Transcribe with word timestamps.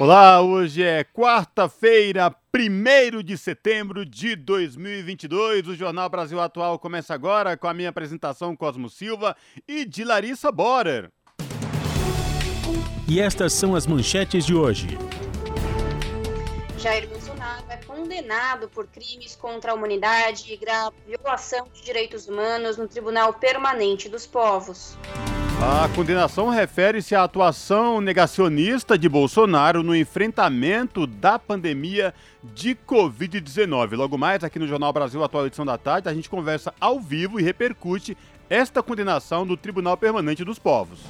Olá, 0.00 0.40
hoje 0.40 0.80
é 0.80 1.02
quarta-feira, 1.02 2.32
1 2.54 3.20
de 3.20 3.36
setembro 3.36 4.04
de 4.06 4.36
2022. 4.36 5.66
O 5.66 5.74
Jornal 5.74 6.08
Brasil 6.08 6.40
Atual 6.40 6.78
começa 6.78 7.12
agora 7.12 7.56
com 7.56 7.66
a 7.66 7.74
minha 7.74 7.88
apresentação 7.88 8.54
Cosmo 8.54 8.88
Silva 8.88 9.34
e 9.66 9.84
de 9.84 10.04
Larissa 10.04 10.52
Borer. 10.52 11.10
E 13.08 13.18
estas 13.18 13.52
são 13.52 13.74
as 13.74 13.88
manchetes 13.88 14.46
de 14.46 14.54
hoje. 14.54 14.86
Jair 16.78 17.08
Bolsonaro 17.08 17.27
condenado 17.98 18.68
por 18.68 18.86
crimes 18.86 19.34
contra 19.34 19.72
a 19.72 19.74
humanidade 19.74 20.52
e 20.52 20.56
grave 20.56 20.94
violação 21.04 21.66
de 21.74 21.82
direitos 21.82 22.28
humanos 22.28 22.76
no 22.76 22.86
Tribunal 22.86 23.34
Permanente 23.34 24.08
dos 24.08 24.24
Povos. 24.24 24.96
A 25.60 25.88
condenação 25.96 26.48
refere-se 26.48 27.16
à 27.16 27.24
atuação 27.24 28.00
negacionista 28.00 28.96
de 28.96 29.08
Bolsonaro 29.08 29.82
no 29.82 29.96
enfrentamento 29.96 31.08
da 31.08 31.40
pandemia 31.40 32.14
de 32.44 32.76
Covid-19. 32.76 33.96
Logo 33.96 34.16
mais, 34.16 34.44
aqui 34.44 34.60
no 34.60 34.68
Jornal 34.68 34.92
Brasil 34.92 35.22
Atual 35.24 35.48
Edição 35.48 35.66
da 35.66 35.76
Tarde, 35.76 36.08
a 36.08 36.14
gente 36.14 36.30
conversa 36.30 36.72
ao 36.80 37.00
vivo 37.00 37.40
e 37.40 37.42
repercute 37.42 38.16
esta 38.48 38.80
condenação 38.80 39.44
do 39.44 39.56
Tribunal 39.56 39.96
Permanente 39.96 40.44
dos 40.44 40.60
Povos. 40.60 41.00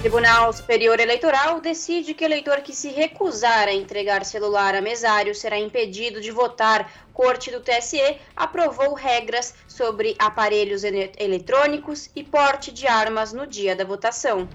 Tribunal 0.00 0.52
Superior 0.52 1.00
Eleitoral 1.00 1.60
decide 1.60 2.14
que 2.14 2.24
eleitor 2.24 2.60
que 2.60 2.72
se 2.72 2.88
recusar 2.88 3.66
a 3.66 3.74
entregar 3.74 4.24
celular 4.24 4.76
a 4.76 4.80
mesário 4.80 5.34
será 5.34 5.58
impedido 5.58 6.20
de 6.20 6.30
votar. 6.30 6.88
Corte 7.12 7.50
do 7.50 7.58
TSE 7.58 8.16
aprovou 8.36 8.94
regras 8.94 9.54
sobre 9.66 10.14
aparelhos 10.16 10.84
eletrônicos 10.84 12.10
e 12.14 12.22
porte 12.22 12.70
de 12.70 12.86
armas 12.86 13.32
no 13.32 13.44
dia 13.44 13.74
da 13.74 13.84
votação. 13.84 14.48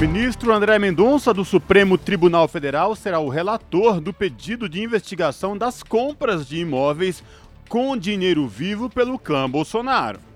Ministro 0.00 0.50
André 0.50 0.78
Mendonça, 0.78 1.34
do 1.34 1.44
Supremo 1.44 1.98
Tribunal 1.98 2.48
Federal, 2.48 2.96
será 2.96 3.20
o 3.20 3.28
relator 3.28 4.00
do 4.00 4.14
pedido 4.14 4.66
de 4.66 4.82
investigação 4.82 5.58
das 5.58 5.82
compras 5.82 6.48
de 6.48 6.58
imóveis 6.58 7.22
com 7.68 7.94
dinheiro 7.98 8.48
vivo 8.48 8.88
pelo 8.88 9.18
clã 9.18 9.48
Bolsonaro. 9.48 10.29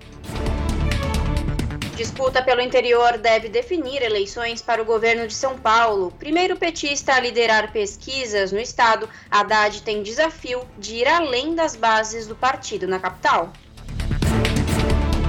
Disputa 1.96 2.42
pelo 2.42 2.60
interior 2.60 3.18
deve 3.18 3.48
definir 3.48 4.02
eleições 4.02 4.60
para 4.60 4.82
o 4.82 4.84
governo 4.84 5.28
de 5.28 5.32
São 5.32 5.56
Paulo. 5.56 6.12
Primeiro 6.18 6.56
petista 6.56 7.14
a 7.14 7.20
liderar 7.20 7.70
pesquisas 7.70 8.50
no 8.50 8.58
estado, 8.58 9.08
Haddad 9.30 9.80
tem 9.82 10.02
desafio 10.02 10.62
de 10.76 10.96
ir 10.96 11.06
além 11.06 11.54
das 11.54 11.76
bases 11.76 12.26
do 12.26 12.34
partido 12.34 12.88
na 12.88 12.98
capital. 12.98 13.52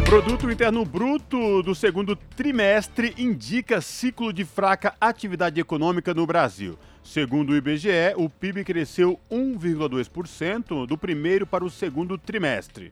Produto 0.06 0.50
Interno 0.50 0.84
Bruto 0.84 1.62
do 1.62 1.76
segundo 1.76 2.16
trimestre 2.16 3.14
indica 3.16 3.80
ciclo 3.80 4.34
de 4.34 4.44
fraca 4.44 4.96
atividade 5.00 5.62
econômica 5.62 6.16
no 6.16 6.26
Brasil. 6.26 6.80
Segundo 7.04 7.52
o 7.52 7.56
IBGE, 7.56 8.16
o 8.16 8.28
PIB 8.28 8.64
cresceu 8.64 9.20
1,2% 9.32 10.88
do 10.88 10.98
primeiro 10.98 11.46
para 11.46 11.64
o 11.64 11.70
segundo 11.70 12.18
trimestre. 12.18 12.92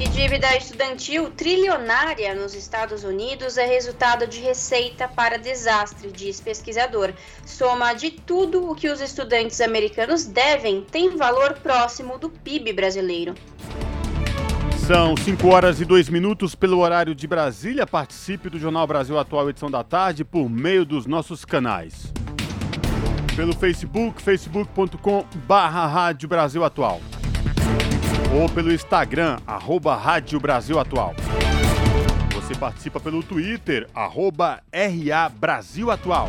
E 0.00 0.06
dívida 0.10 0.56
estudantil 0.56 1.28
trilionária 1.30 2.32
nos 2.32 2.54
Estados 2.54 3.02
Unidos 3.02 3.58
é 3.58 3.66
resultado 3.66 4.28
de 4.28 4.38
receita 4.38 5.08
para 5.08 5.36
desastre, 5.36 6.12
diz 6.12 6.40
pesquisador. 6.40 7.12
Soma 7.44 7.92
de 7.94 8.12
tudo 8.12 8.70
o 8.70 8.76
que 8.76 8.88
os 8.88 9.00
estudantes 9.00 9.60
americanos 9.60 10.24
devem 10.24 10.82
tem 10.82 11.16
valor 11.16 11.54
próximo 11.54 12.16
do 12.16 12.30
PIB 12.30 12.72
brasileiro. 12.74 13.34
São 14.86 15.16
5 15.16 15.48
horas 15.48 15.80
e 15.80 15.84
2 15.84 16.08
minutos 16.10 16.54
pelo 16.54 16.78
horário 16.78 17.12
de 17.12 17.26
Brasília. 17.26 17.84
Participe 17.84 18.48
do 18.48 18.58
Jornal 18.58 18.86
Brasil 18.86 19.18
Atual, 19.18 19.50
edição 19.50 19.68
da 19.68 19.82
tarde, 19.82 20.24
por 20.24 20.48
meio 20.48 20.84
dos 20.84 21.06
nossos 21.06 21.44
canais. 21.44 22.12
Pelo 23.34 23.52
Facebook, 23.52 24.22
facebook.com 24.22 25.26
barra 25.44 25.88
Rádio 25.88 26.28
Brasil 26.28 26.64
Atual 26.64 27.00
ou 28.32 28.48
pelo 28.48 28.72
Instagram, 28.72 29.38
arroba 29.46 29.96
Rádio 29.96 30.38
Brasil 30.38 30.78
Atual. 30.78 31.14
Você 32.34 32.54
participa 32.54 33.00
pelo 33.00 33.22
Twitter, 33.22 33.88
arroba 33.94 34.62
RA 34.72 35.28
Brasil 35.28 35.90
Atual. 35.90 36.28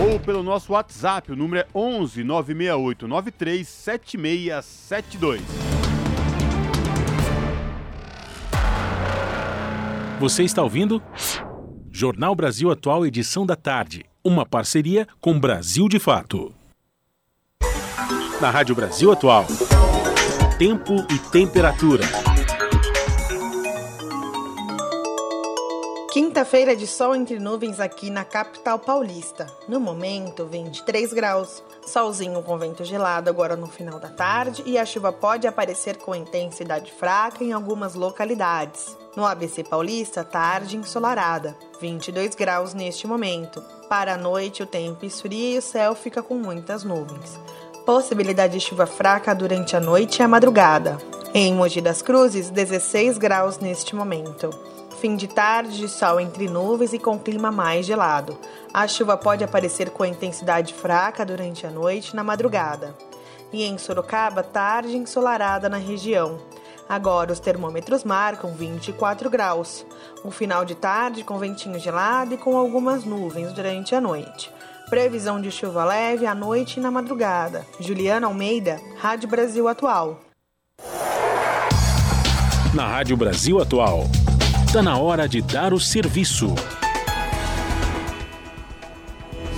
Ou 0.00 0.18
pelo 0.18 0.42
nosso 0.42 0.72
WhatsApp, 0.72 1.30
o 1.32 1.36
número 1.36 1.62
é 1.62 1.66
11 1.74 2.24
968 2.24 3.06
93 3.06 3.68
7672. 3.68 5.42
Você 10.18 10.42
está 10.42 10.62
ouvindo? 10.62 11.02
Jornal 11.90 12.34
Brasil 12.34 12.70
Atual, 12.70 13.06
edição 13.06 13.46
da 13.46 13.56
tarde. 13.56 14.04
Uma 14.22 14.44
parceria 14.44 15.06
com 15.20 15.38
Brasil 15.38 15.88
de 15.88 15.98
Fato. 15.98 16.54
Na 18.40 18.50
Rádio 18.50 18.74
Brasil 18.74 19.10
Atual 19.12 19.46
tempo 20.60 20.92
e 21.10 21.18
temperatura. 21.30 22.04
Quinta-feira 26.12 26.76
de 26.76 26.86
sol 26.86 27.16
entre 27.16 27.38
nuvens 27.38 27.80
aqui 27.80 28.10
na 28.10 28.26
capital 28.26 28.78
paulista. 28.78 29.46
No 29.66 29.80
momento, 29.80 30.44
23 30.44 31.14
graus. 31.14 31.62
Solzinho 31.86 32.42
com 32.42 32.58
vento 32.58 32.84
gelado 32.84 33.30
agora 33.30 33.56
no 33.56 33.68
final 33.68 33.98
da 33.98 34.10
tarde 34.10 34.62
e 34.66 34.76
a 34.76 34.84
chuva 34.84 35.10
pode 35.10 35.46
aparecer 35.46 35.96
com 35.96 36.14
intensidade 36.14 36.92
fraca 36.92 37.42
em 37.42 37.54
algumas 37.54 37.94
localidades. 37.94 38.94
No 39.16 39.24
ABC 39.24 39.64
Paulista, 39.64 40.22
tarde 40.22 40.76
ensolarada, 40.76 41.56
22 41.80 42.34
graus 42.34 42.74
neste 42.74 43.06
momento. 43.06 43.62
Para 43.88 44.12
a 44.12 44.18
noite, 44.18 44.62
o 44.62 44.66
tempo 44.66 45.06
esfria 45.06 45.54
e 45.54 45.58
o 45.58 45.62
céu 45.62 45.94
fica 45.94 46.22
com 46.22 46.34
muitas 46.34 46.84
nuvens. 46.84 47.40
Possibilidade 47.92 48.52
de 48.52 48.60
chuva 48.60 48.86
fraca 48.86 49.34
durante 49.34 49.74
a 49.74 49.80
noite 49.80 50.20
e 50.20 50.22
a 50.22 50.28
madrugada. 50.28 50.96
Em 51.34 51.52
Mogi 51.52 51.80
das 51.80 52.00
Cruzes, 52.00 52.48
16 52.48 53.18
graus 53.18 53.58
neste 53.58 53.96
momento. 53.96 54.48
Fim 55.00 55.16
de 55.16 55.26
tarde, 55.26 55.88
sol 55.88 56.20
entre 56.20 56.48
nuvens 56.48 56.92
e 56.92 57.00
com 57.00 57.18
clima 57.18 57.50
mais 57.50 57.84
gelado. 57.84 58.38
A 58.72 58.86
chuva 58.86 59.16
pode 59.16 59.42
aparecer 59.42 59.90
com 59.90 60.04
intensidade 60.04 60.72
fraca 60.72 61.26
durante 61.26 61.66
a 61.66 61.70
noite 61.70 62.10
e 62.10 62.14
na 62.14 62.22
madrugada. 62.22 62.94
E 63.52 63.64
em 63.64 63.76
Sorocaba, 63.76 64.44
tarde 64.44 64.96
ensolarada 64.96 65.68
na 65.68 65.76
região. 65.76 66.38
Agora 66.88 67.32
os 67.32 67.40
termômetros 67.40 68.04
marcam 68.04 68.52
24 68.52 69.28
graus. 69.28 69.84
Um 70.24 70.30
final 70.30 70.64
de 70.64 70.76
tarde 70.76 71.24
com 71.24 71.38
ventinho 71.38 71.80
gelado 71.80 72.34
e 72.34 72.38
com 72.38 72.56
algumas 72.56 73.04
nuvens 73.04 73.52
durante 73.52 73.96
a 73.96 74.00
noite. 74.00 74.48
Previsão 74.90 75.40
de 75.40 75.52
chuva 75.52 75.84
leve 75.84 76.26
à 76.26 76.34
noite 76.34 76.78
e 76.78 76.80
na 76.80 76.90
madrugada. 76.90 77.64
Juliana 77.78 78.26
Almeida, 78.26 78.80
Rádio 78.98 79.28
Brasil 79.28 79.68
Atual. 79.68 80.20
Na 82.74 82.88
Rádio 82.88 83.16
Brasil 83.16 83.62
Atual, 83.62 84.02
está 84.66 84.82
na 84.82 84.98
hora 84.98 85.28
de 85.28 85.40
dar 85.42 85.72
o 85.72 85.78
serviço. 85.78 86.52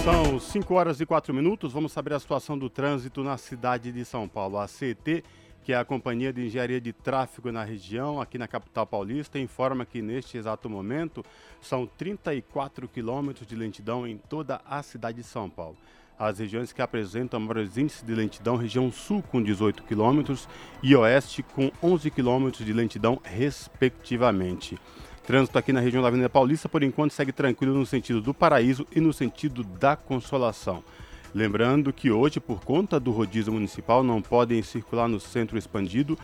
São 0.04 0.38
5 0.38 0.74
horas 0.74 1.00
e 1.00 1.06
4 1.06 1.32
minutos. 1.32 1.72
Vamos 1.72 1.92
saber 1.92 2.12
a 2.12 2.20
situação 2.20 2.58
do 2.58 2.68
trânsito 2.68 3.24
na 3.24 3.38
cidade 3.38 3.90
de 3.90 4.04
São 4.04 4.28
Paulo. 4.28 4.58
A 4.58 4.66
CT 4.66 5.24
que 5.62 5.72
é 5.72 5.76
a 5.76 5.84
Companhia 5.84 6.32
de 6.32 6.44
Engenharia 6.44 6.80
de 6.80 6.92
Tráfego 6.92 7.52
na 7.52 7.62
região, 7.62 8.20
aqui 8.20 8.36
na 8.36 8.48
capital 8.48 8.86
paulista, 8.86 9.38
informa 9.38 9.86
que 9.86 10.02
neste 10.02 10.36
exato 10.36 10.68
momento 10.68 11.24
são 11.60 11.86
34 11.86 12.88
quilômetros 12.88 13.46
de 13.46 13.54
lentidão 13.54 14.06
em 14.06 14.16
toda 14.16 14.60
a 14.66 14.82
cidade 14.82 15.18
de 15.18 15.24
São 15.24 15.48
Paulo. 15.48 15.76
As 16.18 16.38
regiões 16.38 16.72
que 16.72 16.82
apresentam 16.82 17.40
maiores 17.40 17.76
índices 17.76 18.02
de 18.02 18.14
lentidão, 18.14 18.56
região 18.56 18.90
sul 18.92 19.22
com 19.22 19.42
18 19.42 19.82
quilômetros 19.84 20.48
e 20.82 20.94
oeste 20.94 21.42
com 21.42 21.70
11 21.82 22.10
quilômetros 22.10 22.64
de 22.64 22.72
lentidão, 22.72 23.20
respectivamente. 23.24 24.78
Trânsito 25.24 25.56
aqui 25.56 25.72
na 25.72 25.80
região 25.80 26.02
da 26.02 26.08
Avenida 26.08 26.28
Paulista, 26.28 26.68
por 26.68 26.82
enquanto, 26.82 27.12
segue 27.12 27.32
tranquilo 27.32 27.74
no 27.74 27.86
sentido 27.86 28.20
do 28.20 28.34
Paraíso 28.34 28.86
e 28.94 29.00
no 29.00 29.12
sentido 29.12 29.62
da 29.62 29.96
Consolação. 29.96 30.82
Lembrando 31.34 31.92
que 31.92 32.10
hoje, 32.10 32.38
por 32.38 32.62
conta 32.62 33.00
do 33.00 33.10
rodízio 33.10 33.52
municipal, 33.52 34.04
não 34.04 34.20
podem 34.20 34.62
circular 34.62 35.08
no 35.08 35.18
centro 35.18 35.56
expandido 35.56 36.18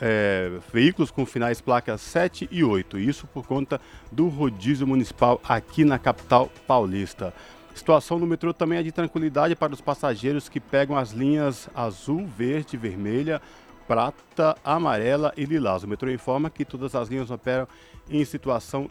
é, 0.00 0.58
veículos 0.72 1.10
com 1.10 1.24
finais 1.24 1.60
placas 1.60 2.00
7 2.00 2.48
e 2.50 2.64
8. 2.64 2.98
Isso 2.98 3.26
por 3.28 3.46
conta 3.46 3.80
do 4.10 4.28
rodízio 4.28 4.86
municipal 4.86 5.40
aqui 5.44 5.84
na 5.84 5.98
capital 5.98 6.50
paulista. 6.66 7.32
Situação 7.74 8.18
no 8.18 8.26
metrô 8.26 8.52
também 8.52 8.78
é 8.78 8.82
de 8.82 8.90
tranquilidade 8.90 9.54
para 9.54 9.72
os 9.72 9.80
passageiros 9.80 10.48
que 10.48 10.58
pegam 10.58 10.96
as 10.96 11.12
linhas 11.12 11.68
azul, 11.74 12.26
verde, 12.26 12.76
vermelha, 12.76 13.40
prata, 13.86 14.56
amarela 14.64 15.32
e 15.36 15.44
lilás. 15.44 15.84
O 15.84 15.88
metrô 15.88 16.10
informa 16.10 16.50
que 16.50 16.64
todas 16.64 16.94
as 16.94 17.08
linhas 17.08 17.30
operam 17.30 17.68
em 18.10 18.24
situação 18.24 18.90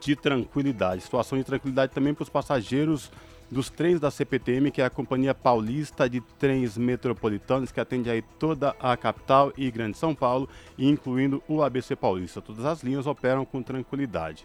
de 0.00 0.16
tranquilidade. 0.16 1.02
Situação 1.02 1.38
de 1.38 1.44
tranquilidade 1.44 1.92
também 1.92 2.14
para 2.14 2.22
os 2.22 2.28
passageiros 2.28 3.10
dos 3.54 3.70
trens 3.70 4.00
da 4.00 4.10
CPTM, 4.10 4.72
que 4.72 4.82
é 4.82 4.84
a 4.84 4.90
Companhia 4.90 5.32
Paulista 5.32 6.10
de 6.10 6.20
Trens 6.20 6.76
Metropolitanos, 6.76 7.70
que 7.70 7.78
atende 7.78 8.10
aí 8.10 8.20
toda 8.20 8.74
a 8.80 8.96
capital 8.96 9.52
e 9.56 9.70
Grande 9.70 9.96
São 9.96 10.12
Paulo, 10.12 10.48
incluindo 10.76 11.40
o 11.46 11.62
ABC 11.62 11.94
Paulista. 11.94 12.42
Todas 12.42 12.64
as 12.64 12.82
linhas 12.82 13.06
operam 13.06 13.44
com 13.44 13.62
tranquilidade. 13.62 14.44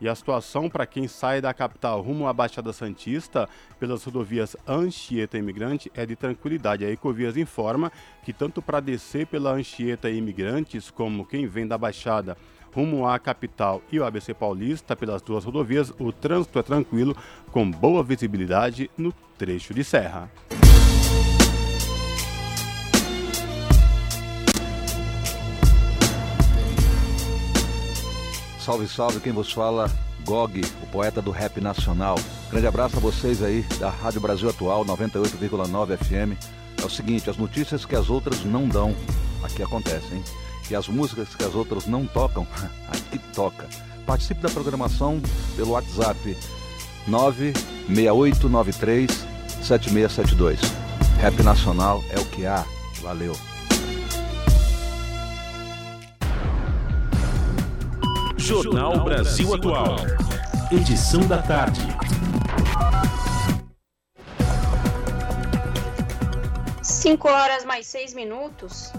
E 0.00 0.08
a 0.08 0.14
situação 0.14 0.68
para 0.68 0.86
quem 0.86 1.06
sai 1.06 1.40
da 1.40 1.54
capital 1.54 2.00
rumo 2.00 2.26
à 2.26 2.32
Baixada 2.32 2.72
Santista 2.72 3.48
pelas 3.78 4.02
rodovias 4.02 4.56
Anchieta 4.66 5.38
Imigrante 5.38 5.90
é 5.94 6.04
de 6.04 6.16
tranquilidade. 6.16 6.84
A 6.84 6.90
Ecovias 6.90 7.36
informa 7.36 7.92
que 8.24 8.32
tanto 8.32 8.60
para 8.60 8.80
descer 8.80 9.26
pela 9.28 9.52
Anchieta 9.52 10.10
Imigrantes 10.10 10.90
como 10.90 11.24
quem 11.24 11.46
vem 11.46 11.66
da 11.66 11.78
Baixada 11.78 12.36
rumo 12.74 13.06
à 13.06 13.18
capital 13.18 13.82
e 13.90 13.98
o 13.98 14.04
ABC 14.04 14.34
Paulista 14.34 14.94
pelas 14.94 15.22
duas 15.22 15.44
rodovias, 15.44 15.92
o 15.98 16.12
trânsito 16.12 16.58
é 16.58 16.62
tranquilo, 16.62 17.16
com 17.50 17.70
boa 17.70 18.02
visibilidade 18.02 18.90
no 18.96 19.12
trecho 19.36 19.74
de 19.74 19.84
serra. 19.84 20.30
Salve, 28.60 28.86
salve, 28.86 29.20
quem 29.20 29.32
vos 29.32 29.50
fala, 29.50 29.90
Gog, 30.26 30.60
o 30.82 30.86
poeta 30.88 31.22
do 31.22 31.30
rap 31.30 31.58
nacional. 31.58 32.16
Grande 32.50 32.66
abraço 32.66 32.98
a 32.98 33.00
vocês 33.00 33.42
aí 33.42 33.62
da 33.80 33.88
Rádio 33.88 34.20
Brasil 34.20 34.48
Atual 34.50 34.84
98,9 34.84 35.96
FM. 35.96 36.38
É 36.78 36.84
o 36.84 36.90
seguinte, 36.90 37.30
as 37.30 37.38
notícias 37.38 37.86
que 37.86 37.96
as 37.96 38.10
outras 38.10 38.44
não 38.44 38.68
dão, 38.68 38.94
aqui 39.42 39.62
acontecem, 39.62 40.18
hein? 40.18 40.24
E 40.70 40.74
as 40.74 40.88
músicas 40.88 41.34
que 41.34 41.44
as 41.44 41.54
outras 41.54 41.86
não 41.86 42.06
tocam, 42.06 42.46
aqui 42.88 43.18
toca. 43.34 43.66
Participe 44.06 44.40
da 44.40 44.50
programação 44.50 45.20
pelo 45.56 45.72
WhatsApp 45.72 46.36
96893 47.06 49.10
7672. 49.62 50.60
Rap 51.20 51.42
Nacional 51.42 52.02
é 52.10 52.18
o 52.18 52.24
que 52.26 52.46
há. 52.46 52.64
Valeu. 53.02 53.34
Jornal 58.36 59.04
Brasil 59.04 59.54
Atual. 59.54 59.96
Edição 60.70 61.20
da 61.26 61.42
tarde. 61.42 61.80
Cinco 66.82 67.28
horas 67.28 67.64
mais 67.64 67.86
seis 67.86 68.14
minutos. 68.14 68.92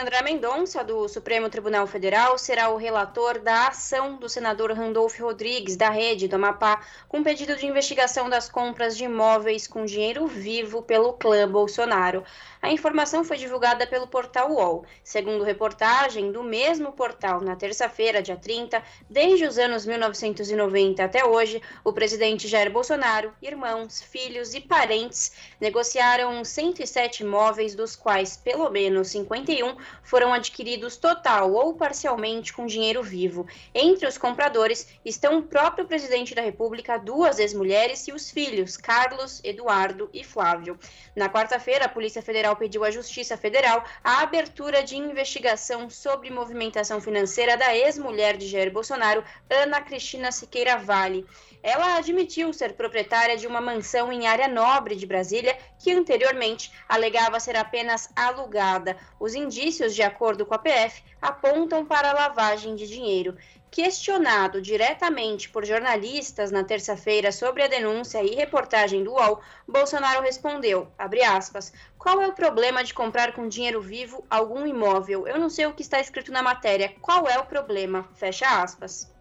André 0.00 0.22
Mendonça, 0.22 0.82
do 0.82 1.08
Supremo 1.08 1.48
Tribunal 1.48 1.86
Federal, 1.86 2.36
será 2.36 2.68
o 2.70 2.76
relator 2.76 3.38
da 3.38 3.68
ação 3.68 4.16
do 4.16 4.28
senador 4.28 4.72
Randolph 4.72 5.18
Rodrigues, 5.20 5.76
da 5.76 5.90
Rede 5.90 6.26
do 6.26 6.36
Amapá, 6.36 6.82
com 7.08 7.22
pedido 7.22 7.56
de 7.56 7.66
investigação 7.66 8.28
das 8.28 8.48
compras 8.48 8.96
de 8.96 9.04
imóveis 9.04 9.66
com 9.66 9.84
dinheiro 9.84 10.26
vivo 10.26 10.82
pelo 10.82 11.12
clã 11.12 11.48
Bolsonaro. 11.48 12.24
A 12.64 12.72
informação 12.72 13.22
foi 13.22 13.36
divulgada 13.36 13.86
pelo 13.86 14.06
portal 14.06 14.50
UOL. 14.50 14.86
Segundo 15.02 15.44
reportagem 15.44 16.32
do 16.32 16.42
mesmo 16.42 16.92
portal, 16.92 17.42
na 17.42 17.54
terça-feira, 17.54 18.22
dia 18.22 18.38
30, 18.38 18.82
desde 19.10 19.44
os 19.44 19.58
anos 19.58 19.84
1990 19.84 21.04
até 21.04 21.26
hoje, 21.26 21.60
o 21.84 21.92
presidente 21.92 22.48
Jair 22.48 22.72
Bolsonaro, 22.72 23.34
irmãos, 23.42 24.00
filhos 24.00 24.54
e 24.54 24.62
parentes 24.62 25.32
negociaram 25.60 26.42
107 26.42 27.22
imóveis, 27.22 27.74
dos 27.74 27.94
quais 27.94 28.38
pelo 28.38 28.70
menos 28.70 29.08
51 29.08 29.76
foram 30.02 30.32
adquiridos 30.32 30.96
total 30.96 31.52
ou 31.52 31.74
parcialmente 31.74 32.54
com 32.54 32.64
dinheiro 32.64 33.02
vivo. 33.02 33.46
Entre 33.74 34.08
os 34.08 34.16
compradores 34.16 34.88
estão 35.04 35.36
o 35.36 35.42
próprio 35.42 35.84
presidente 35.84 36.34
da 36.34 36.40
República, 36.40 36.96
duas 36.96 37.38
ex-mulheres 37.38 38.08
e 38.08 38.12
os 38.12 38.30
filhos, 38.30 38.78
Carlos, 38.78 39.42
Eduardo 39.44 40.08
e 40.14 40.24
Flávio. 40.24 40.78
Na 41.14 41.28
quarta-feira, 41.28 41.84
a 41.84 41.90
Polícia 41.90 42.22
Federal 42.22 42.53
pediu 42.56 42.84
à 42.84 42.90
Justiça 42.90 43.36
Federal 43.36 43.84
a 44.02 44.22
abertura 44.22 44.82
de 44.82 44.96
investigação 44.96 45.88
sobre 45.90 46.30
movimentação 46.30 47.00
financeira 47.00 47.56
da 47.56 47.74
ex-mulher 47.74 48.36
de 48.36 48.46
Jair 48.46 48.72
Bolsonaro, 48.72 49.24
Ana 49.50 49.80
Cristina 49.80 50.30
Siqueira 50.32 50.76
Vale. 50.76 51.26
Ela 51.62 51.96
admitiu 51.96 52.52
ser 52.52 52.74
proprietária 52.74 53.36
de 53.36 53.46
uma 53.46 53.60
mansão 53.60 54.12
em 54.12 54.26
área 54.26 54.46
nobre 54.48 54.94
de 54.94 55.06
Brasília, 55.06 55.56
que 55.78 55.92
anteriormente 55.92 56.70
alegava 56.88 57.40
ser 57.40 57.56
apenas 57.56 58.10
alugada. 58.14 58.96
Os 59.18 59.34
indícios, 59.34 59.94
de 59.94 60.02
acordo 60.02 60.44
com 60.44 60.54
a 60.54 60.58
PF, 60.58 61.02
apontam 61.22 61.84
para 61.86 62.12
lavagem 62.12 62.74
de 62.76 62.86
dinheiro. 62.86 63.34
Questionado 63.74 64.62
diretamente 64.62 65.48
por 65.48 65.64
jornalistas 65.64 66.52
na 66.52 66.62
terça-feira 66.62 67.32
sobre 67.32 67.60
a 67.60 67.66
denúncia 67.66 68.22
e 68.22 68.32
reportagem 68.32 69.02
do 69.02 69.10
UOL, 69.10 69.40
Bolsonaro 69.66 70.22
respondeu, 70.22 70.86
aspas, 70.96 71.72
qual 71.98 72.22
é 72.22 72.28
o 72.28 72.32
problema 72.32 72.84
de 72.84 72.94
comprar 72.94 73.32
com 73.32 73.48
dinheiro 73.48 73.80
vivo 73.80 74.24
algum 74.30 74.64
imóvel? 74.64 75.26
Eu 75.26 75.40
não 75.40 75.50
sei 75.50 75.66
o 75.66 75.72
que 75.72 75.82
está 75.82 75.98
escrito 75.98 76.30
na 76.30 76.40
matéria. 76.40 76.94
Qual 77.00 77.26
é 77.26 77.36
o 77.36 77.46
problema? 77.46 78.08
Fecha 78.14 78.62
aspas. 78.62 79.12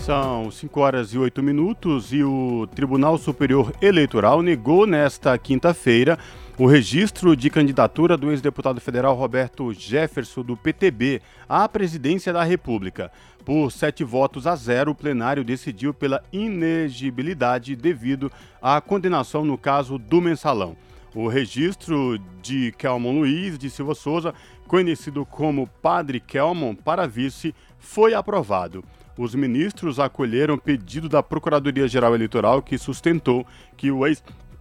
São 0.00 0.50
5 0.50 0.78
horas 0.78 1.14
e 1.14 1.18
8 1.18 1.42
minutos 1.42 2.12
e 2.12 2.22
o 2.22 2.68
Tribunal 2.74 3.16
Superior 3.16 3.72
Eleitoral 3.80 4.42
negou 4.42 4.86
nesta 4.86 5.38
quinta-feira 5.38 6.18
o 6.58 6.66
registro 6.66 7.36
de 7.36 7.48
candidatura 7.48 8.16
do 8.16 8.32
ex-deputado 8.32 8.80
federal 8.80 9.14
Roberto 9.14 9.72
Jefferson, 9.72 10.42
do 10.42 10.56
PTB, 10.56 11.22
à 11.48 11.68
presidência 11.68 12.32
da 12.32 12.42
República. 12.42 13.12
Por 13.44 13.70
sete 13.70 14.02
votos 14.02 14.44
a 14.44 14.56
zero, 14.56 14.90
o 14.90 14.94
plenário 14.94 15.44
decidiu 15.44 15.94
pela 15.94 16.20
inegibilidade 16.32 17.76
devido 17.76 18.30
à 18.60 18.80
condenação 18.80 19.44
no 19.44 19.56
caso 19.56 19.98
do 19.98 20.20
mensalão. 20.20 20.76
O 21.14 21.28
registro 21.28 22.18
de 22.42 22.72
Kelmon 22.72 23.20
Luiz 23.20 23.56
de 23.56 23.70
Silva 23.70 23.94
Souza, 23.94 24.34
conhecido 24.66 25.24
como 25.24 25.68
Padre 25.80 26.18
Kelmon, 26.18 26.74
para 26.74 27.06
vice, 27.06 27.54
foi 27.78 28.14
aprovado 28.14 28.82
os 29.18 29.34
ministros 29.34 29.98
acolheram 29.98 30.56
pedido 30.56 31.08
da 31.08 31.20
Procuradoria-Geral 31.24 32.14
Eleitoral 32.14 32.62
que 32.62 32.78
sustentou 32.78 33.44
que 33.76 33.90
o 33.90 34.06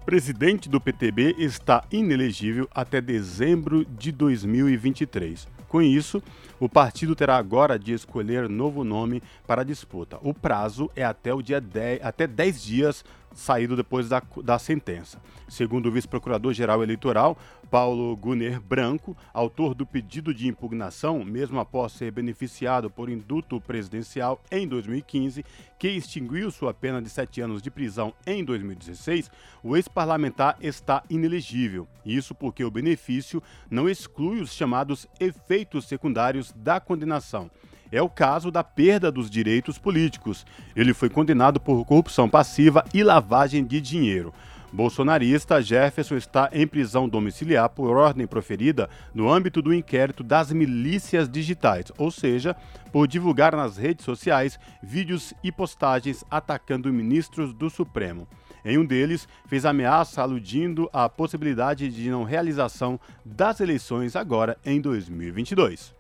ex-presidente 0.07 0.69
do 0.69 0.79
PTB 0.79 1.35
está 1.37 1.83
inelegível 1.91 2.69
até 2.73 3.01
dezembro 3.01 3.83
de 3.83 4.09
2023. 4.13 5.45
Com 5.67 5.81
isso, 5.81 6.23
o 6.61 6.69
partido 6.69 7.13
terá 7.13 7.35
agora 7.35 7.77
de 7.77 7.91
escolher 7.91 8.47
novo 8.47 8.85
nome 8.85 9.21
para 9.45 9.63
a 9.63 9.65
disputa. 9.65 10.17
O 10.21 10.33
prazo 10.33 10.89
é 10.95 11.03
até 11.03 11.33
o 11.33 11.41
dia 11.41 11.59
10, 11.59 11.99
até 12.01 12.25
10 12.25 12.63
dias 12.63 13.05
saído 13.38 13.75
depois 13.75 14.10
da, 14.10 14.22
da 14.44 14.58
sentença. 14.58 15.22
Segundo 15.48 15.86
o 15.86 15.91
vice-procurador-geral 15.91 16.82
eleitoral, 16.82 17.38
Paulo 17.70 18.15
Gunner 18.17 18.60
Branco, 18.60 19.15
autor 19.34 19.75
do 19.75 19.86
pedido 19.86 20.34
de 20.34 20.48
impugnação, 20.48 21.24
mesmo 21.24 21.60
após 21.60 21.91
ser 21.91 22.12
beneficiado 22.12 22.89
por 22.89 23.10
induto 23.10 23.62
presidencial 23.62 24.41
em 24.51 24.67
2015, 24.67 25.46
que 25.77 25.88
extinguiu 25.88 26.50
sua 26.50 26.74
pena 26.74 27.01
de 27.01 27.10
sete 27.10 27.39
anos 27.39 27.62
de 27.62 27.70
prisão 27.70 28.13
em 28.25 28.44
2016, 28.44 29.29
o 29.63 29.77
ex-parlamentar 29.77 30.58
está 30.60 31.03
inelegível. 31.10 31.88
Isso 32.03 32.34
porque 32.34 32.63
o 32.63 32.72
benefício 32.72 33.41
não 33.70 33.88
exclui 33.88 34.41
os 34.41 34.51
chamados 34.51 35.08
efeitos 35.20 35.86
secundários 35.86 36.51
da 36.53 36.79
condenação 36.79 37.51
é 37.91 38.01
o 38.01 38.10
caso 38.10 38.51
da 38.51 38.63
perda 38.63 39.12
dos 39.12 39.29
direitos 39.29 39.77
políticos. 39.77 40.46
Ele 40.75 40.94
foi 40.94 41.10
condenado 41.10 41.60
por 41.60 41.86
corrupção 41.86 42.29
passiva 42.29 42.84
e 42.94 43.03
lavagem 43.03 43.65
de 43.65 43.79
dinheiro. 43.82 44.34
Bolsonarista 44.72 45.62
Jefferson 45.62 46.17
está 46.17 46.50
em 46.51 46.67
prisão 46.67 47.08
domiciliar 47.08 47.70
por 47.70 47.96
ordem 47.96 48.27
proferida 48.27 48.89
no 49.13 49.32
âmbito 49.32 49.62
do 49.62 49.74
inquérito 49.74 50.24
das 50.24 50.51
milícias 50.51 51.29
digitais, 51.29 51.86
ou 51.98 52.12
seja, 52.12 52.56
por 52.91 53.08
divulgar 53.08 53.56
nas 53.56 53.77
redes 53.77 54.03
sociais 54.03 54.60
vídeos 54.84 55.34
e 55.41 55.51
postagens 55.51 56.24
atacando 56.29 56.91
ministros 56.91 57.53
do 57.53 57.70
Supremo. 57.70 58.27
Em 58.65 58.77
um 58.77 58.86
deles, 58.86 59.27
fez 59.46 59.65
ameaça 59.65 60.22
aludindo 60.22 60.89
à 60.91 61.08
possibilidade 61.08 61.89
de 61.89 62.10
não 62.10 62.25
realização 62.25 63.00
das 63.24 63.62
eleições 63.62 64.15
agora 64.15 64.58
em 64.65 64.82
2022. 64.82 65.96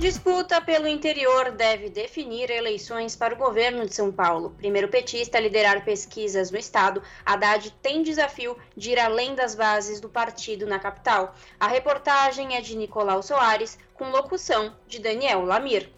Disputa 0.00 0.62
pelo 0.62 0.88
interior 0.88 1.52
deve 1.52 1.90
definir 1.90 2.50
eleições 2.50 3.14
para 3.14 3.34
o 3.34 3.36
governo 3.36 3.84
de 3.84 3.94
São 3.94 4.10
Paulo. 4.10 4.54
Primeiro 4.56 4.88
petista 4.88 5.36
a 5.36 5.40
liderar 5.42 5.84
pesquisas 5.84 6.50
no 6.50 6.56
estado, 6.56 7.02
Haddad 7.22 7.70
tem 7.82 8.02
desafio 8.02 8.56
de 8.74 8.92
ir 8.92 8.98
além 8.98 9.34
das 9.34 9.54
bases 9.54 10.00
do 10.00 10.08
partido 10.08 10.66
na 10.66 10.78
capital. 10.78 11.34
A 11.60 11.68
reportagem 11.68 12.56
é 12.56 12.62
de 12.62 12.78
Nicolau 12.78 13.22
Soares, 13.22 13.78
com 13.92 14.08
locução 14.08 14.74
de 14.88 14.98
Daniel 14.98 15.44
Lamir. 15.44 15.90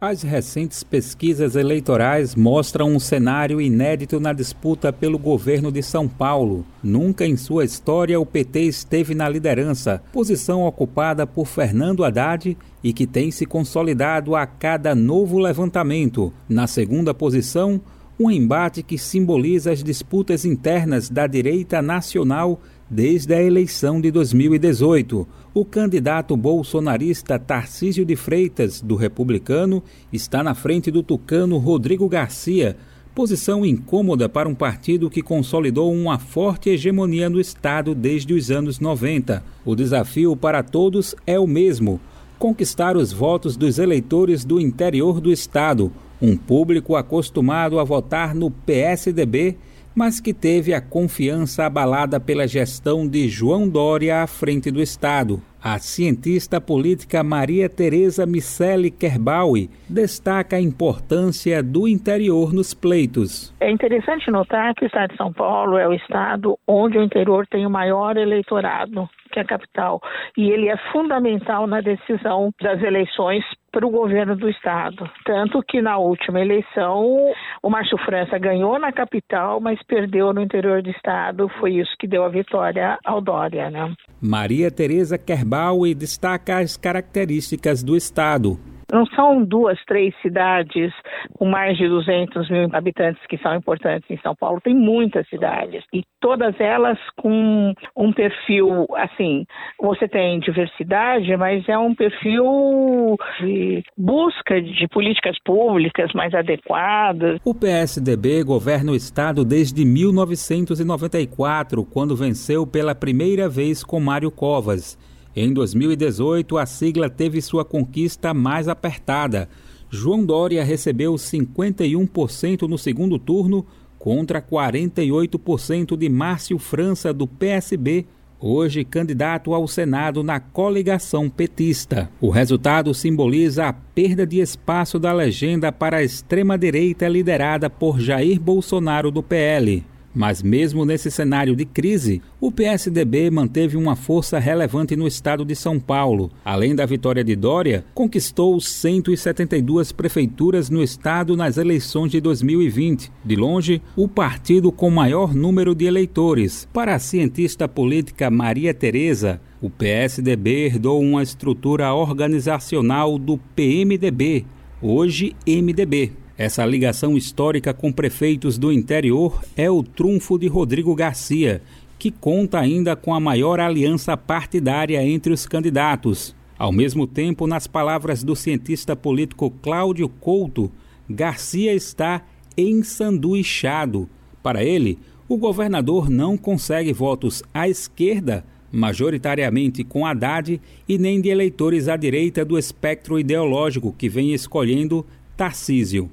As 0.00 0.22
recentes 0.22 0.82
pesquisas 0.82 1.54
eleitorais 1.54 2.34
mostram 2.34 2.90
um 2.90 2.98
cenário 2.98 3.60
inédito 3.60 4.18
na 4.18 4.32
disputa 4.32 4.92
pelo 4.92 5.18
governo 5.18 5.70
de 5.70 5.82
São 5.82 6.08
Paulo. 6.08 6.66
Nunca 6.82 7.24
em 7.24 7.36
sua 7.36 7.64
história 7.64 8.20
o 8.20 8.26
PT 8.26 8.62
esteve 8.62 9.14
na 9.14 9.28
liderança, 9.28 10.02
posição 10.12 10.64
ocupada 10.64 11.26
por 11.26 11.46
Fernando 11.46 12.04
Haddad 12.04 12.56
e 12.82 12.92
que 12.92 13.06
tem 13.06 13.30
se 13.30 13.46
consolidado 13.46 14.34
a 14.34 14.46
cada 14.46 14.94
novo 14.94 15.38
levantamento. 15.38 16.32
Na 16.48 16.66
segunda 16.66 17.14
posição, 17.14 17.80
um 18.18 18.30
embate 18.30 18.82
que 18.82 18.98
simboliza 18.98 19.72
as 19.72 19.82
disputas 19.82 20.44
internas 20.44 21.08
da 21.08 21.26
direita 21.26 21.80
nacional 21.80 22.60
desde 22.94 23.34
a 23.34 23.42
eleição 23.42 24.00
de 24.00 24.08
2018. 24.12 25.26
O 25.52 25.64
candidato 25.64 26.36
bolsonarista 26.36 27.40
Tarcísio 27.40 28.04
de 28.04 28.14
Freitas, 28.14 28.80
do 28.80 28.94
Republicano, 28.94 29.82
está 30.12 30.44
na 30.44 30.54
frente 30.54 30.92
do 30.92 31.02
tucano 31.02 31.58
Rodrigo 31.58 32.08
Garcia, 32.08 32.76
posição 33.12 33.66
incômoda 33.66 34.28
para 34.28 34.48
um 34.48 34.54
partido 34.54 35.10
que 35.10 35.22
consolidou 35.22 35.92
uma 35.92 36.20
forte 36.20 36.70
hegemonia 36.70 37.28
no 37.28 37.40
Estado 37.40 37.96
desde 37.96 38.32
os 38.32 38.48
anos 38.48 38.78
90. 38.78 39.42
O 39.64 39.74
desafio 39.74 40.36
para 40.36 40.62
todos 40.62 41.16
é 41.26 41.36
o 41.36 41.48
mesmo: 41.48 42.00
conquistar 42.38 42.96
os 42.96 43.12
votos 43.12 43.56
dos 43.56 43.80
eleitores 43.80 44.44
do 44.44 44.60
interior 44.60 45.20
do 45.20 45.32
Estado, 45.32 45.90
um 46.22 46.36
público 46.36 46.94
acostumado 46.94 47.80
a 47.80 47.84
votar 47.84 48.36
no 48.36 48.52
PSDB 48.52 49.56
mas 49.94 50.20
que 50.20 50.34
teve 50.34 50.74
a 50.74 50.80
confiança 50.80 51.64
abalada 51.64 52.18
pela 52.18 52.46
gestão 52.46 53.06
de 53.06 53.28
João 53.28 53.68
Dória 53.68 54.22
à 54.22 54.26
frente 54.26 54.70
do 54.70 54.82
Estado. 54.82 55.40
A 55.62 55.78
cientista 55.78 56.60
política 56.60 57.24
Maria 57.24 57.70
Tereza 57.70 58.26
Miceli 58.26 58.90
Kerbaui 58.90 59.70
destaca 59.88 60.56
a 60.56 60.60
importância 60.60 61.62
do 61.62 61.88
interior 61.88 62.52
nos 62.52 62.74
pleitos. 62.74 63.54
É 63.60 63.70
interessante 63.70 64.30
notar 64.30 64.74
que 64.74 64.84
o 64.84 64.86
estado 64.86 65.12
de 65.12 65.16
São 65.16 65.32
Paulo 65.32 65.78
é 65.78 65.88
o 65.88 65.94
estado 65.94 66.58
onde 66.68 66.98
o 66.98 67.02
interior 67.02 67.46
tem 67.46 67.64
o 67.64 67.70
maior 67.70 68.16
eleitorado 68.18 69.08
que 69.34 69.40
é 69.40 69.42
a 69.42 69.46
capital. 69.46 70.00
E 70.38 70.48
ele 70.48 70.68
é 70.68 70.76
fundamental 70.92 71.66
na 71.66 71.80
decisão 71.80 72.52
das 72.62 72.80
eleições 72.80 73.44
para 73.72 73.84
o 73.84 73.90
governo 73.90 74.36
do 74.36 74.48
estado. 74.48 75.10
Tanto 75.24 75.60
que 75.60 75.82
na 75.82 75.98
última 75.98 76.40
eleição 76.40 77.32
o 77.64 77.70
Márcio 77.70 77.96
França 78.04 78.38
ganhou 78.38 78.78
na 78.78 78.92
capital, 78.92 79.58
mas 79.58 79.82
perdeu 79.84 80.34
no 80.34 80.42
interior 80.42 80.82
do 80.82 80.90
estado. 80.90 81.48
Foi 81.58 81.72
isso 81.72 81.96
que 81.98 82.06
deu 82.06 82.22
a 82.22 82.28
vitória 82.28 82.98
ao 83.02 83.22
Dória, 83.22 83.70
né? 83.70 83.90
Maria 84.20 84.70
Tereza 84.70 85.16
Kerbauer 85.16 85.94
destaca 85.94 86.58
as 86.58 86.76
características 86.76 87.82
do 87.82 87.96
estado. 87.96 88.60
Não 88.94 89.04
são 89.06 89.44
duas, 89.44 89.76
três 89.86 90.14
cidades 90.22 90.92
com 91.32 91.46
mais 91.46 91.76
de 91.76 91.88
200 91.88 92.48
mil 92.48 92.68
habitantes 92.72 93.20
que 93.28 93.36
são 93.38 93.56
importantes 93.56 94.08
em 94.08 94.16
São 94.18 94.36
Paulo. 94.36 94.60
Tem 94.62 94.72
muitas 94.72 95.28
cidades 95.28 95.82
e 95.92 96.04
todas 96.20 96.54
elas 96.60 96.96
com 97.16 97.74
um 97.96 98.12
perfil 98.12 98.86
assim. 98.94 99.44
Você 99.82 100.06
tem 100.06 100.38
diversidade, 100.38 101.36
mas 101.36 101.68
é 101.68 101.76
um 101.76 101.92
perfil 101.92 103.16
de 103.40 103.82
busca 103.98 104.62
de 104.62 104.86
políticas 104.86 105.36
públicas 105.44 106.12
mais 106.14 106.32
adequadas. 106.32 107.40
O 107.44 107.52
PSDB 107.52 108.44
governa 108.44 108.92
o 108.92 108.96
estado 108.96 109.44
desde 109.44 109.84
1994, 109.84 111.84
quando 111.84 112.14
venceu 112.14 112.64
pela 112.64 112.94
primeira 112.94 113.48
vez 113.48 113.82
com 113.82 113.98
Mário 113.98 114.30
Covas. 114.30 114.96
Em 115.36 115.52
2018, 115.52 116.56
a 116.56 116.64
sigla 116.64 117.10
teve 117.10 117.42
sua 117.42 117.64
conquista 117.64 118.32
mais 118.32 118.68
apertada. 118.68 119.48
João 119.90 120.24
Dória 120.24 120.62
recebeu 120.62 121.14
51% 121.14 122.62
no 122.68 122.78
segundo 122.78 123.18
turno 123.18 123.66
contra 123.98 124.40
48% 124.40 125.96
de 125.96 126.08
Márcio 126.08 126.58
França 126.58 127.12
do 127.12 127.26
PSB, 127.26 128.06
hoje 128.38 128.84
candidato 128.84 129.54
ao 129.54 129.66
Senado 129.66 130.22
na 130.22 130.38
coligação 130.38 131.28
petista. 131.28 132.10
O 132.20 132.28
resultado 132.28 132.94
simboliza 132.94 133.66
a 133.66 133.72
perda 133.72 134.26
de 134.26 134.38
espaço 134.38 134.98
da 135.00 135.12
legenda 135.12 135.72
para 135.72 135.96
a 135.96 136.02
extrema-direita 136.02 137.08
liderada 137.08 137.68
por 137.68 137.98
Jair 137.98 138.38
Bolsonaro 138.40 139.10
do 139.10 139.22
PL. 139.22 139.84
Mas, 140.14 140.42
mesmo 140.42 140.84
nesse 140.84 141.10
cenário 141.10 141.56
de 141.56 141.64
crise, 141.64 142.22
o 142.40 142.52
PSDB 142.52 143.30
manteve 143.30 143.76
uma 143.76 143.96
força 143.96 144.38
relevante 144.38 144.94
no 144.94 145.08
estado 145.08 145.44
de 145.44 145.56
São 145.56 145.80
Paulo. 145.80 146.30
Além 146.44 146.74
da 146.74 146.86
vitória 146.86 147.24
de 147.24 147.34
Dória, 147.34 147.84
conquistou 147.92 148.60
172 148.60 149.90
prefeituras 149.90 150.70
no 150.70 150.82
estado 150.82 151.36
nas 151.36 151.56
eleições 151.56 152.12
de 152.12 152.20
2020. 152.20 153.10
De 153.24 153.34
longe, 153.34 153.82
o 153.96 154.06
partido 154.06 154.70
com 154.70 154.88
maior 154.88 155.34
número 155.34 155.74
de 155.74 155.86
eleitores. 155.86 156.68
Para 156.72 156.94
a 156.94 156.98
cientista 157.00 157.66
política 157.66 158.30
Maria 158.30 158.72
Tereza, 158.72 159.40
o 159.60 159.68
PSDB 159.68 160.66
herdou 160.66 161.00
uma 161.00 161.22
estrutura 161.22 161.92
organizacional 161.92 163.18
do 163.18 163.38
PMDB, 163.56 164.44
hoje 164.80 165.34
MDB. 165.46 166.23
Essa 166.36 166.66
ligação 166.66 167.16
histórica 167.16 167.72
com 167.72 167.92
prefeitos 167.92 168.58
do 168.58 168.72
interior 168.72 169.40
é 169.56 169.70
o 169.70 169.84
trunfo 169.84 170.36
de 170.36 170.48
Rodrigo 170.48 170.92
Garcia, 170.92 171.62
que 171.96 172.10
conta 172.10 172.58
ainda 172.58 172.96
com 172.96 173.14
a 173.14 173.20
maior 173.20 173.60
aliança 173.60 174.16
partidária 174.16 175.00
entre 175.06 175.32
os 175.32 175.46
candidatos. 175.46 176.34
Ao 176.58 176.72
mesmo 176.72 177.06
tempo, 177.06 177.46
nas 177.46 177.68
palavras 177.68 178.24
do 178.24 178.34
cientista 178.34 178.96
político 178.96 179.48
Cláudio 179.62 180.08
Couto, 180.08 180.72
Garcia 181.08 181.72
está 181.72 182.22
ensanduichado. 182.56 184.08
Para 184.42 184.64
ele, 184.64 184.98
o 185.28 185.36
governador 185.36 186.10
não 186.10 186.36
consegue 186.36 186.92
votos 186.92 187.44
à 187.54 187.68
esquerda, 187.68 188.44
majoritariamente 188.72 189.84
com 189.84 190.04
Haddad, 190.04 190.60
e 190.88 190.98
nem 190.98 191.20
de 191.20 191.28
eleitores 191.28 191.86
à 191.86 191.96
direita 191.96 192.44
do 192.44 192.58
espectro 192.58 193.20
ideológico 193.20 193.94
que 193.96 194.08
vem 194.08 194.34
escolhendo 194.34 195.06
Tarcísio. 195.36 196.10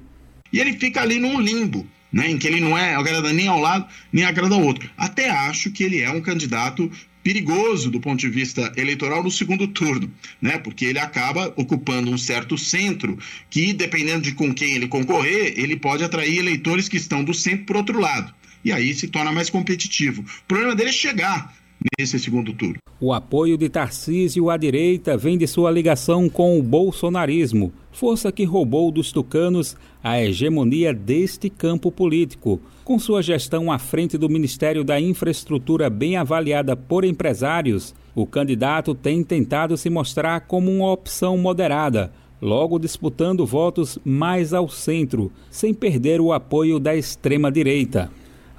E 0.52 0.60
ele 0.60 0.74
fica 0.74 1.00
ali 1.00 1.18
num 1.18 1.40
limbo, 1.40 1.86
né, 2.12 2.30
em 2.30 2.38
que 2.38 2.46
ele 2.46 2.60
não 2.60 2.76
é 2.76 2.94
agrada 2.94 3.32
nem 3.32 3.48
ao 3.48 3.58
lado, 3.58 3.86
nem 4.12 4.24
agrada 4.24 4.54
ao 4.54 4.62
outro. 4.62 4.90
Até 4.96 5.30
acho 5.30 5.70
que 5.70 5.82
ele 5.82 6.00
é 6.00 6.10
um 6.10 6.20
candidato 6.20 6.90
perigoso 7.22 7.90
do 7.90 8.00
ponto 8.00 8.18
de 8.18 8.28
vista 8.28 8.72
eleitoral 8.76 9.22
no 9.22 9.30
segundo 9.30 9.66
turno, 9.68 10.12
né? 10.40 10.58
Porque 10.58 10.84
ele 10.84 10.98
acaba 10.98 11.52
ocupando 11.56 12.10
um 12.10 12.18
certo 12.18 12.58
centro 12.58 13.18
que, 13.48 13.72
dependendo 13.72 14.22
de 14.22 14.32
com 14.32 14.52
quem 14.52 14.74
ele 14.74 14.88
concorrer, 14.88 15.54
ele 15.56 15.76
pode 15.76 16.02
atrair 16.02 16.38
eleitores 16.38 16.88
que 16.88 16.96
estão 16.96 17.22
do 17.22 17.32
centro 17.32 17.64
por 17.64 17.76
outro 17.76 18.00
lado. 18.00 18.34
E 18.64 18.72
aí 18.72 18.92
se 18.94 19.08
torna 19.08 19.32
mais 19.32 19.50
competitivo. 19.50 20.22
O 20.22 20.44
problema 20.46 20.74
dele 20.74 20.90
é 20.90 20.92
chegar 20.92 21.54
nesse 21.98 22.18
segundo 22.18 22.52
turno. 22.52 22.76
O 23.00 23.12
apoio 23.12 23.58
de 23.58 23.68
Tarcísio 23.68 24.48
à 24.48 24.56
direita 24.56 25.16
vem 25.16 25.36
de 25.36 25.46
sua 25.46 25.70
ligação 25.70 26.28
com 26.28 26.58
o 26.58 26.62
bolsonarismo, 26.62 27.72
força 27.90 28.30
que 28.30 28.44
roubou 28.44 28.90
dos 28.90 29.10
tucanos 29.10 29.76
a 30.02 30.20
hegemonia 30.20 30.94
deste 30.94 31.50
campo 31.50 31.90
político. 31.90 32.60
Com 32.84 32.98
sua 32.98 33.22
gestão 33.22 33.70
à 33.70 33.78
frente 33.78 34.16
do 34.16 34.28
Ministério 34.28 34.84
da 34.84 35.00
Infraestrutura 35.00 35.88
bem 35.90 36.16
avaliada 36.16 36.76
por 36.76 37.04
empresários, 37.04 37.94
o 38.14 38.26
candidato 38.26 38.94
tem 38.94 39.22
tentado 39.24 39.76
se 39.76 39.88
mostrar 39.88 40.40
como 40.42 40.70
uma 40.70 40.92
opção 40.92 41.38
moderada, 41.38 42.12
logo 42.40 42.78
disputando 42.78 43.46
votos 43.46 43.98
mais 44.04 44.52
ao 44.52 44.68
centro, 44.68 45.32
sem 45.50 45.72
perder 45.72 46.20
o 46.20 46.32
apoio 46.32 46.78
da 46.78 46.94
extrema-direita. 46.94 48.10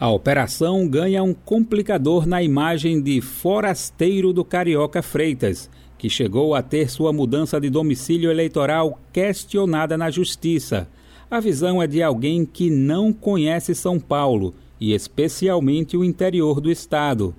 A 0.04 0.10
operação 0.10 0.86
ganha 0.86 1.24
um 1.24 1.34
complicador 1.34 2.28
na 2.28 2.44
imagem 2.44 3.02
de 3.02 3.22
forasteiro 3.22 4.34
do 4.34 4.44
Carioca 4.44 5.02
Freitas, 5.02 5.70
que 5.98 6.10
chegou 6.10 6.54
a 6.54 6.62
ter 6.62 6.92
sua 6.92 7.14
mudança 7.14 7.58
de 7.58 7.70
domicílio 7.70 8.30
eleitoral 8.30 9.00
questionada 9.14 9.98
na 9.98 10.12
Justiça. 10.12 10.90
A 11.32 11.40
visão 11.40 11.82
é 11.82 11.88
de 11.88 12.04
alguém 12.04 12.44
que 12.46 12.70
não 12.70 13.14
conhece 13.14 13.74
São 13.74 13.98
Paulo 13.98 14.54
e 14.78 14.94
especialmente 14.94 15.96
o 15.96 16.04
interior 16.04 16.60
do 16.60 16.70
estado. 16.70 17.34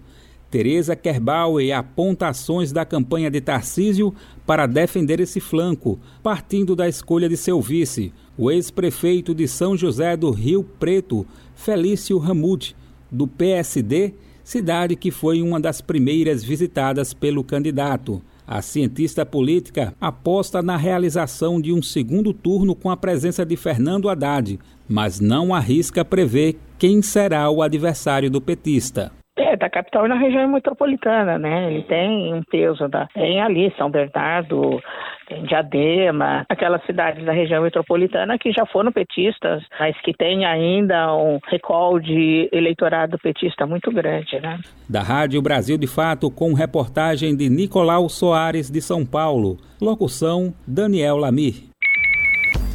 Tereza 0.55 0.95
Kerbauer 0.95 1.77
aponta 1.77 2.29
ações 2.29 2.71
da 2.71 2.85
campanha 2.85 3.29
de 3.29 3.41
Tarcísio 3.41 4.15
para 4.47 4.69
defender 4.69 5.19
esse 5.19 5.41
flanco, 5.41 5.99
partindo 6.23 6.77
da 6.77 6.89
escolha 6.89 7.29
de 7.29 7.37
seu 7.37 7.61
vice, 7.61 8.13
o 8.39 8.53
ex-prefeito 8.53 9.35
de 9.35 9.49
São 9.49 9.77
José 9.77 10.17
do 10.17 10.31
Rio 10.31 10.63
Preto, 10.63 11.27
Felício 11.57 12.19
Ramute, 12.19 12.77
do 13.11 13.27
PSD, 13.27 14.15
cidade 14.45 14.95
que 14.95 15.11
foi 15.11 15.43
uma 15.43 15.59
das 15.59 15.81
primeiras 15.81 16.45
visitadas 16.45 17.13
pelo 17.13 17.43
candidato. 17.43 18.23
A 18.47 18.63
cientista 18.63 19.27
política 19.27 19.93
aposta 20.01 20.63
na 20.63 20.77
realização 20.77 21.61
de 21.61 21.73
um 21.73 21.83
segundo 21.83 22.33
turno 22.33 22.77
com 22.77 22.91
a 22.91 22.97
presença 22.97 23.45
de 23.45 23.57
Fernando 23.57 24.09
Haddad, 24.09 24.61
mas 24.89 25.19
não 25.19 25.53
arrisca 25.53 26.05
prever 26.05 26.55
quem 26.79 27.03
será 27.03 27.51
o 27.51 27.61
adversário 27.61 28.31
do 28.31 28.41
petista. 28.41 29.11
É, 29.37 29.57
da 29.57 29.69
capital 29.69 30.07
e 30.07 30.09
na 30.09 30.15
região 30.15 30.49
metropolitana, 30.49 31.37
né? 31.39 31.73
Ele 31.73 31.83
tem 31.83 32.33
um 32.33 32.43
peso 32.45 32.87
da. 32.89 33.09
Tem 33.09 33.43
ali 33.43 33.75
São 33.77 33.91
Bernardo, 33.91 34.81
tem 35.27 35.43
Diadema, 35.43 36.47
aquelas 36.49 36.85
cidades 36.87 37.25
da 37.25 37.33
região 37.33 37.65
metropolitana 37.65 38.39
que 38.39 38.53
já 38.53 38.65
foram 38.65 38.93
petistas, 38.93 39.65
mas 39.81 40.01
que 40.03 40.13
tem 40.13 40.45
ainda 40.45 41.13
um 41.17 41.41
recall 41.49 41.99
de 41.99 42.49
eleitorado 42.53 43.19
petista 43.19 43.67
muito 43.67 43.91
grande, 43.91 44.41
né? 44.41 44.61
Da 44.89 45.03
Rádio 45.03 45.43
Brasil 45.43 45.77
de 45.77 45.89
Fato, 45.89 46.31
com 46.31 46.55
reportagem 46.55 47.37
de 47.37 47.49
Nicolau 47.49 48.09
Soares 48.09 48.71
de 48.71 48.81
São 48.81 49.05
Paulo. 49.05 49.57
Locução 49.81 50.55
Daniel 50.65 51.17
Lamir. 51.17 51.55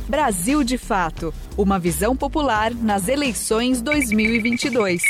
Brasil 0.10 0.62
de 0.64 0.78
Fato, 0.78 1.32
uma 1.58 1.80
visão 1.80 2.18
popular 2.18 2.72
nas 2.74 3.08
eleições 3.08 3.82
2022. 3.82 5.02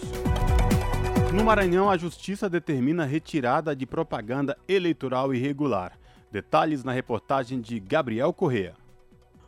No 1.34 1.44
Maranhão, 1.44 1.90
a 1.90 1.98
Justiça 1.98 2.50
determina 2.50 3.04
a 3.04 3.06
retirada 3.06 3.76
de 3.76 3.86
propaganda 3.86 4.58
eleitoral 4.66 5.34
irregular. 5.34 6.00
Detalhes 6.32 6.86
na 6.86 6.94
reportagem 6.94 7.60
de 7.60 7.78
Gabriel 7.78 8.32
Correa. 8.32 8.74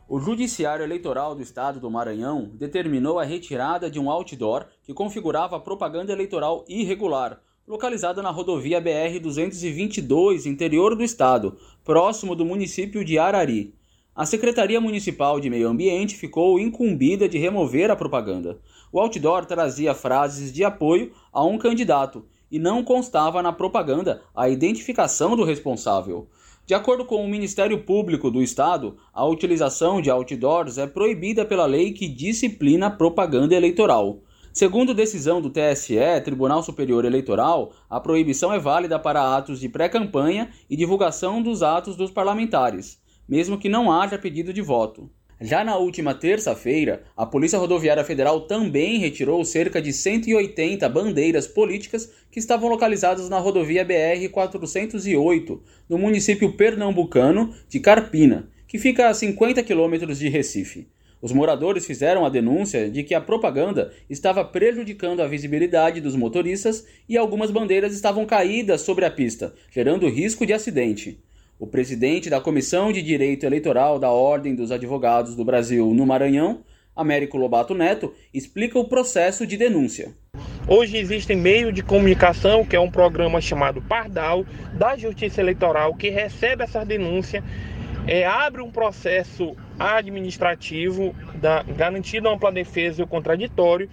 O 0.06 0.20
Judiciário 0.20 0.84
Eleitoral 0.84 1.34
do 1.34 1.40
Estado 1.40 1.80
do 1.80 1.90
Maranhão 1.90 2.50
determinou 2.52 3.18
a 3.18 3.24
retirada 3.24 3.90
de 3.90 3.98
um 3.98 4.10
outdoor 4.10 4.66
que 4.82 4.92
configurava 4.92 5.58
propaganda 5.58 6.12
eleitoral 6.12 6.62
irregular, 6.68 7.40
localizada 7.66 8.22
na 8.22 8.30
rodovia 8.30 8.80
BR-222, 8.80 10.46
interior 10.46 10.94
do 10.94 11.02
estado, 11.02 11.56
próximo 11.84 12.34
do 12.34 12.44
município 12.44 13.04
de 13.04 13.18
Arari 13.18 13.74
a 14.16 14.24
Secretaria 14.24 14.80
Municipal 14.80 15.38
de 15.38 15.50
Meio 15.50 15.68
Ambiente 15.68 16.16
ficou 16.16 16.58
incumbida 16.58 17.28
de 17.28 17.36
remover 17.36 17.90
a 17.90 17.96
propaganda. 17.96 18.58
O 18.90 18.98
outdoor 18.98 19.44
trazia 19.44 19.94
frases 19.94 20.50
de 20.50 20.64
apoio 20.64 21.12
a 21.30 21.44
um 21.44 21.58
candidato 21.58 22.24
e 22.50 22.58
não 22.58 22.82
constava 22.82 23.42
na 23.42 23.52
propaganda 23.52 24.22
a 24.34 24.48
identificação 24.48 25.36
do 25.36 25.44
responsável. 25.44 26.30
De 26.64 26.72
acordo 26.72 27.04
com 27.04 27.22
o 27.22 27.28
Ministério 27.28 27.84
Público 27.84 28.30
do 28.30 28.40
Estado, 28.40 28.96
a 29.12 29.22
utilização 29.26 30.00
de 30.00 30.08
outdoors 30.08 30.78
é 30.78 30.86
proibida 30.86 31.44
pela 31.44 31.66
lei 31.66 31.92
que 31.92 32.08
disciplina 32.08 32.86
a 32.86 32.90
propaganda 32.90 33.54
eleitoral. 33.54 34.22
Segundo 34.56 34.94
decisão 34.94 35.42
do 35.42 35.50
TSE, 35.50 35.98
Tribunal 36.24 36.62
Superior 36.62 37.04
Eleitoral, 37.04 37.74
a 37.90 38.00
proibição 38.00 38.50
é 38.50 38.58
válida 38.58 38.98
para 38.98 39.36
atos 39.36 39.60
de 39.60 39.68
pré-campanha 39.68 40.48
e 40.70 40.74
divulgação 40.74 41.42
dos 41.42 41.62
atos 41.62 41.94
dos 41.94 42.10
parlamentares 42.10 42.98
mesmo 43.28 43.58
que 43.58 43.68
não 43.68 43.90
haja 43.90 44.18
pedido 44.18 44.52
de 44.52 44.62
voto. 44.62 45.10
Já 45.38 45.62
na 45.62 45.76
última 45.76 46.14
terça-feira, 46.14 47.02
a 47.14 47.26
Polícia 47.26 47.58
Rodoviária 47.58 48.04
Federal 48.04 48.42
também 48.42 48.98
retirou 48.98 49.44
cerca 49.44 49.82
de 49.82 49.92
180 49.92 50.88
bandeiras 50.88 51.46
políticas 51.46 52.10
que 52.30 52.38
estavam 52.38 52.70
localizadas 52.70 53.28
na 53.28 53.38
rodovia 53.38 53.84
BR-408, 53.84 55.60
no 55.90 55.98
município 55.98 56.56
pernambucano 56.56 57.54
de 57.68 57.80
Carpina, 57.80 58.48
que 58.66 58.78
fica 58.78 59.08
a 59.08 59.14
50 59.14 59.62
quilômetros 59.62 60.18
de 60.18 60.28
Recife. 60.28 60.88
Os 61.26 61.32
moradores 61.32 61.84
fizeram 61.84 62.24
a 62.24 62.28
denúncia 62.28 62.88
de 62.88 63.02
que 63.02 63.12
a 63.12 63.20
propaganda 63.20 63.92
estava 64.08 64.44
prejudicando 64.44 65.20
a 65.22 65.26
visibilidade 65.26 66.00
dos 66.00 66.14
motoristas 66.14 66.86
e 67.08 67.16
algumas 67.16 67.50
bandeiras 67.50 67.92
estavam 67.92 68.24
caídas 68.24 68.82
sobre 68.82 69.04
a 69.04 69.10
pista, 69.10 69.52
gerando 69.72 70.08
risco 70.08 70.46
de 70.46 70.52
acidente. 70.52 71.18
O 71.58 71.66
presidente 71.66 72.30
da 72.30 72.40
Comissão 72.40 72.92
de 72.92 73.02
Direito 73.02 73.44
Eleitoral 73.44 73.98
da 73.98 74.08
Ordem 74.08 74.54
dos 74.54 74.70
Advogados 74.70 75.34
do 75.34 75.44
Brasil 75.44 75.92
no 75.92 76.06
Maranhão, 76.06 76.60
Américo 76.94 77.36
Lobato 77.36 77.74
Neto, 77.74 78.14
explica 78.32 78.78
o 78.78 78.88
processo 78.88 79.44
de 79.44 79.56
denúncia. 79.56 80.14
Hoje 80.68 80.96
existe 80.96 81.34
meio 81.34 81.72
de 81.72 81.82
comunicação, 81.82 82.64
que 82.64 82.76
é 82.76 82.80
um 82.80 82.90
programa 82.90 83.40
chamado 83.40 83.82
Pardal, 83.82 84.46
da 84.74 84.96
Justiça 84.96 85.40
Eleitoral, 85.40 85.92
que 85.96 86.08
recebe 86.08 86.62
essa 86.62 86.84
denúncia, 86.84 87.42
é, 88.06 88.24
abre 88.24 88.62
um 88.62 88.70
processo 88.70 89.56
administrativo 89.78 91.14
da, 91.34 91.62
garantindo 91.62 92.28
ampla 92.28 92.52
defesa 92.52 93.00
e 93.00 93.04
o 93.04 93.06
contraditório 93.06 93.88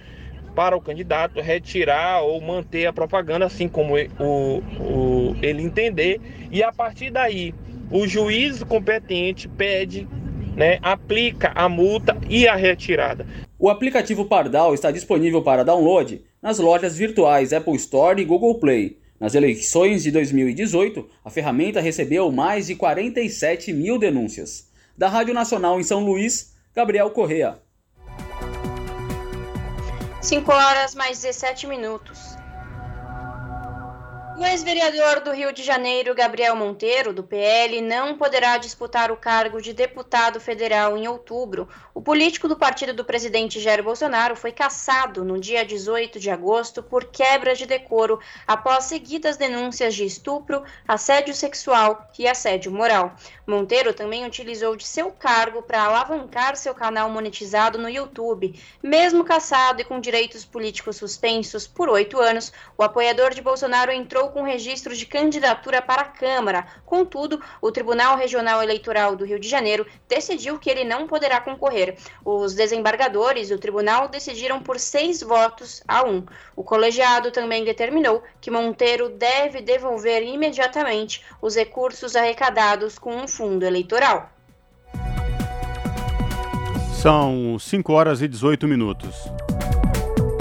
para 0.55 0.77
o 0.77 0.81
candidato 0.81 1.41
retirar 1.41 2.21
ou 2.21 2.39
manter 2.39 2.85
a 2.85 2.93
propaganda, 2.93 3.45
assim 3.45 3.67
como 3.67 3.95
o, 4.19 4.57
o, 4.79 5.35
ele 5.41 5.63
entender, 5.63 6.21
e 6.51 6.61
a 6.61 6.71
partir 6.71 7.09
daí 7.09 7.55
o 7.89 8.07
juiz 8.07 8.63
competente 8.63 9.47
pede, 9.47 10.07
né, 10.55 10.77
aplica 10.81 11.51
a 11.55 11.67
multa 11.67 12.15
e 12.29 12.47
a 12.47 12.55
retirada. 12.55 13.25
O 13.57 13.69
aplicativo 13.69 14.25
Pardal 14.25 14.73
está 14.73 14.91
disponível 14.91 15.41
para 15.41 15.63
download 15.63 16.21
nas 16.41 16.59
lojas 16.59 16.97
virtuais 16.97 17.53
Apple 17.53 17.75
Store 17.75 18.21
e 18.21 18.25
Google 18.25 18.59
Play. 18.59 18.97
Nas 19.23 19.35
eleições 19.35 20.03
de 20.03 20.11
2018, 20.11 21.09
a 21.23 21.29
ferramenta 21.29 21.79
recebeu 21.79 22.29
mais 22.29 22.67
de 22.67 22.75
47 22.75 23.71
mil 23.71 23.97
denúncias. 23.97 24.67
Da 24.97 25.07
Rádio 25.07 25.33
Nacional 25.33 25.79
em 25.79 25.83
São 25.83 26.03
Luís, 26.03 26.53
Gabriel 26.75 27.09
Correa. 27.09 27.57
5 30.21 30.51
horas 30.51 30.93
mais 30.93 31.21
17 31.21 31.67
minutos. 31.67 32.19
O 34.35 34.43
ex-vereador 34.43 35.21
do 35.21 35.31
Rio 35.31 35.53
de 35.53 35.63
Janeiro, 35.63 36.13
Gabriel 36.13 36.55
Monteiro, 36.55 37.13
do 37.13 37.23
PL, 37.23 37.79
não 37.79 38.17
poderá 38.17 38.57
disputar 38.57 39.09
o 39.09 39.15
cargo 39.15 39.61
de 39.61 39.71
deputado 39.71 40.37
federal 40.41 40.97
em 40.97 41.07
outubro. 41.07 41.69
O 41.95 42.01
político 42.01 42.47
do 42.47 42.57
partido 42.57 42.91
do 42.91 43.05
presidente 43.05 43.59
Jair 43.59 43.83
Bolsonaro 43.83 44.35
foi 44.35 44.51
cassado 44.51 45.23
no 45.23 45.39
dia 45.39 45.63
18 45.63 46.19
de 46.19 46.31
agosto 46.31 46.81
por 46.81 47.05
quebra 47.05 47.53
de 47.53 47.67
decoro 47.67 48.19
após 48.47 48.85
seguidas 48.85 49.37
denúncias 49.37 49.93
de 49.93 50.03
estupro, 50.03 50.63
assédio 50.87 51.35
sexual 51.35 52.09
e 52.17 52.27
assédio 52.27 52.71
moral. 52.71 53.15
Monteiro 53.45 53.93
também 53.93 54.25
utilizou 54.25 54.75
de 54.75 54.87
seu 54.87 55.11
cargo 55.11 55.61
para 55.61 55.83
alavancar 55.83 56.55
seu 56.55 56.73
canal 56.73 57.11
monetizado 57.11 57.77
no 57.77 57.87
YouTube. 57.87 58.59
Mesmo 58.81 59.23
cassado 59.23 59.79
e 59.79 59.85
com 59.85 59.99
direitos 59.99 60.43
políticos 60.43 60.95
suspensos 60.95 61.67
por 61.67 61.89
oito 61.89 62.19
anos, 62.19 62.51
o 62.75 62.81
apoiador 62.81 63.35
de 63.35 63.41
Bolsonaro 63.41 63.91
entrou 63.91 64.29
com 64.29 64.41
registro 64.41 64.95
de 64.95 65.05
candidatura 65.05 65.79
para 65.79 66.01
a 66.01 66.05
Câmara. 66.05 66.65
Contudo, 66.87 67.39
o 67.61 67.71
Tribunal 67.71 68.17
Regional 68.17 68.63
Eleitoral 68.63 69.15
do 69.15 69.25
Rio 69.25 69.39
de 69.39 69.47
Janeiro 69.47 69.85
decidiu 70.07 70.57
que 70.57 70.71
ele 70.71 70.83
não 70.83 71.05
poderá 71.05 71.39
concorrer. 71.39 71.82
Os 72.23 72.53
desembargadores 72.53 73.49
do 73.49 73.57
tribunal 73.57 74.07
decidiram 74.07 74.61
por 74.61 74.79
seis 74.79 75.21
votos 75.21 75.81
a 75.87 76.03
um. 76.03 76.23
O 76.55 76.63
colegiado 76.63 77.31
também 77.31 77.63
determinou 77.63 78.23
que 78.39 78.51
Monteiro 78.51 79.09
deve 79.09 79.61
devolver 79.61 80.23
imediatamente 80.23 81.23
os 81.41 81.55
recursos 81.55 82.15
arrecadados 82.15 82.97
com 82.97 83.15
um 83.15 83.27
fundo 83.27 83.65
eleitoral. 83.65 84.29
São 87.01 87.57
5 87.59 87.91
horas 87.91 88.21
e 88.21 88.27
18 88.27 88.67
minutos 88.67 89.13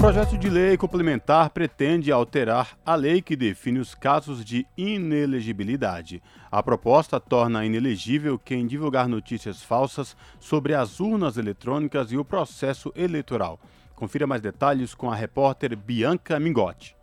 projeto 0.03 0.37
de 0.37 0.49
lei 0.49 0.75
complementar 0.75 1.49
pretende 1.51 2.11
alterar 2.11 2.77
a 2.85 2.93
lei 2.93 3.21
que 3.21 3.37
define 3.37 3.79
os 3.79 3.95
casos 3.95 4.43
de 4.43 4.67
inelegibilidade. 4.75 6.21
A 6.53 6.61
proposta 6.61 7.19
torna 7.19 7.65
inelegível 7.65 8.37
quem 8.37 8.67
divulgar 8.67 9.07
notícias 9.07 9.63
falsas 9.63 10.15
sobre 10.39 10.75
as 10.75 10.99
urnas 10.99 11.35
eletrônicas 11.35 12.11
e 12.11 12.17
o 12.17 12.23
processo 12.23 12.93
eleitoral. 12.95 13.59
Confira 13.95 14.27
mais 14.27 14.39
detalhes 14.39 14.93
com 14.93 15.09
a 15.09 15.15
repórter 15.15 15.75
Bianca 15.75 16.39
Mingotti. 16.39 16.95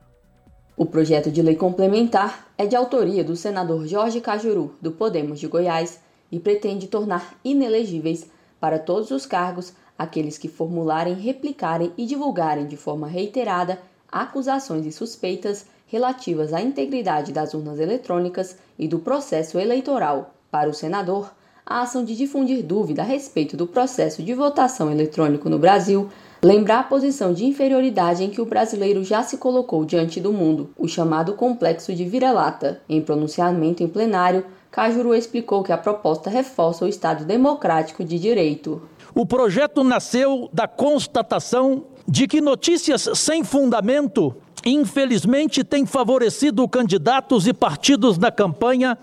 O 0.76 0.86
projeto 0.86 1.32
de 1.32 1.42
lei 1.42 1.56
complementar 1.56 2.46
é 2.56 2.64
de 2.64 2.76
autoria 2.76 3.24
do 3.24 3.34
senador 3.34 3.88
Jorge 3.88 4.20
Cajuru, 4.20 4.76
do 4.80 4.92
Podemos 4.92 5.40
de 5.40 5.48
Goiás, 5.48 5.98
e 6.30 6.38
pretende 6.38 6.86
tornar 6.86 7.34
inelegíveis 7.44 8.30
para 8.60 8.78
todos 8.78 9.10
os 9.10 9.26
cargos 9.26 9.72
aqueles 9.98 10.38
que 10.38 10.46
formularem, 10.46 11.14
replicarem 11.14 11.92
e 11.98 12.06
divulgarem 12.06 12.68
de 12.68 12.76
forma 12.76 13.08
reiterada 13.08 13.80
acusações 14.12 14.86
e 14.86 14.92
suspeitas 14.92 15.66
relativas 15.90 16.52
à 16.52 16.62
integridade 16.62 17.32
das 17.32 17.52
urnas 17.52 17.80
eletrônicas 17.80 18.56
e 18.78 18.86
do 18.86 19.00
processo 19.00 19.58
eleitoral. 19.58 20.32
Para 20.50 20.70
o 20.70 20.74
senador, 20.74 21.32
a 21.66 21.82
ação 21.82 22.04
de 22.04 22.16
difundir 22.16 22.64
dúvida 22.64 23.02
a 23.02 23.04
respeito 23.04 23.56
do 23.56 23.66
processo 23.66 24.22
de 24.22 24.32
votação 24.32 24.90
eletrônico 24.90 25.48
no 25.48 25.58
Brasil 25.58 26.08
lembra 26.42 26.78
a 26.78 26.82
posição 26.82 27.32
de 27.32 27.44
inferioridade 27.44 28.24
em 28.24 28.30
que 28.30 28.40
o 28.40 28.46
brasileiro 28.46 29.04
já 29.04 29.22
se 29.22 29.36
colocou 29.36 29.84
diante 29.84 30.20
do 30.20 30.32
mundo, 30.32 30.70
o 30.78 30.88
chamado 30.88 31.34
complexo 31.34 31.94
de 31.94 32.04
vira-lata. 32.04 32.80
Em 32.88 33.00
pronunciamento 33.00 33.82
em 33.82 33.88
plenário, 33.88 34.44
Cajuru 34.70 35.14
explicou 35.14 35.62
que 35.62 35.72
a 35.72 35.78
proposta 35.78 36.30
reforça 36.30 36.84
o 36.84 36.88
Estado 36.88 37.24
democrático 37.24 38.04
de 38.04 38.18
direito. 38.18 38.80
O 39.14 39.26
projeto 39.26 39.82
nasceu 39.82 40.48
da 40.52 40.68
constatação 40.68 41.84
de 42.06 42.26
que 42.26 42.40
notícias 42.40 43.08
sem 43.14 43.44
fundamento 43.44 44.34
infelizmente, 44.64 45.64
tem 45.64 45.86
favorecido 45.86 46.68
candidatos 46.68 47.46
e 47.46 47.52
partidos 47.52 48.18
na 48.18 48.30
campanha 48.30 48.98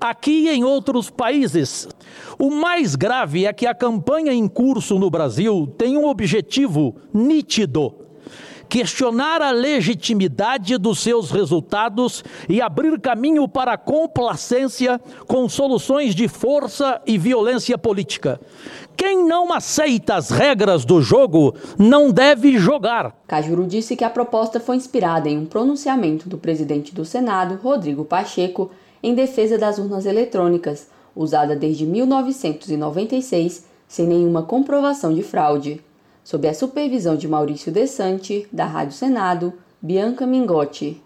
aqui 0.00 0.46
e 0.46 0.50
em 0.50 0.64
outros 0.64 1.10
países. 1.10 1.88
O 2.38 2.50
mais 2.50 2.94
grave 2.94 3.46
é 3.46 3.52
que 3.52 3.66
a 3.66 3.74
campanha 3.74 4.32
em 4.32 4.46
curso 4.48 4.98
no 4.98 5.10
Brasil 5.10 5.72
tem 5.78 5.96
um 5.96 6.06
objetivo 6.06 6.96
nítido 7.12 8.06
questionar 8.68 9.40
a 9.40 9.50
legitimidade 9.50 10.76
dos 10.76 10.98
seus 10.98 11.30
resultados 11.30 12.24
e 12.48 12.60
abrir 12.60 13.00
caminho 13.00 13.48
para 13.48 13.74
a 13.74 13.78
complacência 13.78 15.00
com 15.26 15.48
soluções 15.48 16.14
de 16.14 16.28
força 16.28 17.00
e 17.06 17.16
violência 17.16 17.78
política. 17.78 18.40
Quem 18.96 19.26
não 19.26 19.52
aceita 19.52 20.14
as 20.14 20.30
regras 20.30 20.84
do 20.84 21.02
jogo 21.02 21.54
não 21.78 22.10
deve 22.10 22.56
jogar. 22.58 23.14
Cajuru 23.26 23.66
disse 23.66 23.94
que 23.94 24.04
a 24.04 24.10
proposta 24.10 24.58
foi 24.58 24.76
inspirada 24.76 25.28
em 25.28 25.36
um 25.36 25.44
pronunciamento 25.44 26.28
do 26.28 26.38
presidente 26.38 26.94
do 26.94 27.04
Senado, 27.04 27.60
Rodrigo 27.62 28.04
Pacheco, 28.04 28.70
em 29.02 29.14
defesa 29.14 29.58
das 29.58 29.78
urnas 29.78 30.06
eletrônicas, 30.06 30.88
usada 31.14 31.54
desde 31.54 31.84
1996 31.84 33.66
sem 33.86 34.06
nenhuma 34.06 34.42
comprovação 34.42 35.12
de 35.12 35.22
fraude 35.22 35.80
sob 36.24 36.48
a 36.48 36.54
supervisão 36.54 37.16
de 37.16 37.28
Maurício 37.28 37.70
Desante, 37.70 38.48
da 38.50 38.64
Rádio 38.64 38.96
Senado, 38.96 39.52
Bianca 39.80 40.26
Mingotti. 40.26 41.00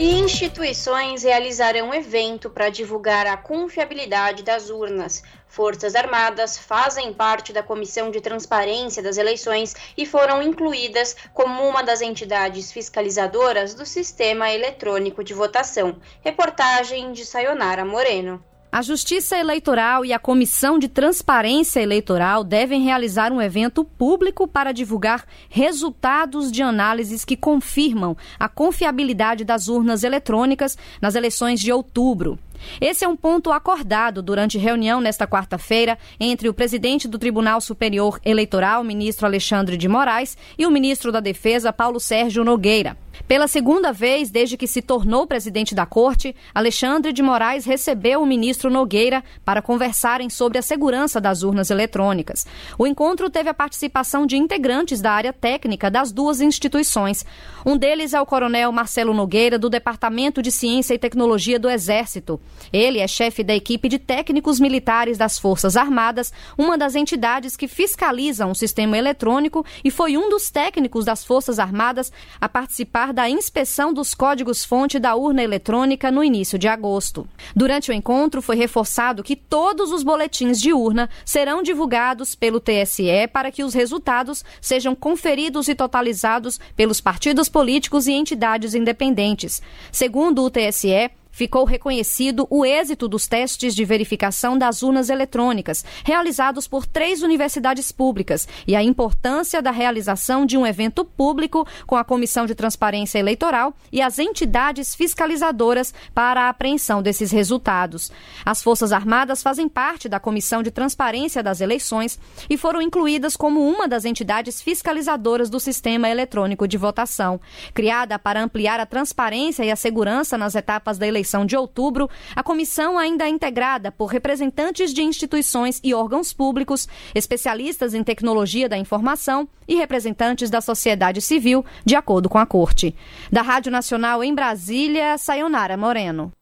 E 0.00 0.18
instituições 0.18 1.24
realizarão 1.24 1.92
evento 1.92 2.48
para 2.48 2.70
divulgar 2.70 3.26
a 3.26 3.36
confiabilidade 3.36 4.42
das 4.42 4.70
urnas. 4.70 5.22
Forças 5.46 5.94
Armadas 5.94 6.56
fazem 6.56 7.12
parte 7.12 7.52
da 7.52 7.62
Comissão 7.62 8.10
de 8.10 8.18
Transparência 8.18 9.02
das 9.02 9.18
Eleições 9.18 9.76
e 9.98 10.06
foram 10.06 10.42
incluídas 10.42 11.14
como 11.34 11.68
uma 11.68 11.82
das 11.82 12.00
entidades 12.00 12.72
fiscalizadoras 12.72 13.74
do 13.74 13.84
sistema 13.84 14.50
eletrônico 14.50 15.22
de 15.22 15.34
votação. 15.34 16.00
Reportagem 16.22 17.12
de 17.12 17.26
Sayonara 17.26 17.84
Moreno. 17.84 18.42
A 18.72 18.82
Justiça 18.82 19.36
Eleitoral 19.36 20.04
e 20.04 20.12
a 20.12 20.18
Comissão 20.18 20.78
de 20.78 20.86
Transparência 20.86 21.80
Eleitoral 21.80 22.44
devem 22.44 22.84
realizar 22.84 23.32
um 23.32 23.42
evento 23.42 23.84
público 23.84 24.46
para 24.46 24.70
divulgar 24.70 25.24
resultados 25.48 26.52
de 26.52 26.62
análises 26.62 27.24
que 27.24 27.36
confirmam 27.36 28.16
a 28.38 28.48
confiabilidade 28.48 29.44
das 29.44 29.66
urnas 29.66 30.04
eletrônicas 30.04 30.78
nas 31.02 31.16
eleições 31.16 31.58
de 31.58 31.72
outubro. 31.72 32.38
Esse 32.80 33.04
é 33.04 33.08
um 33.08 33.16
ponto 33.16 33.52
acordado 33.52 34.22
durante 34.22 34.58
reunião 34.58 35.00
nesta 35.00 35.26
quarta-feira 35.26 35.98
entre 36.18 36.48
o 36.48 36.54
presidente 36.54 37.08
do 37.08 37.18
Tribunal 37.18 37.60
Superior 37.60 38.20
Eleitoral, 38.24 38.82
ministro 38.84 39.26
Alexandre 39.26 39.76
de 39.76 39.88
Moraes, 39.88 40.36
e 40.58 40.66
o 40.66 40.70
ministro 40.70 41.12
da 41.12 41.20
Defesa, 41.20 41.72
Paulo 41.72 42.00
Sérgio 42.00 42.44
Nogueira. 42.44 42.96
Pela 43.28 43.46
segunda 43.46 43.92
vez 43.92 44.30
desde 44.30 44.56
que 44.56 44.66
se 44.66 44.82
tornou 44.82 45.26
presidente 45.26 45.74
da 45.74 45.86
corte, 45.86 46.34
Alexandre 46.54 47.12
de 47.12 47.22
Moraes 47.22 47.64
recebeu 47.64 48.22
o 48.22 48.26
ministro 48.26 48.70
Nogueira 48.70 49.22
para 49.44 49.62
conversarem 49.62 50.28
sobre 50.28 50.58
a 50.58 50.62
segurança 50.62 51.20
das 51.20 51.42
urnas 51.42 51.70
eletrônicas. 51.70 52.46
O 52.78 52.86
encontro 52.86 53.30
teve 53.30 53.48
a 53.48 53.54
participação 53.54 54.26
de 54.26 54.36
integrantes 54.36 55.00
da 55.00 55.12
área 55.12 55.32
técnica 55.32 55.90
das 55.90 56.10
duas 56.10 56.40
instituições. 56.40 57.24
Um 57.64 57.76
deles 57.76 58.14
é 58.14 58.20
o 58.20 58.26
coronel 58.26 58.72
Marcelo 58.72 59.14
Nogueira, 59.14 59.58
do 59.58 59.70
Departamento 59.70 60.42
de 60.42 60.50
Ciência 60.50 60.94
e 60.94 60.98
Tecnologia 60.98 61.58
do 61.58 61.68
Exército. 61.68 62.40
Ele 62.72 62.98
é 62.98 63.08
chefe 63.08 63.42
da 63.42 63.54
equipe 63.54 63.88
de 63.88 63.98
técnicos 63.98 64.60
militares 64.60 65.18
das 65.18 65.38
Forças 65.38 65.76
Armadas, 65.76 66.32
uma 66.56 66.78
das 66.78 66.94
entidades 66.94 67.56
que 67.56 67.66
fiscalizam 67.66 68.50
o 68.50 68.54
sistema 68.54 68.96
eletrônico 68.96 69.64
e 69.84 69.90
foi 69.90 70.16
um 70.16 70.28
dos 70.28 70.50
técnicos 70.50 71.04
das 71.04 71.24
Forças 71.24 71.58
Armadas 71.58 72.12
a 72.40 72.48
participar 72.48 73.12
da 73.12 73.28
inspeção 73.28 73.92
dos 73.92 74.14
códigos-fonte 74.14 74.98
da 74.98 75.14
urna 75.16 75.42
eletrônica 75.42 76.10
no 76.10 76.22
início 76.22 76.58
de 76.58 76.68
agosto. 76.68 77.26
Durante 77.54 77.90
o 77.90 77.94
encontro, 77.94 78.40
foi 78.40 78.56
reforçado 78.56 79.22
que 79.22 79.36
todos 79.36 79.90
os 79.90 80.02
boletins 80.02 80.60
de 80.60 80.72
urna 80.72 81.08
serão 81.24 81.62
divulgados 81.62 82.34
pelo 82.34 82.60
TSE 82.60 83.28
para 83.32 83.50
que 83.50 83.64
os 83.64 83.74
resultados 83.74 84.44
sejam 84.60 84.94
conferidos 84.94 85.68
e 85.68 85.74
totalizados 85.74 86.60
pelos 86.76 87.00
partidos 87.00 87.48
políticos 87.48 88.06
e 88.06 88.12
entidades 88.12 88.74
independentes. 88.74 89.60
Segundo 89.90 90.42
o 90.44 90.50
TSE, 90.50 91.10
ficou 91.40 91.64
reconhecido 91.64 92.46
o 92.50 92.66
êxito 92.66 93.08
dos 93.08 93.26
testes 93.26 93.74
de 93.74 93.82
verificação 93.82 94.58
das 94.58 94.82
urnas 94.82 95.08
eletrônicas, 95.08 95.82
realizados 96.04 96.68
por 96.68 96.84
três 96.84 97.22
universidades 97.22 97.90
públicas, 97.90 98.46
e 98.66 98.76
a 98.76 98.82
importância 98.82 99.62
da 99.62 99.70
realização 99.70 100.44
de 100.44 100.58
um 100.58 100.66
evento 100.66 101.02
público 101.02 101.66
com 101.86 101.96
a 101.96 102.04
Comissão 102.04 102.44
de 102.44 102.54
Transparência 102.54 103.18
Eleitoral 103.18 103.72
e 103.90 104.02
as 104.02 104.18
entidades 104.18 104.94
fiscalizadoras 104.94 105.94
para 106.14 106.42
a 106.42 106.50
apreensão 106.50 107.00
desses 107.00 107.30
resultados. 107.30 108.12
As 108.44 108.62
Forças 108.62 108.92
Armadas 108.92 109.42
fazem 109.42 109.66
parte 109.66 110.10
da 110.10 110.20
Comissão 110.20 110.62
de 110.62 110.70
Transparência 110.70 111.42
das 111.42 111.62
Eleições 111.62 112.18
e 112.50 112.58
foram 112.58 112.82
incluídas 112.82 113.34
como 113.34 113.66
uma 113.66 113.88
das 113.88 114.04
entidades 114.04 114.60
fiscalizadoras 114.60 115.48
do 115.48 115.58
sistema 115.58 116.06
eletrônico 116.06 116.68
de 116.68 116.76
votação. 116.76 117.40
Criada 117.72 118.18
para 118.18 118.42
ampliar 118.42 118.78
a 118.78 118.84
transparência 118.84 119.64
e 119.64 119.70
a 119.70 119.76
segurança 119.76 120.36
nas 120.36 120.54
etapas 120.54 120.98
da 120.98 121.06
eleição, 121.06 121.29
de 121.46 121.56
outubro, 121.56 122.08
a 122.34 122.42
comissão 122.42 122.98
ainda 122.98 123.24
é 123.24 123.28
integrada 123.28 123.90
por 123.92 124.06
representantes 124.06 124.92
de 124.92 125.02
instituições 125.02 125.80
e 125.82 125.94
órgãos 125.94 126.32
públicos, 126.32 126.88
especialistas 127.14 127.94
em 127.94 128.02
tecnologia 128.02 128.68
da 128.68 128.76
informação 128.76 129.48
e 129.66 129.76
representantes 129.76 130.50
da 130.50 130.60
sociedade 130.60 131.20
civil, 131.20 131.64
de 131.84 131.94
acordo 131.94 132.28
com 132.28 132.38
a 132.38 132.46
Corte. 132.46 132.94
Da 133.30 133.42
Rádio 133.42 133.70
Nacional 133.70 134.22
em 134.24 134.34
Brasília, 134.34 135.16
Sayonara 135.16 135.76
Moreno. 135.76 136.32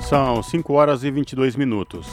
São 0.00 0.42
5 0.42 0.72
horas 0.72 1.02
e 1.02 1.10
22 1.10 1.56
minutos. 1.56 2.06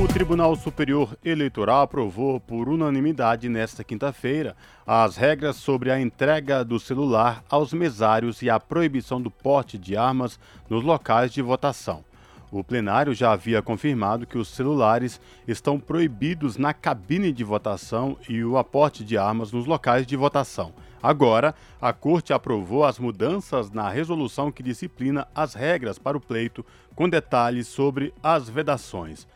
O 0.00 0.08
Tribunal 0.08 0.56
Superior 0.56 1.18
Eleitoral 1.22 1.82
aprovou 1.82 2.40
por 2.40 2.68
unanimidade 2.68 3.48
nesta 3.48 3.84
quinta-feira 3.84 4.56
as 4.86 5.16
regras 5.16 5.56
sobre 5.56 5.90
a 5.90 6.00
entrega 6.00 6.64
do 6.64 6.80
celular 6.80 7.44
aos 7.48 7.74
mesários 7.74 8.40
e 8.40 8.48
a 8.48 8.58
proibição 8.58 9.20
do 9.20 9.30
porte 9.30 9.76
de 9.76 9.94
armas 9.94 10.40
nos 10.70 10.82
locais 10.82 11.30
de 11.30 11.42
votação. 11.42 12.04
O 12.50 12.64
plenário 12.64 13.14
já 13.14 13.32
havia 13.32 13.62
confirmado 13.62 14.26
que 14.26 14.38
os 14.38 14.48
celulares 14.48 15.20
estão 15.46 15.78
proibidos 15.78 16.56
na 16.56 16.74
cabine 16.74 17.32
de 17.32 17.44
votação 17.44 18.16
e 18.28 18.42
o 18.44 18.58
aporte 18.58 19.04
de 19.04 19.16
armas 19.16 19.52
nos 19.52 19.66
locais 19.66 20.06
de 20.06 20.16
votação. 20.16 20.72
Agora, 21.02 21.54
a 21.80 21.92
Corte 21.92 22.32
aprovou 22.32 22.84
as 22.84 22.98
mudanças 22.98 23.70
na 23.70 23.88
resolução 23.88 24.52
que 24.52 24.62
disciplina 24.62 25.26
as 25.34 25.54
regras 25.54 25.98
para 25.98 26.16
o 26.16 26.20
pleito, 26.20 26.64
com 26.94 27.08
detalhes 27.08 27.66
sobre 27.66 28.14
as 28.22 28.48
vedações. 28.48 29.26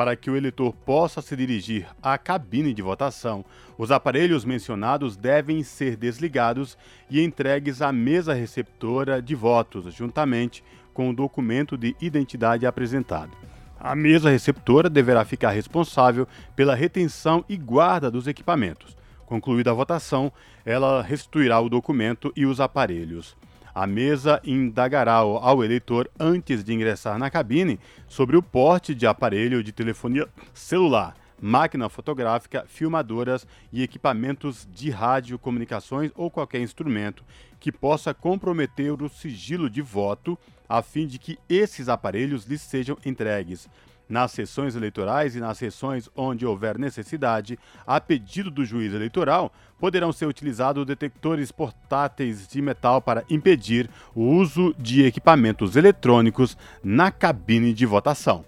Para 0.00 0.16
que 0.16 0.30
o 0.30 0.36
eleitor 0.36 0.72
possa 0.72 1.20
se 1.20 1.36
dirigir 1.36 1.86
à 2.02 2.16
cabine 2.16 2.72
de 2.72 2.80
votação, 2.80 3.44
os 3.76 3.90
aparelhos 3.90 4.46
mencionados 4.46 5.14
devem 5.14 5.62
ser 5.62 5.94
desligados 5.94 6.78
e 7.10 7.22
entregues 7.22 7.82
à 7.82 7.92
mesa 7.92 8.32
receptora 8.32 9.20
de 9.20 9.34
votos, 9.34 9.92
juntamente 9.92 10.64
com 10.94 11.10
o 11.10 11.14
documento 11.14 11.76
de 11.76 11.94
identidade 12.00 12.64
apresentado. 12.64 13.36
A 13.78 13.94
mesa 13.94 14.30
receptora 14.30 14.88
deverá 14.88 15.22
ficar 15.22 15.50
responsável 15.50 16.26
pela 16.56 16.74
retenção 16.74 17.44
e 17.46 17.58
guarda 17.58 18.10
dos 18.10 18.26
equipamentos. 18.26 18.96
Concluída 19.26 19.70
a 19.70 19.74
votação, 19.74 20.32
ela 20.64 21.02
restituirá 21.02 21.60
o 21.60 21.68
documento 21.68 22.32
e 22.34 22.46
os 22.46 22.58
aparelhos. 22.58 23.36
A 23.74 23.86
mesa 23.86 24.40
indagará 24.44 25.14
ao 25.14 25.64
eleitor, 25.64 26.10
antes 26.18 26.64
de 26.64 26.74
ingressar 26.74 27.18
na 27.18 27.30
cabine, 27.30 27.78
sobre 28.08 28.36
o 28.36 28.42
porte 28.42 28.94
de 28.94 29.06
aparelho 29.06 29.62
de 29.62 29.72
telefonia 29.72 30.28
celular, 30.52 31.16
máquina 31.40 31.88
fotográfica, 31.88 32.64
filmadoras 32.66 33.46
e 33.72 33.82
equipamentos 33.82 34.68
de 34.72 34.90
rádio, 34.90 35.38
comunicações 35.38 36.10
ou 36.14 36.30
qualquer 36.30 36.60
instrumento 36.60 37.24
que 37.58 37.70
possa 37.70 38.12
comprometer 38.12 38.90
o 39.02 39.08
sigilo 39.08 39.70
de 39.70 39.80
voto, 39.80 40.38
a 40.68 40.82
fim 40.82 41.06
de 41.06 41.18
que 41.18 41.38
esses 41.48 41.88
aparelhos 41.88 42.44
lhes 42.44 42.60
sejam 42.60 42.96
entregues 43.04 43.68
nas 44.10 44.32
sessões 44.32 44.74
eleitorais 44.74 45.36
e 45.36 45.40
nas 45.40 45.56
sessões 45.56 46.10
onde 46.16 46.44
houver 46.44 46.76
necessidade, 46.76 47.58
a 47.86 48.00
pedido 48.00 48.50
do 48.50 48.64
juiz 48.64 48.92
eleitoral, 48.92 49.52
poderão 49.78 50.12
ser 50.12 50.26
utilizados 50.26 50.84
detectores 50.84 51.52
portáteis 51.52 52.46
de 52.48 52.60
metal 52.60 53.00
para 53.00 53.24
impedir 53.30 53.88
o 54.14 54.22
uso 54.22 54.74
de 54.76 55.06
equipamentos 55.06 55.76
eletrônicos 55.76 56.58
na 56.82 57.10
cabine 57.10 57.72
de 57.72 57.86
votação. 57.86 58.44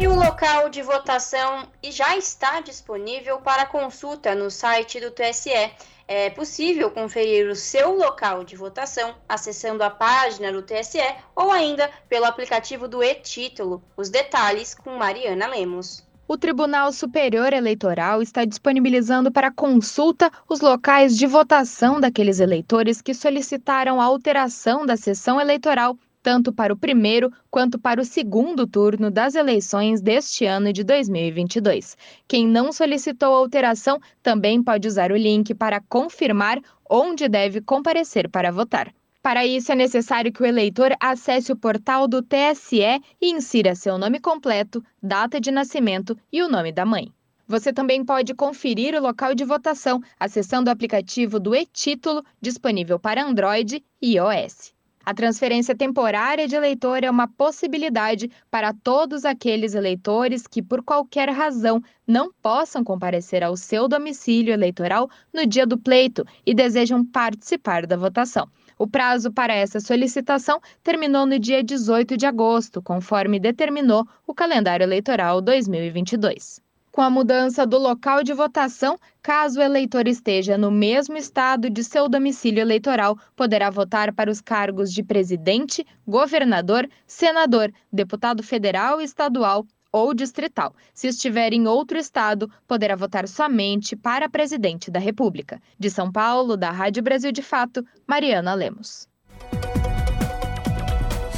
E 0.00 0.06
o 0.06 0.14
local 0.14 0.70
de 0.70 0.80
votação 0.80 1.66
já 1.82 2.16
está 2.16 2.60
disponível 2.60 3.38
para 3.40 3.66
consulta 3.66 4.32
no 4.32 4.48
site 4.48 5.00
do 5.00 5.10
TSE 5.10 5.72
é 6.08 6.30
possível 6.30 6.90
conferir 6.90 7.48
o 7.50 7.54
seu 7.54 7.94
local 7.94 8.42
de 8.42 8.56
votação 8.56 9.14
acessando 9.28 9.84
a 9.84 9.90
página 9.90 10.50
do 10.50 10.62
TSE 10.62 10.98
ou 11.36 11.52
ainda 11.52 11.90
pelo 12.08 12.24
aplicativo 12.24 12.88
do 12.88 13.02
e-Título. 13.02 13.84
Os 13.94 14.08
detalhes 14.08 14.74
com 14.74 14.96
Mariana 14.96 15.46
Lemos. 15.46 16.02
o 16.26 16.36
Tribunal 16.36 16.92
Superior 16.92 17.52
Eleitoral 17.52 18.22
está 18.22 18.44
disponibilizando 18.44 19.30
para 19.30 19.50
consulta 19.50 20.30
os 20.48 20.60
locais 20.60 21.16
de 21.16 21.26
votação 21.26 22.00
daqueles 22.00 22.40
eleitores 22.40 23.02
que 23.02 23.14
solicitaram 23.14 24.00
a 24.00 24.04
alteração 24.04 24.84
da 24.84 24.96
sessão 24.96 25.40
eleitoral 25.40 25.96
tanto 26.28 26.52
para 26.52 26.74
o 26.74 26.76
primeiro 26.76 27.32
quanto 27.50 27.78
para 27.78 28.02
o 28.02 28.04
segundo 28.04 28.66
turno 28.66 29.10
das 29.10 29.34
eleições 29.34 30.02
deste 30.02 30.44
ano 30.44 30.74
de 30.74 30.84
2022. 30.84 31.96
Quem 32.28 32.46
não 32.46 32.70
solicitou 32.70 33.34
alteração 33.34 33.98
também 34.22 34.62
pode 34.62 34.86
usar 34.86 35.10
o 35.10 35.16
link 35.16 35.54
para 35.54 35.80
confirmar 35.80 36.60
onde 36.86 37.30
deve 37.30 37.62
comparecer 37.62 38.28
para 38.28 38.52
votar. 38.52 38.92
Para 39.22 39.46
isso, 39.46 39.72
é 39.72 39.74
necessário 39.74 40.30
que 40.30 40.42
o 40.42 40.44
eleitor 40.44 40.94
acesse 41.00 41.50
o 41.50 41.56
portal 41.56 42.06
do 42.06 42.20
TSE 42.20 42.82
e 43.18 43.30
insira 43.30 43.74
seu 43.74 43.96
nome 43.96 44.20
completo, 44.20 44.84
data 45.02 45.40
de 45.40 45.50
nascimento 45.50 46.14
e 46.30 46.42
o 46.42 46.48
nome 46.48 46.72
da 46.72 46.84
mãe. 46.84 47.10
Você 47.46 47.72
também 47.72 48.04
pode 48.04 48.34
conferir 48.34 48.94
o 48.94 49.00
local 49.00 49.34
de 49.34 49.46
votação 49.46 50.02
acessando 50.20 50.68
o 50.68 50.72
aplicativo 50.74 51.40
do 51.40 51.54
e-Título, 51.54 52.22
disponível 52.38 52.98
para 52.98 53.24
Android 53.24 53.82
e 54.02 54.16
iOS. 54.16 54.76
A 55.08 55.14
transferência 55.14 55.74
temporária 55.74 56.46
de 56.46 56.54
eleitor 56.54 57.02
é 57.02 57.10
uma 57.10 57.26
possibilidade 57.26 58.30
para 58.50 58.74
todos 58.74 59.24
aqueles 59.24 59.74
eleitores 59.74 60.46
que, 60.46 60.62
por 60.62 60.82
qualquer 60.82 61.30
razão, 61.30 61.82
não 62.06 62.30
possam 62.42 62.84
comparecer 62.84 63.42
ao 63.42 63.56
seu 63.56 63.88
domicílio 63.88 64.52
eleitoral 64.52 65.08
no 65.32 65.46
dia 65.46 65.66
do 65.66 65.78
pleito 65.78 66.26
e 66.44 66.54
desejam 66.54 67.02
participar 67.02 67.86
da 67.86 67.96
votação. 67.96 68.50
O 68.78 68.86
prazo 68.86 69.32
para 69.32 69.54
essa 69.54 69.80
solicitação 69.80 70.60
terminou 70.82 71.24
no 71.24 71.38
dia 71.38 71.64
18 71.64 72.14
de 72.14 72.26
agosto, 72.26 72.82
conforme 72.82 73.40
determinou 73.40 74.06
o 74.26 74.34
calendário 74.34 74.84
eleitoral 74.84 75.40
2022. 75.40 76.67
Com 76.98 77.02
a 77.02 77.10
mudança 77.10 77.64
do 77.64 77.78
local 77.78 78.24
de 78.24 78.32
votação, 78.32 78.98
caso 79.22 79.60
o 79.60 79.62
eleitor 79.62 80.08
esteja 80.08 80.58
no 80.58 80.68
mesmo 80.68 81.16
estado 81.16 81.70
de 81.70 81.84
seu 81.84 82.08
domicílio 82.08 82.60
eleitoral, 82.60 83.16
poderá 83.36 83.70
votar 83.70 84.12
para 84.12 84.28
os 84.28 84.40
cargos 84.40 84.92
de 84.92 85.04
presidente, 85.04 85.86
governador, 86.04 86.88
senador, 87.06 87.72
deputado 87.92 88.42
federal 88.42 89.00
estadual 89.00 89.64
ou 89.92 90.12
distrital. 90.12 90.74
Se 90.92 91.06
estiver 91.06 91.52
em 91.52 91.68
outro 91.68 91.96
estado, 91.96 92.50
poderá 92.66 92.96
votar 92.96 93.28
somente 93.28 93.94
para 93.94 94.28
presidente 94.28 94.90
da 94.90 94.98
República. 94.98 95.62
De 95.78 95.88
São 95.88 96.10
Paulo, 96.10 96.56
da 96.56 96.72
Rádio 96.72 97.00
Brasil 97.00 97.30
de 97.30 97.42
Fato, 97.42 97.86
Mariana 98.08 98.54
Lemos. 98.54 99.08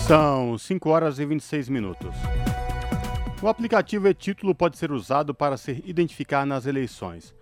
São 0.06 0.56
5 0.56 0.88
horas 0.88 1.18
e 1.18 1.26
26 1.26 1.68
minutos. 1.68 2.16
O 3.42 3.48
aplicativo 3.48 4.06
e-título 4.06 4.54
pode 4.54 4.76
ser 4.76 4.92
usado 4.92 5.34
para 5.34 5.56
se 5.56 5.82
identificar 5.86 6.44
nas 6.44 6.66
eleições. 6.66 7.34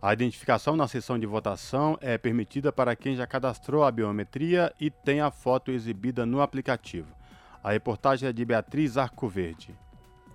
A 0.00 0.10
identificação 0.10 0.74
na 0.76 0.88
sessão 0.88 1.18
de 1.18 1.26
votação 1.26 1.98
é 2.00 2.16
permitida 2.16 2.72
para 2.72 2.96
quem 2.96 3.14
já 3.14 3.26
cadastrou 3.26 3.84
a 3.84 3.90
biometria 3.90 4.72
e 4.80 4.90
tem 4.90 5.20
a 5.20 5.30
foto 5.30 5.70
exibida 5.70 6.24
no 6.24 6.40
aplicativo. 6.40 7.08
A 7.62 7.70
reportagem 7.70 8.30
é 8.30 8.32
de 8.32 8.42
Beatriz 8.46 8.96
Arcoverde. 8.96 9.76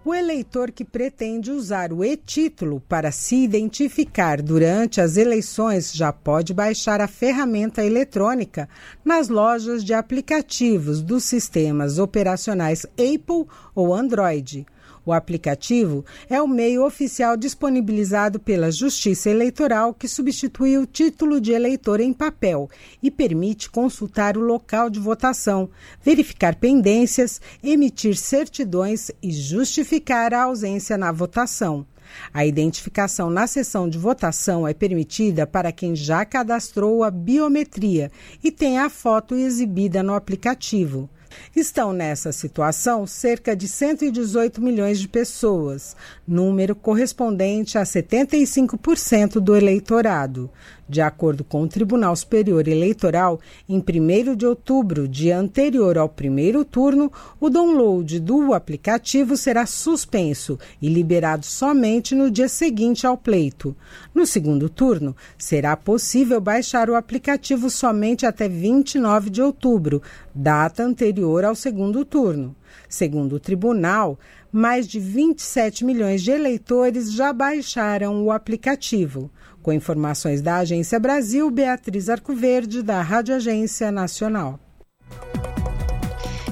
O 0.05 0.13
eleitor 0.13 0.71
que 0.71 0.85
pretende 0.85 1.49
usar 1.49 1.91
o 1.91 2.05
e-título 2.05 2.79
para 2.79 3.11
se 3.11 3.37
identificar 3.37 4.39
durante 4.39 5.01
as 5.01 5.17
eleições 5.17 5.93
já 5.93 6.13
pode 6.13 6.53
baixar 6.53 7.01
a 7.01 7.07
ferramenta 7.07 7.83
eletrônica 7.83 8.69
nas 9.03 9.29
lojas 9.29 9.83
de 9.83 9.95
aplicativos 9.95 11.01
dos 11.01 11.23
sistemas 11.23 11.97
operacionais 11.97 12.85
Apple 12.85 13.47
ou 13.73 13.95
Android. 13.95 14.63
O 15.07 15.13
aplicativo 15.13 16.03
é 16.29 16.41
o 16.41 16.47
meio 16.49 16.85
oficial 16.85 17.37
disponibilizado 17.37 18.41
pela 18.41 18.69
Justiça 18.69 19.29
Eleitoral 19.29 19.93
que 19.93 20.05
substitui 20.05 20.77
o 20.77 20.85
título 20.85 21.39
de 21.39 21.53
eleitor 21.53 22.01
em 22.01 22.11
papel 22.11 22.69
e 23.01 23.09
permite 23.09 23.69
consultar 23.69 24.37
o 24.37 24.41
local 24.41 24.89
de 24.89 24.99
votação, 24.99 25.69
verificar 26.03 26.55
pendências, 26.55 27.39
emitir 27.63 28.17
certidões 28.17 29.09
e 29.23 29.31
justificar 29.31 30.33
a 30.33 30.43
ausência 30.43 30.97
na 30.97 31.09
votação. 31.09 31.85
A 32.33 32.45
identificação 32.45 33.29
na 33.29 33.47
sessão 33.47 33.87
de 33.87 33.97
votação 33.97 34.67
é 34.67 34.73
permitida 34.73 35.47
para 35.47 35.71
quem 35.71 35.95
já 35.95 36.25
cadastrou 36.25 37.01
a 37.01 37.09
biometria 37.09 38.11
e 38.43 38.51
tem 38.51 38.77
a 38.77 38.89
foto 38.89 39.35
exibida 39.35 40.03
no 40.03 40.13
aplicativo. 40.13 41.09
Estão 41.55 41.93
nessa 41.93 42.31
situação 42.31 43.05
cerca 43.07 43.55
de 43.55 43.67
118 43.67 44.61
milhões 44.61 44.99
de 44.99 45.07
pessoas, 45.07 45.95
número 46.27 46.75
correspondente 46.75 47.77
a 47.77 47.83
75% 47.83 49.39
do 49.39 49.55
eleitorado. 49.55 50.49
De 50.89 51.01
acordo 51.01 51.43
com 51.43 51.63
o 51.63 51.67
Tribunal 51.67 52.15
Superior 52.15 52.65
Eleitoral, 52.67 53.39
em 53.67 53.77
1 53.77 54.35
de 54.35 54.45
outubro, 54.45 55.07
dia 55.07 55.37
anterior 55.37 55.97
ao 55.97 56.07
primeiro 56.07 56.63
turno, 56.63 57.11
o 57.39 57.49
download 57.49 58.19
do 58.19 58.53
aplicativo 58.53 59.35
será 59.35 59.65
suspenso 59.65 60.57
e 60.81 60.87
liberado 60.87 61.45
somente 61.45 62.15
no 62.15 62.31
dia 62.31 62.47
seguinte 62.47 63.05
ao 63.05 63.17
pleito. 63.17 63.75
No 64.13 64.25
segundo 64.25 64.69
turno, 64.69 65.15
será 65.37 65.75
possível 65.75 66.39
baixar 66.39 66.89
o 66.89 66.95
aplicativo 66.95 67.69
somente 67.69 68.25
até 68.25 68.47
29 68.47 69.29
de 69.29 69.41
outubro, 69.41 70.01
data 70.33 70.83
anterior 70.83 71.43
ao 71.43 71.55
segundo 71.55 72.05
turno. 72.05 72.55
Segundo 72.87 73.35
o 73.35 73.39
tribunal, 73.39 74.17
mais 74.57 74.87
de 74.87 74.99
27 74.99 75.85
milhões 75.85 76.23
de 76.23 76.31
eleitores 76.31 77.13
já 77.13 77.31
baixaram 77.31 78.23
o 78.23 78.31
aplicativo. 78.31 79.29
Com 79.61 79.71
informações 79.71 80.41
da 80.41 80.57
Agência 80.57 80.99
Brasil, 80.99 81.51
Beatriz 81.51 82.09
Arcoverde, 82.09 82.81
da 82.81 83.01
Rádio 83.01 83.35
Agência 83.35 83.91
Nacional. 83.91 84.59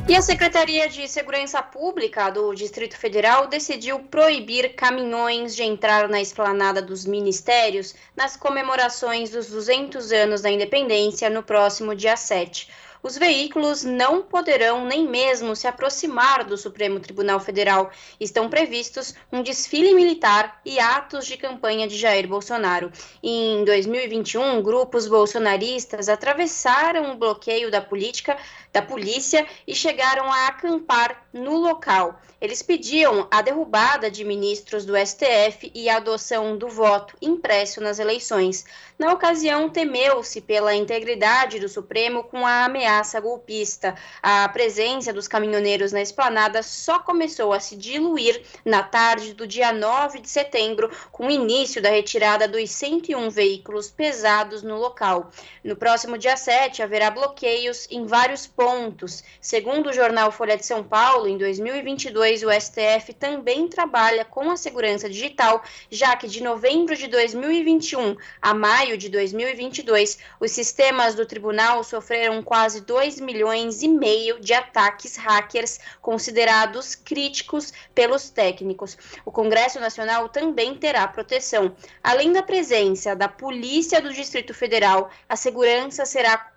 E 0.07 0.13
a 0.13 0.21
Secretaria 0.21 0.87
de 0.87 1.07
Segurança 1.07 1.63
Pública 1.63 2.29
do 2.29 2.53
Distrito 2.53 2.95
Federal 2.95 3.47
decidiu 3.47 3.97
proibir 3.97 4.75
caminhões 4.75 5.55
de 5.55 5.63
entrar 5.63 6.07
na 6.07 6.21
esplanada 6.21 6.79
dos 6.79 7.07
ministérios 7.07 7.95
nas 8.15 8.37
comemorações 8.37 9.31
dos 9.31 9.47
200 9.47 10.11
anos 10.11 10.41
da 10.41 10.51
independência 10.51 11.27
no 11.27 11.41
próximo 11.41 11.95
dia 11.95 12.15
7 12.15 12.69
os 13.05 13.15
veículos 13.15 13.83
não 13.83 14.23
poderão 14.23 14.83
nem 14.83 15.07
mesmo 15.07 15.55
se 15.55 15.67
aproximar 15.67 16.43
do 16.43 16.57
Supremo 16.57 16.99
Tribunal 16.99 17.39
Federal. 17.39 17.91
Estão 18.19 18.49
previstos 18.49 19.13
um 19.31 19.43
desfile 19.43 19.93
militar 19.93 20.59
e 20.65 20.79
atos 20.79 21.27
de 21.27 21.37
campanha 21.37 21.87
de 21.87 21.95
Jair 21.95 22.27
Bolsonaro. 22.27 22.91
Em 23.21 23.63
2021, 23.63 24.59
grupos 24.63 25.05
bolsonaristas 25.05 26.09
atravessaram 26.09 27.11
o 27.11 27.15
bloqueio 27.15 27.69
da 27.69 27.79
política 27.79 28.35
da 28.73 28.81
polícia 28.81 29.45
e 29.67 29.75
chegaram 29.75 30.29
a 30.31 30.47
acampar 30.47 31.27
no 31.31 31.57
local. 31.57 32.19
Eles 32.41 32.61
pediam 32.61 33.27
a 33.31 33.41
derrubada 33.41 34.11
de 34.11 34.25
ministros 34.25 34.83
do 34.83 34.93
STF 34.97 35.71
e 35.73 35.87
a 35.87 35.97
adoção 35.97 36.57
do 36.57 36.67
voto 36.67 37.15
impresso 37.21 37.79
nas 37.79 37.97
eleições. 37.97 38.65
Na 38.99 39.13
ocasião, 39.13 39.69
temeu-se 39.69 40.41
pela 40.41 40.75
integridade 40.75 41.59
do 41.59 41.69
Supremo 41.69 42.23
com 42.23 42.45
a 42.45 42.65
ameaça 42.65 42.94
golpista. 43.19 43.95
A 44.21 44.47
presença 44.49 45.11
dos 45.11 45.27
caminhoneiros 45.27 45.91
na 45.91 46.01
esplanada 46.01 46.61
só 46.61 46.99
começou 46.99 47.53
a 47.53 47.59
se 47.59 47.75
diluir 47.75 48.41
na 48.63 48.83
tarde 48.83 49.33
do 49.33 49.47
dia 49.47 49.71
9 49.71 50.19
de 50.19 50.29
setembro, 50.29 50.91
com 51.11 51.27
o 51.27 51.31
início 51.31 51.81
da 51.81 51.89
retirada 51.89 52.47
dos 52.47 52.69
101 52.69 53.29
veículos 53.29 53.89
pesados 53.89 54.63
no 54.63 54.77
local. 54.77 55.31
No 55.63 55.75
próximo 55.75 56.17
dia 56.17 56.37
7, 56.37 56.83
haverá 56.83 57.09
bloqueios 57.09 57.87
em 57.89 58.05
vários 58.05 58.45
pontos. 58.45 59.23
Segundo 59.41 59.89
o 59.89 59.93
jornal 59.93 60.31
Folha 60.31 60.57
de 60.57 60.65
São 60.65 60.83
Paulo, 60.83 61.27
em 61.27 61.37
2022 61.37 62.43
o 62.43 62.51
STF 62.51 63.13
também 63.13 63.67
trabalha 63.67 64.23
com 64.23 64.51
a 64.51 64.57
segurança 64.57 65.09
digital, 65.09 65.63
já 65.89 66.15
que 66.15 66.27
de 66.27 66.41
novembro 66.43 66.95
de 66.95 67.07
2021 67.07 68.15
a 68.41 68.53
maio 68.53 68.97
de 68.97 69.09
2022, 69.09 70.19
os 70.39 70.51
sistemas 70.51 71.15
do 71.15 71.25
tribunal 71.25 71.83
sofreram 71.83 72.41
quase 72.43 72.74
2 72.81 73.19
milhões 73.19 73.81
e 73.81 73.87
meio 73.87 74.39
de 74.39 74.53
ataques 74.53 75.15
hackers 75.15 75.79
considerados 76.01 76.95
críticos 76.95 77.73
pelos 77.93 78.29
técnicos. 78.29 78.97
O 79.25 79.31
Congresso 79.31 79.79
Nacional 79.79 80.29
também 80.29 80.75
terá 80.75 81.07
proteção. 81.07 81.75
Além 82.03 82.31
da 82.31 82.43
presença 82.43 83.15
da 83.15 83.27
Polícia 83.27 84.01
do 84.01 84.13
Distrito 84.13 84.53
Federal, 84.53 85.09
a 85.27 85.35
segurança 85.35 86.05
será 86.05 86.54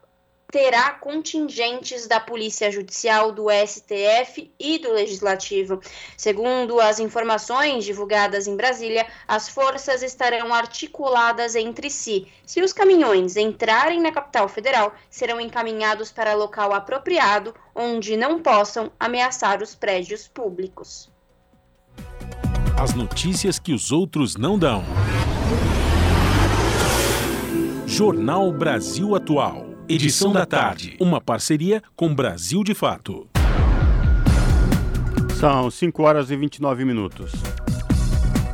terá 0.50 0.92
contingentes 0.92 2.06
da 2.06 2.18
Polícia 2.18 2.70
Judicial, 2.70 3.32
do 3.32 3.46
STF 3.50 4.50
e 4.58 4.78
do 4.78 4.92
Legislativo. 4.92 5.80
Segundo 6.16 6.80
as 6.80 6.98
informações 6.98 7.84
divulgadas 7.84 8.46
em 8.46 8.56
Brasília, 8.56 9.06
as 9.26 9.48
forças 9.50 10.02
estarão 10.02 10.54
articuladas 10.54 11.54
entre 11.54 11.90
si. 11.90 12.26
Se 12.46 12.62
os 12.62 12.72
caminhões 12.72 13.36
entrarem 13.36 14.00
na 14.00 14.10
capital 14.10 14.48
federal, 14.48 14.94
serão 15.10 15.38
encaminhados 15.38 16.10
para 16.10 16.34
local 16.34 16.72
apropriado, 16.72 17.54
onde 17.74 18.16
não 18.16 18.40
possam 18.42 18.90
ameaçar 18.98 19.62
os 19.62 19.74
prédios 19.74 20.26
públicos. 20.26 21.10
As 22.80 22.94
notícias 22.94 23.58
que 23.58 23.74
os 23.74 23.92
outros 23.92 24.36
não 24.36 24.58
dão. 24.58 24.82
Jornal 27.86 28.50
Brasil 28.52 29.14
Atual. 29.14 29.67
Edição 29.90 30.34
da 30.34 30.44
tarde. 30.44 30.98
Uma 31.00 31.18
parceria 31.18 31.82
com 31.96 32.14
Brasil 32.14 32.62
de 32.62 32.74
Fato. 32.74 33.26
São 35.40 35.70
5 35.70 36.02
horas 36.02 36.30
e 36.30 36.36
29 36.36 36.84
minutos. 36.84 37.32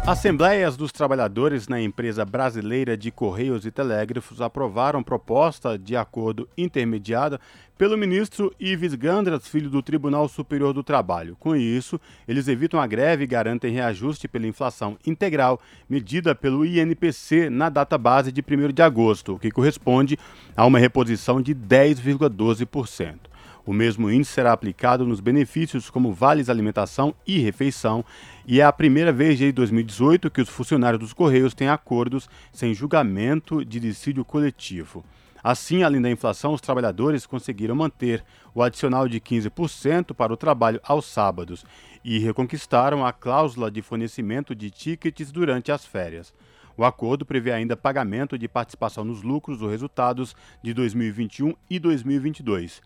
Assembleias 0.07 0.77
dos 0.77 0.93
trabalhadores 0.93 1.67
na 1.67 1.81
empresa 1.81 2.27
brasileira 2.27 2.95
de 2.95 3.11
Correios 3.11 3.65
e 3.65 3.71
Telégrafos 3.71 4.43
aprovaram 4.43 5.03
proposta 5.03 5.79
de 5.79 5.97
acordo 5.97 6.47
intermediada 6.59 7.41
pelo 7.79 7.97
ministro 7.97 8.55
Ives 8.61 8.95
Gandras, 8.95 9.49
filho 9.49 9.71
do 9.71 9.83
Tribunal 9.83 10.29
Superior 10.29 10.75
do 10.75 10.83
Trabalho. 10.83 11.35
Com 11.41 11.57
isso, 11.57 11.99
eles 12.29 12.49
evitam 12.49 12.79
a 12.79 12.87
greve 12.87 13.25
e 13.25 13.27
garantem 13.27 13.73
reajuste 13.73 14.29
pela 14.29 14.47
inflação 14.47 14.99
integral 15.07 15.59
medida 15.89 16.35
pelo 16.35 16.67
INPC 16.67 17.49
na 17.49 17.71
data 17.71 17.97
base 17.97 18.31
de 18.31 18.43
1 18.43 18.75
de 18.75 18.83
agosto, 18.83 19.37
o 19.37 19.39
que 19.39 19.51
corresponde 19.51 20.19
a 20.55 20.67
uma 20.67 20.79
reposição 20.79 21.41
de 21.41 21.55
10,12%. 21.55 23.34
O 23.67 23.73
mesmo 23.73 24.11
índice 24.11 24.33
será 24.33 24.53
aplicado 24.53 25.07
nos 25.07 25.21
benefícios 25.21 25.89
como 25.89 26.13
vales 26.13 26.51
alimentação 26.51 27.15
e 27.27 27.39
refeição, 27.39 28.05
e 28.47 28.61
é 28.61 28.65
a 28.65 28.73
primeira 28.73 29.11
vez 29.11 29.39
desde 29.39 29.53
2018 29.53 30.31
que 30.31 30.43
os 30.43 30.51
funcionários 30.51 31.01
dos 31.01 31.15
Correios 31.15 31.55
têm 31.55 31.69
acordos 31.69 32.29
sem 32.53 32.75
julgamento 32.75 33.65
de 33.65 33.81
dissídio 33.81 34.23
coletivo. 34.23 35.03
Assim, 35.43 35.83
além 35.83 36.03
da 36.03 36.11
inflação, 36.11 36.53
os 36.53 36.61
trabalhadores 36.61 37.25
conseguiram 37.25 37.75
manter 37.75 38.23
o 38.55 38.63
adicional 38.63 39.09
de 39.09 39.19
15% 39.19 40.13
para 40.13 40.33
o 40.33 40.37
trabalho 40.37 40.81
aos 40.85 41.07
sábados 41.07 41.65
e 42.05 42.19
reconquistaram 42.19 43.05
a 43.05 43.15
cláusula 43.15 43.71
de 43.71 43.81
fornecimento 43.81 44.55
de 44.55 44.71
tickets 44.71 45.33
durante 45.33 45.73
as 45.73 45.87
férias. 45.87 46.35
O 46.77 46.85
acordo 46.85 47.25
prevê 47.25 47.53
ainda 47.53 47.77
pagamento 47.77 48.37
de 48.37 48.47
participação 48.47 49.05
nos 49.05 49.23
lucros 49.23 49.63
ou 49.63 49.71
resultados 49.71 50.37
de 50.63 50.75
2021 50.75 51.55
e 51.71 51.79
2022 51.79 52.83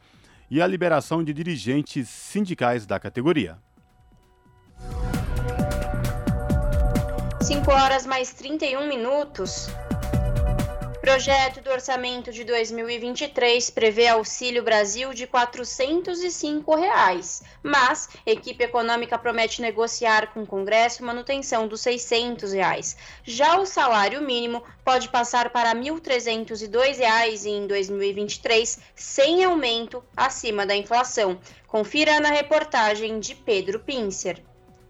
e 0.50 0.60
a 0.62 0.66
liberação 0.66 1.22
de 1.22 1.32
dirigentes 1.32 2.08
sindicais 2.08 2.86
da 2.86 2.98
categoria. 2.98 3.58
5 7.40 7.70
horas 7.70 8.04
mais 8.06 8.32
31 8.32 8.88
minutos. 8.88 9.68
Projeto 11.08 11.62
do 11.62 11.70
orçamento 11.70 12.30
de 12.30 12.44
2023 12.44 13.70
prevê 13.70 14.08
Auxílio 14.08 14.62
Brasil 14.62 15.14
de 15.14 15.26
405 15.26 16.74
reais, 16.76 17.42
mas 17.62 18.10
equipe 18.26 18.62
econômica 18.62 19.18
promete 19.18 19.62
negociar 19.62 20.34
com 20.34 20.42
o 20.42 20.46
Congresso 20.46 21.02
manutenção 21.02 21.66
dos 21.66 21.80
600 21.80 22.52
reais. 22.52 22.94
Já 23.24 23.58
o 23.58 23.64
salário 23.64 24.20
mínimo 24.20 24.62
pode 24.84 25.08
passar 25.08 25.48
para 25.48 25.74
1.302 25.74 26.98
reais 26.98 27.46
em 27.46 27.66
2023, 27.66 28.78
sem 28.94 29.42
aumento 29.42 30.04
acima 30.14 30.66
da 30.66 30.76
inflação. 30.76 31.40
Confira 31.66 32.20
na 32.20 32.28
reportagem 32.28 33.18
de 33.18 33.34
Pedro 33.34 33.80
Pincer. 33.80 34.42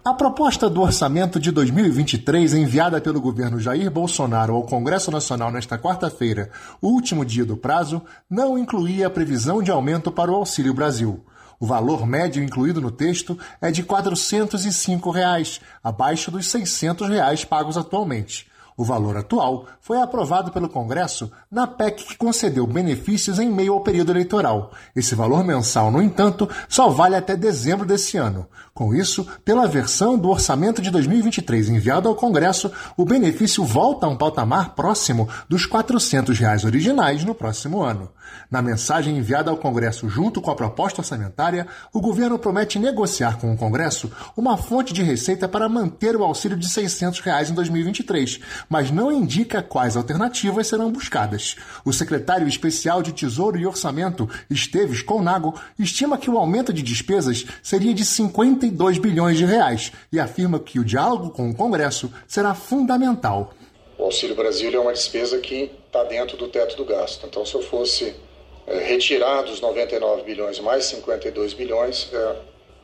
A 0.09 0.15
proposta 0.15 0.71
do 0.71 0.81
orçamento 0.81 1.39
de 1.39 1.51
2023, 1.51 2.55
enviada 2.55 2.99
pelo 2.99 3.21
governo 3.21 3.61
Jair 3.61 3.91
Bolsonaro 3.91 4.55
ao 4.55 4.63
Congresso 4.63 5.11
Nacional 5.11 5.51
nesta 5.51 5.77
quarta-feira, 5.77 6.51
último 6.81 7.27
dia 7.27 7.45
do 7.45 7.59
prazo, 7.59 8.01
não 8.31 8.57
incluía 8.57 9.07
a 9.07 9.11
previsão 9.11 9.63
de 9.63 9.71
aumento 9.71 10.11
para 10.11 10.33
o 10.33 10.35
Auxílio 10.35 10.73
Brasil. 10.73 11.23
O 11.61 11.67
valor 11.67 12.07
médio 12.07 12.43
incluído 12.43 12.81
no 12.81 12.91
texto 12.91 13.39
é 13.61 13.71
de 13.71 13.83
405 13.83 15.11
reais, 15.11 15.61
abaixo 15.85 16.31
dos 16.31 16.51
600 16.51 17.07
reais 17.07 17.45
pagos 17.45 17.77
atualmente. 17.77 18.48
O 18.79 18.85
valor 18.85 19.17
atual 19.17 19.67
foi 19.81 20.01
aprovado 20.01 20.53
pelo 20.53 20.69
Congresso 20.69 21.33
na 21.51 21.67
PEC 21.67 22.05
que 22.05 22.17
concedeu 22.17 22.65
benefícios 22.65 23.41
em 23.41 23.51
meio 23.51 23.73
ao 23.73 23.81
período 23.81 24.13
eleitoral. 24.13 24.71
Esse 24.95 25.17
valor 25.17 25.43
mensal, 25.43 25.91
no 25.91 26.01
entanto, 26.01 26.49
só 26.69 26.89
vale 26.89 27.17
até 27.17 27.35
dezembro 27.35 27.85
desse 27.85 28.17
ano. 28.17 28.47
Com 28.73 28.95
isso, 28.95 29.27
pela 29.45 29.67
versão 29.67 30.17
do 30.17 30.29
orçamento 30.29 30.81
de 30.81 30.93
2023 30.93 31.71
enviado 31.71 32.09
ao 32.09 32.15
Congresso, 32.15 32.71
o 32.97 33.05
benefício 33.05 33.65
volta 33.65 34.07
a 34.07 34.09
um 34.09 34.17
patamar 34.17 34.77
próximo 34.77 35.29
dos 35.49 35.67
400 35.67 36.39
reais 36.39 36.65
originais 36.65 37.25
no 37.25 37.35
próximo 37.35 37.83
ano. 37.83 38.09
Na 38.51 38.63
mensagem 38.63 39.17
enviada 39.17 39.51
ao 39.51 39.57
Congresso 39.57 40.09
junto 40.09 40.41
com 40.41 40.51
a 40.51 40.55
proposta 40.55 41.01
orçamentária, 41.01 41.67
o 41.93 42.01
governo 42.01 42.39
promete 42.39 42.79
negociar 42.79 43.39
com 43.39 43.53
o 43.53 43.57
Congresso 43.57 44.11
uma 44.37 44.57
fonte 44.57 44.93
de 44.93 45.03
receita 45.03 45.49
para 45.49 45.69
manter 45.69 46.15
o 46.15 46.23
auxílio 46.23 46.57
de 46.57 46.69
600 46.69 47.21
reais 47.21 47.51
em 47.51 47.55
2023, 47.55 48.41
mas 48.69 48.91
não 48.91 49.11
indica 49.11 49.63
quais 49.63 49.97
alternativas 49.97 50.67
serão 50.67 50.91
buscadas. 50.91 51.57
O 51.85 51.93
secretário 51.93 52.47
especial 52.47 53.03
de 53.03 53.13
Tesouro 53.13 53.59
e 53.59 53.67
Orçamento, 53.67 54.29
Esteves 54.51 55.03
Colnago, 55.03 55.59
estima 55.79 56.19
que 56.19 56.31
o 56.31 56.39
aumento 56.39 56.73
de 56.73 56.83
despesas 56.83 57.47
seria 57.63 57.95
de 57.95 58.05
52 58.05 58.99
bilhões 58.99 59.39
de 59.39 59.45
reais 59.45 59.93
e 60.13 60.21
afirma 60.21 60.59
que 60.59 60.79
o 60.79 60.85
diálogo 60.85 61.31
com 61.31 61.51
o 61.51 61.55
Congresso 61.55 62.13
será 62.27 62.55
fundamental. 62.55 63.55
O 63.97 64.05
Auxílio 64.05 64.37
Brasil 64.37 64.73
é 64.73 64.79
uma 64.79 64.93
despesa 64.93 65.39
que 65.39 65.73
está 65.87 66.05
dentro 66.05 66.37
do 66.37 66.49
teto 66.49 66.77
do 66.77 66.85
gasto. 66.85 67.27
Então, 67.27 67.45
se 67.45 67.55
eu 67.55 67.63
fosse 67.63 68.15
é, 68.67 68.79
retirar 68.85 69.43
dos 69.43 69.61
99 69.61 70.23
bilhões 70.23 70.61
mais 70.61 70.85
52 70.85 71.55
bilhões, 71.55 72.09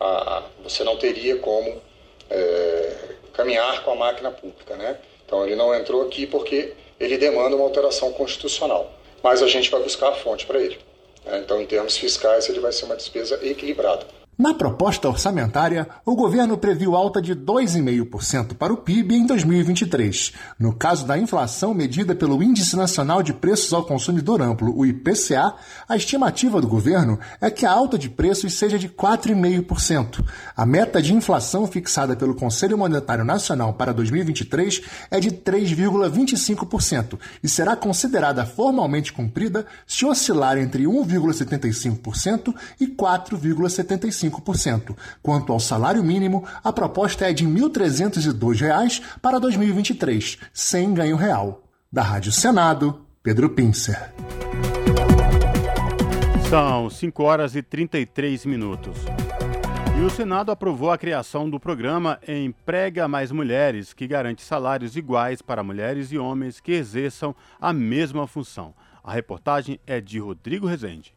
a, 0.00 0.42
você 0.62 0.82
não 0.82 0.96
teria 0.96 1.36
como 1.36 1.80
é, 2.28 2.92
caminhar 3.32 3.84
com 3.84 3.92
a 3.92 3.96
máquina 3.96 4.30
pública, 4.30 4.76
né? 4.76 4.96
Então 5.26 5.44
ele 5.44 5.56
não 5.56 5.74
entrou 5.74 6.02
aqui 6.02 6.26
porque 6.26 6.72
ele 6.98 7.18
demanda 7.18 7.56
uma 7.56 7.64
alteração 7.64 8.12
constitucional. 8.12 8.92
Mas 9.22 9.42
a 9.42 9.48
gente 9.48 9.70
vai 9.70 9.82
buscar 9.82 10.10
a 10.10 10.14
fonte 10.14 10.46
para 10.46 10.60
ele. 10.60 10.78
Né? 11.24 11.38
Então, 11.38 11.60
em 11.60 11.66
termos 11.66 11.96
fiscais, 11.96 12.48
ele 12.48 12.60
vai 12.60 12.72
ser 12.72 12.84
uma 12.84 12.96
despesa 12.96 13.38
equilibrada. 13.42 14.06
Na 14.36 14.52
proposta 14.52 15.08
orçamentária, 15.08 15.86
o 16.04 16.16
governo 16.16 16.58
previu 16.58 16.96
alta 16.96 17.22
de 17.22 17.36
2,5% 17.36 18.54
para 18.54 18.72
o 18.72 18.76
PIB 18.76 19.14
em 19.14 19.26
2023. 19.26 20.32
No 20.58 20.74
caso 20.74 21.06
da 21.06 21.16
inflação 21.16 21.72
medida 21.72 22.16
pelo 22.16 22.42
Índice 22.42 22.74
Nacional 22.74 23.22
de 23.22 23.32
Preços 23.32 23.72
ao 23.72 23.84
Consumidor 23.84 24.42
Amplo, 24.42 24.76
o 24.76 24.84
IPCA, 24.84 25.54
a 25.88 25.96
estimativa 25.96 26.60
do 26.60 26.66
governo 26.66 27.16
é 27.40 27.48
que 27.48 27.64
a 27.64 27.70
alta 27.70 27.96
de 27.96 28.10
preços 28.10 28.54
seja 28.54 28.76
de 28.76 28.88
4,5%. 28.88 30.24
A 30.56 30.66
meta 30.66 31.00
de 31.00 31.14
inflação 31.14 31.64
fixada 31.68 32.16
pelo 32.16 32.34
Conselho 32.34 32.76
Monetário 32.76 33.24
Nacional 33.24 33.74
para 33.74 33.94
2023 33.94 34.82
é 35.12 35.20
de 35.20 35.30
3,25% 35.30 37.20
e 37.40 37.48
será 37.48 37.76
considerada 37.76 38.44
formalmente 38.44 39.12
cumprida 39.12 39.64
se 39.86 40.04
oscilar 40.04 40.58
entre 40.58 40.86
1,75% 40.86 42.52
e 42.80 42.88
4,75%. 42.88 44.23
5%. 44.30 44.96
Quanto 45.22 45.52
ao 45.52 45.60
salário 45.60 46.02
mínimo, 46.02 46.44
a 46.62 46.72
proposta 46.72 47.28
é 47.28 47.32
de 47.32 47.44
R$ 47.44 47.50
1.302 47.50 49.02
para 49.20 49.38
2023, 49.38 50.38
sem 50.52 50.92
ganho 50.94 51.16
real. 51.16 51.62
Da 51.92 52.02
Rádio 52.02 52.32
Senado, 52.32 53.06
Pedro 53.22 53.50
Pincer. 53.50 54.12
São 56.50 56.90
5 56.90 57.22
horas 57.22 57.56
e 57.56 57.62
33 57.62 58.46
minutos. 58.46 58.96
E 59.96 60.00
o 60.00 60.10
Senado 60.10 60.50
aprovou 60.50 60.90
a 60.90 60.98
criação 60.98 61.48
do 61.48 61.60
programa 61.60 62.18
Emprega 62.26 63.06
Mais 63.06 63.30
Mulheres, 63.30 63.92
que 63.92 64.08
garante 64.08 64.42
salários 64.42 64.96
iguais 64.96 65.40
para 65.40 65.62
mulheres 65.62 66.10
e 66.10 66.18
homens 66.18 66.58
que 66.58 66.72
exerçam 66.72 67.34
a 67.60 67.72
mesma 67.72 68.26
função. 68.26 68.74
A 69.04 69.12
reportagem 69.12 69.78
é 69.86 70.00
de 70.00 70.18
Rodrigo 70.18 70.66
Rezende. 70.66 71.13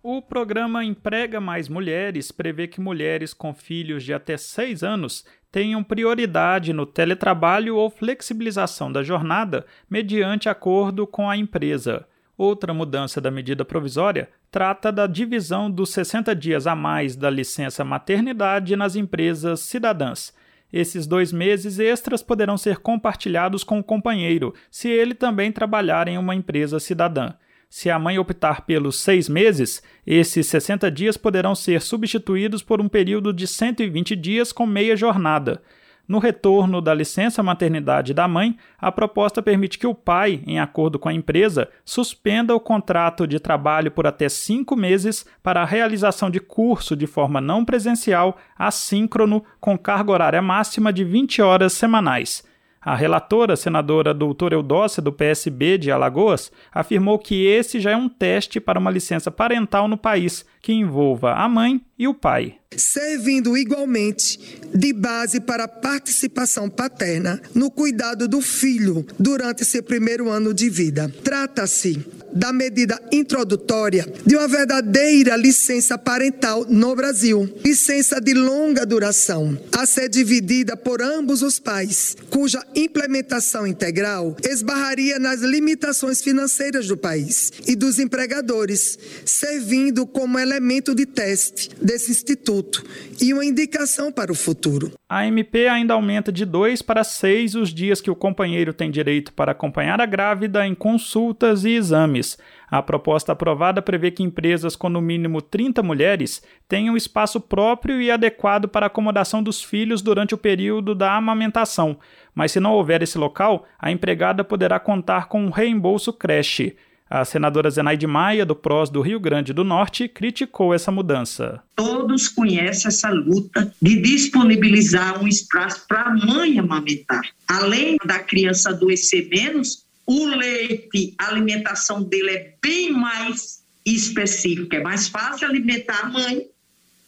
O 0.00 0.22
programa 0.22 0.84
Emprega 0.84 1.40
Mais 1.40 1.68
Mulheres 1.68 2.30
prevê 2.30 2.68
que 2.68 2.80
mulheres 2.80 3.34
com 3.34 3.52
filhos 3.52 4.04
de 4.04 4.14
até 4.14 4.36
6 4.36 4.84
anos 4.84 5.24
tenham 5.50 5.82
prioridade 5.82 6.72
no 6.72 6.86
teletrabalho 6.86 7.74
ou 7.74 7.90
flexibilização 7.90 8.92
da 8.92 9.02
jornada 9.02 9.66
mediante 9.90 10.48
acordo 10.48 11.04
com 11.04 11.28
a 11.28 11.36
empresa. 11.36 12.06
Outra 12.36 12.72
mudança 12.72 13.20
da 13.20 13.28
medida 13.28 13.64
provisória 13.64 14.30
trata 14.52 14.92
da 14.92 15.08
divisão 15.08 15.68
dos 15.68 15.90
60 15.90 16.32
dias 16.32 16.68
a 16.68 16.76
mais 16.76 17.16
da 17.16 17.28
licença 17.28 17.82
maternidade 17.82 18.76
nas 18.76 18.94
empresas 18.94 19.60
cidadãs. 19.60 20.32
Esses 20.72 21.08
dois 21.08 21.32
meses 21.32 21.80
extras 21.80 22.22
poderão 22.22 22.56
ser 22.56 22.78
compartilhados 22.78 23.64
com 23.64 23.80
o 23.80 23.84
companheiro, 23.84 24.54
se 24.70 24.88
ele 24.88 25.14
também 25.14 25.50
trabalhar 25.50 26.06
em 26.06 26.18
uma 26.18 26.36
empresa 26.36 26.78
cidadã. 26.78 27.32
Se 27.68 27.90
a 27.90 27.98
mãe 27.98 28.18
optar 28.18 28.62
pelos 28.62 28.98
seis 28.98 29.28
meses, 29.28 29.82
esses 30.06 30.46
60 30.46 30.90
dias 30.90 31.18
poderão 31.18 31.54
ser 31.54 31.82
substituídos 31.82 32.62
por 32.62 32.80
um 32.80 32.88
período 32.88 33.32
de 33.32 33.46
120 33.46 34.16
dias 34.16 34.52
com 34.52 34.66
meia 34.66 34.96
jornada. 34.96 35.60
No 36.08 36.18
retorno 36.18 36.80
da 36.80 36.94
licença 36.94 37.42
maternidade 37.42 38.14
da 38.14 38.26
mãe, 38.26 38.56
a 38.78 38.90
proposta 38.90 39.42
permite 39.42 39.78
que 39.78 39.86
o 39.86 39.94
pai, 39.94 40.42
em 40.46 40.58
acordo 40.58 40.98
com 40.98 41.10
a 41.10 41.12
empresa, 41.12 41.68
suspenda 41.84 42.54
o 42.56 42.60
contrato 42.60 43.26
de 43.26 43.38
trabalho 43.38 43.90
por 43.90 44.06
até 44.06 44.26
cinco 44.30 44.74
meses 44.74 45.26
para 45.42 45.60
a 45.60 45.66
realização 45.66 46.30
de 46.30 46.40
curso 46.40 46.96
de 46.96 47.06
forma 47.06 47.42
não 47.42 47.62
presencial, 47.62 48.38
assíncrono, 48.58 49.44
com 49.60 49.76
carga 49.76 50.10
horária 50.10 50.40
máxima 50.40 50.90
de 50.90 51.04
20 51.04 51.42
horas 51.42 51.74
semanais. 51.74 52.42
A 52.88 52.94
relatora, 52.94 53.54
senadora 53.54 54.14
doutora 54.14 54.54
Eudócia, 54.54 55.02
do 55.02 55.12
PSB 55.12 55.76
de 55.76 55.90
Alagoas, 55.90 56.50
afirmou 56.72 57.18
que 57.18 57.44
esse 57.46 57.78
já 57.80 57.90
é 57.90 57.96
um 57.98 58.08
teste 58.08 58.58
para 58.60 58.78
uma 58.78 58.90
licença 58.90 59.30
parental 59.30 59.86
no 59.86 59.98
país, 59.98 60.42
que 60.62 60.72
envolva 60.72 61.34
a 61.34 61.46
mãe 61.50 61.82
e 61.98 62.06
o 62.06 62.14
pai 62.14 62.58
servindo 62.76 63.56
igualmente 63.56 64.38
de 64.74 64.92
base 64.92 65.40
para 65.40 65.64
a 65.64 65.68
participação 65.68 66.68
paterna 66.68 67.40
no 67.54 67.70
cuidado 67.70 68.28
do 68.28 68.40
filho 68.40 69.06
durante 69.18 69.64
seu 69.64 69.82
primeiro 69.82 70.28
ano 70.28 70.52
de 70.52 70.68
vida. 70.68 71.12
Trata-se 71.24 72.04
da 72.32 72.52
medida 72.52 73.00
introdutória 73.10 74.06
de 74.24 74.36
uma 74.36 74.46
verdadeira 74.46 75.34
licença 75.34 75.96
parental 75.96 76.66
no 76.68 76.94
Brasil, 76.94 77.52
licença 77.64 78.20
de 78.20 78.34
longa 78.34 78.84
duração, 78.84 79.58
a 79.76 79.86
ser 79.86 80.10
dividida 80.10 80.76
por 80.76 81.00
ambos 81.00 81.42
os 81.42 81.58
pais, 81.58 82.16
cuja 82.28 82.62
implementação 82.74 83.66
integral 83.66 84.36
esbarraria 84.44 85.18
nas 85.18 85.40
limitações 85.40 86.20
financeiras 86.20 86.86
do 86.86 86.96
país 86.96 87.50
e 87.66 87.74
dos 87.74 87.98
empregadores, 87.98 88.98
servindo 89.24 90.06
como 90.06 90.38
elemento 90.38 90.94
de 90.94 91.06
teste 91.06 91.70
desse 91.88 92.10
instituto 92.10 92.84
e 93.18 93.32
uma 93.32 93.42
indicação 93.42 94.12
para 94.12 94.30
o 94.30 94.34
futuro. 94.34 94.92
A 95.08 95.26
MP 95.26 95.68
ainda 95.68 95.94
aumenta 95.94 96.30
de 96.30 96.44
dois 96.44 96.82
para 96.82 97.02
seis 97.02 97.54
os 97.54 97.72
dias 97.72 97.98
que 97.98 98.10
o 98.10 98.14
companheiro 98.14 98.74
tem 98.74 98.90
direito 98.90 99.32
para 99.32 99.52
acompanhar 99.52 99.98
a 99.98 100.04
grávida 100.04 100.66
em 100.66 100.74
consultas 100.74 101.64
e 101.64 101.70
exames. 101.70 102.36
A 102.70 102.82
proposta 102.82 103.32
aprovada 103.32 103.80
prevê 103.80 104.10
que 104.10 104.22
empresas 104.22 104.76
com 104.76 104.90
no 104.90 105.00
mínimo 105.00 105.40
30 105.40 105.82
mulheres 105.82 106.42
tenham 106.68 106.94
espaço 106.94 107.40
próprio 107.40 108.02
e 108.02 108.10
adequado 108.10 108.68
para 108.68 108.84
a 108.84 108.88
acomodação 108.88 109.42
dos 109.42 109.64
filhos 109.64 110.02
durante 110.02 110.34
o 110.34 110.38
período 110.38 110.94
da 110.94 111.16
amamentação, 111.16 111.98
mas 112.34 112.52
se 112.52 112.60
não 112.60 112.74
houver 112.74 113.02
esse 113.02 113.16
local, 113.16 113.64
a 113.78 113.90
empregada 113.90 114.44
poderá 114.44 114.78
contar 114.78 115.28
com 115.28 115.42
um 115.42 115.50
reembolso 115.50 116.12
creche. 116.12 116.76
A 117.10 117.24
senadora 117.24 117.70
Zenaide 117.70 118.06
Maia, 118.06 118.44
do 118.44 118.54
PROS 118.54 118.90
do 118.90 119.00
Rio 119.00 119.18
Grande 119.18 119.52
do 119.52 119.64
Norte, 119.64 120.08
criticou 120.08 120.74
essa 120.74 120.92
mudança. 120.92 121.62
Todos 121.74 122.28
conhecem 122.28 122.88
essa 122.88 123.08
luta 123.10 123.72
de 123.80 124.02
disponibilizar 124.02 125.22
um 125.22 125.26
espaço 125.26 125.86
para 125.88 126.02
a 126.02 126.14
mãe 126.14 126.58
amamentar. 126.58 127.22
Além 127.46 127.96
da 128.04 128.18
criança 128.18 128.70
adoecer 128.70 129.28
menos, 129.30 129.86
o 130.06 130.26
leite, 130.26 131.14
a 131.18 131.28
alimentação 131.28 132.02
dele 132.02 132.30
é 132.30 132.54
bem 132.62 132.92
mais 132.92 133.62
específica. 133.84 134.76
É 134.76 134.82
mais 134.82 135.08
fácil 135.08 135.48
alimentar 135.48 136.00
a 136.02 136.08
mãe 136.08 136.46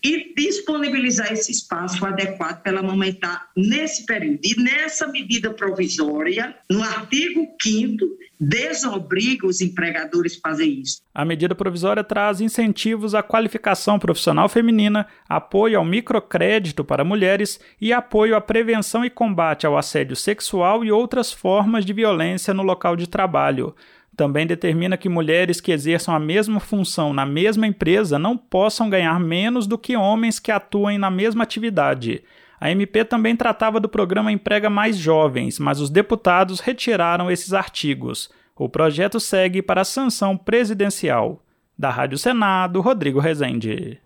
e 0.02 0.34
disponibilizar 0.34 1.32
esse 1.32 1.52
espaço 1.52 2.04
adequado 2.04 2.62
para 2.62 2.72
ela 2.72 2.80
amamentar 2.80 3.48
nesse 3.56 4.06
período. 4.06 4.40
E 4.42 4.60
nessa 4.60 5.06
medida 5.08 5.52
provisória, 5.52 6.54
no 6.70 6.82
artigo 6.82 7.46
5 7.60 8.20
desobriga 8.40 9.46
os 9.46 9.60
empregadores 9.60 10.40
a 10.42 10.48
fazer 10.48 10.64
isso. 10.64 11.02
A 11.14 11.26
medida 11.26 11.54
provisória 11.54 12.02
traz 12.02 12.40
incentivos 12.40 13.14
à 13.14 13.22
qualificação 13.22 13.98
profissional 13.98 14.48
feminina, 14.48 15.06
apoio 15.28 15.78
ao 15.78 15.84
microcrédito 15.84 16.82
para 16.82 17.04
mulheres 17.04 17.60
e 17.78 17.92
apoio 17.92 18.34
à 18.34 18.40
prevenção 18.40 19.04
e 19.04 19.10
combate 19.10 19.66
ao 19.66 19.76
assédio 19.76 20.16
sexual 20.16 20.82
e 20.82 20.90
outras 20.90 21.30
formas 21.30 21.84
de 21.84 21.92
violência 21.92 22.54
no 22.54 22.62
local 22.62 22.96
de 22.96 23.06
trabalho. 23.06 23.74
Também 24.20 24.46
determina 24.46 24.98
que 24.98 25.08
mulheres 25.08 25.62
que 25.62 25.72
exerçam 25.72 26.14
a 26.14 26.20
mesma 26.20 26.60
função 26.60 27.10
na 27.10 27.24
mesma 27.24 27.66
empresa 27.66 28.18
não 28.18 28.36
possam 28.36 28.90
ganhar 28.90 29.18
menos 29.18 29.66
do 29.66 29.78
que 29.78 29.96
homens 29.96 30.38
que 30.38 30.52
atuem 30.52 30.98
na 30.98 31.10
mesma 31.10 31.42
atividade. 31.42 32.22
A 32.60 32.70
MP 32.70 33.02
também 33.02 33.34
tratava 33.34 33.80
do 33.80 33.88
programa 33.88 34.30
Emprega 34.30 34.68
Mais 34.68 34.98
Jovens, 34.98 35.58
mas 35.58 35.80
os 35.80 35.88
deputados 35.88 36.60
retiraram 36.60 37.30
esses 37.30 37.54
artigos. 37.54 38.30
O 38.54 38.68
projeto 38.68 39.18
segue 39.18 39.62
para 39.62 39.80
a 39.80 39.86
sanção 39.86 40.36
presidencial. 40.36 41.42
Da 41.78 41.88
Rádio 41.88 42.18
Senado, 42.18 42.82
Rodrigo 42.82 43.20
Rezende. 43.20 43.98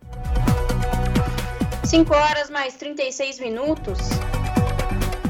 5 1.83 2.15
horas 2.15 2.51
mais 2.51 2.77
36 2.77 3.41
minutos. 3.41 3.99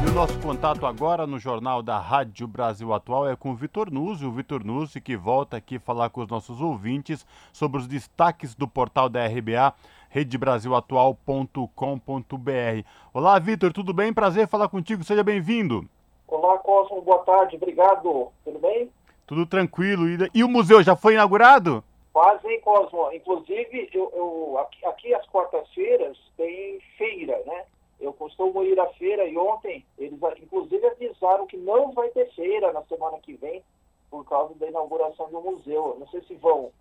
E 0.03 0.09
o 0.09 0.13
nosso 0.13 0.37
contato 0.39 0.85
agora 0.85 1.25
no 1.25 1.39
Jornal 1.39 1.81
da 1.81 1.99
Rádio 1.99 2.47
Brasil 2.47 2.93
Atual 2.93 3.27
é 3.27 3.35
com 3.35 3.51
o 3.51 3.55
Vitor 3.55 3.91
Nuzzi, 3.91 4.25
o 4.25 4.31
Vitor 4.31 4.63
Nuzzi 4.63 5.01
que 5.01 5.17
volta 5.17 5.57
aqui 5.57 5.79
falar 5.79 6.09
com 6.09 6.21
os 6.21 6.27
nossos 6.27 6.61
ouvintes 6.61 7.25
sobre 7.51 7.79
os 7.79 7.87
destaques 7.87 8.53
do 8.53 8.67
portal 8.67 9.09
da 9.09 9.25
RBA 9.25 9.73
redebrasilatual.com.br. 10.09 12.83
Olá, 13.13 13.39
Vitor, 13.39 13.71
tudo 13.71 13.93
bem? 13.93 14.13
Prazer 14.13 14.47
falar 14.47 14.67
contigo, 14.67 15.03
seja 15.03 15.23
bem-vindo. 15.23 15.85
Olá, 16.27 16.57
Cosmo, 16.59 17.01
boa 17.01 17.19
tarde, 17.19 17.55
obrigado. 17.55 18.29
Tudo 18.43 18.59
bem? 18.59 18.91
Tudo 19.25 19.45
tranquilo. 19.45 20.05
E, 20.33 20.43
o 20.43 20.49
museu 20.49 20.83
já 20.83 20.95
foi 20.95 21.13
inaugurado? 21.13 21.83
Fazem, 22.13 22.59
Cosmo. 22.61 23.11
Inclusive, 23.13 23.89
eu, 23.93 24.11
eu 24.15 24.57
aqui, 24.59 24.85
aqui 24.85 25.13
às 25.13 25.25
quartas-feiras 25.27 26.17
tem 26.35 26.79
feira, 26.97 27.41
né? 27.45 27.63
Eu 27.99 28.13
costumo 28.13 28.63
ir 28.63 28.79
à 28.79 28.87
feira 28.93 29.27
e 29.27 29.37
ontem 29.37 29.85
eles 29.97 30.17
inclusive 30.41 30.87
avisaram 30.87 31.45
que 31.45 31.57
não 31.57 31.91
vai 31.91 32.07
ter 32.09 32.33
feira 32.33 32.71
na 32.71 32.81
semana 32.83 33.17
que 33.19 33.33
vem 33.33 33.61
por 34.09 34.25
causa 34.25 34.55
da 34.55 34.67
inauguração 34.67 35.29
do 35.29 35.41
museu. 35.41 35.97
não 35.99 36.07
sei 36.07 36.21
se 36.21 36.33
vão 36.35 36.71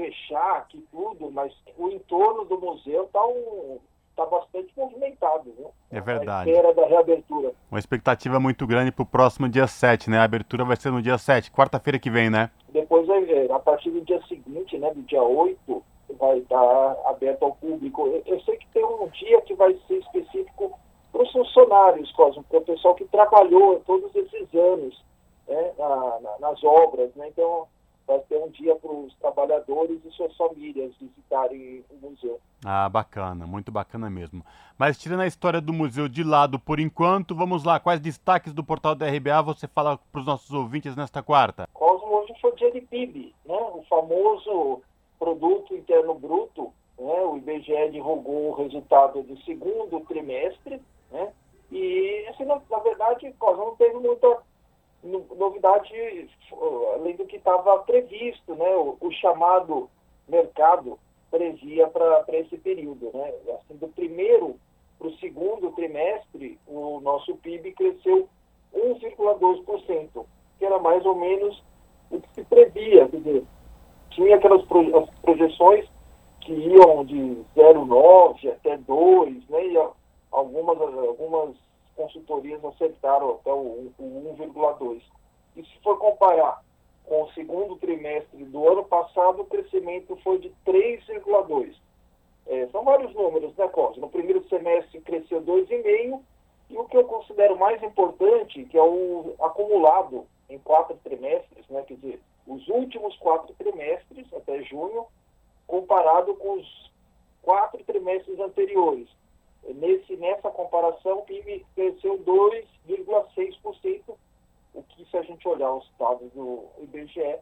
fechar 0.00 0.56
aqui 0.58 0.82
tudo, 0.90 1.30
mas 1.30 1.52
o 1.76 1.88
entorno 1.88 2.44
do 2.46 2.58
museu 2.58 3.04
está 3.04 3.24
um, 3.26 3.78
tá 4.16 4.24
bastante 4.24 4.72
movimentado, 4.76 5.52
viu? 5.56 5.70
É 5.90 6.00
verdade. 6.00 6.56
A 6.56 6.72
da 6.72 6.86
reabertura. 6.86 7.52
Uma 7.70 7.78
expectativa 7.78 8.40
muito 8.40 8.66
grande 8.66 8.90
para 8.90 9.02
o 9.02 9.06
próximo 9.06 9.48
dia 9.48 9.66
7, 9.66 10.08
né? 10.08 10.18
A 10.18 10.24
abertura 10.24 10.64
vai 10.64 10.76
ser 10.76 10.90
no 10.90 11.02
dia 11.02 11.18
7, 11.18 11.50
quarta-feira 11.50 11.98
que 11.98 12.10
vem, 12.10 12.30
né? 12.30 12.50
Depois, 12.70 13.08
a 13.50 13.58
partir 13.58 13.90
do 13.90 14.00
dia 14.00 14.20
seguinte, 14.26 14.78
né, 14.78 14.92
do 14.94 15.02
dia 15.02 15.22
8, 15.22 15.82
vai 16.18 16.38
estar 16.38 16.96
aberto 17.06 17.42
ao 17.44 17.54
público. 17.56 18.06
Eu, 18.06 18.22
eu 18.26 18.40
sei 18.40 18.56
que 18.56 18.66
tem 18.68 18.84
um 18.84 19.08
dia 19.08 19.40
que 19.42 19.54
vai 19.54 19.76
ser 19.86 19.98
específico 19.98 20.78
para 21.12 21.22
os 21.22 21.32
funcionários, 21.32 22.10
Cosmo, 22.12 22.44
para 22.44 22.58
o 22.58 22.62
pessoal 22.62 22.94
que 22.94 23.04
trabalhou 23.06 23.80
todos 23.86 24.14
esses 24.14 24.54
anos 24.54 25.04
né, 25.48 25.72
na, 25.76 26.20
na, 26.20 26.38
nas 26.40 26.64
obras. 26.64 27.14
Né? 27.16 27.28
Então, 27.28 27.66
vai 28.10 28.18
ter 28.20 28.38
um 28.38 28.48
dia 28.48 28.74
para 28.74 28.90
os 28.90 29.14
trabalhadores 29.18 30.04
e 30.04 30.10
suas 30.10 30.36
famílias 30.36 30.92
visitarem 31.00 31.84
o 31.88 32.08
museu. 32.08 32.40
Ah, 32.64 32.88
bacana, 32.88 33.46
muito 33.46 33.70
bacana 33.70 34.10
mesmo. 34.10 34.44
Mas 34.76 34.98
tirando 34.98 35.20
a 35.20 35.28
história 35.28 35.60
do 35.60 35.72
museu 35.72 36.08
de 36.08 36.24
lado 36.24 36.58
por 36.58 36.80
enquanto, 36.80 37.36
vamos 37.36 37.62
lá, 37.62 37.78
quais 37.78 38.00
destaques 38.00 38.52
do 38.52 38.64
portal 38.64 38.96
da 38.96 39.06
RBA 39.06 39.40
você 39.42 39.68
fala 39.68 39.96
para 40.10 40.20
os 40.20 40.26
nossos 40.26 40.52
ouvintes 40.52 40.96
nesta 40.96 41.22
quarta? 41.22 41.68
Cosmo, 41.72 42.08
hoje 42.16 42.34
foi 42.40 42.52
dia 42.56 42.72
de 42.72 42.80
PIB, 42.80 43.32
né? 43.46 43.54
o 43.54 43.84
famoso 43.88 44.82
Produto 45.16 45.72
Interno 45.72 46.14
Bruto, 46.14 46.72
né? 46.98 47.22
o 47.22 47.36
IBGE 47.36 47.90
divulgou 47.92 48.50
o 48.50 48.54
resultado 48.54 49.22
do 49.22 49.40
segundo 49.42 50.00
trimestre, 50.00 50.82
né? 51.12 51.32
e 51.70 52.26
assim, 52.28 52.44
na, 52.44 52.60
na 52.68 52.78
verdade, 52.80 53.32
Cosmo 53.38 53.66
não 53.66 53.76
teve 53.76 53.94
muita 53.94 54.38
novidade 55.02 55.92
além 56.94 57.16
do 57.16 57.24
que 57.24 57.36
estava 57.36 57.78
previsto, 57.80 58.54
né? 58.54 58.68
O, 58.76 58.96
o, 59.00 59.10
chamado 59.12 59.88
mercado 60.28 60.98
previa 61.30 61.86
para 61.88 62.24
esse 62.28 62.58
período, 62.58 63.10
né? 63.14 63.32
Assim, 63.54 63.76
do 63.76 63.88
primeiro 63.88 64.56
para 64.98 65.08
o 65.08 65.16
segundo 65.16 65.70
trimestre, 65.72 66.58
o 66.66 67.00
nosso 67.00 67.34
PIB 67.36 67.72
cresceu 67.72 68.28
1,2%, 68.74 70.26
que 70.58 70.64
era 70.64 70.78
mais 70.78 71.04
ou 71.06 71.14
menos 71.14 71.62
o 72.10 72.20
que 72.20 72.28
se 72.34 72.44
previa, 72.44 73.08
quer 73.08 73.16
dizer, 73.16 73.44
tinha 74.10 74.36
aquelas 74.36 74.62
projeções 75.22 75.88
que 76.40 76.52
iam 76.52 77.04
de 77.04 77.42
0,9 77.56 78.52
até 78.52 78.76
2, 78.76 79.48
né? 79.48 79.66
E 79.68 79.76
algumas, 80.30 80.78
algumas 80.78 81.56
consultorias 81.96 82.64
acertaram 82.64 83.32
até 83.32 83.52
o, 83.52 83.92
o 83.98 84.36
1,2. 84.38 85.02
E 85.56 85.64
se 85.64 85.78
for 85.82 85.98
comparar 85.98 86.62
com 87.04 87.22
o 87.22 87.32
segundo 87.32 87.76
trimestre 87.76 88.44
do 88.44 88.68
ano 88.68 88.84
passado, 88.84 89.42
o 89.42 89.46
crescimento 89.46 90.16
foi 90.22 90.38
de 90.38 90.52
3,2. 90.66 91.74
É, 92.46 92.66
são 92.68 92.84
vários 92.84 93.12
números, 93.14 93.54
né, 93.56 93.68
Cosme? 93.68 94.00
No 94.00 94.08
primeiro 94.08 94.46
semestre 94.48 95.00
cresceu 95.00 95.42
2,5%, 95.42 96.20
e 96.70 96.78
o 96.78 96.84
que 96.84 96.96
eu 96.96 97.04
considero 97.04 97.58
mais 97.58 97.82
importante, 97.82 98.64
que 98.64 98.78
é 98.78 98.82
o 98.82 99.34
acumulado 99.40 100.24
em 100.48 100.58
quatro 100.58 100.96
trimestres, 101.02 101.68
né, 101.68 101.82
quer 101.82 101.94
dizer, 101.94 102.20
os 102.46 102.66
últimos 102.68 103.16
quatro 103.18 103.52
trimestres, 103.54 104.32
até 104.32 104.62
junho, 104.62 105.06
comparado 105.66 106.34
com 106.34 106.54
os 106.54 106.92
quatro 107.42 107.82
trimestres 107.84 108.38
anteriores. 108.38 109.08
Nesse, 109.68 110.16
nessa 110.16 110.50
comparação, 110.50 111.18
o 111.18 111.22
PIB 111.22 111.64
cresceu 111.74 112.18
2,6%, 112.18 114.16
o 114.74 114.82
que, 114.82 115.04
se 115.10 115.16
a 115.16 115.22
gente 115.22 115.46
olhar 115.46 115.72
os 115.72 115.88
dados 115.98 116.30
do 116.32 116.64
IBGE, 116.82 117.36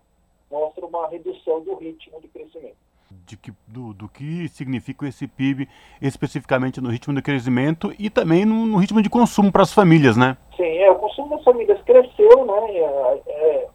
mostra 0.50 0.84
uma 0.84 1.08
redução 1.08 1.60
do 1.60 1.74
ritmo 1.74 2.20
de 2.20 2.28
crescimento. 2.28 2.76
De 3.26 3.36
que, 3.36 3.52
do, 3.66 3.94
do 3.94 4.08
que 4.08 4.48
significa 4.48 5.06
esse 5.06 5.26
PIB 5.26 5.68
especificamente 6.00 6.80
no 6.80 6.90
ritmo 6.90 7.14
de 7.14 7.22
crescimento 7.22 7.94
e 7.98 8.10
também 8.10 8.44
no, 8.44 8.66
no 8.66 8.76
ritmo 8.76 9.00
de 9.00 9.08
consumo 9.08 9.50
para 9.50 9.62
as 9.62 9.72
famílias, 9.72 10.16
né? 10.16 10.36
Sim, 10.56 10.64
é, 10.64 10.90
o 10.90 10.96
consumo 10.96 11.30
das 11.30 11.44
famílias 11.44 11.80
cresceu, 11.82 12.44
né? 12.44 12.76
É, 12.76 13.22
é, 13.28 13.68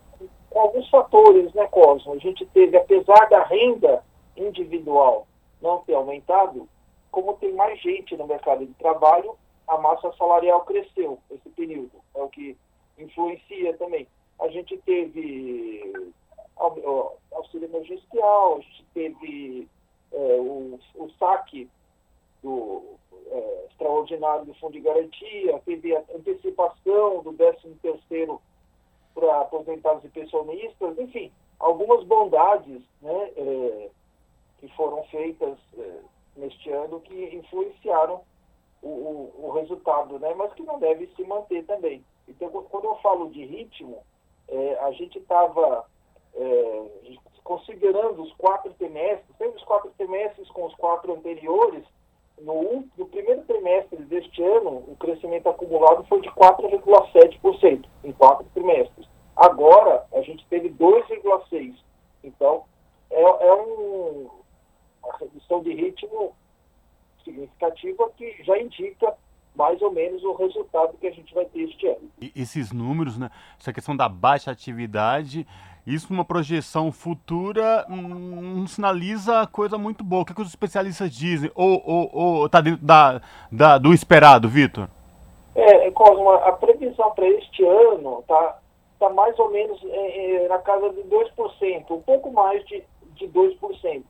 com 0.50 0.60
alguns 0.60 0.88
fatores, 0.90 1.52
né, 1.54 1.66
Cosmo? 1.68 2.14
A 2.14 2.18
gente 2.20 2.46
teve, 2.48 2.78
apesar 2.78 3.28
da 3.30 3.44
renda 3.44 4.04
individual 4.38 5.26
não 5.62 5.80
ter 5.80 5.96
aumentado, 5.96 6.68
como 7.14 7.36
tem 7.36 7.54
mais 7.54 7.80
gente 7.80 8.18
no 8.18 8.26
mercado 8.26 8.66
de 8.66 8.74
trabalho, 8.74 9.38
a 9.68 9.78
massa 9.78 10.12
salarial 10.14 10.66
cresceu 10.66 11.20
esse 11.30 11.48
período. 11.52 11.92
É 12.16 12.22
o 12.24 12.28
que 12.28 12.58
influencia 12.98 13.78
também. 13.78 14.08
A 14.42 14.48
gente 14.48 14.76
teve 14.80 15.94
auxílio 17.32 17.70
emergencial, 17.70 18.58
a 18.58 18.62
gente 18.62 18.86
teve 18.96 19.70
é, 20.12 20.18
o, 20.40 20.80
o, 20.96 21.10
saque 21.20 21.70
do 22.42 22.84
é, 23.28 23.68
extraordinário 23.70 24.46
do 24.46 24.56
Fundo 24.56 24.74
de 24.74 24.80
Garantia, 24.80 25.62
teve 25.66 25.96
a 25.96 26.04
antecipação 26.16 27.22
do 27.22 27.32
13 27.34 27.76
terceiro 27.82 28.42
para 29.14 29.42
aposentados 29.42 30.04
e 30.04 30.10
pensionistas, 30.10 30.98
enfim, 30.98 31.32
algumas 31.60 32.04
bondades 32.06 32.82
né, 33.02 33.32
é, 33.38 33.90
que 34.60 34.68
foram 34.70 35.04
feitas 35.06 35.58
é, 35.78 36.00
neste 36.36 36.70
ano 36.72 37.00
que 37.02 37.36
influenciaram 37.36 38.22
o, 38.82 38.88
o, 38.88 39.46
o, 39.46 39.52
resultado, 39.52 40.20
né? 40.20 40.34
mas 40.36 40.54
que 40.54 40.64
não 40.64 40.80
deve 40.80 41.08
se 41.16 41.24
manter 41.24 41.66
também. 41.66 42.04
Então, 42.28 42.50
quando 42.50 42.86
eu 42.86 42.96
falo 42.98 43.30
de 43.30 43.46
ritmo, 43.46 44.04
é, 44.48 44.78
a 44.80 44.92
gente 44.92 45.20
estava 45.20 45.86
é, 46.36 46.84
considerando 47.44 48.22
os 48.22 48.34
quatro 48.34 48.74
trimestres, 48.74 49.36
tendo 49.38 49.56
os 49.56 49.64
quatro 49.64 49.92
trimestres 49.98 50.50
com 50.50 50.66
os 50.66 50.76
quatro 50.76 51.14
anteriores, 51.14 51.86
no, 52.42 52.86
no 52.98 53.06
primeiro 53.06 53.44
trimestre 53.44 54.04
deste 54.06 54.42
ano, 54.44 54.84
o 54.88 54.96
crescimento 55.00 55.48
acumulado 55.48 56.04
foi 56.06 56.22
de 56.22 56.30
4,7% 56.32 57.86
em 58.04 58.12
quatro 58.12 58.46
trimestres. 58.54 59.08
Agora, 59.36 60.06
a 60.14 60.22
gente 60.22 60.46
teve 60.48 60.70
2,6%. 60.70 61.76
Então, 62.24 62.64
é, 63.12 63.22
é 63.22 63.54
um, 63.54 64.30
uma 65.04 65.18
redução 65.18 65.62
de 65.62 65.74
ritmo 65.74 66.34
significativa 67.24 68.10
que 68.18 68.44
já 68.44 68.58
indica 68.60 69.14
mais 69.56 69.82
ou 69.82 69.92
menos 69.92 70.24
o 70.24 70.34
resultado 70.34 70.98
que 70.98 71.08
a 71.08 71.12
gente 71.12 71.34
vai 71.34 71.46
ter 71.46 71.62
este 71.62 71.88
ano. 71.88 72.10
E 72.20 72.32
esses 72.36 72.72
números, 72.72 73.18
né, 73.18 73.30
essa 73.60 73.72
questão 73.72 73.96
da 73.96 74.10
baixa 74.10 74.52
atividade, 74.52 75.46
isso 75.86 76.12
numa 76.12 76.26
projeção 76.26 76.92
futura 76.92 77.86
hum, 77.90 78.58
não 78.60 78.68
sinaliza 78.68 79.48
coisa 79.48 79.78
muito 79.78 80.04
boa. 80.04 80.24
O 80.24 80.26
que, 80.26 80.32
é 80.32 80.36
que 80.36 80.42
os 80.42 80.48
especialistas 80.48 81.12
dizem? 81.12 81.52
Ou 81.54 82.46
está 82.46 82.62
dentro 82.62 82.84
da, 82.84 83.22
da, 83.52 83.78
do 83.78 83.94
esperado, 83.94 84.50
Vitor? 84.50 84.88
É, 85.56 85.92
Cosmo, 85.92 86.32
a 86.32 86.52
previsão 86.54 87.12
para 87.12 87.28
este 87.28 87.64
ano 87.64 88.20
está 88.22 88.60
tá 89.00 89.10
mais 89.10 89.38
ou 89.38 89.52
menos 89.52 89.80
é, 89.84 90.46
é, 90.46 90.48
na 90.48 90.58
casa 90.60 90.90
de 90.90 91.02
2%, 91.02 91.92
um 91.92 92.02
pouco 92.02 92.32
mais 92.32 92.66
de, 92.66 92.84
de 93.16 93.28
2%. 93.28 94.04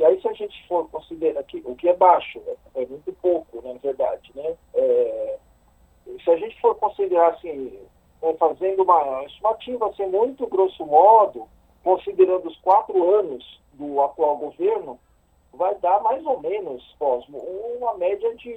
E 0.00 0.04
aí, 0.04 0.18
se 0.18 0.26
a 0.28 0.32
gente 0.32 0.66
for 0.66 0.88
considerar 0.88 1.42
que 1.42 1.62
o 1.62 1.76
que 1.76 1.86
é 1.86 1.94
baixo, 1.94 2.40
é, 2.46 2.82
é 2.82 2.86
muito 2.86 3.12
pouco, 3.20 3.60
né, 3.60 3.74
na 3.74 3.78
verdade, 3.80 4.32
né? 4.34 4.56
É, 4.72 5.38
se 6.24 6.30
a 6.30 6.36
gente 6.38 6.58
for 6.58 6.74
considerar 6.76 7.34
assim, 7.34 7.78
né, 8.22 8.34
fazendo 8.38 8.82
uma 8.82 9.22
estimativa 9.24 9.90
assim, 9.90 10.06
muito 10.06 10.46
grosso 10.46 10.86
modo, 10.86 11.46
considerando 11.84 12.48
os 12.48 12.56
quatro 12.60 13.14
anos 13.14 13.60
do 13.74 14.00
atual 14.00 14.38
governo, 14.38 14.98
vai 15.52 15.74
dar 15.80 16.00
mais 16.00 16.24
ou 16.24 16.40
menos, 16.40 16.82
Cosmo, 16.98 17.36
uma 17.36 17.92
média 17.98 18.34
de, 18.36 18.56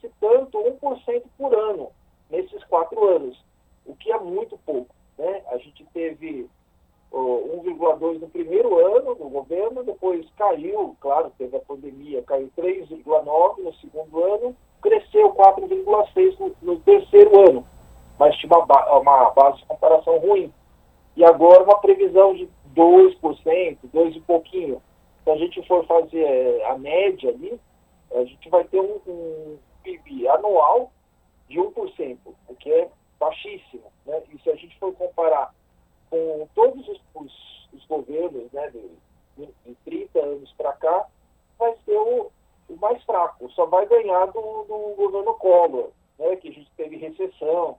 se 0.00 0.08
tanto, 0.18 0.56
1% 0.80 1.24
por 1.36 1.54
ano 1.54 1.92
nesses 2.30 2.64
quatro 2.64 3.06
anos, 3.06 3.38
o 3.84 3.94
que 3.94 4.10
é 4.10 4.18
muito 4.18 4.56
pouco. 4.64 4.94
Né? 5.18 5.42
A 5.48 5.58
gente 5.58 5.84
teve 5.92 6.48
1,2 7.12 8.20
no 8.20 8.28
primeiro 8.28 8.78
ano 8.96 9.14
do 9.14 9.28
governo, 9.28 9.82
depois 9.82 10.26
caiu, 10.36 10.96
claro, 11.00 11.32
teve 11.38 11.56
a 11.56 11.60
pandemia, 11.60 12.22
caiu 12.22 12.50
3,9 12.56 13.62
no 13.62 13.74
segundo 13.74 14.24
ano, 14.24 14.56
cresceu 14.82 15.32
4,6 15.32 16.38
no, 16.38 16.56
no, 16.62 16.80
terceiro 16.80 17.48
ano, 17.48 17.66
mas 18.18 18.36
tinha 18.36 18.56
uma, 18.56 18.98
uma, 18.98 19.30
base 19.30 19.58
de 19.58 19.66
comparação 19.66 20.18
ruim. 20.18 20.52
E 21.16 21.24
agora 21.24 21.64
uma 21.64 21.78
previsão 21.80 22.34
de 22.34 22.48
2%, 22.76 23.78
2 23.92 24.16
e 24.16 24.20
pouquinho. 24.20 24.80
Se 25.24 25.30
a 25.30 25.36
gente 25.36 25.66
for 25.66 25.84
fazer 25.86 26.22
é, 26.22 26.70
a 26.70 26.78
média 26.78 27.30
ali, 27.30 27.58
a 28.14 28.24
gente 28.24 28.48
vai 28.48 28.64
ter 28.64 28.80
um, 28.80 29.00
um 29.06 29.58
PIB 29.82 30.28
anual 30.28 30.92
de 31.48 31.58
1%, 31.58 32.18
o 32.48 32.54
que 32.54 32.70
é 32.72 32.88
baixíssimo. 33.18 33.82
Né? 34.06 34.22
E 34.32 34.40
se 34.42 34.50
a 34.50 34.54
gente 34.54 34.78
for 34.78 34.94
comparar 34.94 35.52
com 36.10 36.48
todos 36.54 36.86
os, 36.88 37.00
os, 37.14 37.68
os 37.72 37.84
governos 37.86 38.50
né, 38.52 38.70
de, 38.70 39.48
de 39.64 39.74
30 39.84 40.18
anos 40.18 40.52
para 40.52 40.72
cá, 40.74 41.06
vai 41.58 41.74
ser 41.84 41.96
o, 41.96 42.30
o, 42.68 42.76
mais 42.76 43.02
fraco, 43.04 43.50
só 43.50 43.66
vai 43.66 43.86
ganhar 43.86 44.26
do, 44.26 44.64
do 44.64 44.94
governo 44.96 45.34
Collor, 45.34 45.90
né, 46.18 46.36
que 46.36 46.48
a 46.48 46.52
gente 46.52 46.70
teve 46.76 46.96
recessão 46.96 47.78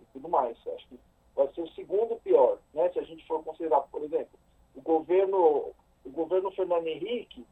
e 0.00 0.04
tudo 0.12 0.28
mais. 0.28 0.56
Acho 0.66 0.88
que 0.88 0.98
vai 1.34 1.48
ser 1.48 1.62
o 1.62 1.72
segundo 1.72 2.16
pior, 2.16 2.58
né, 2.72 2.88
se 2.90 2.98
a 2.98 3.02
gente 3.02 3.26
for 3.26 3.42
considerar, 3.42 3.80
por 3.82 4.02
exemplo, 4.02 4.38
o 4.74 4.80
governo, 4.80 5.72
o 6.04 6.10
governo 6.10 6.50
Fernando 6.52 6.86
Henrique, 6.86 7.46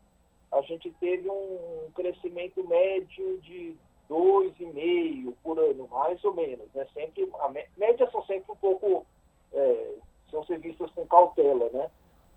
a 0.50 0.60
gente 0.62 0.90
teve 1.00 1.28
um 1.30 1.90
crescimento 1.94 2.62
médio 2.68 3.38
de 3.40 3.74
2,5 4.10 5.34
por 5.42 5.58
ano, 5.58 5.88
mais 5.88 6.22
ou 6.24 6.34
menos. 6.34 6.70
Né? 6.74 6.86
Sempre, 6.92 7.28
a 7.40 7.48
média 7.48 8.10
são 8.10 8.22
sempre 8.26 8.52
um 8.52 8.56
pouco 8.56 9.06
é, 9.52 9.94
são 10.32 10.44
ser 10.44 10.58
vistas 10.58 10.90
com 10.92 11.06
cautela. 11.06 11.68
Né? 11.72 11.88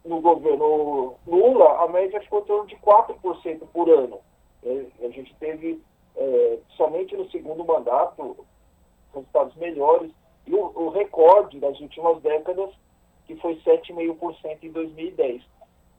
No 0.04 0.22
governo 0.22 1.16
Lula, 1.26 1.84
a 1.84 1.88
média 1.88 2.22
ficou 2.22 2.41
em 2.41 2.46
torno 2.46 2.68
de 2.68 2.76
4% 2.76 3.62
por 3.74 3.89
ano. 3.89 4.20
É, 4.64 4.86
a 5.06 5.10
gente 5.10 5.34
teve, 5.36 5.82
é, 6.16 6.60
somente 6.76 7.16
no 7.16 7.28
segundo 7.32 7.66
mandato, 7.66 8.38
resultados 9.14 9.56
melhores. 9.56 10.12
E 10.46 10.54
o, 10.54 10.72
o 10.76 10.89
recorde 10.89 11.60
das 11.60 11.80
últimas 11.80 12.22
décadas, 12.22 12.70
que 13.26 13.36
foi 13.38 13.56
7,5% 13.62 14.58
em 14.62 14.72
2010. 14.72 15.41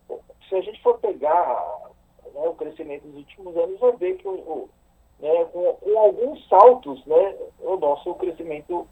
Bom, 0.09 0.20
se 0.49 0.55
a 0.55 0.61
gente 0.61 0.80
for 0.82 0.99
pegar 0.99 1.90
né, 2.32 2.47
o 2.47 2.55
crescimento 2.55 3.09
dos 3.09 3.16
últimos 3.16 3.57
anos, 3.57 3.80
vai 3.80 3.92
ver 3.97 4.18
que 4.18 4.28
o, 4.28 4.34
o 4.34 4.68
né, 5.18 5.44
com, 5.47 5.72
com, 5.74 5.99
alguns 5.99 6.47
saltos, 6.49 7.05
né, 7.07 7.36
o 7.61 7.76
nosso 7.76 8.14
crescimento 8.14 8.86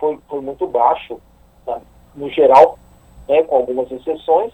foi, 0.00 0.18
foi 0.28 0.40
muito 0.40 0.66
baixo? 0.66 1.20
No 2.14 2.30
geral, 2.30 2.78
né, 3.28 3.42
com 3.42 3.56
algumas 3.56 3.90
exceções, 3.90 4.52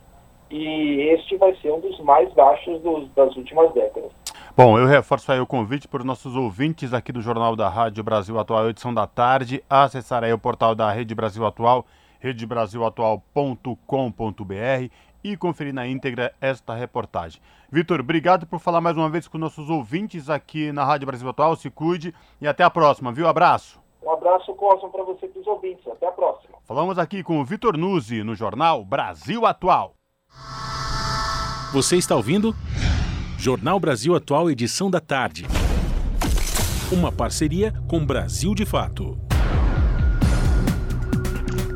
e 0.51 1.01
este 1.13 1.37
vai 1.37 1.55
ser 1.57 1.73
um 1.73 1.81
dos 1.81 1.99
mais 2.01 2.33
baixos 2.33 2.81
dos, 2.83 3.09
das 3.15 3.35
últimas 3.37 3.73
décadas. 3.73 4.11
Bom, 4.57 4.79
eu 4.79 4.87
reforço 4.87 5.33
aí 5.33 5.41
o 5.41 5.47
convite 5.47 5.89
para 5.89 5.99
os 5.99 6.05
nossos 6.05 6.37
ouvintes 6.37 6.95
aqui 6.95 7.11
do 7.11 7.21
Jornal 7.21 7.57
da 7.57 7.69
Rádio 7.69 8.05
Brasil 8.05 8.39
Atual, 8.39 8.71
edição 8.71 8.95
da 8.95 9.05
tarde, 9.07 9.65
acessar 9.69 10.23
aí 10.23 10.33
o 10.33 10.39
portal 10.39 10.77
da 10.77 10.93
Rede 10.93 11.15
Brasil 11.15 11.45
Atual, 11.45 11.85
redebrasilatual.com.br 12.21 14.93
e 15.25 15.37
conferir 15.37 15.75
na 15.75 15.89
íntegra 15.89 16.33
esta 16.41 16.73
reportagem. 16.75 17.41
Vitor, 17.69 17.99
obrigado 17.99 18.47
por 18.47 18.61
falar 18.61 18.81
mais 18.81 18.97
uma 18.97 19.09
vez 19.09 19.27
com 19.27 19.39
nossos 19.39 19.69
ouvintes 19.69 20.31
aqui 20.31 20.71
na 20.71 20.85
Rádio 20.85 21.07
Brasil 21.07 21.29
Atual. 21.29 21.57
Se 21.57 21.69
cuide 21.69 22.15
e 22.41 22.47
até 22.47 22.63
a 22.63 22.71
próxima, 22.71 23.11
viu? 23.11 23.27
Abraço. 23.27 23.84
Um 24.05 24.13
abraço, 24.13 24.55
Cosmo, 24.55 24.91
para 24.91 25.03
você 25.03 25.25
e 25.25 25.29
para 25.31 25.41
os 25.41 25.47
ouvintes. 25.47 25.87
Até 25.89 26.07
a 26.07 26.13
próxima. 26.13 26.59
Falamos 26.65 26.99
aqui 26.99 27.23
com 27.23 27.41
o 27.41 27.45
Vitor 27.45 27.77
Nuzzi 27.77 28.23
no 28.23 28.35
jornal 28.35 28.85
Brasil 28.85 29.47
Atual. 29.47 29.95
Você 31.73 31.97
está 31.97 32.15
ouvindo? 32.15 32.55
Jornal 33.39 33.81
Brasil 33.81 34.15
Atual, 34.15 34.51
edição 34.51 34.91
da 34.91 35.01
tarde. 35.01 35.47
Uma 36.93 37.11
parceria 37.11 37.73
com 37.89 38.05
Brasil 38.05 38.55
de 38.55 38.67
Fato. 38.67 39.19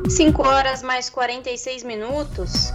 5 0.09 0.47
horas 0.47 0.83
mais 0.83 1.09
46 1.11 1.83
minutos. 1.83 2.73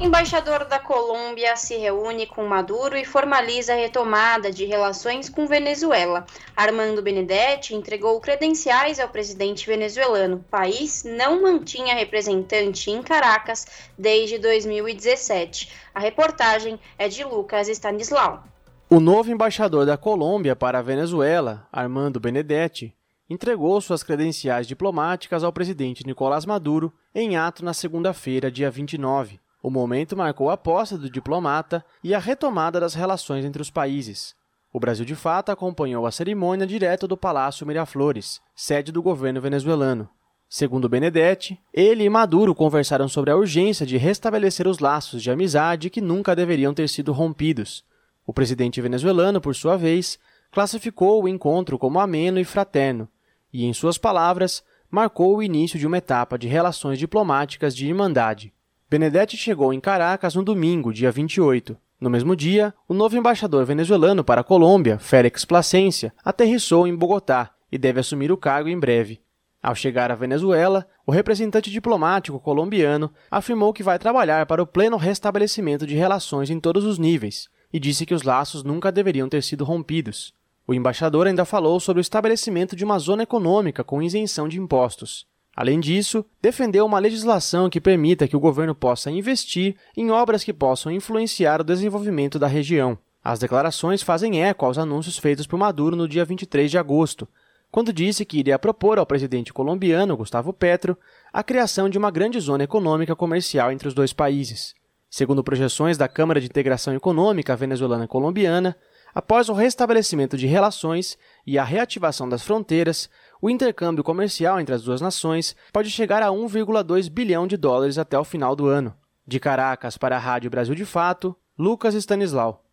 Embaixador 0.00 0.64
da 0.64 0.78
Colômbia 0.78 1.56
se 1.56 1.76
reúne 1.76 2.24
com 2.24 2.46
Maduro 2.46 2.96
e 2.96 3.04
formaliza 3.04 3.72
a 3.72 3.76
retomada 3.76 4.48
de 4.48 4.64
relações 4.64 5.28
com 5.28 5.44
Venezuela. 5.44 6.24
Armando 6.56 7.02
Benedetti 7.02 7.74
entregou 7.74 8.20
credenciais 8.20 9.00
ao 9.00 9.08
presidente 9.08 9.66
venezuelano. 9.66 10.36
O 10.36 10.50
país 10.50 11.02
não 11.02 11.42
mantinha 11.42 11.96
representante 11.96 12.92
em 12.92 13.02
Caracas 13.02 13.66
desde 13.98 14.38
2017. 14.38 15.68
A 15.92 15.98
reportagem 15.98 16.78
é 16.96 17.08
de 17.08 17.24
Lucas 17.24 17.66
Stanislau. 17.66 18.44
O 18.88 19.00
novo 19.00 19.32
embaixador 19.32 19.84
da 19.84 19.96
Colômbia 19.96 20.54
para 20.54 20.78
a 20.78 20.82
Venezuela, 20.82 21.66
Armando 21.72 22.20
Benedetti, 22.20 22.94
entregou 23.28 23.80
suas 23.80 24.04
credenciais 24.04 24.68
diplomáticas 24.68 25.42
ao 25.42 25.52
presidente 25.52 26.06
Nicolás 26.06 26.46
Maduro 26.46 26.92
em 27.12 27.36
ato 27.36 27.64
na 27.64 27.74
segunda-feira, 27.74 28.48
dia 28.48 28.70
29. 28.70 29.40
O 29.62 29.70
momento 29.70 30.16
marcou 30.16 30.50
a 30.50 30.56
posse 30.56 30.96
do 30.96 31.10
diplomata 31.10 31.84
e 32.02 32.14
a 32.14 32.18
retomada 32.18 32.78
das 32.78 32.94
relações 32.94 33.44
entre 33.44 33.60
os 33.60 33.70
países. 33.70 34.34
O 34.72 34.78
Brasil 34.78 35.04
de 35.04 35.14
Fato 35.14 35.50
acompanhou 35.50 36.06
a 36.06 36.12
cerimônia 36.12 36.66
direto 36.66 37.08
do 37.08 37.16
Palácio 37.16 37.66
Miraflores, 37.66 38.40
sede 38.54 38.92
do 38.92 39.02
governo 39.02 39.40
venezuelano. 39.40 40.08
Segundo 40.48 40.88
Benedetti, 40.88 41.60
ele 41.74 42.04
e 42.04 42.08
Maduro 42.08 42.54
conversaram 42.54 43.08
sobre 43.08 43.30
a 43.30 43.36
urgência 43.36 43.84
de 43.84 43.96
restabelecer 43.96 44.66
os 44.66 44.78
laços 44.78 45.22
de 45.22 45.30
amizade 45.30 45.90
que 45.90 46.00
nunca 46.00 46.36
deveriam 46.36 46.72
ter 46.72 46.88
sido 46.88 47.12
rompidos. 47.12 47.84
O 48.26 48.32
presidente 48.32 48.80
venezuelano, 48.80 49.40
por 49.40 49.54
sua 49.54 49.76
vez, 49.76 50.18
classificou 50.50 51.22
o 51.22 51.28
encontro 51.28 51.78
como 51.78 52.00
ameno 52.00 52.38
e 52.38 52.44
fraterno, 52.44 53.08
e, 53.52 53.64
em 53.64 53.72
suas 53.72 53.98
palavras, 53.98 54.62
marcou 54.90 55.36
o 55.36 55.42
início 55.42 55.78
de 55.78 55.86
uma 55.86 55.98
etapa 55.98 56.38
de 56.38 56.46
relações 56.46 56.98
diplomáticas 56.98 57.74
de 57.74 57.86
irmandade. 57.86 58.52
Benedetti 58.90 59.36
chegou 59.36 59.70
em 59.74 59.80
Caracas 59.80 60.34
no 60.34 60.42
domingo, 60.42 60.94
dia 60.94 61.12
28. 61.12 61.76
No 62.00 62.08
mesmo 62.08 62.34
dia, 62.34 62.72
o 62.88 62.94
novo 62.94 63.18
embaixador 63.18 63.66
venezuelano 63.66 64.24
para 64.24 64.40
a 64.40 64.44
Colômbia, 64.44 64.98
Félix 64.98 65.44
Placência, 65.44 66.10
aterrissou 66.24 66.86
em 66.86 66.96
Bogotá 66.96 67.50
e 67.70 67.76
deve 67.76 68.00
assumir 68.00 68.32
o 68.32 68.36
cargo 68.38 68.66
em 68.66 68.80
breve. 68.80 69.20
Ao 69.62 69.74
chegar 69.74 70.10
à 70.10 70.14
Venezuela, 70.14 70.86
o 71.06 71.12
representante 71.12 71.70
diplomático 71.70 72.40
colombiano 72.40 73.12
afirmou 73.30 73.74
que 73.74 73.82
vai 73.82 73.98
trabalhar 73.98 74.46
para 74.46 74.62
o 74.62 74.66
pleno 74.66 74.96
restabelecimento 74.96 75.86
de 75.86 75.94
relações 75.94 76.48
em 76.48 76.58
todos 76.58 76.86
os 76.86 76.98
níveis 76.98 77.50
e 77.70 77.78
disse 77.78 78.06
que 78.06 78.14
os 78.14 78.22
laços 78.22 78.64
nunca 78.64 78.90
deveriam 78.90 79.28
ter 79.28 79.42
sido 79.42 79.66
rompidos. 79.66 80.32
O 80.66 80.72
embaixador 80.72 81.26
ainda 81.26 81.44
falou 81.44 81.78
sobre 81.78 82.00
o 82.00 82.02
estabelecimento 82.02 82.74
de 82.74 82.86
uma 82.86 82.98
zona 82.98 83.24
econômica 83.24 83.84
com 83.84 84.02
isenção 84.02 84.48
de 84.48 84.58
impostos. 84.58 85.26
Além 85.60 85.80
disso, 85.80 86.24
defendeu 86.40 86.86
uma 86.86 87.00
legislação 87.00 87.68
que 87.68 87.80
permita 87.80 88.28
que 88.28 88.36
o 88.36 88.40
governo 88.40 88.76
possa 88.76 89.10
investir 89.10 89.74
em 89.96 90.08
obras 90.08 90.44
que 90.44 90.52
possam 90.52 90.92
influenciar 90.92 91.60
o 91.60 91.64
desenvolvimento 91.64 92.38
da 92.38 92.46
região. 92.46 92.96
As 93.24 93.40
declarações 93.40 94.00
fazem 94.00 94.40
eco 94.40 94.64
aos 94.64 94.78
anúncios 94.78 95.18
feitos 95.18 95.48
por 95.48 95.58
Maduro 95.58 95.96
no 95.96 96.06
dia 96.06 96.24
23 96.24 96.70
de 96.70 96.78
agosto, 96.78 97.26
quando 97.72 97.92
disse 97.92 98.24
que 98.24 98.38
iria 98.38 98.56
propor 98.56 99.00
ao 99.00 99.04
presidente 99.04 99.52
colombiano 99.52 100.16
Gustavo 100.16 100.52
Petro 100.52 100.96
a 101.32 101.42
criação 101.42 101.88
de 101.88 101.98
uma 101.98 102.12
grande 102.12 102.38
zona 102.38 102.62
econômica 102.62 103.16
comercial 103.16 103.72
entre 103.72 103.88
os 103.88 103.94
dois 103.94 104.12
países. 104.12 104.76
Segundo 105.10 105.42
projeções 105.42 105.98
da 105.98 106.06
Câmara 106.06 106.40
de 106.40 106.46
Integração 106.46 106.94
Econômica 106.94 107.56
Venezuelana-Colombiana, 107.56 108.76
após 109.12 109.48
o 109.48 109.54
restabelecimento 109.54 110.36
de 110.36 110.46
relações 110.46 111.18
e 111.44 111.58
a 111.58 111.64
reativação 111.64 112.28
das 112.28 112.44
fronteiras, 112.44 113.10
o 113.40 113.48
intercâmbio 113.48 114.02
comercial 114.02 114.60
entre 114.60 114.74
as 114.74 114.82
duas 114.82 115.00
nações 115.00 115.54
pode 115.72 115.90
chegar 115.90 116.22
a 116.22 116.28
1,2 116.28 117.08
bilhão 117.08 117.46
de 117.46 117.56
dólares 117.56 117.98
até 117.98 118.18
o 118.18 118.24
final 118.24 118.56
do 118.56 118.66
ano. 118.66 118.94
De 119.26 119.38
Caracas 119.38 119.96
para 119.96 120.16
a 120.16 120.18
Rádio 120.18 120.50
Brasil 120.50 120.74
de 120.74 120.84
Fato, 120.84 121.36
Lucas 121.56 121.94
Stanislau. 121.94 122.64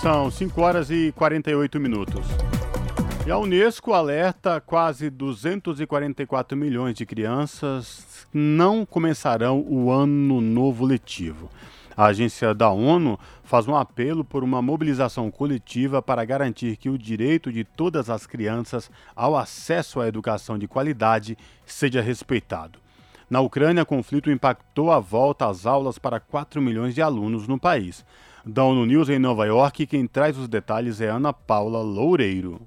São 0.00 0.30
5 0.30 0.60
horas 0.62 0.90
e 0.90 1.12
48 1.12 1.78
minutos. 1.78 2.24
E 3.26 3.30
a 3.30 3.36
Unesco 3.36 3.92
alerta 3.92 4.58
quase 4.58 5.10
244 5.10 6.56
milhões 6.56 6.94
de 6.94 7.04
crianças 7.04 8.26
não 8.32 8.86
começarão 8.86 9.60
o 9.68 9.90
ano 9.90 10.40
novo 10.40 10.86
letivo. 10.86 11.50
A 12.00 12.06
agência 12.06 12.54
da 12.54 12.70
ONU 12.70 13.20
faz 13.44 13.68
um 13.68 13.76
apelo 13.76 14.24
por 14.24 14.42
uma 14.42 14.62
mobilização 14.62 15.30
coletiva 15.30 16.00
para 16.00 16.24
garantir 16.24 16.78
que 16.78 16.88
o 16.88 16.96
direito 16.96 17.52
de 17.52 17.62
todas 17.62 18.08
as 18.08 18.26
crianças 18.26 18.90
ao 19.14 19.36
acesso 19.36 20.00
à 20.00 20.08
educação 20.08 20.58
de 20.58 20.66
qualidade 20.66 21.36
seja 21.66 22.00
respeitado. 22.00 22.78
Na 23.28 23.42
Ucrânia, 23.42 23.82
o 23.82 23.86
conflito 23.86 24.30
impactou 24.30 24.90
a 24.90 24.98
volta 24.98 25.46
às 25.46 25.66
aulas 25.66 25.98
para 25.98 26.18
4 26.18 26.62
milhões 26.62 26.94
de 26.94 27.02
alunos 27.02 27.46
no 27.46 27.60
país. 27.60 28.02
Da 28.46 28.64
ONU 28.64 28.86
News 28.86 29.10
em 29.10 29.18
Nova 29.18 29.44
York, 29.44 29.86
quem 29.86 30.06
traz 30.06 30.38
os 30.38 30.48
detalhes 30.48 31.02
é 31.02 31.10
Ana 31.10 31.34
Paula 31.34 31.82
Loureiro. 31.82 32.66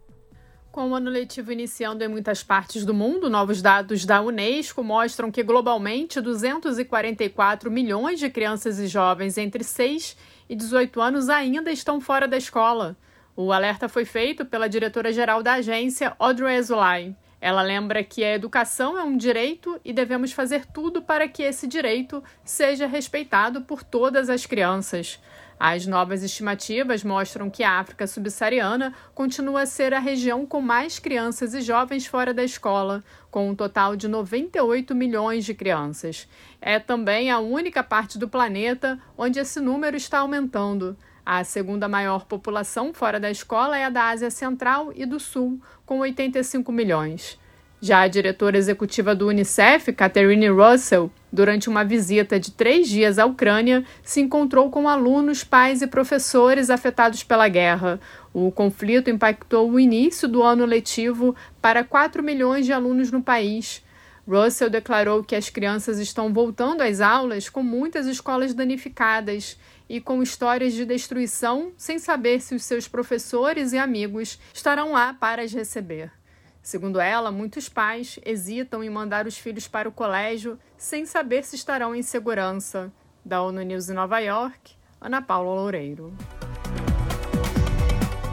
Com 0.74 0.90
o 0.90 0.96
ano 0.96 1.08
letivo 1.08 1.52
iniciando 1.52 2.04
em 2.04 2.08
muitas 2.08 2.42
partes 2.42 2.84
do 2.84 2.96
mundo, 2.96 3.30
novos 3.30 3.62
dados 3.62 4.06
da 4.06 4.20
Unesco 4.24 4.84
mostram 4.84 5.30
que 5.30 5.44
globalmente 5.44 6.20
244 6.20 7.70
milhões 7.70 8.20
de 8.20 8.28
crianças 8.28 8.80
e 8.80 8.88
jovens 8.88 9.38
entre 9.38 9.64
6 9.64 10.18
e 10.50 10.56
18 10.56 11.00
anos 11.00 11.30
ainda 11.30 11.72
estão 11.72 12.02
fora 12.02 12.28
da 12.28 12.38
escola. 12.38 12.98
O 13.36 13.54
alerta 13.54 13.88
foi 13.88 14.04
feito 14.04 14.46
pela 14.46 14.68
diretora-geral 14.68 15.44
da 15.44 15.54
agência, 15.54 16.16
Audrey 16.18 16.58
Azoulay. 16.58 17.16
Ela 17.40 17.62
lembra 17.62 18.04
que 18.04 18.24
a 18.24 18.34
educação 18.34 18.98
é 18.98 19.04
um 19.04 19.16
direito 19.16 19.80
e 19.86 19.94
devemos 19.94 20.32
fazer 20.32 20.66
tudo 20.66 21.04
para 21.04 21.28
que 21.28 21.44
esse 21.44 21.68
direito 21.68 22.24
seja 22.44 22.88
respeitado 22.88 23.62
por 23.62 23.84
todas 23.84 24.28
as 24.28 24.48
crianças. 24.48 25.20
As 25.66 25.88
novas 25.88 26.24
estimativas 26.24 27.06
mostram 27.06 27.50
que 27.50 27.64
a 27.64 27.80
África 27.80 28.06
subsaariana 28.06 28.94
continua 29.16 29.62
a 29.62 29.66
ser 29.66 29.94
a 29.94 30.00
região 30.00 30.46
com 30.46 30.60
mais 30.60 31.00
crianças 31.00 31.54
e 31.54 31.62
jovens 31.62 32.06
fora 32.06 32.34
da 32.34 32.44
escola, 32.44 33.02
com 33.32 33.50
um 33.50 33.56
total 33.56 33.96
de 33.96 34.10
98 34.10 34.94
milhões 34.94 35.46
de 35.46 35.54
crianças. 35.54 36.28
É 36.60 36.80
também 36.80 37.32
a 37.32 37.40
única 37.40 37.82
parte 37.82 38.20
do 38.20 38.28
planeta 38.28 39.00
onde 39.18 39.40
esse 39.40 39.62
número 39.62 39.96
está 39.96 40.20
aumentando. 40.20 40.98
A 41.26 41.46
segunda 41.46 41.88
maior 41.88 42.26
população 42.26 42.94
fora 42.94 43.18
da 43.18 43.32
escola 43.32 43.78
é 43.78 43.86
a 43.86 43.90
da 43.90 44.10
Ásia 44.10 44.30
Central 44.30 44.92
e 44.94 45.06
do 45.06 45.18
Sul, 45.18 45.62
com 45.86 46.00
85 46.00 46.74
milhões. 46.74 47.40
Já 47.86 48.00
a 48.00 48.08
diretora 48.08 48.58
executiva 48.58 49.14
do 49.14 49.28
Unicef, 49.28 49.92
Catherine 49.92 50.48
Russell, 50.48 51.12
durante 51.30 51.68
uma 51.68 51.84
visita 51.84 52.40
de 52.40 52.50
três 52.50 52.88
dias 52.88 53.20
à 53.20 53.26
Ucrânia, 53.26 53.84
se 54.02 54.22
encontrou 54.22 54.70
com 54.70 54.88
alunos, 54.88 55.44
pais 55.44 55.82
e 55.82 55.88
professores 55.88 56.70
afetados 56.70 57.24
pela 57.24 57.50
guerra. 57.50 58.00
O 58.34 58.50
conflito 58.54 59.10
impactou 59.10 59.70
o 59.70 59.78
início 59.78 60.30
do 60.30 60.42
ano 60.42 60.64
letivo 60.64 61.36
para 61.62 61.84
4 61.84 62.24
milhões 62.24 62.66
de 62.66 62.72
alunos 62.72 63.12
no 63.12 63.22
país. 63.22 63.84
Russell 64.26 64.70
declarou 64.70 65.22
que 65.22 65.36
as 65.36 65.50
crianças 65.50 66.00
estão 66.00 66.32
voltando 66.32 66.80
às 66.80 67.02
aulas 67.02 67.50
com 67.50 67.62
muitas 67.62 68.08
escolas 68.08 68.54
danificadas 68.54 69.60
e 69.90 70.00
com 70.00 70.24
histórias 70.24 70.72
de 70.72 70.86
destruição, 70.86 71.74
sem 71.76 72.00
saber 72.00 72.40
se 72.40 72.56
os 72.56 72.64
seus 72.64 72.88
professores 72.88 73.74
e 73.74 73.78
amigos 73.78 74.40
estarão 74.54 74.94
lá 74.94 75.14
para 75.14 75.42
as 75.42 75.52
receber. 75.52 76.23
Segundo 76.64 77.02
ela, 77.02 77.30
muitos 77.30 77.68
pais 77.68 78.18
hesitam 78.26 78.82
em 78.82 78.90
mandar 78.90 79.28
os 79.28 79.38
filhos 79.38 79.68
para 79.68 79.90
o 79.90 79.92
colégio 79.92 80.58
sem 80.78 81.06
saber 81.06 81.44
se 81.44 81.58
estarão 81.58 81.94
em 81.94 82.02
segurança. 82.02 82.90
Da 83.24 83.42
ONU 83.42 83.62
News 83.62 83.90
em 83.90 83.94
Nova 83.94 84.20
York, 84.20 84.76
Ana 85.00 85.22
Paula 85.22 85.54
Loureiro. 85.56 86.14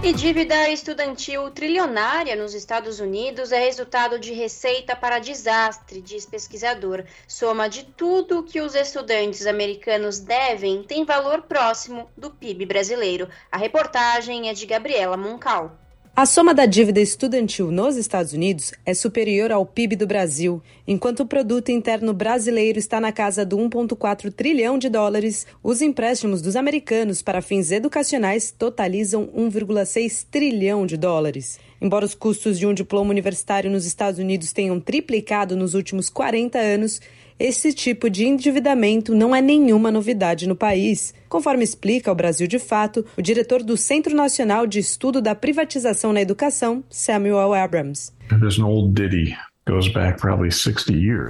E 0.02 0.12
dívida 0.12 0.68
estudantil 0.70 1.50
trilionária 1.50 2.36
nos 2.36 2.54
Estados 2.54 3.00
Unidos 3.00 3.50
é 3.50 3.58
resultado 3.58 4.18
de 4.18 4.32
receita 4.32 4.94
para 4.94 5.18
desastre, 5.18 6.00
diz 6.00 6.24
pesquisador. 6.24 7.04
Soma 7.26 7.68
de 7.68 7.84
tudo 7.84 8.44
que 8.44 8.60
os 8.60 8.76
estudantes 8.76 9.44
americanos 9.44 10.20
devem 10.20 10.84
tem 10.84 11.04
valor 11.04 11.42
próximo 11.42 12.08
do 12.16 12.30
PIB 12.30 12.64
brasileiro. 12.64 13.28
A 13.50 13.58
reportagem 13.58 14.48
é 14.48 14.54
de 14.54 14.66
Gabriela 14.66 15.16
Moncal. 15.16 15.76
A 16.14 16.26
soma 16.26 16.52
da 16.52 16.66
dívida 16.66 17.00
estudantil 17.00 17.70
nos 17.70 17.96
Estados 17.96 18.32
Unidos 18.32 18.72
é 18.84 18.92
superior 18.92 19.52
ao 19.52 19.64
PIB 19.64 19.96
do 19.96 20.06
Brasil. 20.06 20.60
Enquanto 20.86 21.20
o 21.20 21.26
produto 21.26 21.70
interno 21.70 22.12
brasileiro 22.12 22.78
está 22.78 23.00
na 23.00 23.12
casa 23.12 23.46
do 23.46 23.56
1,4 23.56 24.30
trilhão 24.30 24.76
de 24.76 24.90
dólares, 24.90 25.46
os 25.62 25.80
empréstimos 25.80 26.42
dos 26.42 26.56
americanos 26.56 27.22
para 27.22 27.40
fins 27.40 27.70
educacionais 27.70 28.50
totalizam 28.50 29.28
1,6 29.28 30.26
trilhão 30.30 30.84
de 30.84 30.96
dólares. 30.96 31.58
Embora 31.80 32.04
os 32.04 32.14
custos 32.14 32.58
de 32.58 32.66
um 32.66 32.74
diploma 32.74 33.10
universitário 33.10 33.70
nos 33.70 33.86
Estados 33.86 34.18
Unidos 34.18 34.52
tenham 34.52 34.78
triplicado 34.78 35.56
nos 35.56 35.74
últimos 35.74 36.10
40 36.10 36.58
anos, 36.58 37.00
esse 37.40 37.72
tipo 37.72 38.10
de 38.10 38.26
endividamento 38.26 39.14
não 39.14 39.34
é 39.34 39.40
nenhuma 39.40 39.90
novidade 39.90 40.46
no 40.46 40.54
país, 40.54 41.14
conforme 41.26 41.64
explica 41.64 42.12
o 42.12 42.14
Brasil 42.14 42.46
de 42.46 42.58
Fato 42.58 43.02
o 43.16 43.22
diretor 43.22 43.62
do 43.62 43.78
Centro 43.78 44.14
Nacional 44.14 44.66
de 44.66 44.78
Estudo 44.78 45.22
da 45.22 45.34
Privatização 45.34 46.12
na 46.12 46.20
Educação, 46.20 46.84
Samuel 46.90 47.54
Abrams. 47.54 48.12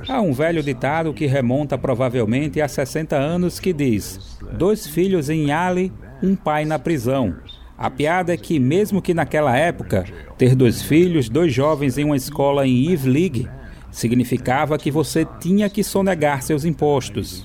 Há 0.08 0.20
um 0.20 0.32
velho 0.32 0.64
ditado 0.64 1.14
que 1.14 1.26
remonta 1.26 1.78
provavelmente 1.78 2.60
a 2.60 2.66
60 2.66 3.16
anos 3.16 3.60
que 3.60 3.72
diz: 3.72 4.36
dois 4.52 4.88
filhos 4.88 5.30
em 5.30 5.50
Yale, 5.50 5.92
um 6.20 6.34
pai 6.34 6.64
na 6.64 6.78
prisão. 6.78 7.36
A 7.78 7.88
piada 7.88 8.34
é 8.34 8.36
que, 8.36 8.58
mesmo 8.58 9.00
que 9.00 9.14
naquela 9.14 9.56
época, 9.56 10.04
ter 10.36 10.56
dois 10.56 10.82
filhos, 10.82 11.28
dois 11.28 11.54
jovens 11.54 11.96
em 11.96 12.04
uma 12.04 12.16
escola 12.16 12.66
em 12.66 12.90
Ivy 12.90 13.08
League, 13.08 13.48
significava 13.90 14.78
que 14.78 14.90
você 14.90 15.26
tinha 15.40 15.68
que 15.68 15.82
sonegar 15.82 16.42
seus 16.42 16.64
impostos. 16.64 17.44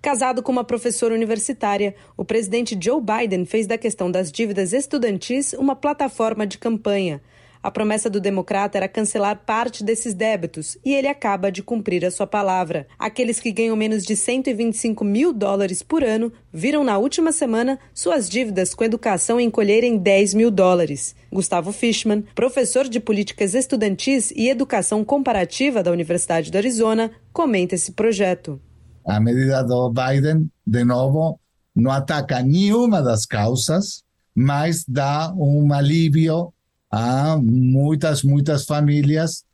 Casado 0.00 0.42
com 0.42 0.50
uma 0.50 0.64
professora 0.64 1.14
universitária, 1.14 1.94
o 2.16 2.24
presidente 2.24 2.76
Joe 2.80 3.00
Biden 3.00 3.44
fez 3.44 3.66
da 3.66 3.78
questão 3.78 4.10
das 4.10 4.32
dívidas 4.32 4.72
estudantis 4.72 5.52
uma 5.52 5.76
plataforma 5.76 6.46
de 6.46 6.58
campanha. 6.58 7.22
A 7.62 7.70
promessa 7.70 8.10
do 8.10 8.20
democrata 8.20 8.76
era 8.76 8.88
cancelar 8.88 9.44
parte 9.46 9.84
desses 9.84 10.14
débitos 10.14 10.76
e 10.84 10.92
ele 10.92 11.06
acaba 11.06 11.52
de 11.52 11.62
cumprir 11.62 12.04
a 12.04 12.10
sua 12.10 12.26
palavra. 12.26 12.88
Aqueles 12.98 13.38
que 13.38 13.52
ganham 13.52 13.76
menos 13.76 14.02
de 14.02 14.16
125 14.16 15.04
mil 15.04 15.32
dólares 15.32 15.80
por 15.80 16.02
ano 16.02 16.32
viram 16.52 16.82
na 16.82 16.98
última 16.98 17.30
semana 17.30 17.78
suas 17.94 18.28
dívidas 18.28 18.74
com 18.74 18.82
educação 18.82 19.38
encolherem 19.38 19.96
10 19.96 20.34
mil 20.34 20.50
dólares. 20.50 21.14
Gustavo 21.32 21.70
Fishman, 21.70 22.24
professor 22.34 22.88
de 22.88 22.98
políticas 22.98 23.54
estudantis 23.54 24.32
e 24.32 24.48
educação 24.48 25.04
comparativa 25.04 25.84
da 25.84 25.92
Universidade 25.92 26.50
do 26.50 26.58
Arizona, 26.58 27.12
comenta 27.32 27.76
esse 27.76 27.92
projeto. 27.92 28.60
A 29.06 29.20
medida 29.20 29.62
do 29.62 29.88
Biden, 29.88 30.50
de 30.66 30.84
novo, 30.84 31.38
não 31.76 31.92
ataca 31.92 32.42
nenhuma 32.42 33.00
das 33.00 33.24
causas, 33.24 34.02
mas 34.34 34.84
dá 34.86 35.32
um 35.36 35.72
alívio 35.72 36.52
a 36.92 37.38
muitas, 37.42 38.22
muitas 38.22 38.66
famílias 38.66 39.44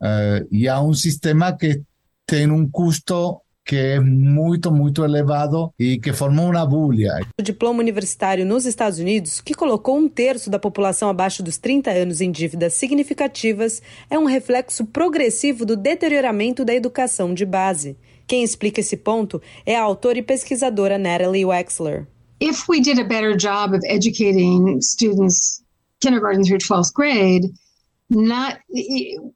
uh, 0.00 0.46
e 0.50 0.68
a 0.68 0.80
um 0.80 0.94
sistema 0.94 1.52
que 1.52 1.82
tem 2.24 2.48
um 2.50 2.70
custo 2.70 3.40
que 3.68 3.76
é 3.76 4.00
muito, 4.00 4.72
muito 4.72 5.04
elevado 5.04 5.70
e 5.78 5.98
que 5.98 6.10
formou 6.10 6.48
uma 6.48 6.64
bolha. 6.64 7.20
O 7.38 7.42
diploma 7.42 7.80
universitário 7.80 8.46
nos 8.46 8.64
Estados 8.64 8.98
Unidos, 8.98 9.42
que 9.42 9.52
colocou 9.52 9.98
um 9.98 10.08
terço 10.08 10.48
da 10.48 10.58
população 10.58 11.10
abaixo 11.10 11.42
dos 11.42 11.58
30 11.58 11.90
anos 11.90 12.22
em 12.22 12.30
dívidas 12.30 12.72
significativas, 12.72 13.82
é 14.08 14.18
um 14.18 14.24
reflexo 14.24 14.86
progressivo 14.86 15.66
do 15.66 15.76
deterioramento 15.76 16.64
da 16.64 16.74
educação 16.74 17.34
de 17.34 17.44
base. 17.44 17.94
Quem 18.26 18.42
explica 18.42 18.80
esse 18.80 18.96
ponto 18.96 19.42
é 19.66 19.76
a 19.76 19.82
autora 19.82 20.18
e 20.18 20.22
pesquisadora 20.22 20.96
Natalie 20.96 21.44
Wexler. 21.44 22.06
If 22.40 22.68
we 22.70 22.80
did 22.80 22.98
a 22.98 23.04
better 23.04 23.36
job 23.36 23.76
of 23.76 23.84
educating 23.84 24.80
students 24.80 25.62
kindergarten 26.00 26.42
through 26.42 26.58
12th 26.58 26.92
grade, 26.94 27.52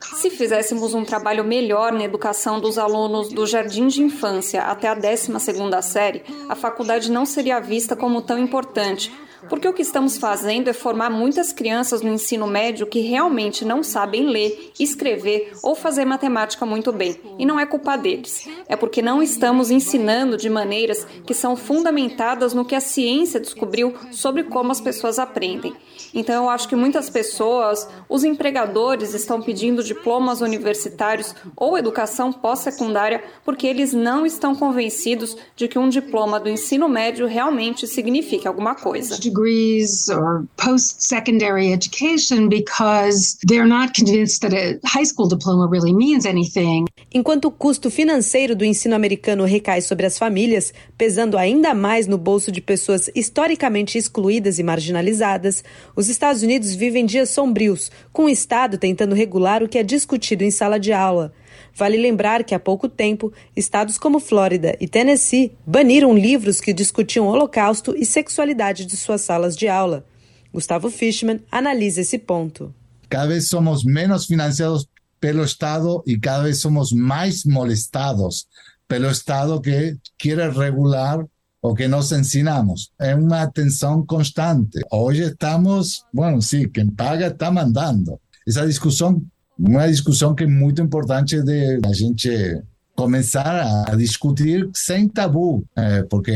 se 0.01 0.31
fizéssemos 0.31 0.95
um 0.95 1.05
trabalho 1.05 1.45
melhor 1.45 1.93
na 1.93 2.05
educação 2.05 2.59
dos 2.59 2.79
alunos 2.79 3.29
do 3.29 3.47
jardim 3.47 3.87
de 3.87 4.03
infância 4.03 4.63
até 4.63 4.89
a 4.89 4.97
12ª 4.97 5.83
série, 5.83 6.23
a 6.49 6.55
faculdade 6.55 7.11
não 7.11 7.27
seria 7.27 7.61
vista 7.61 7.95
como 7.95 8.23
tão 8.23 8.39
importante, 8.39 9.13
porque 9.49 9.68
o 9.68 9.72
que 9.72 9.82
estamos 9.82 10.16
fazendo 10.16 10.68
é 10.68 10.72
formar 10.72 11.11
muitas 11.11 11.53
crianças 11.53 12.03
no 12.03 12.12
ensino 12.12 12.47
médio 12.47 12.86
que 12.86 13.01
realmente 13.01 13.64
não 13.64 13.82
sabem 13.82 14.26
ler, 14.26 14.72
escrever 14.78 15.53
ou 15.62 15.74
fazer 15.74 16.05
matemática 16.05 16.64
muito 16.64 16.93
bem. 16.93 17.20
E 17.38 17.47
não 17.47 17.59
é 17.59 17.66
culpa 17.66 17.97
deles. 17.97 18.49
É 18.68 18.76
porque 18.76 19.03
não 19.03 19.22
estamos 19.22 19.70
ensinando 19.70 20.36
de 20.36 20.49
maneiras 20.49 21.07
que 21.26 21.34
são 21.34 21.57
fundamentadas 21.57 22.55
no 22.55 22.64
que 22.64 22.74
a 22.74 22.80
ciência 22.80 23.40
descobriu 23.40 23.95
sobre 24.11 24.45
como 24.45 24.72
as 24.72 24.80
pessoas 24.80 25.18
aprendem. 25.18 25.74
Então, 26.14 26.45
eu 26.45 26.51
acho 26.51 26.68
que 26.68 26.76
muitas 26.76 27.09
pessoas, 27.09 27.88
os 28.09 28.24
empregadores, 28.24 29.14
estão 29.14 29.40
pedindo 29.40 29.82
diplomas 29.82 30.40
universitários 30.40 31.34
ou 31.57 31.78
educação 31.78 32.32
pós-secundária 32.32 33.22
porque 33.45 33.66
eles 33.66 33.93
não 33.93 34.26
estão 34.26 34.55
convencidos 34.55 35.36
de 35.57 35.68
que 35.68 35.78
um 35.78 35.88
diploma 35.88 36.38
do 36.38 36.49
ensino 36.49 36.88
médio 36.88 37.26
realmente 37.26 37.86
signifique 37.86 38.47
alguma 38.47 38.74
coisa 38.74 39.18
degrees 39.33 40.09
or 40.09 40.47
post-secondary 40.57 41.72
education 41.72 42.49
because 42.49 43.39
they're 43.47 43.66
not 43.66 43.95
convinced 43.95 44.43
that 44.43 44.55
a 44.55 44.78
high 44.87 45.05
school 45.05 45.28
diploma 45.28 45.66
really 45.66 45.93
means 45.93 46.26
anything. 46.26 46.85
Enquanto 47.12 47.47
o 47.47 47.51
custo 47.51 47.91
financeiro 47.91 48.55
do 48.55 48.64
ensino 48.64 48.95
americano 48.95 49.45
recai 49.45 49.80
sobre 49.80 50.07
as 50.07 50.18
famílias, 50.18 50.72
pesando 50.97 51.39
ainda 51.39 51.74
mais 51.74 52.07
no 52.07 52.18
bolso 52.18 52.53
de 52.53 52.61
pessoas 52.61 53.11
historicamente 53.14 53.97
excluídas 53.97 54.59
e 54.59 54.62
marginalizadas, 54.62 55.64
os 55.97 56.09
Estados 56.09 56.43
Unidos 56.43 56.74
vivem 56.74 57.07
dias 57.07 57.30
sombrios, 57.30 57.91
com 58.12 58.24
o 58.24 58.28
Estado 58.28 58.76
tentando 58.76 59.14
regular 59.14 59.62
o 59.62 59.68
que 59.68 59.78
é 59.78 59.83
discutido 59.83 60.45
em 60.45 60.51
sala 60.51 60.78
de 60.78 60.93
aula. 60.93 61.33
Vale 61.75 61.97
lembrar 61.97 62.45
que 62.45 62.55
há 62.55 62.59
pouco 62.59 62.89
tempo, 62.89 63.33
estados 63.57 63.99
como 63.99 64.21
Flórida 64.21 64.77
e 64.81 64.87
Tennessee 64.87 65.53
baniram 65.67 66.15
livros 66.15 66.61
que 66.61 66.73
discutiam 66.73 67.27
Holocausto 67.27 67.95
e 67.97 68.05
sexualidade 68.05 68.87
de 68.87 68.97
suas 68.97 69.21
salas 69.21 69.57
de 69.57 69.69
aula. 69.69 70.05
Gustavo 70.53 70.91
Fishman 70.91 71.41
analisa 71.51 72.01
esse 72.01 72.19
ponto. 72.19 72.75
Cada 73.09 73.27
vez 73.27 73.49
somos 73.49 73.85
menos 73.85 74.27
financiados 74.27 74.87
pelo 75.19 75.45
Estado 75.45 76.03
e 76.07 76.19
cada 76.19 76.43
vez 76.43 76.61
somos 76.61 76.93
mais 76.93 77.45
molestados 77.45 78.47
pelo 78.89 79.11
Estado 79.11 79.61
que 79.61 79.97
quer 80.19 80.51
regular 80.51 81.25
o 81.63 81.75
que 81.75 81.87
nós 81.87 82.11
ensinamos. 82.11 82.91
É 83.01 83.15
uma 83.15 83.47
tensão 83.47 84.05
constante. 84.05 84.81
Hoje 84.91 85.23
estamos, 85.23 86.05
bueno, 86.13 86.43
sim, 86.43 86.69
quem 86.69 86.89
paga 86.91 87.29
está 87.29 87.51
mandando. 87.51 88.21
Essa 88.47 88.67
discussão 88.67 89.23
uma 89.59 89.87
discussão 89.89 90.35
que 90.35 90.45
é 90.45 90.47
muito 90.47 90.83
importante 90.83 91.41
de 91.43 91.81
a 91.85 91.93
gente 91.93 92.63
começar 92.95 93.85
a 93.89 93.95
discutir 93.97 94.69
sem 94.75 95.09
tabu, 95.09 95.65
é, 95.77 96.03
porque 96.05 96.33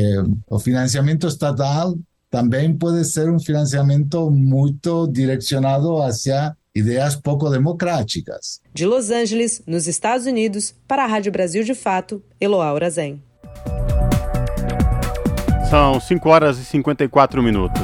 o 0.49 0.59
financiamento 0.59 1.27
estatal 1.27 1.97
também 2.31 2.77
pode 2.77 3.05
ser 3.05 3.31
um 3.31 3.39
financiamento 3.39 4.31
muito 4.31 5.07
direcionado 5.07 6.03
hacia 6.03 6.55
ideias 6.75 7.17
pouco 7.17 7.49
democráticas. 7.49 8.61
De 8.75 8.85
Los 8.85 9.11
Angeles, 9.11 9.63
nos 9.67 9.87
Estados 9.87 10.27
Unidos, 10.27 10.75
para 10.87 11.05
a 11.05 11.07
Rádio 11.07 11.33
Brasil 11.33 11.65
de 11.65 11.75
Fato, 11.75 12.23
Eloá 12.41 12.75
Urazen. 12.75 13.23
São 15.71 15.99
5 15.99 16.29
horas 16.29 16.59
e 16.59 16.65
54 16.65 17.43
minutos. 17.43 17.83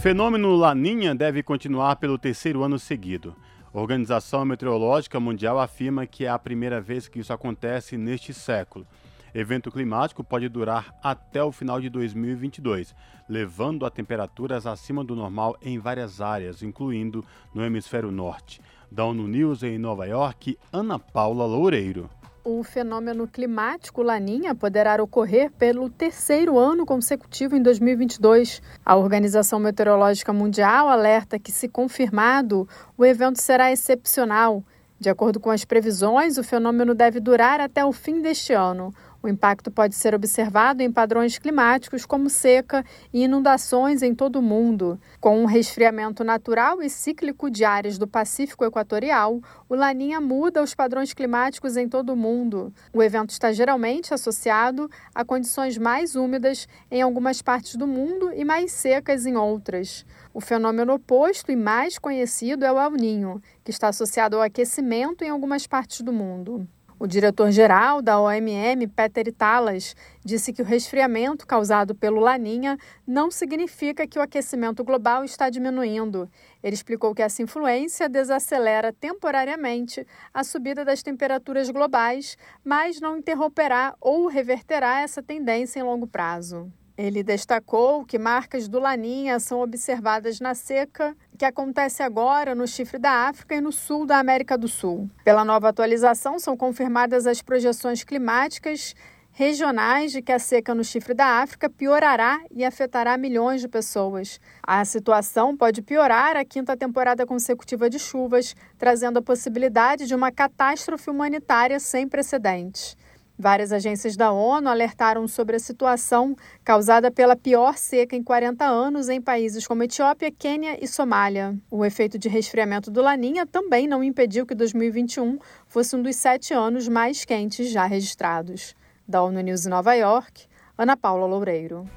Fenômeno 0.00 0.56
Laninha 0.56 1.14
deve 1.14 1.42
continuar 1.42 1.96
pelo 1.96 2.16
terceiro 2.16 2.62
ano 2.64 2.78
seguido. 2.78 3.36
A 3.72 3.78
Organização 3.78 4.44
Meteorológica 4.44 5.20
Mundial 5.20 5.60
afirma 5.60 6.04
que 6.04 6.24
é 6.24 6.28
a 6.28 6.38
primeira 6.38 6.80
vez 6.80 7.06
que 7.06 7.20
isso 7.20 7.32
acontece 7.32 7.96
neste 7.96 8.34
século. 8.34 8.84
Evento 9.32 9.70
climático 9.70 10.24
pode 10.24 10.48
durar 10.48 10.92
até 11.00 11.40
o 11.40 11.52
final 11.52 11.80
de 11.80 11.88
2022, 11.88 12.96
levando 13.28 13.86
a 13.86 13.90
temperaturas 13.90 14.66
acima 14.66 15.04
do 15.04 15.14
normal 15.14 15.56
em 15.62 15.78
várias 15.78 16.20
áreas, 16.20 16.64
incluindo 16.64 17.24
no 17.54 17.64
hemisfério 17.64 18.10
norte. 18.10 18.60
Da 18.90 19.04
ONU 19.04 19.28
News 19.28 19.62
em 19.62 19.78
Nova 19.78 20.04
York, 20.04 20.58
Ana 20.72 20.98
Paula 20.98 21.46
Loureiro 21.46 22.10
o 22.58 22.64
fenômeno 22.64 23.28
climático 23.28 24.02
Laninha 24.02 24.54
poderá 24.54 25.00
ocorrer 25.02 25.50
pelo 25.52 25.88
terceiro 25.88 26.58
ano 26.58 26.84
consecutivo 26.84 27.54
em 27.54 27.62
2022. 27.62 28.60
A 28.84 28.96
Organização 28.96 29.60
Meteorológica 29.60 30.32
Mundial 30.32 30.88
alerta 30.88 31.38
que, 31.38 31.52
se 31.52 31.68
confirmado, 31.68 32.68
o 32.98 33.04
evento 33.04 33.40
será 33.40 33.70
excepcional. 33.70 34.64
De 34.98 35.08
acordo 35.08 35.38
com 35.38 35.50
as 35.50 35.64
previsões, 35.64 36.36
o 36.36 36.44
fenômeno 36.44 36.94
deve 36.94 37.20
durar 37.20 37.60
até 37.60 37.84
o 37.84 37.92
fim 37.92 38.20
deste 38.20 38.52
ano. 38.52 38.92
O 39.22 39.28
impacto 39.28 39.70
pode 39.70 39.94
ser 39.94 40.14
observado 40.14 40.82
em 40.82 40.90
padrões 40.90 41.38
climáticos 41.38 42.06
como 42.06 42.30
seca 42.30 42.82
e 43.12 43.24
inundações 43.24 44.02
em 44.02 44.14
todo 44.14 44.36
o 44.36 44.42
mundo. 44.42 44.98
Com 45.20 45.42
um 45.42 45.44
resfriamento 45.44 46.24
natural 46.24 46.82
e 46.82 46.88
cíclico 46.88 47.50
de 47.50 47.62
áreas 47.62 47.98
do 47.98 48.06
Pacífico 48.06 48.64
Equatorial, 48.64 49.40
o 49.68 49.74
Laninha 49.74 50.22
muda 50.22 50.62
os 50.62 50.74
padrões 50.74 51.12
climáticos 51.12 51.76
em 51.76 51.86
todo 51.86 52.14
o 52.14 52.16
mundo. 52.16 52.72
O 52.94 53.02
evento 53.02 53.30
está 53.30 53.52
geralmente 53.52 54.14
associado 54.14 54.90
a 55.14 55.22
condições 55.22 55.76
mais 55.76 56.16
úmidas 56.16 56.66
em 56.90 57.02
algumas 57.02 57.42
partes 57.42 57.76
do 57.76 57.86
mundo 57.86 58.32
e 58.32 58.42
mais 58.42 58.72
secas 58.72 59.26
em 59.26 59.36
outras. 59.36 60.06
O 60.32 60.40
fenômeno 60.40 60.94
oposto 60.94 61.52
e 61.52 61.56
mais 61.56 61.98
conhecido 61.98 62.64
é 62.64 62.72
o 62.72 62.80
El 62.80 62.92
Ninho, 62.92 63.42
que 63.62 63.70
está 63.70 63.88
associado 63.88 64.36
ao 64.36 64.42
aquecimento 64.42 65.22
em 65.22 65.28
algumas 65.28 65.66
partes 65.66 66.00
do 66.00 66.12
mundo. 66.12 66.66
O 67.02 67.06
diretor-geral 67.06 68.02
da 68.02 68.20
OMM, 68.20 68.86
Peter 68.88 69.26
Italas, 69.26 69.96
disse 70.22 70.52
que 70.52 70.60
o 70.60 70.64
resfriamento 70.66 71.46
causado 71.46 71.94
pelo 71.94 72.20
Laninha 72.20 72.76
não 73.06 73.30
significa 73.30 74.06
que 74.06 74.18
o 74.18 74.22
aquecimento 74.22 74.84
global 74.84 75.24
está 75.24 75.48
diminuindo. 75.48 76.28
Ele 76.62 76.74
explicou 76.74 77.14
que 77.14 77.22
essa 77.22 77.40
influência 77.40 78.06
desacelera 78.06 78.92
temporariamente 78.92 80.06
a 80.34 80.44
subida 80.44 80.84
das 80.84 81.02
temperaturas 81.02 81.70
globais, 81.70 82.36
mas 82.62 83.00
não 83.00 83.16
interromperá 83.16 83.94
ou 83.98 84.26
reverterá 84.26 85.00
essa 85.00 85.22
tendência 85.22 85.80
em 85.80 85.82
longo 85.82 86.06
prazo. 86.06 86.70
Ele 87.02 87.22
destacou 87.22 88.04
que 88.04 88.18
marcas 88.18 88.68
do 88.68 88.78
Laninha 88.78 89.40
são 89.40 89.62
observadas 89.62 90.38
na 90.38 90.54
seca 90.54 91.16
que 91.38 91.46
acontece 91.46 92.02
agora 92.02 92.54
no 92.54 92.68
chifre 92.68 92.98
da 92.98 93.26
África 93.26 93.54
e 93.54 93.60
no 93.62 93.72
sul 93.72 94.04
da 94.04 94.18
América 94.18 94.58
do 94.58 94.68
Sul. 94.68 95.08
Pela 95.24 95.42
nova 95.42 95.70
atualização, 95.70 96.38
são 96.38 96.54
confirmadas 96.58 97.26
as 97.26 97.40
projeções 97.40 98.04
climáticas 98.04 98.94
regionais 99.32 100.12
de 100.12 100.20
que 100.20 100.30
a 100.30 100.38
seca 100.38 100.74
no 100.74 100.84
chifre 100.84 101.14
da 101.14 101.40
África 101.40 101.70
piorará 101.70 102.42
e 102.50 102.66
afetará 102.66 103.16
milhões 103.16 103.62
de 103.62 103.68
pessoas. 103.68 104.38
A 104.62 104.84
situação 104.84 105.56
pode 105.56 105.80
piorar 105.80 106.36
a 106.36 106.44
quinta 106.44 106.76
temporada 106.76 107.24
consecutiva 107.24 107.88
de 107.88 107.98
chuvas, 107.98 108.54
trazendo 108.76 109.18
a 109.18 109.22
possibilidade 109.22 110.06
de 110.06 110.14
uma 110.14 110.30
catástrofe 110.30 111.08
humanitária 111.08 111.80
sem 111.80 112.06
precedentes. 112.06 112.94
Várias 113.40 113.72
agências 113.72 114.18
da 114.18 114.30
ONU 114.30 114.68
alertaram 114.68 115.26
sobre 115.26 115.56
a 115.56 115.58
situação 115.58 116.36
causada 116.62 117.10
pela 117.10 117.34
pior 117.34 117.78
seca 117.78 118.14
em 118.14 118.22
40 118.22 118.66
anos 118.66 119.08
em 119.08 119.18
países 119.18 119.66
como 119.66 119.82
Etiópia, 119.82 120.30
Quênia 120.30 120.76
e 120.78 120.86
Somália. 120.86 121.56
O 121.70 121.82
efeito 121.82 122.18
de 122.18 122.28
resfriamento 122.28 122.90
do 122.90 123.00
Laninha 123.00 123.46
também 123.46 123.88
não 123.88 124.04
impediu 124.04 124.44
que 124.44 124.54
2021 124.54 125.38
fosse 125.66 125.96
um 125.96 126.02
dos 126.02 126.16
sete 126.16 126.52
anos 126.52 126.86
mais 126.86 127.24
quentes 127.24 127.70
já 127.70 127.86
registrados. 127.86 128.74
Da 129.08 129.22
ONU 129.22 129.40
News 129.40 129.64
em 129.64 129.70
Nova 129.70 129.94
York, 129.94 130.44
Ana 130.76 130.94
Paula 130.94 131.24
Loureiro. 131.24 131.88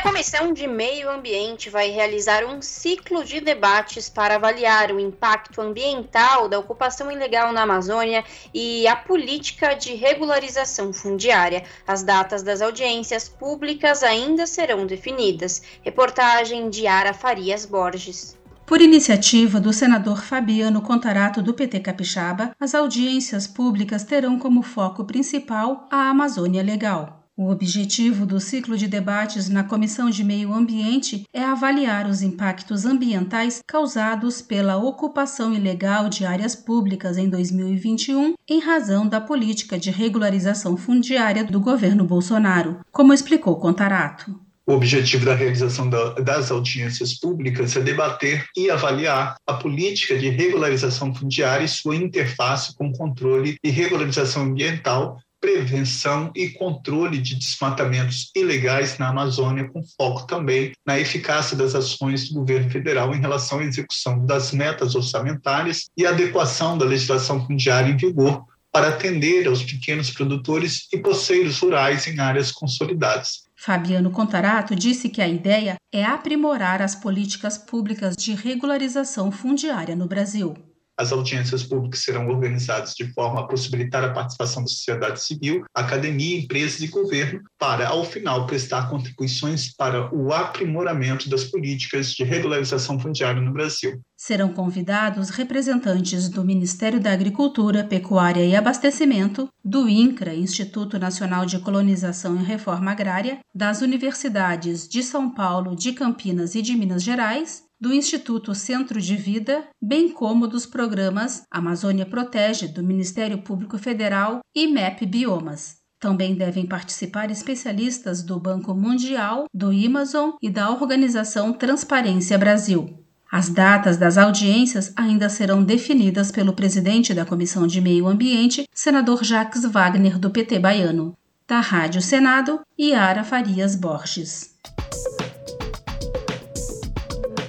A 0.00 0.02
Comissão 0.02 0.54
de 0.54 0.66
Meio 0.66 1.10
Ambiente 1.10 1.68
vai 1.68 1.90
realizar 1.90 2.42
um 2.42 2.62
ciclo 2.62 3.22
de 3.22 3.38
debates 3.38 4.08
para 4.08 4.36
avaliar 4.36 4.90
o 4.90 4.98
impacto 4.98 5.60
ambiental 5.60 6.48
da 6.48 6.58
ocupação 6.58 7.12
ilegal 7.12 7.52
na 7.52 7.64
Amazônia 7.64 8.24
e 8.54 8.88
a 8.88 8.96
política 8.96 9.74
de 9.74 9.94
regularização 9.94 10.90
fundiária. 10.90 11.64
As 11.86 12.02
datas 12.02 12.42
das 12.42 12.62
audiências 12.62 13.28
públicas 13.28 14.02
ainda 14.02 14.46
serão 14.46 14.86
definidas. 14.86 15.60
Reportagem 15.82 16.70
de 16.70 16.86
Ara 16.86 17.12
Farias 17.12 17.66
Borges. 17.66 18.38
Por 18.64 18.80
iniciativa 18.80 19.60
do 19.60 19.70
senador 19.70 20.22
Fabiano 20.22 20.80
Contarato 20.80 21.42
do 21.42 21.52
PT 21.52 21.78
Capixaba, 21.80 22.52
as 22.58 22.74
audiências 22.74 23.46
públicas 23.46 24.02
terão 24.02 24.38
como 24.38 24.62
foco 24.62 25.04
principal 25.04 25.86
a 25.90 26.08
Amazônia 26.08 26.62
Legal. 26.62 27.19
O 27.40 27.50
objetivo 27.50 28.26
do 28.26 28.38
ciclo 28.38 28.76
de 28.76 28.86
debates 28.86 29.48
na 29.48 29.64
Comissão 29.64 30.10
de 30.10 30.22
Meio 30.22 30.52
Ambiente 30.52 31.24
é 31.32 31.42
avaliar 31.42 32.06
os 32.06 32.20
impactos 32.20 32.84
ambientais 32.84 33.62
causados 33.66 34.42
pela 34.42 34.76
ocupação 34.76 35.54
ilegal 35.54 36.10
de 36.10 36.26
áreas 36.26 36.54
públicas 36.54 37.16
em 37.16 37.30
2021 37.30 38.34
em 38.46 38.60
razão 38.60 39.08
da 39.08 39.22
política 39.22 39.78
de 39.78 39.90
regularização 39.90 40.76
fundiária 40.76 41.42
do 41.42 41.58
governo 41.58 42.04
Bolsonaro, 42.04 42.80
como 42.92 43.14
explicou 43.14 43.56
Contarato. 43.56 44.38
O 44.66 44.74
objetivo 44.74 45.24
da 45.24 45.34
realização 45.34 45.88
das 45.88 46.50
audiências 46.50 47.18
públicas 47.18 47.74
é 47.74 47.80
debater 47.80 48.44
e 48.54 48.70
avaliar 48.70 49.36
a 49.46 49.54
política 49.54 50.18
de 50.18 50.28
regularização 50.28 51.14
fundiária 51.14 51.64
e 51.64 51.68
sua 51.68 51.96
interface 51.96 52.76
com 52.76 52.92
controle 52.92 53.56
e 53.64 53.70
regularização 53.70 54.42
ambiental 54.42 55.18
prevenção 55.40 56.30
e 56.34 56.50
controle 56.50 57.18
de 57.18 57.34
desmatamentos 57.34 58.30
ilegais 58.36 58.98
na 58.98 59.08
Amazônia, 59.08 59.68
com 59.68 59.82
foco 59.96 60.26
também 60.26 60.72
na 60.86 60.98
eficácia 60.98 61.56
das 61.56 61.74
ações 61.74 62.28
do 62.28 62.34
governo 62.34 62.70
federal 62.70 63.14
em 63.14 63.20
relação 63.20 63.60
à 63.60 63.64
execução 63.64 64.24
das 64.26 64.52
metas 64.52 64.94
orçamentárias 64.94 65.88
e 65.96 66.06
adequação 66.06 66.76
da 66.76 66.84
legislação 66.84 67.44
fundiária 67.46 67.90
em 67.90 67.96
vigor 67.96 68.44
para 68.72 68.88
atender 68.88 69.48
aos 69.48 69.62
pequenos 69.62 70.10
produtores 70.10 70.86
e 70.92 70.98
poceiros 70.98 71.58
rurais 71.58 72.06
em 72.06 72.18
áreas 72.20 72.52
consolidadas. 72.52 73.44
Fabiano 73.56 74.10
Contarato 74.10 74.74
disse 74.74 75.08
que 75.08 75.20
a 75.20 75.28
ideia 75.28 75.76
é 75.92 76.04
aprimorar 76.04 76.80
as 76.80 76.94
políticas 76.94 77.58
públicas 77.58 78.16
de 78.16 78.32
regularização 78.32 79.30
fundiária 79.32 79.96
no 79.96 80.06
Brasil. 80.06 80.54
As 81.00 81.12
audiências 81.12 81.62
públicas 81.62 82.00
serão 82.00 82.28
organizadas 82.28 82.94
de 82.94 83.10
forma 83.14 83.40
a 83.40 83.44
possibilitar 83.44 84.04
a 84.04 84.12
participação 84.12 84.62
da 84.62 84.68
sociedade 84.68 85.22
civil, 85.22 85.64
academia, 85.74 86.38
empresas 86.38 86.82
e 86.82 86.88
governo, 86.88 87.40
para, 87.58 87.88
ao 87.88 88.04
final, 88.04 88.46
prestar 88.46 88.90
contribuições 88.90 89.74
para 89.74 90.14
o 90.14 90.30
aprimoramento 90.30 91.30
das 91.30 91.44
políticas 91.44 92.12
de 92.12 92.22
regularização 92.22 93.00
fundiária 93.00 93.40
no 93.40 93.50
Brasil. 93.50 93.98
Serão 94.14 94.52
convidados 94.52 95.30
representantes 95.30 96.28
do 96.28 96.44
Ministério 96.44 97.00
da 97.00 97.12
Agricultura, 97.12 97.82
Pecuária 97.82 98.44
e 98.44 98.54
Abastecimento, 98.54 99.48
do 99.64 99.88
INCRA, 99.88 100.34
Instituto 100.34 100.98
Nacional 100.98 101.46
de 101.46 101.58
Colonização 101.60 102.38
e 102.38 102.44
Reforma 102.44 102.90
Agrária, 102.90 103.38
das 103.54 103.80
universidades 103.80 104.86
de 104.86 105.02
São 105.02 105.30
Paulo, 105.30 105.74
de 105.74 105.94
Campinas 105.94 106.54
e 106.54 106.60
de 106.60 106.76
Minas 106.76 107.02
Gerais, 107.02 107.69
do 107.80 107.94
Instituto 107.94 108.54
Centro 108.54 109.00
de 109.00 109.16
Vida, 109.16 109.64
bem 109.80 110.10
como 110.10 110.46
dos 110.46 110.66
programas 110.66 111.44
Amazônia 111.50 112.04
Protege, 112.04 112.68
do 112.68 112.82
Ministério 112.82 113.38
Público 113.38 113.78
Federal 113.78 114.40
e 114.54 114.66
MEP 114.66 115.06
Biomas. 115.06 115.78
Também 115.98 116.34
devem 116.34 116.66
participar 116.66 117.30
especialistas 117.30 118.22
do 118.22 118.38
Banco 118.38 118.74
Mundial, 118.74 119.46
do 119.52 119.70
Amazon 119.70 120.32
e 120.42 120.50
da 120.50 120.70
Organização 120.70 121.52
Transparência 121.52 122.38
Brasil. 122.38 122.98
As 123.32 123.48
datas 123.48 123.96
das 123.96 124.18
audiências 124.18 124.92
ainda 124.96 125.28
serão 125.28 125.62
definidas 125.62 126.30
pelo 126.30 126.52
presidente 126.52 127.14
da 127.14 127.24
Comissão 127.24 127.66
de 127.66 127.80
Meio 127.80 128.08
Ambiente, 128.08 128.68
senador 128.74 129.22
Jacques 129.24 129.64
Wagner, 129.64 130.18
do 130.18 130.30
PT 130.30 130.58
baiano. 130.58 131.16
Da 131.46 131.60
Rádio 131.60 132.02
Senado, 132.02 132.60
Yara 132.78 133.24
Farias 133.24 133.74
Borges. 133.76 134.54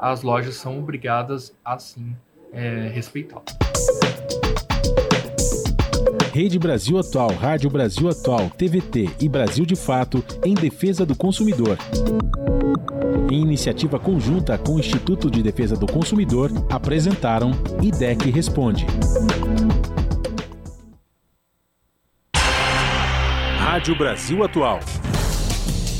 as 0.00 0.22
lojas 0.22 0.54
são 0.54 0.78
obrigadas 0.78 1.54
a 1.62 1.78
sim 1.78 2.16
é, 2.52 2.88
respeitá-lo. 2.88 3.44
Rede 6.32 6.58
Brasil 6.58 6.98
Atual, 6.98 7.30
Rádio 7.34 7.68
Brasil 7.68 8.08
Atual, 8.08 8.48
TVT 8.50 9.10
e 9.20 9.28
Brasil 9.28 9.66
de 9.66 9.76
Fato 9.76 10.24
em 10.44 10.54
defesa 10.54 11.04
do 11.04 11.14
consumidor. 11.14 11.76
Em 13.30 13.42
iniciativa 13.42 13.98
conjunta 13.98 14.56
com 14.56 14.76
o 14.76 14.78
Instituto 14.78 15.30
de 15.30 15.42
Defesa 15.42 15.76
do 15.76 15.86
Consumidor, 15.86 16.50
apresentaram 16.70 17.50
IDEC 17.82 18.30
Responde. 18.30 18.86
Rádio 23.58 23.96
Brasil 23.96 24.42
Atual. 24.42 24.80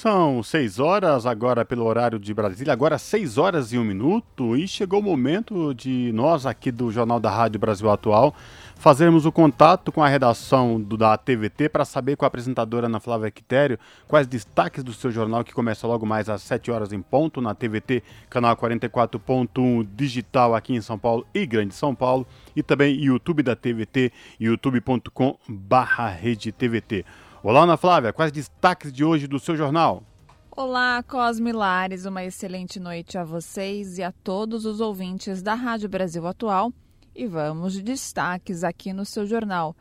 São 0.00 0.42
seis 0.42 0.78
horas 0.78 1.26
agora 1.26 1.62
pelo 1.62 1.84
horário 1.84 2.18
de 2.18 2.32
Brasília, 2.32 2.72
agora 2.72 2.96
seis 2.96 3.36
horas 3.36 3.70
e 3.70 3.76
um 3.76 3.84
minuto, 3.84 4.56
e 4.56 4.66
chegou 4.66 4.98
o 4.98 5.02
momento 5.02 5.74
de 5.74 6.10
nós 6.14 6.46
aqui 6.46 6.72
do 6.72 6.90
Jornal 6.90 7.20
da 7.20 7.28
Rádio 7.28 7.60
Brasil 7.60 7.90
Atual 7.90 8.34
fazermos 8.80 9.26
o 9.26 9.30
contato 9.30 9.92
com 9.92 10.02
a 10.02 10.08
redação 10.08 10.80
do, 10.80 10.96
da 10.96 11.14
TVT 11.14 11.68
para 11.68 11.84
saber 11.84 12.16
com 12.16 12.24
a 12.24 12.28
apresentadora 12.28 12.86
Ana 12.86 12.98
Flávia 12.98 13.30
Quitério 13.30 13.78
quais 14.08 14.26
destaques 14.26 14.82
do 14.82 14.94
seu 14.94 15.10
jornal 15.10 15.44
que 15.44 15.52
começa 15.52 15.86
logo 15.86 16.06
mais 16.06 16.30
às 16.30 16.40
7 16.40 16.70
horas 16.70 16.90
em 16.90 17.02
ponto 17.02 17.42
na 17.42 17.54
TVT, 17.54 18.02
canal 18.30 18.56
44.1 18.56 19.86
digital 19.94 20.54
aqui 20.54 20.72
em 20.72 20.80
São 20.80 20.98
Paulo 20.98 21.26
e 21.34 21.44
Grande 21.44 21.74
São 21.74 21.94
Paulo 21.94 22.26
e 22.56 22.62
também 22.62 22.98
YouTube 22.98 23.42
da 23.42 23.54
TVT, 23.54 24.10
youtube.com 24.40 25.36
barra 25.46 26.16
TVT. 26.58 27.04
Olá, 27.42 27.62
Ana 27.62 27.78
Flávia, 27.78 28.12
quais 28.12 28.30
destaques 28.30 28.92
de 28.92 29.02
hoje 29.02 29.26
do 29.26 29.40
seu 29.40 29.56
jornal? 29.56 30.02
Olá, 30.50 31.02
Cosme 31.02 31.52
Lares, 31.52 32.04
uma 32.04 32.22
excelente 32.22 32.78
noite 32.78 33.16
a 33.16 33.24
vocês 33.24 33.96
e 33.96 34.02
a 34.02 34.12
todos 34.12 34.66
os 34.66 34.78
ouvintes 34.78 35.40
da 35.40 35.54
Rádio 35.54 35.88
Brasil 35.88 36.26
Atual. 36.26 36.70
E 37.14 37.26
vamos 37.26 37.72
de 37.72 37.80
destaques 37.80 38.62
aqui 38.62 38.92
no 38.92 39.06
seu 39.06 39.24
jornal. 39.24 39.74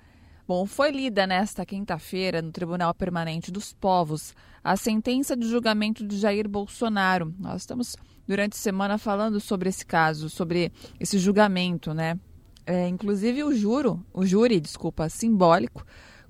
Bom, 0.47 0.65
foi 0.65 0.89
lida 0.91 1.27
nesta 1.27 1.65
quinta-feira 1.65 2.41
no 2.41 2.49
Tribunal 2.49 2.93
Permanente 2.93 3.51
dos 3.51 3.73
Povos 3.73 4.33
a 4.63 4.77
sentença 4.77 5.35
de 5.35 5.45
julgamento 5.45 6.07
de 6.07 6.17
Jair 6.17 6.47
Bolsonaro. 6.47 7.35
Nós 7.37 7.63
estamos 7.63 7.97
durante 8.25 8.53
a 8.53 8.57
semana 8.57 8.97
falando 8.97 9.37
sobre 9.41 9.67
esse 9.67 9.85
caso, 9.85 10.29
sobre 10.29 10.71
esse 10.97 11.19
julgamento, 11.19 11.93
né? 11.93 12.17
É, 12.65 12.87
inclusive 12.87 13.43
o 13.43 13.53
juro, 13.53 14.05
o 14.13 14.25
júri, 14.25 14.61
desculpa, 14.61 15.09
simbólico, 15.09 15.83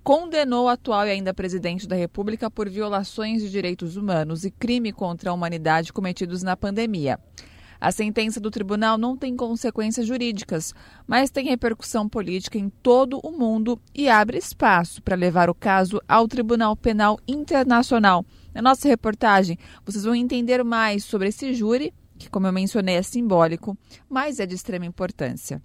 condenou 0.03 0.65
o 0.65 0.69
atual 0.69 1.07
e 1.07 1.11
ainda 1.11 1.33
presidente 1.33 1.87
da 1.87 1.95
República 1.95 2.49
por 2.49 2.69
violações 2.69 3.41
de 3.41 3.49
direitos 3.49 3.97
humanos 3.97 4.45
e 4.45 4.51
crime 4.51 4.91
contra 4.91 5.29
a 5.29 5.33
humanidade 5.33 5.93
cometidos 5.93 6.43
na 6.43 6.55
pandemia. 6.55 7.19
A 7.81 7.93
sentença 7.93 8.41
do 8.41 8.51
tribunal 8.51 8.97
não 8.97 9.15
tem 9.15 9.37
consequências 9.37 10.05
jurídicas, 10.05 10.73
mas 11.07 11.29
tem 11.29 11.45
repercussão 11.45 12.09
política 12.09 12.57
em 12.57 12.69
todo 12.69 13.19
o 13.23 13.31
mundo 13.31 13.79
e 13.95 14.09
abre 14.09 14.37
espaço 14.37 15.01
para 15.01 15.15
levar 15.15 15.49
o 15.49 15.55
caso 15.55 16.01
ao 16.05 16.27
Tribunal 16.27 16.75
Penal 16.75 17.17
Internacional. 17.25 18.25
Na 18.53 18.61
nossa 18.61 18.87
reportagem, 18.87 19.57
vocês 19.85 20.03
vão 20.03 20.13
entender 20.13 20.61
mais 20.61 21.05
sobre 21.05 21.29
esse 21.29 21.53
júri, 21.53 21.93
que, 22.17 22.29
como 22.29 22.47
eu 22.47 22.51
mencionei, 22.51 22.95
é 22.95 23.01
simbólico, 23.01 23.77
mas 24.09 24.41
é 24.41 24.45
de 24.45 24.55
extrema 24.55 24.85
importância. 24.85 25.61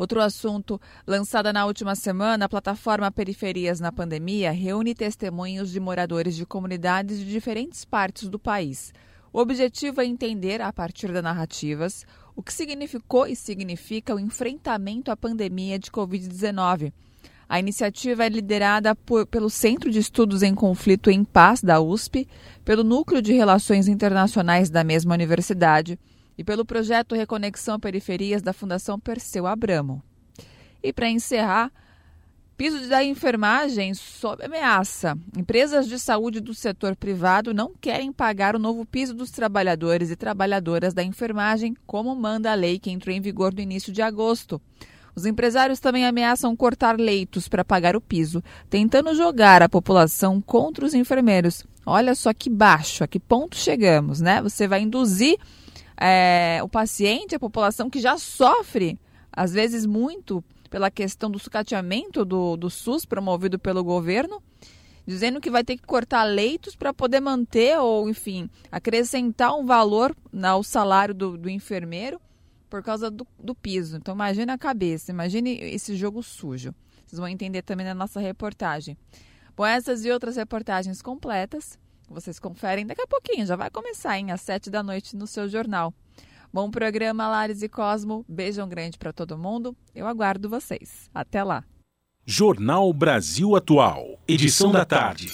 Outro 0.00 0.22
assunto, 0.22 0.80
lançada 1.06 1.52
na 1.52 1.66
última 1.66 1.94
semana, 1.94 2.46
a 2.46 2.48
plataforma 2.48 3.10
Periferias 3.10 3.80
na 3.80 3.92
Pandemia 3.92 4.50
reúne 4.50 4.94
testemunhos 4.94 5.70
de 5.70 5.78
moradores 5.78 6.34
de 6.34 6.46
comunidades 6.46 7.18
de 7.18 7.26
diferentes 7.26 7.84
partes 7.84 8.26
do 8.26 8.38
país. 8.38 8.94
O 9.30 9.38
objetivo 9.38 10.00
é 10.00 10.06
entender, 10.06 10.62
a 10.62 10.72
partir 10.72 11.12
das 11.12 11.22
narrativas, 11.22 12.06
o 12.34 12.42
que 12.42 12.50
significou 12.50 13.26
e 13.26 13.36
significa 13.36 14.14
o 14.14 14.18
enfrentamento 14.18 15.10
à 15.10 15.16
pandemia 15.18 15.78
de 15.78 15.90
Covid-19. 15.90 16.94
A 17.46 17.60
iniciativa 17.60 18.24
é 18.24 18.28
liderada 18.30 18.94
por, 18.94 19.26
pelo 19.26 19.50
Centro 19.50 19.90
de 19.90 19.98
Estudos 19.98 20.42
em 20.42 20.54
Conflito 20.54 21.10
em 21.10 21.22
Paz 21.22 21.62
da 21.62 21.78
USP, 21.78 22.26
pelo 22.64 22.82
Núcleo 22.82 23.20
de 23.20 23.34
Relações 23.34 23.86
Internacionais 23.86 24.70
da 24.70 24.82
mesma 24.82 25.12
universidade 25.12 25.98
e 26.40 26.44
pelo 26.44 26.64
projeto 26.64 27.14
Reconexão 27.14 27.78
Periferias 27.78 28.40
da 28.40 28.54
Fundação 28.54 28.98
Perseu 28.98 29.46
Abramo. 29.46 30.02
E 30.82 30.90
para 30.90 31.06
encerrar, 31.06 31.70
piso 32.56 32.88
da 32.88 33.04
enfermagem 33.04 33.92
sob 33.92 34.42
ameaça. 34.42 35.18
Empresas 35.36 35.86
de 35.86 35.98
saúde 35.98 36.40
do 36.40 36.54
setor 36.54 36.96
privado 36.96 37.52
não 37.52 37.74
querem 37.78 38.10
pagar 38.10 38.56
o 38.56 38.58
novo 38.58 38.86
piso 38.86 39.12
dos 39.12 39.30
trabalhadores 39.30 40.10
e 40.10 40.16
trabalhadoras 40.16 40.94
da 40.94 41.04
enfermagem, 41.04 41.76
como 41.86 42.16
manda 42.16 42.50
a 42.50 42.54
lei 42.54 42.78
que 42.78 42.90
entrou 42.90 43.14
em 43.14 43.20
vigor 43.20 43.52
no 43.52 43.60
início 43.60 43.92
de 43.92 44.00
agosto. 44.00 44.58
Os 45.14 45.26
empresários 45.26 45.78
também 45.78 46.06
ameaçam 46.06 46.56
cortar 46.56 46.98
leitos 46.98 47.48
para 47.48 47.62
pagar 47.62 47.94
o 47.94 48.00
piso, 48.00 48.42
tentando 48.70 49.14
jogar 49.14 49.60
a 49.60 49.68
população 49.68 50.40
contra 50.40 50.86
os 50.86 50.94
enfermeiros. 50.94 51.66
Olha 51.84 52.14
só 52.14 52.32
que 52.32 52.48
baixo, 52.48 53.04
a 53.04 53.06
que 53.06 53.20
ponto 53.20 53.56
chegamos, 53.56 54.22
né? 54.22 54.40
Você 54.40 54.66
vai 54.66 54.80
induzir 54.80 55.36
é, 56.00 56.60
o 56.62 56.68
paciente, 56.68 57.34
a 57.34 57.38
população 57.38 57.90
que 57.90 58.00
já 58.00 58.16
sofre, 58.16 58.98
às 59.30 59.52
vezes 59.52 59.84
muito, 59.84 60.42
pela 60.70 60.90
questão 60.90 61.30
do 61.30 61.38
sucateamento 61.38 62.24
do, 62.24 62.56
do 62.56 62.70
SUS 62.70 63.04
promovido 63.04 63.58
pelo 63.58 63.84
governo, 63.84 64.42
dizendo 65.06 65.40
que 65.40 65.50
vai 65.50 65.62
ter 65.62 65.76
que 65.76 65.82
cortar 65.82 66.24
leitos 66.24 66.74
para 66.74 66.94
poder 66.94 67.20
manter 67.20 67.78
ou, 67.78 68.08
enfim, 68.08 68.48
acrescentar 68.72 69.54
um 69.54 69.66
valor 69.66 70.16
ao 70.42 70.62
salário 70.62 71.14
do, 71.14 71.36
do 71.36 71.50
enfermeiro 71.50 72.20
por 72.70 72.82
causa 72.82 73.10
do, 73.10 73.26
do 73.38 73.54
piso. 73.54 73.96
Então, 73.96 74.14
imagine 74.14 74.50
a 74.50 74.58
cabeça, 74.58 75.10
imagine 75.10 75.58
esse 75.60 75.96
jogo 75.96 76.22
sujo. 76.22 76.72
Vocês 77.04 77.18
vão 77.18 77.28
entender 77.28 77.62
também 77.62 77.84
na 77.84 77.94
nossa 77.94 78.20
reportagem. 78.20 78.96
Bom, 79.56 79.66
essas 79.66 80.04
e 80.04 80.10
outras 80.10 80.36
reportagens 80.36 81.02
completas 81.02 81.76
vocês 82.10 82.38
conferem 82.38 82.84
daqui 82.84 83.02
a 83.02 83.06
pouquinho, 83.06 83.46
já 83.46 83.56
vai 83.56 83.70
começar, 83.70 84.18
hein? 84.18 84.32
Às 84.32 84.40
sete 84.40 84.68
da 84.68 84.82
noite 84.82 85.16
no 85.16 85.26
seu 85.26 85.48
jornal. 85.48 85.94
Bom 86.52 86.68
programa, 86.68 87.28
Lares 87.28 87.62
e 87.62 87.68
Cosmo. 87.68 88.24
Beijão 88.28 88.68
grande 88.68 88.98
para 88.98 89.12
todo 89.12 89.38
mundo. 89.38 89.76
Eu 89.94 90.06
aguardo 90.06 90.50
vocês. 90.50 91.08
Até 91.14 91.44
lá. 91.44 91.64
Jornal 92.26 92.92
Brasil 92.92 93.54
Atual. 93.54 94.18
Edição 94.26 94.72
da 94.72 94.84
tarde. 94.84 95.30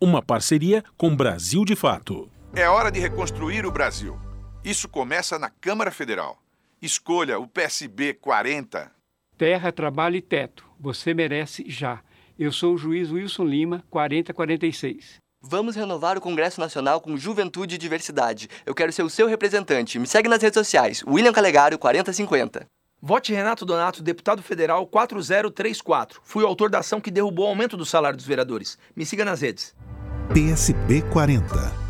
Uma 0.00 0.22
parceria 0.22 0.84
com 0.96 1.14
Brasil 1.14 1.64
de 1.64 1.74
Fato. 1.74 2.30
É 2.54 2.68
hora 2.68 2.90
de 2.90 3.00
reconstruir 3.00 3.66
o 3.66 3.72
Brasil. 3.72 4.18
Isso 4.64 4.88
começa 4.88 5.38
na 5.38 5.50
Câmara 5.50 5.90
Federal. 5.90 6.38
Escolha 6.80 7.38
o 7.38 7.48
PSB 7.48 8.14
40. 8.14 8.90
Terra, 9.36 9.72
trabalho 9.72 10.16
e 10.16 10.22
teto. 10.22 10.64
Você 10.78 11.12
merece 11.12 11.64
já. 11.68 12.02
Eu 12.38 12.52
sou 12.52 12.74
o 12.74 12.78
juiz 12.78 13.10
Wilson 13.10 13.44
Lima, 13.44 13.84
4046. 13.90 15.20
Vamos 15.42 15.74
renovar 15.74 16.18
o 16.18 16.20
Congresso 16.20 16.60
Nacional 16.60 17.00
com 17.00 17.16
Juventude 17.16 17.74
e 17.74 17.78
Diversidade. 17.78 18.48
Eu 18.66 18.74
quero 18.74 18.92
ser 18.92 19.02
o 19.02 19.08
seu 19.08 19.26
representante. 19.26 19.98
Me 19.98 20.06
segue 20.06 20.28
nas 20.28 20.42
redes 20.42 20.54
sociais. 20.54 21.02
William 21.06 21.32
Calegaro 21.32 21.78
4050. 21.78 22.66
Vote 23.00 23.32
Renato 23.32 23.64
Donato, 23.64 24.02
deputado 24.02 24.42
federal 24.42 24.86
4034. 24.86 26.20
Fui 26.22 26.44
o 26.44 26.46
autor 26.46 26.68
da 26.68 26.80
ação 26.80 27.00
que 27.00 27.10
derrubou 27.10 27.46
o 27.46 27.48
aumento 27.48 27.74
do 27.74 27.86
salário 27.86 28.18
dos 28.18 28.26
vereadores. 28.26 28.76
Me 28.94 29.06
siga 29.06 29.24
nas 29.24 29.40
redes. 29.40 29.74
PSB 30.34 31.00
40. 31.10 31.89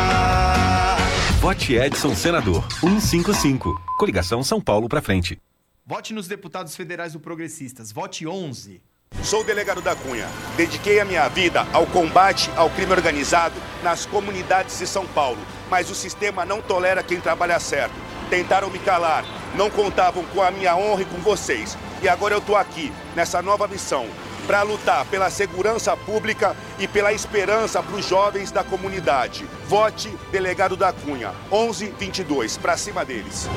Vote 1.41 1.73
Edson 1.73 2.13
Senador 2.13 2.63
155. 2.81 3.73
Coligação 3.97 4.43
São 4.43 4.61
Paulo 4.61 4.87
para 4.87 5.01
frente. 5.01 5.41
Vote 5.83 6.13
nos 6.13 6.27
deputados 6.27 6.75
federais 6.75 7.13
do 7.13 7.19
Progressistas. 7.19 7.91
Vote 7.91 8.27
11. 8.27 8.79
Sou 9.23 9.41
o 9.41 9.43
delegado 9.43 9.81
da 9.81 9.95
Cunha. 9.95 10.27
Dediquei 10.55 10.99
a 10.99 11.03
minha 11.03 11.27
vida 11.29 11.65
ao 11.73 11.87
combate 11.87 12.51
ao 12.55 12.69
crime 12.69 12.91
organizado 12.91 13.55
nas 13.81 14.05
comunidades 14.05 14.77
de 14.77 14.85
São 14.85 15.07
Paulo. 15.07 15.39
Mas 15.67 15.89
o 15.89 15.95
sistema 15.95 16.45
não 16.45 16.61
tolera 16.61 17.01
quem 17.01 17.19
trabalha 17.19 17.59
certo. 17.59 17.95
Tentaram 18.29 18.69
me 18.69 18.77
calar, 18.77 19.25
não 19.55 19.71
contavam 19.71 20.23
com 20.25 20.43
a 20.43 20.51
minha 20.51 20.75
honra 20.77 21.01
e 21.01 21.05
com 21.05 21.17
vocês. 21.21 21.75
E 22.03 22.07
agora 22.07 22.35
eu 22.35 22.39
estou 22.39 22.55
aqui, 22.55 22.93
nessa 23.15 23.41
nova 23.41 23.67
missão, 23.67 24.05
para 24.45 24.63
lutar 24.63 25.05
pela 25.05 25.29
segurança 25.29 25.95
pública 25.95 26.55
e 26.79 26.87
pela 26.87 27.13
esperança 27.13 27.81
para 27.81 27.95
os 27.95 28.05
jovens 28.05 28.51
da 28.51 28.63
comunidade. 28.63 29.45
Vote 29.67 30.11
delegado 30.31 30.75
da 30.75 30.91
Cunha, 30.91 31.31
1122, 31.51 32.57
para 32.57 32.77
cima 32.77 33.05
deles. 33.05 33.47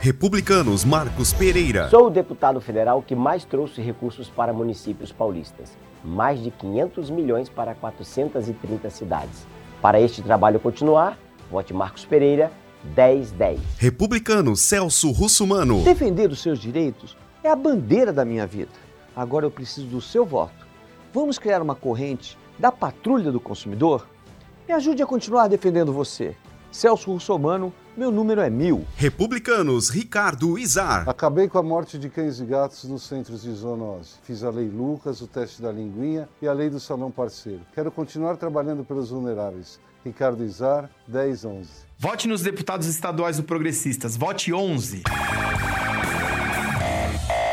Republicanos 0.00 0.84
Marcos 0.84 1.32
Pereira. 1.32 1.88
Sou 1.88 2.06
o 2.06 2.10
deputado 2.10 2.60
federal 2.60 3.02
que 3.02 3.16
mais 3.16 3.44
trouxe 3.44 3.82
recursos 3.82 4.28
para 4.28 4.52
municípios 4.52 5.10
paulistas. 5.10 5.76
Mais 6.04 6.40
de 6.40 6.52
500 6.52 7.10
milhões 7.10 7.48
para 7.48 7.74
430 7.74 8.88
cidades. 8.90 9.46
Para 9.82 10.00
este 10.00 10.22
trabalho 10.22 10.60
continuar, 10.60 11.18
vote 11.50 11.74
Marcos 11.74 12.04
Pereira 12.04 12.52
1010. 12.96 13.60
Republicano 13.76 14.54
Celso 14.54 15.10
Russumano. 15.10 15.82
Defender 15.82 16.30
os 16.30 16.40
seus 16.40 16.60
direitos 16.60 17.16
é 17.42 17.48
a 17.48 17.56
bandeira 17.56 18.12
da 18.12 18.24
minha 18.24 18.46
vida. 18.46 18.70
Agora 19.18 19.44
eu 19.44 19.50
preciso 19.50 19.88
do 19.88 20.00
seu 20.00 20.24
voto. 20.24 20.64
Vamos 21.12 21.40
criar 21.40 21.60
uma 21.60 21.74
corrente 21.74 22.38
da 22.56 22.70
patrulha 22.70 23.32
do 23.32 23.40
consumidor? 23.40 24.06
Me 24.68 24.72
ajude 24.72 25.02
a 25.02 25.06
continuar 25.06 25.48
defendendo 25.48 25.92
você. 25.92 26.36
Celso 26.70 27.10
Russomano, 27.10 27.74
meu 27.96 28.12
número 28.12 28.40
é 28.40 28.48
mil. 28.48 28.86
Republicanos, 28.94 29.90
Ricardo 29.90 30.56
Izar. 30.56 31.08
Acabei 31.08 31.48
com 31.48 31.58
a 31.58 31.62
morte 31.64 31.98
de 31.98 32.08
cães 32.08 32.38
e 32.38 32.44
gatos 32.44 32.84
nos 32.84 33.02
centros 33.02 33.42
de 33.42 33.50
zoonose. 33.50 34.10
Fiz 34.22 34.44
a 34.44 34.50
lei 34.50 34.68
Lucas, 34.68 35.20
o 35.20 35.26
teste 35.26 35.60
da 35.60 35.72
linguinha 35.72 36.28
e 36.40 36.46
a 36.46 36.52
lei 36.52 36.70
do 36.70 36.78
salão 36.78 37.10
parceiro. 37.10 37.62
Quero 37.74 37.90
continuar 37.90 38.36
trabalhando 38.36 38.84
pelos 38.84 39.10
vulneráveis. 39.10 39.80
Ricardo 40.04 40.44
Izar, 40.44 40.88
1011. 41.08 41.68
Vote 41.98 42.28
nos 42.28 42.42
deputados 42.42 42.86
estaduais 42.86 43.38
do 43.38 43.42
Progressistas. 43.42 44.16
Vote 44.16 44.52
11. 44.52 45.02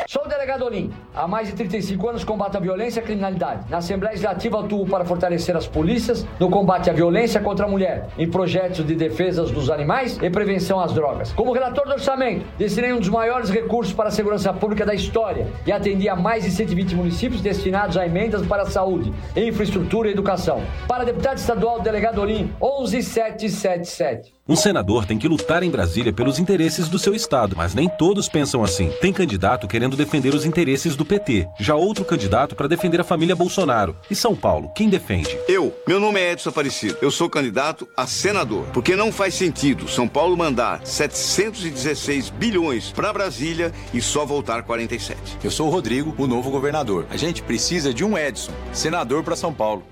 Sou 0.08 0.24
o 0.24 0.30
delegado 0.46 0.66
Olim. 0.66 0.92
Há 1.16 1.28
mais 1.28 1.48
de 1.48 1.56
35 1.56 2.08
anos 2.08 2.24
combato 2.24 2.56
a 2.58 2.60
violência 2.60 3.00
e 3.00 3.04
a 3.04 3.06
criminalidade. 3.06 3.66
Na 3.68 3.78
Assembleia 3.78 4.12
Legislativa 4.12 4.60
atuo 4.60 4.86
para 4.86 5.04
fortalecer 5.04 5.58
as 5.58 5.66
polícias 5.66 6.26
no 6.40 6.50
combate 6.50 6.88
à 6.90 6.94
violência 6.94 7.42
contra 7.42 7.66
a 7.66 7.70
mulher, 7.70 8.10
em 8.18 8.30
projetos 8.30 8.86
de 8.86 8.94
defesa 8.94 9.44
dos 9.44 9.72
animais 9.72 10.20
e 10.22 10.30
prevenção 10.30 10.80
às 10.80 10.94
drogas. 10.94 11.34
Como 11.34 11.52
relator 11.52 11.86
do 11.86 11.94
orçamento, 11.94 12.46
destinei 12.60 12.94
um 12.94 13.00
dos 13.00 13.10
maiores 13.10 13.50
recursos 13.50 13.94
para 13.94 14.10
a 14.10 14.12
segurança 14.12 14.54
pública 14.54 14.86
da 14.86 14.94
história 14.94 15.48
e 15.66 15.72
atendi 15.72 16.08
a 16.08 16.16
mais 16.16 16.44
de 16.44 16.52
120 16.52 16.96
municípios 16.96 17.42
destinados 17.42 17.98
a 17.98 18.06
emendas 18.06 18.46
para 18.46 18.62
a 18.62 18.70
saúde, 18.70 19.12
infraestrutura 19.36 20.10
e 20.10 20.12
educação. 20.12 20.62
Para 20.88 21.04
deputado 21.04 21.38
estadual, 21.38 21.82
delegado 21.82 22.22
Olim, 22.22 22.52
11777. 22.60 24.36
Um 24.48 24.56
senador 24.56 25.08
tem 25.08 25.18
que 25.18 25.28
lutar 25.28 25.64
em 25.64 25.72
Brasília 25.72 26.14
pelos 26.14 26.38
interesses 26.38 26.88
do 26.88 27.00
seu 27.00 27.16
estado, 27.16 27.56
mas 27.58 27.74
nem 27.74 27.90
todos 27.90 28.30
pensam 28.30 28.64
assim. 28.64 28.92
Tem 29.02 29.12
candidato 29.12 29.68
querendo 29.68 29.98
defender 29.98 30.35
os 30.36 30.46
interesses 30.46 30.96
do 30.96 31.06
PT, 31.06 31.48
já 31.60 31.76
outro 31.76 32.06
candidato 32.06 32.56
para 32.56 32.68
defender 32.68 33.02
a 33.02 33.04
família 33.04 33.36
Bolsonaro. 33.36 33.96
E 34.10 34.16
São 34.16 34.36
Paulo, 34.36 34.72
quem 34.76 34.90
defende? 34.90 35.38
Eu. 35.48 35.74
Meu 35.88 36.00
nome 36.00 36.20
é 36.20 36.32
Edson 36.32 36.50
Aparecido. 36.50 36.98
Eu 37.02 37.10
sou 37.10 37.30
candidato 37.30 37.88
a 37.96 38.06
senador. 38.06 38.66
Porque 38.74 38.96
não 38.96 39.12
faz 39.12 39.34
sentido 39.34 39.88
São 39.88 40.08
Paulo 40.08 40.38
mandar 40.38 40.86
716 40.86 42.30
bilhões 42.30 42.92
para 42.92 43.14
Brasília 43.14 43.72
e 43.94 44.02
só 44.02 44.26
voltar 44.26 44.64
47. 44.64 45.38
Eu 45.44 45.52
sou 45.52 45.68
o 45.68 45.72
Rodrigo, 45.72 46.14
o 46.18 46.28
novo 46.28 46.52
governador. 46.52 47.08
A 47.10 47.18
gente 47.18 47.42
precisa 47.42 47.94
de 47.94 48.04
um 48.04 48.18
Edson, 48.18 48.52
senador 48.74 49.24
para 49.24 49.36
São 49.36 49.54
Paulo. 49.54 49.84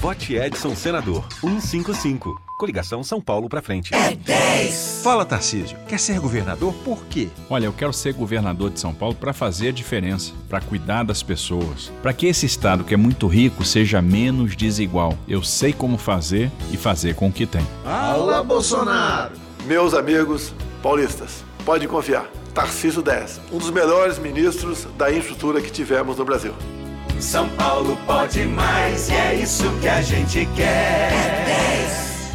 Vote 0.00 0.34
Edson 0.34 0.74
Senador 0.74 1.24
155. 1.40 2.51
Coligação 2.62 3.02
São 3.02 3.20
Paulo 3.20 3.48
para 3.48 3.60
frente. 3.60 3.92
É 3.92 4.14
10. 4.14 5.00
Fala, 5.02 5.24
Tarcísio. 5.24 5.76
Quer 5.88 5.98
ser 5.98 6.20
governador 6.20 6.72
por 6.84 7.04
quê? 7.06 7.28
Olha, 7.50 7.64
eu 7.64 7.72
quero 7.72 7.92
ser 7.92 8.14
governador 8.14 8.70
de 8.70 8.78
São 8.78 8.94
Paulo 8.94 9.16
para 9.16 9.32
fazer 9.32 9.70
a 9.70 9.72
diferença, 9.72 10.32
para 10.48 10.60
cuidar 10.60 11.02
das 11.02 11.24
pessoas, 11.24 11.90
para 12.00 12.12
que 12.12 12.24
esse 12.24 12.46
estado 12.46 12.84
que 12.84 12.94
é 12.94 12.96
muito 12.96 13.26
rico 13.26 13.64
seja 13.64 14.00
menos 14.00 14.54
desigual. 14.54 15.18
Eu 15.26 15.42
sei 15.42 15.72
como 15.72 15.98
fazer 15.98 16.52
e 16.72 16.76
fazer 16.76 17.16
com 17.16 17.26
o 17.26 17.32
que 17.32 17.46
tem. 17.46 17.66
Alá, 17.84 18.44
Bolsonaro! 18.44 19.32
Meus 19.66 19.92
amigos 19.92 20.54
paulistas, 20.80 21.44
pode 21.64 21.88
confiar. 21.88 22.30
Tarcísio 22.54 23.02
10, 23.02 23.40
um 23.50 23.58
dos 23.58 23.70
melhores 23.70 24.20
ministros 24.20 24.86
da 24.96 25.10
infraestrutura 25.10 25.60
que 25.60 25.72
tivemos 25.72 26.16
no 26.16 26.24
Brasil. 26.24 26.54
São 27.18 27.48
Paulo 27.48 27.98
pode 28.06 28.44
mais 28.44 29.08
e 29.08 29.14
é 29.14 29.34
isso 29.34 29.64
que 29.80 29.88
a 29.88 30.00
gente 30.00 30.46
quer. 30.54 31.10
É 31.12 31.44
10. 31.96 32.11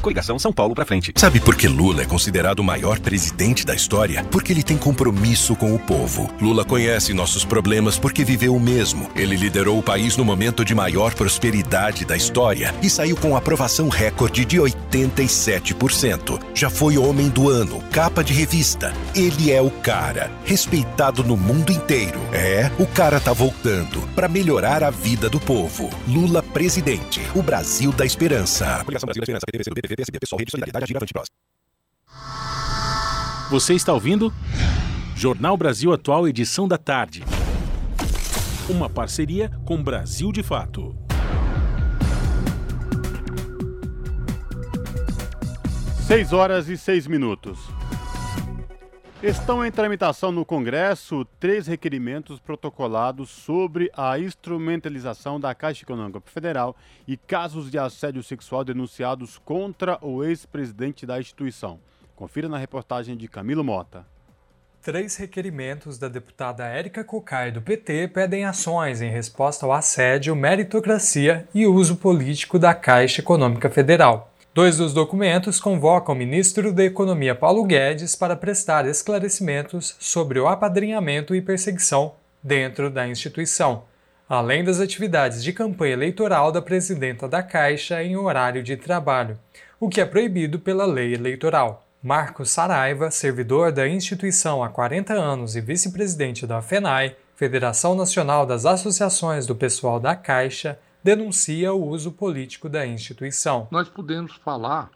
Coligação 0.00 0.38
São 0.38 0.52
Paulo 0.52 0.74
pra 0.74 0.84
frente. 0.84 1.12
Sabe 1.16 1.40
por 1.40 1.56
que 1.56 1.68
Lula 1.68 2.02
é 2.02 2.06
considerado 2.06 2.60
o 2.60 2.64
maior 2.64 2.98
presidente 2.98 3.64
da 3.64 3.74
história? 3.74 4.24
Porque 4.24 4.52
ele 4.52 4.62
tem 4.62 4.76
compromisso 4.76 5.54
com 5.56 5.74
o 5.74 5.78
povo. 5.78 6.30
Lula 6.40 6.64
conhece 6.64 7.12
nossos 7.12 7.44
problemas 7.44 7.98
porque 7.98 8.24
viveu 8.24 8.54
o 8.54 8.60
mesmo. 8.60 9.10
Ele 9.14 9.36
liderou 9.36 9.78
o 9.78 9.82
país 9.82 10.16
no 10.16 10.24
momento 10.24 10.64
de 10.64 10.74
maior 10.74 11.14
prosperidade 11.14 12.04
da 12.04 12.16
história 12.16 12.74
e 12.82 12.88
saiu 12.88 13.16
com 13.16 13.36
aprovação 13.36 13.88
recorde 13.88 14.44
de 14.44 14.58
87%. 14.58 16.40
Já 16.54 16.70
foi 16.70 16.96
homem 16.98 17.28
do 17.28 17.48
ano, 17.48 17.82
capa 17.90 18.22
de 18.22 18.32
revista. 18.32 18.92
Ele 19.14 19.52
é 19.52 19.60
o 19.60 19.70
cara, 19.70 20.30
respeitado 20.44 21.22
no 21.22 21.36
mundo 21.36 21.72
inteiro. 21.72 22.18
É, 22.32 22.70
o 22.78 22.86
cara 22.86 23.20
tá 23.20 23.32
voltando 23.32 24.00
para 24.14 24.28
melhorar 24.28 24.82
a 24.82 24.90
vida 24.90 25.28
do 25.28 25.40
povo. 25.40 25.90
Lula 26.06 26.42
presidente, 26.42 27.20
o 27.34 27.42
Brasil 27.42 27.92
da 27.92 28.04
esperança. 28.04 28.84
Brasil 28.86 29.06
da 29.06 29.12
Esperança, 29.12 29.46
PSB, 29.88 29.96
PSB, 29.96 30.18
PSOL, 30.20 30.38
Rede 30.38 30.50
Solidariedade, 30.50 30.84
Agir, 30.84 30.96
Avante, 30.96 31.12
Próximo. 31.12 31.36
Você 33.50 33.74
está 33.74 33.94
ouvindo? 33.94 34.32
Jornal 35.16 35.56
Brasil 35.56 35.92
Atual, 35.92 36.28
edição 36.28 36.68
da 36.68 36.76
tarde. 36.76 37.24
Uma 38.68 38.90
parceria 38.90 39.50
com 39.64 39.82
Brasil 39.82 40.30
de 40.30 40.42
Fato. 40.42 40.94
Seis 46.06 46.32
horas 46.32 46.68
e 46.68 46.76
seis 46.76 47.06
minutos. 47.06 47.77
Estão 49.20 49.66
em 49.66 49.70
tramitação 49.72 50.30
no 50.30 50.44
Congresso 50.44 51.24
três 51.40 51.66
requerimentos 51.66 52.38
protocolados 52.38 53.28
sobre 53.28 53.90
a 53.92 54.16
instrumentalização 54.16 55.40
da 55.40 55.52
Caixa 55.56 55.82
Econômica 55.82 56.20
Federal 56.26 56.76
e 57.06 57.16
casos 57.16 57.68
de 57.68 57.76
assédio 57.76 58.22
sexual 58.22 58.64
denunciados 58.64 59.36
contra 59.36 59.98
o 60.00 60.22
ex-presidente 60.22 61.04
da 61.04 61.18
instituição. 61.18 61.80
Confira 62.14 62.48
na 62.48 62.58
reportagem 62.58 63.16
de 63.16 63.26
Camilo 63.26 63.64
Mota. 63.64 64.06
Três 64.80 65.16
requerimentos 65.16 65.98
da 65.98 66.06
deputada 66.06 66.64
Érica 66.64 67.02
Cocai 67.02 67.50
do 67.50 67.60
PT 67.60 68.08
pedem 68.14 68.44
ações 68.44 69.02
em 69.02 69.10
resposta 69.10 69.66
ao 69.66 69.72
assédio, 69.72 70.36
meritocracia 70.36 71.48
e 71.52 71.66
uso 71.66 71.96
político 71.96 72.56
da 72.56 72.72
Caixa 72.72 73.20
Econômica 73.20 73.68
Federal. 73.68 74.27
Dois 74.58 74.76
dos 74.76 74.92
documentos 74.92 75.60
convocam 75.60 76.12
o 76.12 76.18
ministro 76.18 76.72
da 76.72 76.82
Economia 76.82 77.32
Paulo 77.32 77.62
Guedes 77.62 78.16
para 78.16 78.34
prestar 78.34 78.88
esclarecimentos 78.88 79.94
sobre 80.00 80.40
o 80.40 80.48
apadrinhamento 80.48 81.32
e 81.32 81.40
perseguição 81.40 82.14
dentro 82.42 82.90
da 82.90 83.06
instituição, 83.06 83.84
além 84.28 84.64
das 84.64 84.80
atividades 84.80 85.44
de 85.44 85.52
campanha 85.52 85.92
eleitoral 85.92 86.50
da 86.50 86.60
presidenta 86.60 87.28
da 87.28 87.40
Caixa 87.40 88.02
em 88.02 88.16
horário 88.16 88.60
de 88.60 88.76
trabalho, 88.76 89.38
o 89.78 89.88
que 89.88 90.00
é 90.00 90.04
proibido 90.04 90.58
pela 90.58 90.86
lei 90.86 91.14
eleitoral. 91.14 91.86
Marcos 92.02 92.50
Saraiva, 92.50 93.12
servidor 93.12 93.70
da 93.70 93.86
instituição 93.86 94.64
há 94.64 94.68
40 94.68 95.14
anos 95.14 95.54
e 95.54 95.60
vice-presidente 95.60 96.48
da 96.48 96.60
FENAI, 96.60 97.14
Federação 97.36 97.94
Nacional 97.94 98.44
das 98.44 98.66
Associações 98.66 99.46
do 99.46 99.54
Pessoal 99.54 100.00
da 100.00 100.16
Caixa, 100.16 100.76
denuncia 101.02 101.72
o 101.72 101.88
uso 101.88 102.12
político 102.12 102.68
da 102.68 102.86
instituição. 102.86 103.68
Nós 103.70 103.88
podemos 103.88 104.32
falar 104.32 104.90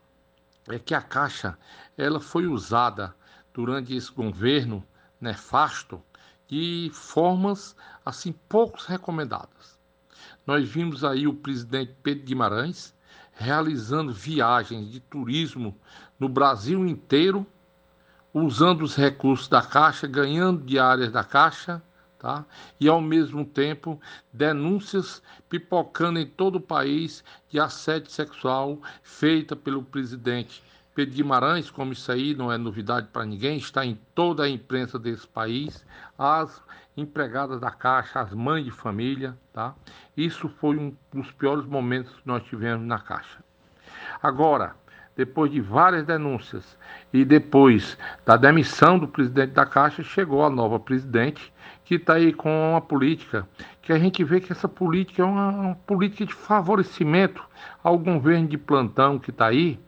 é 0.69 0.79
que 0.79 0.95
a 0.95 1.03
Caixa 1.03 1.59
ela 1.97 2.21
foi 2.21 2.47
usada 2.47 3.15
durante 3.53 3.95
esse 3.95 4.11
governo 4.13 4.85
nefasto 5.21 6.03
de 6.49 6.91
formas 6.93 7.77
assim 8.05 8.33
pouco 8.49 8.79
recomendadas. 8.87 9.79
Nós 10.47 10.69
vimos 10.69 11.05
aí 11.05 11.27
o 11.27 11.35
presidente 11.35 11.95
Pedro 12.03 12.25
Guimarães 12.25 12.95
realizando 13.33 14.13
viagens 14.13 14.91
de 14.91 15.01
turismo 15.01 15.77
no 16.19 16.29
Brasil 16.29 16.87
inteiro, 16.87 17.47
usando 18.33 18.83
os 18.83 18.95
recursos 18.95 19.49
da 19.49 19.63
Caixa, 19.63 20.07
ganhando 20.07 20.65
diárias 20.65 21.11
da 21.11 21.25
Caixa, 21.25 21.83
tá? 22.19 22.45
e 22.79 22.89
ao 22.89 23.01
mesmo 23.01 23.45
tempo 23.45 24.01
denúncias 24.33 25.23
pipocando 25.53 26.19
em 26.19 26.25
todo 26.25 26.57
o 26.57 26.61
país 26.63 27.23
de 27.51 27.61
assédio 27.61 28.11
sexual 28.11 28.79
feita 29.03 29.55
pelo 29.55 29.83
presidente 29.83 30.65
Pedro 30.95 31.15
Guimarães, 31.15 31.71
como 31.71 31.93
isso 31.93 32.11
aí 32.11 32.35
não 32.35 32.51
é 32.51 32.57
novidade 32.57 33.09
para 33.13 33.27
ninguém, 33.27 33.59
está 33.59 33.85
em 33.85 33.99
toda 34.15 34.45
a 34.45 34.49
imprensa 34.49 34.99
desse 34.99 35.27
país, 35.27 35.85
as 36.19 36.63
empregadas 36.97 37.61
da 37.61 37.71
Caixa, 37.71 38.21
as 38.21 38.33
mães 38.33 38.65
de 38.65 38.71
família, 38.71 39.37
tá? 39.53 39.75
Isso 40.17 40.49
foi 40.49 40.79
um 40.79 40.97
dos 41.13 41.31
piores 41.33 41.67
momentos 41.67 42.13
que 42.13 42.27
nós 42.27 42.43
tivemos 42.45 42.87
na 42.87 42.99
Caixa. 42.99 43.39
Agora, 44.23 44.75
depois 45.15 45.53
de 45.53 45.61
várias 45.61 46.07
denúncias 46.07 46.79
e 47.13 47.27
depois 47.27 47.99
da 48.25 48.39
demissão 48.39 48.99
do 48.99 49.07
presidente 49.07 49.53
da 49.53 49.67
Caixa, 49.67 50.03
chegou 50.03 50.45
a 50.45 50.51
nova 50.51 50.81
presidente, 50.81 51.53
que 51.85 51.97
está 51.97 52.15
aí 52.15 52.33
com 52.33 52.71
uma 52.71 52.81
política 52.81 53.49
que 53.81 53.93
a 53.93 53.99
gente 53.99 54.23
vê 54.23 54.41
que 54.41 54.53
essa 54.53 54.69
política 54.69 55.23
é 55.23 55.25
uma, 55.25 55.49
uma 55.49 55.75
política 55.75 56.25
de 56.27 56.35
favorecimento 56.35 57.43
ao 57.83 57.99
governo 57.99 58.49
de 58.49 58.57
plantão 58.57 59.19
que 59.19 59.31
está 59.31 59.47
aí, 59.47 59.79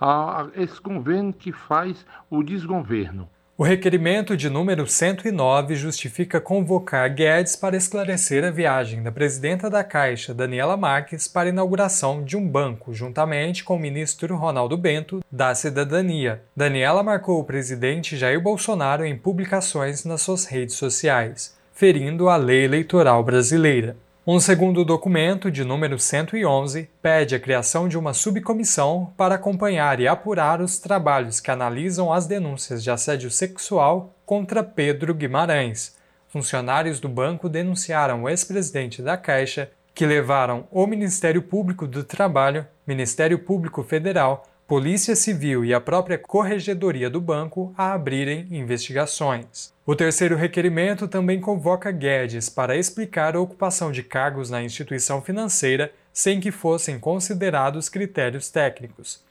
a, 0.00 0.42
a 0.42 0.48
esse 0.54 0.80
governo 0.80 1.32
que 1.32 1.52
faz 1.52 2.06
o 2.30 2.42
desgoverno. 2.42 3.28
O 3.60 3.64
requerimento 3.64 4.36
de 4.36 4.48
número 4.48 4.86
109 4.86 5.74
justifica 5.74 6.40
convocar 6.40 7.12
Guedes 7.12 7.56
para 7.56 7.76
esclarecer 7.76 8.44
a 8.44 8.52
viagem 8.52 9.02
da 9.02 9.10
presidenta 9.10 9.68
da 9.68 9.82
Caixa, 9.82 10.32
Daniela 10.32 10.76
Marques, 10.76 11.26
para 11.26 11.48
a 11.48 11.50
inauguração 11.50 12.22
de 12.22 12.36
um 12.36 12.48
banco, 12.48 12.94
juntamente 12.94 13.64
com 13.64 13.74
o 13.74 13.80
ministro 13.80 14.36
Ronaldo 14.36 14.76
Bento, 14.76 15.24
da 15.28 15.52
Cidadania. 15.56 16.40
Daniela 16.54 17.02
marcou 17.02 17.40
o 17.40 17.44
presidente 17.44 18.16
Jair 18.16 18.40
Bolsonaro 18.40 19.04
em 19.04 19.18
publicações 19.18 20.04
nas 20.04 20.22
suas 20.22 20.44
redes 20.44 20.76
sociais, 20.76 21.58
ferindo 21.74 22.28
a 22.28 22.36
lei 22.36 22.64
eleitoral 22.64 23.24
brasileira. 23.24 23.96
Um 24.30 24.38
segundo 24.38 24.84
documento, 24.84 25.50
de 25.50 25.64
número 25.64 25.98
111, 25.98 26.90
pede 27.00 27.34
a 27.34 27.40
criação 27.40 27.88
de 27.88 27.96
uma 27.96 28.12
subcomissão 28.12 29.10
para 29.16 29.36
acompanhar 29.36 30.00
e 30.00 30.06
apurar 30.06 30.60
os 30.60 30.78
trabalhos 30.78 31.40
que 31.40 31.50
analisam 31.50 32.12
as 32.12 32.26
denúncias 32.26 32.84
de 32.84 32.90
assédio 32.90 33.30
sexual 33.30 34.14
contra 34.26 34.62
Pedro 34.62 35.14
Guimarães. 35.14 35.96
Funcionários 36.28 37.00
do 37.00 37.08
banco 37.08 37.48
denunciaram 37.48 38.24
o 38.24 38.28
ex-presidente 38.28 39.00
da 39.00 39.16
Caixa, 39.16 39.70
que 39.94 40.04
levaram 40.04 40.68
o 40.70 40.86
Ministério 40.86 41.40
Público 41.40 41.86
do 41.86 42.04
Trabalho, 42.04 42.66
Ministério 42.86 43.38
Público 43.38 43.82
Federal, 43.82 44.44
Polícia 44.66 45.16
Civil 45.16 45.64
e 45.64 45.72
a 45.72 45.80
própria 45.80 46.18
Corregedoria 46.18 47.08
do 47.08 47.22
banco 47.22 47.72
a 47.78 47.94
abrirem 47.94 48.46
investigações. 48.50 49.72
O 49.88 49.96
terceiro 49.96 50.36
requerimento 50.36 51.08
também 51.08 51.40
convoca 51.40 51.90
Guedes 51.90 52.50
para 52.50 52.76
explicar 52.76 53.34
a 53.34 53.40
ocupação 53.40 53.90
de 53.90 54.02
cargos 54.02 54.50
na 54.50 54.62
instituição 54.62 55.22
financeira 55.22 55.90
sem 56.12 56.40
que 56.40 56.52
fossem 56.52 56.98
considerados 56.98 57.88
critérios 57.88 58.50
técnicos. 58.50 59.24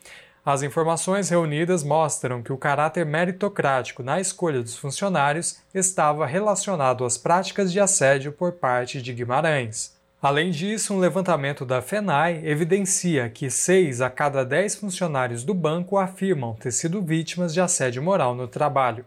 As 0.43 0.63
informações 0.63 1.29
reunidas 1.29 1.83
mostram 1.83 2.41
que 2.41 2.51
o 2.51 2.57
caráter 2.57 3.05
meritocrático 3.05 4.01
na 4.01 4.19
escolha 4.19 4.59
dos 4.59 4.75
funcionários 4.75 5.59
estava 5.75 6.25
relacionado 6.25 7.05
às 7.05 7.19
práticas 7.19 7.71
de 7.71 7.79
assédio 7.79 8.31
por 8.31 8.53
parte 8.53 8.99
de 8.99 9.13
Guimarães. 9.13 9.95
Além 10.19 10.49
disso, 10.49 10.91
um 10.91 10.97
levantamento 10.97 11.67
da 11.67 11.83
FENAI 11.83 12.41
evidencia 12.43 13.29
que 13.29 13.47
6 13.51 14.01
a 14.01 14.09
cada 14.09 14.43
10 14.43 14.77
funcionários 14.77 15.43
do 15.43 15.53
banco 15.53 15.99
afirmam 15.99 16.55
ter 16.55 16.71
sido 16.71 16.99
vítimas 16.99 17.53
de 17.53 17.61
assédio 17.61 18.01
moral 18.01 18.33
no 18.33 18.47
trabalho. 18.47 19.05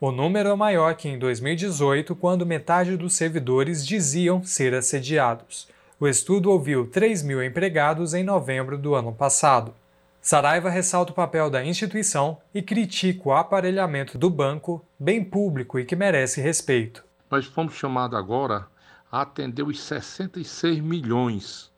O 0.00 0.12
número 0.12 0.50
é 0.50 0.54
maior 0.54 0.94
que 0.94 1.08
em 1.08 1.18
2018, 1.18 2.14
quando 2.14 2.46
metade 2.46 2.96
dos 2.96 3.14
servidores 3.14 3.84
diziam 3.84 4.44
ser 4.44 4.72
assediados. 4.72 5.66
O 5.98 6.06
estudo 6.06 6.52
ouviu 6.52 6.88
3 6.88 7.24
mil 7.24 7.42
empregados 7.42 8.14
em 8.14 8.22
novembro 8.22 8.78
do 8.78 8.94
ano 8.94 9.12
passado. 9.12 9.74
Saraiva 10.20 10.70
ressalta 10.70 11.10
o 11.10 11.14
papel 11.16 11.50
da 11.50 11.64
instituição 11.64 12.38
e 12.54 12.62
critica 12.62 13.28
o 13.28 13.32
aparelhamento 13.32 14.16
do 14.16 14.30
banco, 14.30 14.86
bem 14.96 15.24
público 15.24 15.80
e 15.80 15.84
que 15.84 15.96
merece 15.96 16.40
respeito. 16.40 17.04
Nós 17.28 17.46
fomos 17.46 17.74
chamados 17.74 18.16
agora 18.16 18.68
a 19.10 19.22
atender 19.22 19.64
os 19.64 19.80
66 19.82 20.78
milhões 20.78 21.72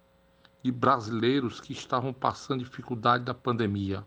de 0.62 0.70
brasileiros 0.70 1.58
que 1.58 1.72
estavam 1.72 2.12
passando 2.12 2.62
dificuldade 2.62 3.24
da 3.24 3.32
pandemia. 3.32 4.04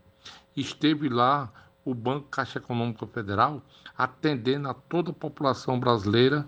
Esteve 0.55 1.09
lá 1.09 1.51
o 1.83 1.93
Banco 1.93 2.27
Caixa 2.29 2.59
Econômica 2.59 3.05
Federal 3.07 3.61
atendendo 3.97 4.69
a 4.69 4.73
toda 4.73 5.11
a 5.11 5.13
população 5.13 5.79
brasileira 5.79 6.47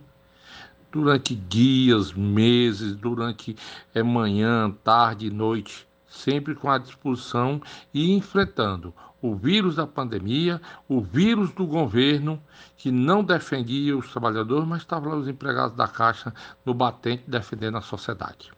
durante 0.92 1.36
dias, 1.36 2.14
meses, 2.14 2.96
durante 2.96 3.56
é, 3.94 4.02
manhã, 4.02 4.72
tarde, 4.84 5.30
noite, 5.30 5.88
sempre 6.08 6.56
com 6.56 6.70
a 6.70 6.78
disposição 6.78 7.62
e 7.94 8.14
enfrentando 8.14 8.94
o 9.22 9.36
vírus 9.36 9.76
da 9.76 9.88
pandemia, 9.88 10.62
o 10.88 11.02
vírus 11.02 11.52
do 11.52 11.66
governo 11.66 12.42
que 12.78 12.92
não 12.92 13.24
defendia 13.24 13.98
os 13.98 14.12
trabalhadores, 14.12 14.68
mas 14.68 14.82
estavam 14.82 15.10
lá 15.10 15.18
os 15.18 15.28
empregados 15.28 15.76
da 15.76 15.88
Caixa 15.88 16.34
no 16.64 16.74
batente 16.74 17.24
defendendo 17.28 17.78
a 17.78 17.82
sociedade. 17.82 18.52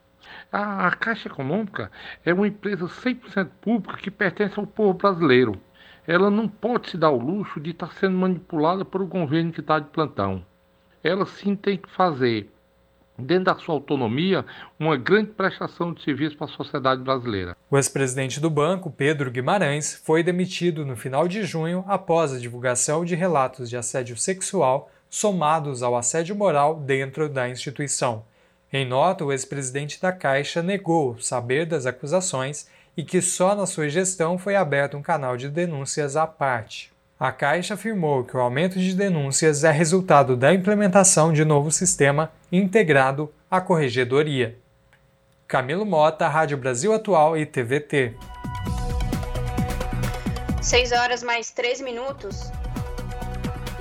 A 0.52 0.90
Caixa 0.92 1.28
Econômica 1.28 1.90
é 2.24 2.32
uma 2.32 2.46
empresa 2.46 2.86
100% 2.86 3.48
pública 3.60 3.96
que 3.96 4.10
pertence 4.10 4.58
ao 4.58 4.66
povo 4.66 4.94
brasileiro 4.94 5.60
ela 6.08 6.30
não 6.30 6.48
pode 6.48 6.88
se 6.88 6.96
dar 6.96 7.10
o 7.10 7.20
luxo 7.20 7.60
de 7.60 7.72
estar 7.72 7.92
sendo 7.92 8.16
manipulada 8.16 8.82
por 8.82 9.04
governo 9.04 9.52
que 9.52 9.60
está 9.60 9.78
de 9.78 9.90
plantão. 9.90 10.42
Ela 11.04 11.26
sim 11.26 11.54
tem 11.54 11.76
que 11.76 11.90
fazer, 11.90 12.50
dentro 13.18 13.44
da 13.44 13.56
sua 13.56 13.74
autonomia, 13.74 14.42
uma 14.80 14.96
grande 14.96 15.32
prestação 15.32 15.92
de 15.92 16.02
serviço 16.02 16.34
para 16.34 16.46
a 16.46 16.56
sociedade 16.56 17.02
brasileira. 17.02 17.54
O 17.70 17.76
ex-presidente 17.76 18.40
do 18.40 18.48
banco, 18.48 18.90
Pedro 18.90 19.30
Guimarães, 19.30 20.00
foi 20.02 20.22
demitido 20.22 20.86
no 20.86 20.96
final 20.96 21.28
de 21.28 21.44
junho 21.44 21.84
após 21.86 22.32
a 22.32 22.38
divulgação 22.38 23.04
de 23.04 23.14
relatos 23.14 23.68
de 23.68 23.76
assédio 23.76 24.16
sexual 24.16 24.90
somados 25.10 25.82
ao 25.82 25.94
assédio 25.94 26.34
moral 26.34 26.80
dentro 26.80 27.28
da 27.28 27.50
instituição. 27.50 28.24
Em 28.72 28.86
nota, 28.86 29.26
o 29.26 29.32
ex-presidente 29.32 30.00
da 30.00 30.12
Caixa 30.12 30.62
negou 30.62 31.18
saber 31.18 31.66
das 31.66 31.84
acusações 31.84 32.66
e 32.98 33.04
que 33.04 33.22
só 33.22 33.54
na 33.54 33.64
sua 33.64 33.88
gestão 33.88 34.36
foi 34.36 34.56
aberto 34.56 34.96
um 34.96 35.02
canal 35.02 35.36
de 35.36 35.48
denúncias 35.48 36.16
à 36.16 36.26
parte. 36.26 36.92
A 37.16 37.30
Caixa 37.30 37.74
afirmou 37.74 38.24
que 38.24 38.36
o 38.36 38.40
aumento 38.40 38.76
de 38.76 38.92
denúncias 38.92 39.62
é 39.62 39.70
resultado 39.70 40.36
da 40.36 40.52
implementação 40.52 41.32
de 41.32 41.44
novo 41.44 41.70
sistema 41.70 42.32
integrado 42.50 43.32
à 43.48 43.60
corregedoria. 43.60 44.58
Camilo 45.46 45.86
Mota, 45.86 46.26
Rádio 46.26 46.58
Brasil 46.58 46.92
Atual 46.92 47.36
e 47.36 47.46
TVT. 47.46 48.16
6 50.60 50.90
horas 50.90 51.22
mais 51.22 51.52
3 51.52 51.80
minutos 51.80 52.50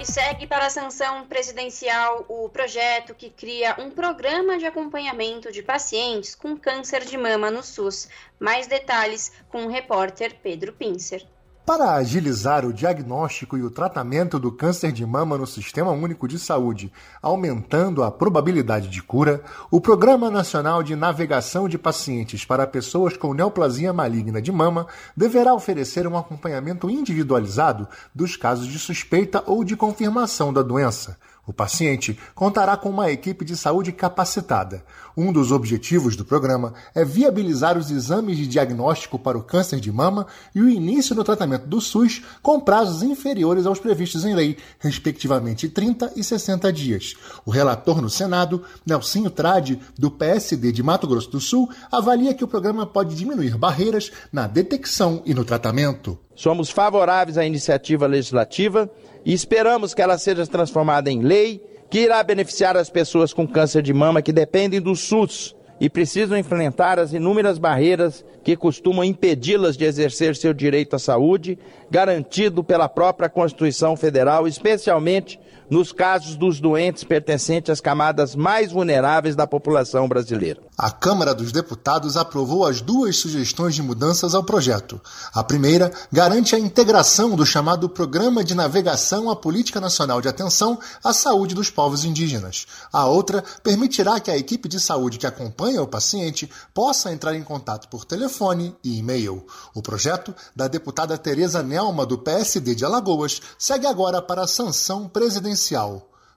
segue 0.08 0.48
para 0.48 0.68
a 0.68 0.70
sanção 0.70 1.28
presidencial 1.28 2.26
o 2.30 2.48
projeto 2.48 3.14
que 3.14 3.30
cria 3.30 3.76
um 3.78 3.92
programa 3.92 4.58
de 4.58 4.66
acompanhamento 4.66 5.52
de 5.52 5.62
pacientes 5.62 6.34
com 6.34 6.58
câncer 6.58 7.04
de 7.04 7.18
mama 7.18 7.52
no 7.52 7.62
SUS. 7.62 8.08
Mais 8.40 8.68
detalhes 8.68 9.32
com 9.50 9.66
o 9.66 9.70
repórter 9.70 10.40
Pedro 10.42 10.72
Pincer. 10.72 11.26
Para 11.68 11.96
agilizar 11.96 12.66
o 12.66 12.72
diagnóstico 12.72 13.58
e 13.58 13.62
o 13.62 13.70
tratamento 13.70 14.40
do 14.40 14.54
câncer 14.54 14.90
de 14.94 15.06
mama 15.06 15.38
no 15.38 15.46
Sistema 15.46 15.92
Único 15.92 16.26
de 16.26 16.40
Saúde, 16.40 16.90
aumentando 17.22 18.04
a 18.04 18.10
probabilidade 18.10 18.88
de 18.88 19.04
cura, 19.04 19.44
o 19.70 19.82
Programa 19.82 20.32
Nacional 20.32 20.82
de 20.82 20.96
Navegação 20.96 21.68
de 21.68 21.78
Pacientes 21.78 22.46
para 22.46 22.66
Pessoas 22.66 23.18
com 23.18 23.34
Neoplasia 23.34 23.92
Maligna 23.92 24.42
de 24.42 24.50
Mama 24.50 24.88
deverá 25.14 25.54
oferecer 25.54 26.08
um 26.08 26.18
acompanhamento 26.18 26.90
individualizado 26.90 27.86
dos 28.16 28.38
casos 28.38 28.68
de 28.68 28.80
suspeita 28.80 29.44
ou 29.46 29.62
de 29.62 29.76
confirmação 29.76 30.54
da 30.54 30.62
doença. 30.62 31.18
O 31.48 31.54
paciente 31.54 32.20
contará 32.36 32.76
com 32.76 32.90
uma 32.90 33.10
equipe 33.10 33.46
de 33.46 33.56
saúde 33.56 33.94
capacitada. 33.94 34.84
Um 35.16 35.32
dos 35.32 35.50
objetivos 35.50 36.18
do 36.18 36.26
programa 36.26 36.74
é 36.94 37.06
viabilizar 37.06 37.78
os 37.78 37.90
exames 37.90 38.36
de 38.36 38.46
diagnóstico 38.46 39.18
para 39.18 39.38
o 39.38 39.44
câncer 39.44 39.80
de 39.80 39.90
mama 39.90 40.28
e 40.54 40.62
o 40.62 40.70
início 40.70 41.16
no 41.16 41.24
tratamento 41.24 41.66
do 41.66 41.80
SUS 41.80 42.22
com 42.42 42.60
prazos 42.60 43.02
inferiores 43.02 43.66
aos 43.66 43.80
previstos 43.80 44.26
em 44.26 44.36
lei, 44.36 44.58
respectivamente 44.78 45.70
30 45.70 46.12
e 46.18 46.24
60 46.24 46.72
dias. 46.74 47.16
O 47.46 47.50
relator 47.50 48.02
no 48.02 48.10
Senado, 48.10 48.62
Nelsinho 48.86 49.30
Trade, 49.30 49.80
do 49.98 50.12
PSD 50.12 50.74
de 50.74 50.84
Mato 50.84 51.08
Grosso 51.08 51.32
do 51.32 51.40
Sul, 51.40 51.70
avalia 51.90 52.34
que 52.34 52.44
o 52.44 52.48
programa 52.48 52.86
pode 52.86 53.16
diminuir 53.16 53.58
barreiras 53.58 54.12
na 54.34 54.48
detecção 54.48 55.22
e 55.26 55.34
no 55.34 55.46
tratamento. 55.46 56.20
Somos 56.36 56.70
favoráveis 56.70 57.36
à 57.36 57.46
iniciativa 57.46 58.06
legislativa 58.06 58.92
e 59.28 59.34
esperamos 59.34 59.94
que 59.94 60.02
ela 60.02 60.18
seja 60.18 60.48
transformada 60.48 61.12
em 61.12 61.22
lei 61.22 61.62
que 61.90 62.00
irá 62.00 62.24
beneficiar 62.24 62.78
as 62.78 62.90
pessoas 62.90 63.34
com 63.34 63.46
câncer 63.46 63.82
de 63.82 63.94
mama 63.94 64.22
que 64.22 64.32
dependem 64.32 64.80
do 64.80 64.96
SUS 64.96 65.54
e 65.82 65.90
precisam 65.90 66.38
enfrentar 66.38 66.98
as 66.98 67.12
inúmeras 67.12 67.58
barreiras 67.58 68.24
que 68.42 68.56
costumam 68.56 69.04
impedi-las 69.04 69.76
de 69.76 69.84
exercer 69.84 70.34
seu 70.34 70.54
direito 70.54 70.96
à 70.96 71.00
saúde, 71.00 71.60
garantido 71.92 72.64
pela 72.64 72.88
própria 72.88 73.28
Constituição 73.28 73.98
Federal, 73.98 74.48
especialmente 74.48 75.38
nos 75.70 75.92
casos 75.92 76.36
dos 76.36 76.60
doentes 76.60 77.04
pertencentes 77.04 77.70
às 77.70 77.82
camadas 77.82 78.36
mais 78.36 78.72
vulneráveis 78.72 79.36
da 79.36 79.46
população 79.46 80.08
brasileira. 80.08 80.62
A 80.78 80.92
Câmara 80.92 81.34
dos 81.34 81.52
Deputados 81.52 82.16
aprovou 82.16 82.66
as 82.66 82.82
duas 82.82 83.18
sugestões 83.18 83.76
de 83.76 83.82
mudanças 83.82 84.34
ao 84.34 84.44
projeto. 84.44 85.02
A 85.34 85.44
primeira 85.44 85.92
garante 86.12 86.56
a 86.56 86.60
integração 86.60 87.36
do 87.36 87.46
chamado 87.46 87.90
Programa 87.90 88.44
de 88.44 88.56
Navegação 88.56 89.30
à 89.30 89.36
Política 89.36 89.82
Nacional 89.82 90.22
de 90.22 90.28
Atenção 90.28 90.80
à 91.04 91.12
Saúde 91.12 91.56
dos 91.56 91.70
Povos 91.70 92.06
Indígenas. 92.06 92.66
A 92.94 93.06
outra 93.06 93.44
permitirá 93.64 94.20
que 94.20 94.32
a 94.32 94.38
equipe 94.38 94.70
de 94.70 94.80
saúde 94.80 95.18
que 95.18 95.28
acompanha 95.28 95.82
o 95.82 95.88
paciente 95.88 96.50
possa 96.74 97.12
entrar 97.12 97.36
em 97.36 97.44
contato 97.44 97.88
por 97.90 98.06
telefone 98.06 98.76
e 98.84 99.00
e-mail. 99.00 99.46
O 99.74 99.82
projeto 99.82 100.34
da 100.56 100.68
deputada 100.68 101.18
Tereza 101.18 101.62
Nelma, 101.62 102.06
do 102.06 102.18
PSD 102.18 102.76
de 102.76 102.86
Alagoas, 102.86 103.42
segue 103.58 103.88
agora 103.88 104.22
para 104.22 104.44
a 104.44 104.48
sanção 104.48 105.08
presidencial 105.08 105.57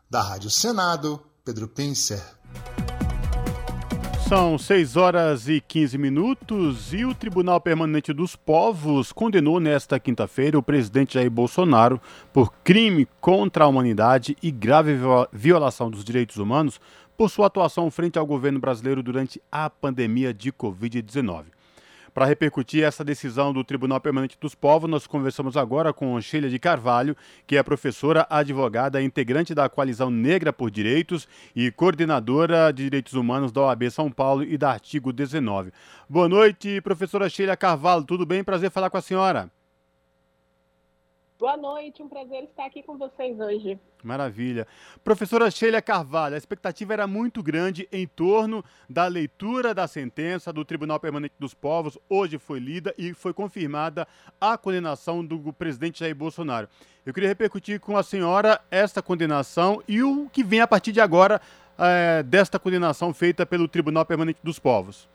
da 0.09 0.23
Rádio 0.23 0.49
Senado, 0.49 1.21
Pedro 1.45 1.69
Pincer. 1.69 2.23
São 4.27 4.57
6 4.57 4.97
horas 4.97 5.47
e 5.47 5.61
15 5.61 5.99
minutos 5.99 6.95
e 6.95 7.05
o 7.05 7.15
Tribunal 7.15 7.61
Permanente 7.61 8.15
dos 8.15 8.35
Povos 8.35 9.13
condenou 9.13 9.61
nesta 9.61 10.01
quinta-feira 10.01 10.59
o 10.59 10.63
presidente 10.63 11.15
Jair 11.15 11.31
Bolsonaro 11.31 12.01
por 12.33 12.51
crime 12.65 13.07
contra 13.21 13.65
a 13.65 13.69
humanidade 13.69 14.37
e 14.43 14.51
grave 14.51 14.97
violação 15.33 15.91
dos 15.91 16.03
direitos 16.03 16.39
humanos 16.39 16.81
por 17.15 17.29
sua 17.29 17.49
atuação 17.49 17.91
frente 17.91 18.19
ao 18.19 18.25
governo 18.25 18.59
brasileiro 18.59 19.03
durante 19.03 19.43
a 19.53 19.69
pandemia 19.69 20.33
de 20.33 20.51
Covid-19. 20.51 21.60
Para 22.21 22.29
repercutir 22.29 22.85
essa 22.85 23.03
decisão 23.03 23.51
do 23.51 23.65
Tribunal 23.65 23.99
Permanente 23.99 24.37
dos 24.39 24.55
Povos, 24.55 24.91
nós 24.91 25.07
conversamos 25.07 25.57
agora 25.57 25.91
com 25.91 26.21
Sheila 26.21 26.51
de 26.51 26.59
Carvalho, 26.59 27.17
que 27.47 27.57
é 27.57 27.63
professora, 27.63 28.27
advogada, 28.29 29.01
integrante 29.01 29.55
da 29.55 29.71
Coalizão 29.71 30.11
Negra 30.11 30.53
por 30.53 30.71
Direitos 30.71 31.27
e 31.57 31.71
coordenadora 31.71 32.75
de 32.75 32.83
Direitos 32.83 33.15
Humanos 33.15 33.51
da 33.51 33.63
OAB 33.63 33.91
São 33.91 34.11
Paulo 34.13 34.43
e 34.43 34.59
da 34.59 34.71
Artigo 34.71 35.15
19. 35.15 35.73
Boa 36.07 36.29
noite, 36.29 36.83
professora 36.83 37.27
Sheila 37.27 37.57
Carvalho, 37.57 38.05
tudo 38.05 38.27
bem? 38.27 38.45
Prazer 38.45 38.71
falar 38.71 38.91
com 38.91 38.99
a 38.99 39.01
senhora. 39.01 39.51
Boa 41.41 41.57
noite, 41.57 42.03
um 42.03 42.09
prazer 42.09 42.45
estar 42.45 42.67
aqui 42.67 42.83
com 42.83 42.99
vocês 42.99 43.41
hoje. 43.41 43.79
Maravilha. 44.05 44.67
Professora 45.03 45.51
Sheila 45.51 45.81
Carvalho, 45.81 46.35
a 46.35 46.39
expectativa 46.39 46.93
era 46.93 47.07
muito 47.07 47.43
grande 47.43 47.89
em 47.91 48.07
torno 48.07 48.62
da 48.87 49.07
leitura 49.07 49.73
da 49.73 49.89
sentença 49.89 50.53
do 50.53 50.67
Tribunal 50.67 51.01
Permanente 51.01 51.33
dos 51.39 51.55
Povos. 51.55 51.97
Hoje 52.11 52.37
foi 52.37 52.59
lida 52.59 52.95
e 52.99 53.15
foi 53.15 53.33
confirmada 53.33 54.07
a 54.39 54.59
condenação 54.59 55.25
do 55.25 55.51
presidente 55.51 56.01
Jair 56.01 56.15
Bolsonaro. 56.15 56.69
Eu 57.07 57.15
queria 57.15 57.31
repercutir 57.31 57.81
com 57.81 57.97
a 57.97 58.03
senhora 58.03 58.61
esta 58.71 59.01
condenação 59.01 59.83
e 59.89 60.03
o 60.03 60.29
que 60.29 60.45
vem 60.45 60.61
a 60.61 60.69
partir 60.69 60.93
de 60.93 61.01
agora 61.01 61.41
é, 61.79 62.23
desta 62.23 62.59
condenação 62.59 63.15
feita 63.15 63.47
pelo 63.47 63.67
Tribunal 63.67 64.05
Permanente 64.05 64.41
dos 64.43 64.59
Povos. 64.59 65.09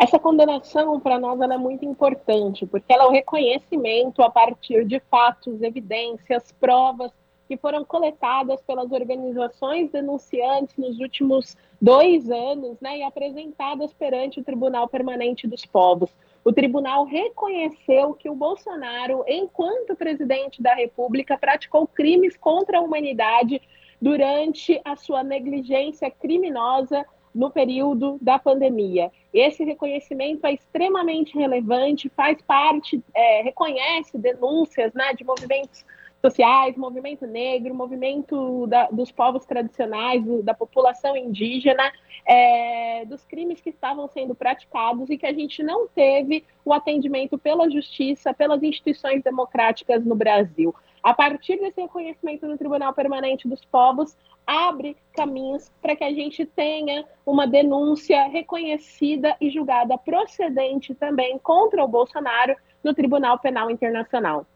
Essa 0.00 0.18
condenação, 0.18 0.98
para 0.98 1.18
nós, 1.18 1.38
é 1.42 1.58
muito 1.58 1.84
importante, 1.84 2.64
porque 2.64 2.90
ela 2.90 3.04
é 3.04 3.06
o 3.06 3.10
reconhecimento 3.10 4.22
a 4.22 4.30
partir 4.30 4.86
de 4.86 4.98
fatos, 5.10 5.60
evidências, 5.60 6.50
provas 6.58 7.12
que 7.46 7.58
foram 7.58 7.84
coletadas 7.84 8.62
pelas 8.62 8.90
organizações 8.92 9.90
denunciantes 9.90 10.74
nos 10.78 10.98
últimos 11.00 11.54
dois 11.78 12.30
anos 12.30 12.80
né, 12.80 13.00
e 13.00 13.02
apresentadas 13.02 13.92
perante 13.92 14.40
o 14.40 14.42
Tribunal 14.42 14.88
Permanente 14.88 15.46
dos 15.46 15.66
Povos. 15.66 16.08
O 16.42 16.50
tribunal 16.50 17.04
reconheceu 17.04 18.14
que 18.14 18.30
o 18.30 18.34
Bolsonaro, 18.34 19.22
enquanto 19.28 19.94
presidente 19.94 20.62
da 20.62 20.72
República, 20.72 21.36
praticou 21.36 21.86
crimes 21.86 22.38
contra 22.38 22.78
a 22.78 22.80
humanidade 22.80 23.60
durante 24.00 24.80
a 24.82 24.96
sua 24.96 25.22
negligência 25.22 26.10
criminosa 26.10 27.04
no 27.34 27.50
período 27.50 28.18
da 28.20 28.38
pandemia. 28.38 29.10
Esse 29.32 29.64
reconhecimento 29.64 30.44
é 30.46 30.52
extremamente 30.52 31.36
relevante, 31.36 32.08
faz 32.08 32.40
parte, 32.42 33.02
é, 33.14 33.42
reconhece 33.42 34.18
denúncias 34.18 34.92
né, 34.92 35.14
de 35.14 35.24
movimentos 35.24 35.84
sociais, 36.20 36.76
movimento 36.76 37.26
negro, 37.26 37.74
movimento 37.74 38.66
da, 38.66 38.88
dos 38.90 39.10
povos 39.10 39.46
tradicionais, 39.46 40.22
do, 40.22 40.42
da 40.42 40.52
população 40.52 41.16
indígena, 41.16 41.90
é, 42.26 43.04
dos 43.06 43.24
crimes 43.24 43.60
que 43.60 43.70
estavam 43.70 44.06
sendo 44.08 44.34
praticados 44.34 45.08
e 45.08 45.16
que 45.16 45.26
a 45.26 45.32
gente 45.32 45.62
não 45.62 45.88
teve 45.88 46.44
o 46.64 46.72
atendimento 46.72 47.38
pela 47.38 47.70
justiça, 47.70 48.34
pelas 48.34 48.62
instituições 48.62 49.22
democráticas 49.22 50.04
no 50.04 50.14
Brasil. 50.14 50.74
A 51.02 51.14
partir 51.14 51.58
desse 51.58 51.80
reconhecimento 51.80 52.46
do 52.46 52.58
Tribunal 52.58 52.92
Permanente 52.92 53.48
dos 53.48 53.64
Povos, 53.64 54.16
abre 54.46 54.96
caminhos 55.14 55.70
para 55.80 55.96
que 55.96 56.04
a 56.04 56.12
gente 56.12 56.44
tenha 56.44 57.04
uma 57.24 57.46
denúncia 57.46 58.24
reconhecida 58.24 59.36
e 59.40 59.50
julgada 59.50 59.96
procedente 59.96 60.94
também 60.94 61.38
contra 61.38 61.82
o 61.82 61.88
Bolsonaro 61.88 62.54
no 62.82 62.94
Tribunal 62.94 63.38
Penal 63.38 63.70
Internacional. 63.70 64.46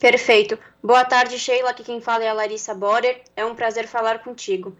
Perfeito. 0.00 0.58
Boa 0.82 1.04
tarde, 1.04 1.38
Sheila. 1.38 1.70
Aqui 1.70 1.84
quem 1.84 2.00
fala 2.00 2.24
é 2.24 2.28
a 2.28 2.32
Larissa 2.32 2.74
Borer. 2.74 3.22
É 3.36 3.44
um 3.44 3.54
prazer 3.54 3.86
falar 3.86 4.22
contigo. 4.22 4.76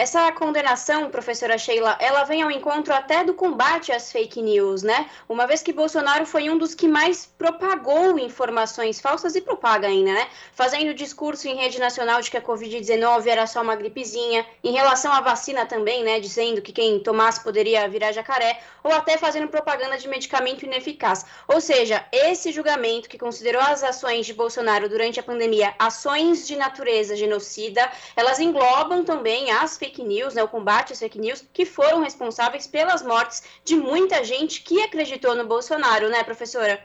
Essa 0.00 0.32
condenação, 0.32 1.10
professora 1.10 1.58
Sheila, 1.58 1.94
ela 2.00 2.24
vem 2.24 2.40
ao 2.40 2.50
encontro 2.50 2.90
até 2.90 3.22
do 3.22 3.34
combate 3.34 3.92
às 3.92 4.10
fake 4.10 4.40
news, 4.40 4.82
né? 4.82 5.10
Uma 5.28 5.46
vez 5.46 5.62
que 5.62 5.74
Bolsonaro 5.74 6.24
foi 6.24 6.48
um 6.48 6.56
dos 6.56 6.74
que 6.74 6.88
mais 6.88 7.26
propagou 7.26 8.18
informações 8.18 8.98
falsas 8.98 9.36
e 9.36 9.42
propaga 9.42 9.88
ainda, 9.88 10.14
né? 10.14 10.26
Fazendo 10.54 10.94
discurso 10.94 11.46
em 11.48 11.56
rede 11.56 11.78
nacional 11.78 12.22
de 12.22 12.30
que 12.30 12.38
a 12.38 12.40
Covid-19 12.40 13.26
era 13.26 13.46
só 13.46 13.60
uma 13.60 13.76
gripezinha, 13.76 14.46
em 14.64 14.72
relação 14.72 15.12
à 15.12 15.20
vacina 15.20 15.66
também, 15.66 16.02
né? 16.02 16.18
Dizendo 16.18 16.62
que 16.62 16.72
quem 16.72 16.98
tomasse 17.00 17.44
poderia 17.44 17.86
virar 17.86 18.12
jacaré, 18.12 18.58
ou 18.82 18.94
até 18.94 19.18
fazendo 19.18 19.48
propaganda 19.48 19.98
de 19.98 20.08
medicamento 20.08 20.64
ineficaz. 20.64 21.26
Ou 21.46 21.60
seja, 21.60 22.02
esse 22.10 22.52
julgamento 22.52 23.06
que 23.06 23.18
considerou 23.18 23.60
as 23.60 23.84
ações 23.84 24.24
de 24.24 24.32
Bolsonaro 24.32 24.88
durante 24.88 25.20
a 25.20 25.22
pandemia 25.22 25.74
ações 25.78 26.46
de 26.46 26.56
natureza 26.56 27.14
genocida, 27.14 27.86
elas 28.16 28.40
englobam 28.40 29.04
também 29.04 29.50
as 29.50 29.76
fake 29.76 29.89
fake 29.90 30.04
news, 30.04 30.34
né, 30.34 30.42
o 30.42 30.48
combate 30.48 30.92
às 30.92 31.00
fake 31.00 31.18
news, 31.18 31.44
que 31.52 31.66
foram 31.66 32.00
responsáveis 32.00 32.66
pelas 32.66 33.02
mortes 33.02 33.42
de 33.64 33.76
muita 33.76 34.22
gente 34.22 34.62
que 34.62 34.80
acreditou 34.82 35.34
no 35.34 35.46
Bolsonaro, 35.46 36.08
né, 36.08 36.22
professora? 36.22 36.84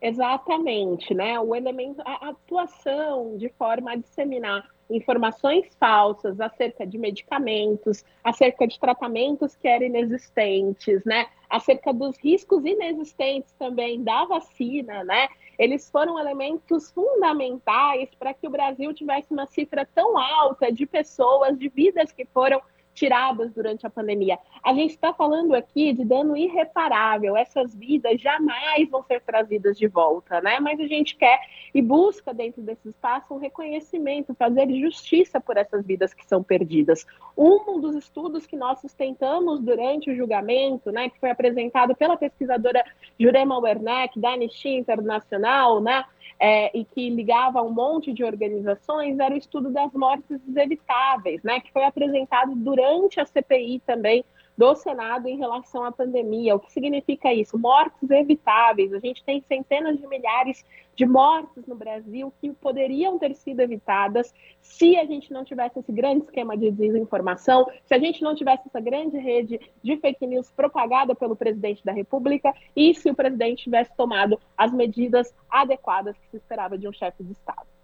Exatamente, 0.00 1.12
né? 1.12 1.38
O 1.40 1.54
elemento, 1.54 2.00
a 2.04 2.30
atuação 2.30 3.36
de 3.36 3.48
forma 3.50 3.92
a 3.92 3.96
disseminar 3.96 4.66
informações 4.90 5.66
falsas 5.78 6.40
acerca 6.40 6.86
de 6.86 6.96
medicamentos, 6.96 8.04
acerca 8.24 8.66
de 8.66 8.78
tratamentos 8.78 9.54
que 9.54 9.68
eram 9.68 9.86
inexistentes, 9.86 11.04
né? 11.04 11.26
Acerca 11.48 11.92
dos 11.92 12.16
riscos 12.18 12.64
inexistentes 12.64 13.52
também 13.58 14.02
da 14.02 14.24
vacina, 14.24 15.04
né? 15.04 15.28
Eles 15.58 15.90
foram 15.90 16.18
elementos 16.18 16.90
fundamentais 16.90 18.08
para 18.18 18.32
que 18.32 18.46
o 18.46 18.50
Brasil 18.50 18.94
tivesse 18.94 19.32
uma 19.32 19.46
cifra 19.46 19.86
tão 19.94 20.16
alta 20.16 20.72
de 20.72 20.86
pessoas, 20.86 21.58
de 21.58 21.68
vidas 21.68 22.12
que 22.12 22.24
foram 22.26 22.62
tiradas 22.98 23.52
durante 23.52 23.86
a 23.86 23.90
pandemia. 23.90 24.38
A 24.62 24.74
gente 24.74 24.90
está 24.90 25.14
falando 25.14 25.54
aqui 25.54 25.92
de 25.92 26.04
dano 26.04 26.36
irreparável, 26.36 27.36
essas 27.36 27.74
vidas 27.74 28.20
jamais 28.20 28.88
vão 28.90 29.02
ser 29.04 29.20
trazidas 29.22 29.78
de 29.78 29.86
volta, 29.86 30.40
né? 30.40 30.58
Mas 30.60 30.80
a 30.80 30.86
gente 30.86 31.16
quer 31.16 31.38
e 31.72 31.80
busca 31.80 32.34
dentro 32.34 32.60
desse 32.60 32.88
espaço 32.88 33.32
um 33.32 33.38
reconhecimento, 33.38 34.34
fazer 34.34 34.68
justiça 34.80 35.40
por 35.40 35.56
essas 35.56 35.86
vidas 35.86 36.12
que 36.12 36.26
são 36.26 36.42
perdidas. 36.42 37.06
Um 37.36 37.80
dos 37.80 37.94
estudos 37.94 38.46
que 38.46 38.56
nós 38.56 38.80
sustentamos 38.80 39.60
durante 39.60 40.10
o 40.10 40.16
julgamento, 40.16 40.90
né, 40.90 41.08
que 41.08 41.20
foi 41.20 41.30
apresentado 41.30 41.94
pela 41.94 42.16
pesquisadora 42.16 42.84
Jurema 43.18 43.58
Werneck, 43.58 44.18
da 44.18 44.30
Anistia 44.30 44.76
Internacional, 44.76 45.80
né, 45.80 46.04
é, 46.38 46.76
e 46.76 46.84
que 46.84 47.10
ligava 47.10 47.62
um 47.62 47.70
monte 47.70 48.12
de 48.12 48.24
organizações, 48.24 49.18
era 49.18 49.34
o 49.34 49.38
estudo 49.38 49.70
das 49.70 49.92
mortes 49.92 50.40
evitáveis, 50.56 51.42
né, 51.42 51.60
que 51.60 51.72
foi 51.72 51.84
apresentado 51.84 52.54
durante 52.54 53.20
a 53.20 53.24
CPI 53.24 53.80
também 53.86 54.24
do 54.58 54.74
Senado 54.74 55.28
em 55.28 55.38
relação 55.38 55.84
à 55.84 55.92
pandemia. 55.92 56.56
O 56.56 56.58
que 56.58 56.72
significa 56.72 57.32
isso? 57.32 57.56
Mortes 57.56 58.10
evitáveis. 58.10 58.92
A 58.92 58.98
gente 58.98 59.22
tem 59.22 59.40
centenas 59.40 59.96
de 59.96 60.06
milhares 60.08 60.64
de 60.96 61.06
mortes 61.06 61.64
no 61.64 61.76
Brasil 61.76 62.32
que 62.40 62.52
poderiam 62.54 63.20
ter 63.20 63.36
sido 63.36 63.60
evitadas 63.60 64.34
se 64.60 64.96
a 64.96 65.04
gente 65.04 65.32
não 65.32 65.44
tivesse 65.44 65.78
esse 65.78 65.92
grande 65.92 66.24
esquema 66.24 66.56
de 66.56 66.72
desinformação, 66.72 67.68
se 67.84 67.94
a 67.94 68.00
gente 68.00 68.20
não 68.20 68.34
tivesse 68.34 68.66
essa 68.66 68.80
grande 68.80 69.16
rede 69.16 69.60
de 69.80 69.96
fake 69.96 70.26
news 70.26 70.50
propagada 70.50 71.14
pelo 71.14 71.36
presidente 71.36 71.84
da 71.84 71.92
República 71.92 72.52
e 72.74 72.92
se 72.96 73.08
o 73.08 73.14
presidente 73.14 73.62
tivesse 73.62 73.96
tomado 73.96 74.40
as 74.56 74.72
medidas 74.72 75.32
adequadas 75.48 76.18
que 76.18 76.30
se 76.30 76.36
esperava 76.36 76.76
de 76.76 76.88
um 76.88 76.92
chefe 76.92 77.22
de 77.22 77.30
Estado. 77.30 77.77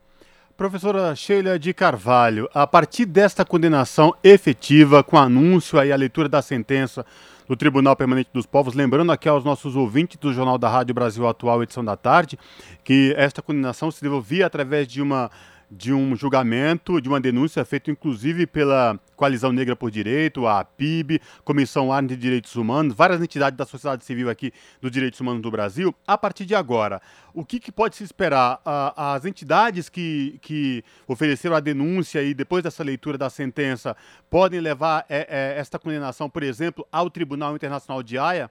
Professora 0.56 1.16
Sheila 1.16 1.58
de 1.58 1.74
Carvalho, 1.74 2.48
a 2.54 2.64
partir 2.64 3.06
desta 3.06 3.44
condenação 3.44 4.14
efetiva, 4.22 5.02
com 5.02 5.18
anúncio 5.18 5.80
aí, 5.80 5.90
a 5.90 5.96
leitura 5.96 6.28
da 6.28 6.40
sentença 6.40 7.04
do 7.48 7.56
Tribunal 7.56 7.96
Permanente 7.96 8.30
dos 8.32 8.46
Povos, 8.46 8.72
lembrando 8.72 9.10
aqui 9.10 9.28
aos 9.28 9.44
nossos 9.44 9.74
ouvintes 9.74 10.16
do 10.16 10.32
Jornal 10.32 10.56
da 10.56 10.68
Rádio 10.68 10.94
Brasil 10.94 11.26
Atual, 11.26 11.60
edição 11.64 11.84
da 11.84 11.96
tarde, 11.96 12.38
que 12.84 13.12
esta 13.16 13.42
condenação 13.42 13.90
se 13.90 14.00
devolvia 14.00 14.46
através 14.46 14.86
de 14.86 15.02
uma 15.02 15.28
de 15.76 15.92
um 15.92 16.14
julgamento, 16.14 17.00
de 17.00 17.08
uma 17.08 17.20
denúncia 17.20 17.64
feita 17.64 17.90
inclusive 17.90 18.46
pela 18.46 18.98
Coalizão 19.16 19.52
Negra 19.52 19.74
por 19.74 19.90
Direito, 19.90 20.46
a 20.46 20.64
PIB, 20.64 21.20
Comissão 21.44 21.92
Arne 21.92 22.08
de 22.08 22.16
Direitos 22.16 22.54
Humanos, 22.54 22.94
várias 22.94 23.20
entidades 23.20 23.56
da 23.56 23.66
sociedade 23.66 24.04
civil 24.04 24.30
aqui 24.30 24.52
dos 24.80 24.90
direitos 24.90 25.18
humanos 25.20 25.42
do 25.42 25.50
Brasil. 25.50 25.94
A 26.06 26.16
partir 26.16 26.44
de 26.44 26.54
agora, 26.54 27.02
o 27.32 27.44
que, 27.44 27.58
que 27.58 27.72
pode 27.72 27.96
se 27.96 28.04
esperar? 28.04 28.60
as 28.96 29.24
entidades 29.24 29.88
que, 29.88 30.38
que 30.40 30.84
ofereceram 31.06 31.56
a 31.56 31.60
denúncia 31.60 32.22
e 32.22 32.34
depois 32.34 32.62
dessa 32.62 32.82
leitura 32.82 33.18
da 33.18 33.28
sentença 33.30 33.96
podem 34.30 34.60
levar 34.60 35.04
é, 35.08 35.26
é, 35.28 35.58
esta 35.58 35.78
condenação, 35.78 36.28
por 36.28 36.42
exemplo, 36.42 36.86
ao 36.90 37.10
Tribunal 37.10 37.54
Internacional 37.54 38.02
de 38.02 38.18
Haia? 38.18 38.50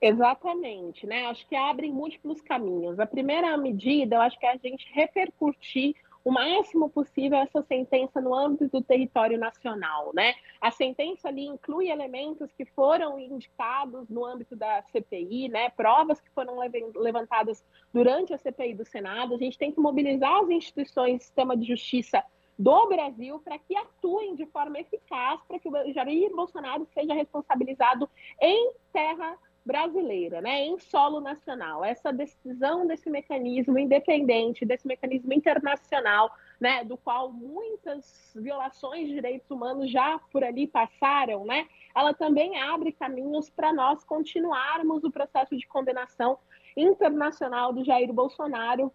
Exatamente, 0.00 1.06
né? 1.06 1.26
Acho 1.26 1.46
que 1.48 1.56
abrem 1.56 1.92
múltiplos 1.92 2.40
caminhos. 2.42 3.00
A 3.00 3.06
primeira 3.06 3.56
medida, 3.56 4.16
eu 4.16 4.20
acho 4.20 4.38
que 4.38 4.44
é 4.44 4.52
a 4.52 4.56
gente 4.56 4.86
repercutir 4.92 5.94
o 6.22 6.30
máximo 6.32 6.90
possível 6.90 7.38
essa 7.38 7.62
sentença 7.62 8.20
no 8.20 8.34
âmbito 8.34 8.68
do 8.68 8.82
território 8.82 9.38
nacional, 9.38 10.10
né? 10.12 10.34
A 10.60 10.72
sentença 10.72 11.28
ali 11.28 11.46
inclui 11.46 11.88
elementos 11.88 12.52
que 12.52 12.64
foram 12.64 13.16
indicados 13.18 14.08
no 14.10 14.24
âmbito 14.24 14.56
da 14.56 14.82
CPI, 14.90 15.48
né? 15.48 15.70
Provas 15.70 16.20
que 16.20 16.28
foram 16.30 16.58
levantadas 16.96 17.64
durante 17.94 18.34
a 18.34 18.38
CPI 18.38 18.74
do 18.74 18.84
Senado. 18.84 19.34
A 19.34 19.38
gente 19.38 19.56
tem 19.56 19.70
que 19.70 19.78
mobilizar 19.78 20.42
as 20.42 20.50
instituições 20.50 21.22
sistema 21.22 21.56
de 21.56 21.64
justiça 21.64 22.22
do 22.58 22.88
Brasil 22.88 23.38
para 23.38 23.58
que 23.58 23.76
atuem 23.76 24.34
de 24.34 24.46
forma 24.46 24.80
eficaz 24.80 25.40
para 25.46 25.58
que 25.58 25.68
o 25.68 25.92
Jair 25.92 26.34
Bolsonaro 26.34 26.88
seja 26.92 27.14
responsabilizado 27.14 28.08
em 28.40 28.72
terra 28.92 29.38
brasileira, 29.66 30.40
né, 30.40 30.64
em 30.64 30.78
solo 30.78 31.20
nacional. 31.20 31.84
Essa 31.84 32.12
decisão 32.12 32.86
desse 32.86 33.10
mecanismo 33.10 33.76
independente, 33.76 34.64
desse 34.64 34.86
mecanismo 34.86 35.32
internacional, 35.32 36.30
né, 36.60 36.84
do 36.84 36.96
qual 36.96 37.32
muitas 37.32 38.32
violações 38.36 39.08
de 39.08 39.14
direitos 39.14 39.50
humanos 39.50 39.90
já 39.90 40.20
por 40.30 40.44
ali 40.44 40.68
passaram, 40.68 41.44
né, 41.44 41.66
ela 41.94 42.14
também 42.14 42.62
abre 42.62 42.92
caminhos 42.92 43.50
para 43.50 43.72
nós 43.72 44.04
continuarmos 44.04 45.02
o 45.02 45.10
processo 45.10 45.56
de 45.56 45.66
condenação 45.66 46.38
internacional 46.76 47.72
do 47.72 47.84
Jair 47.84 48.12
Bolsonaro 48.12 48.92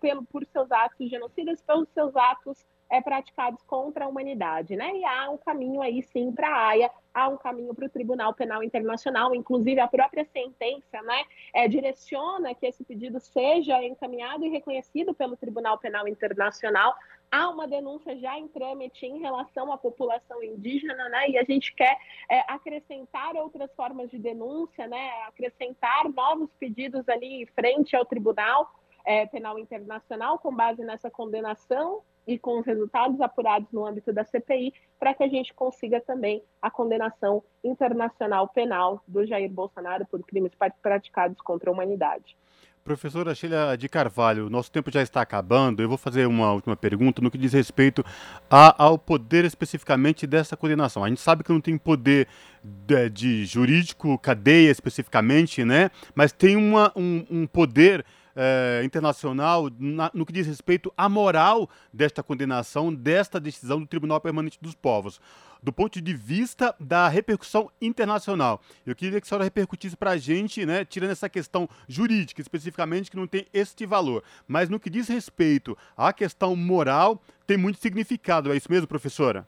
pelo, 0.00 0.24
por 0.24 0.44
seus 0.46 0.70
atos 0.72 1.08
genocidas, 1.08 1.62
pelos 1.62 1.88
seus 1.90 2.16
atos 2.16 2.66
é, 2.90 3.00
praticados 3.00 3.62
contra 3.62 4.04
a 4.04 4.08
humanidade, 4.08 4.74
né? 4.76 4.96
E 4.96 5.04
há 5.04 5.30
um 5.30 5.36
caminho 5.36 5.82
aí 5.82 6.02
sim 6.02 6.32
para 6.32 6.48
a 6.48 6.68
AIA, 6.68 6.90
há 7.12 7.28
um 7.28 7.36
caminho 7.36 7.74
para 7.74 7.86
o 7.86 7.90
Tribunal 7.90 8.32
Penal 8.32 8.62
Internacional, 8.62 9.34
inclusive 9.34 9.80
a 9.80 9.88
própria 9.88 10.24
sentença, 10.24 11.02
né, 11.02 11.24
é, 11.52 11.66
direciona 11.68 12.54
que 12.54 12.66
esse 12.66 12.84
pedido 12.84 13.18
seja 13.20 13.82
encaminhado 13.82 14.44
e 14.44 14.48
reconhecido 14.48 15.12
pelo 15.14 15.36
Tribunal 15.36 15.78
Penal 15.78 16.08
Internacional. 16.08 16.94
Há 17.30 17.50
uma 17.50 17.68
denúncia 17.68 18.16
já 18.16 18.38
em 18.38 18.48
trâmite 18.48 19.04
em 19.04 19.18
relação 19.18 19.70
à 19.70 19.76
população 19.76 20.42
indígena, 20.42 21.08
né? 21.10 21.28
E 21.28 21.36
a 21.36 21.44
gente 21.44 21.74
quer 21.74 21.94
é, 22.30 22.40
acrescentar 22.48 23.36
outras 23.36 23.70
formas 23.74 24.10
de 24.10 24.18
denúncia, 24.18 24.86
né? 24.86 25.10
Acrescentar 25.26 26.08
novos 26.08 26.50
pedidos 26.58 27.06
ali 27.06 27.44
frente 27.54 27.94
ao 27.94 28.06
Tribunal 28.06 28.70
é, 29.04 29.26
Penal 29.26 29.58
Internacional 29.58 30.38
com 30.38 30.54
base 30.54 30.82
nessa 30.84 31.10
condenação 31.10 32.02
e 32.28 32.38
com 32.38 32.60
os 32.60 32.66
resultados 32.66 33.18
apurados 33.22 33.72
no 33.72 33.86
âmbito 33.86 34.12
da 34.12 34.22
CPI, 34.22 34.74
para 35.00 35.14
que 35.14 35.24
a 35.24 35.28
gente 35.28 35.54
consiga 35.54 35.98
também 35.98 36.42
a 36.60 36.70
condenação 36.70 37.42
internacional 37.64 38.46
penal 38.48 39.02
do 39.08 39.26
Jair 39.26 39.50
Bolsonaro 39.50 40.06
por 40.06 40.22
crimes 40.24 40.52
praticados 40.82 41.40
contra 41.40 41.70
a 41.70 41.72
humanidade. 41.72 42.36
Professora 42.84 43.34
Sheila 43.34 43.76
de 43.76 43.88
Carvalho, 43.88 44.48
nosso 44.48 44.70
tempo 44.70 44.90
já 44.90 45.02
está 45.02 45.20
acabando. 45.20 45.82
Eu 45.82 45.88
vou 45.88 45.98
fazer 45.98 46.26
uma 46.26 46.52
última 46.52 46.76
pergunta 46.76 47.20
no 47.20 47.30
que 47.30 47.36
diz 47.36 47.52
respeito 47.52 48.04
a, 48.50 48.82
ao 48.82 48.98
poder 48.98 49.44
especificamente 49.44 50.26
dessa 50.26 50.56
condenação. 50.56 51.04
A 51.04 51.08
gente 51.08 51.20
sabe 51.20 51.44
que 51.44 51.52
não 51.52 51.60
tem 51.60 51.76
poder 51.76 52.28
de, 52.62 53.10
de 53.10 53.44
jurídico, 53.46 54.18
cadeia 54.18 54.70
especificamente, 54.70 55.64
né? 55.64 55.90
Mas 56.14 56.32
tem 56.32 56.56
uma, 56.56 56.92
um, 56.96 57.26
um 57.30 57.46
poder 57.46 58.04
eh, 58.40 58.82
internacional 58.84 59.68
na, 59.80 60.12
no 60.14 60.24
que 60.24 60.32
diz 60.32 60.46
respeito 60.46 60.92
à 60.96 61.08
moral 61.08 61.68
desta 61.92 62.22
condenação, 62.22 62.94
desta 62.94 63.40
decisão 63.40 63.80
do 63.80 63.86
Tribunal 63.86 64.20
Permanente 64.20 64.60
dos 64.62 64.76
Povos. 64.76 65.20
Do 65.60 65.72
ponto 65.72 66.00
de 66.00 66.14
vista 66.14 66.72
da 66.78 67.08
repercussão 67.08 67.68
internacional, 67.82 68.60
eu 68.86 68.94
queria 68.94 69.20
que 69.20 69.26
a 69.26 69.28
senhora 69.28 69.42
repercutisse 69.42 69.96
para 69.96 70.12
a 70.12 70.16
gente, 70.16 70.64
né, 70.64 70.84
tirando 70.84 71.10
essa 71.10 71.28
questão 71.28 71.68
jurídica 71.88 72.40
especificamente, 72.40 73.10
que 73.10 73.16
não 73.16 73.26
tem 73.26 73.44
este 73.52 73.84
valor, 73.84 74.22
mas 74.46 74.68
no 74.68 74.78
que 74.78 74.88
diz 74.88 75.08
respeito 75.08 75.76
à 75.96 76.12
questão 76.12 76.54
moral, 76.54 77.20
tem 77.44 77.56
muito 77.56 77.80
significado. 77.80 78.52
É 78.52 78.56
isso 78.56 78.70
mesmo, 78.70 78.86
professora? 78.86 79.44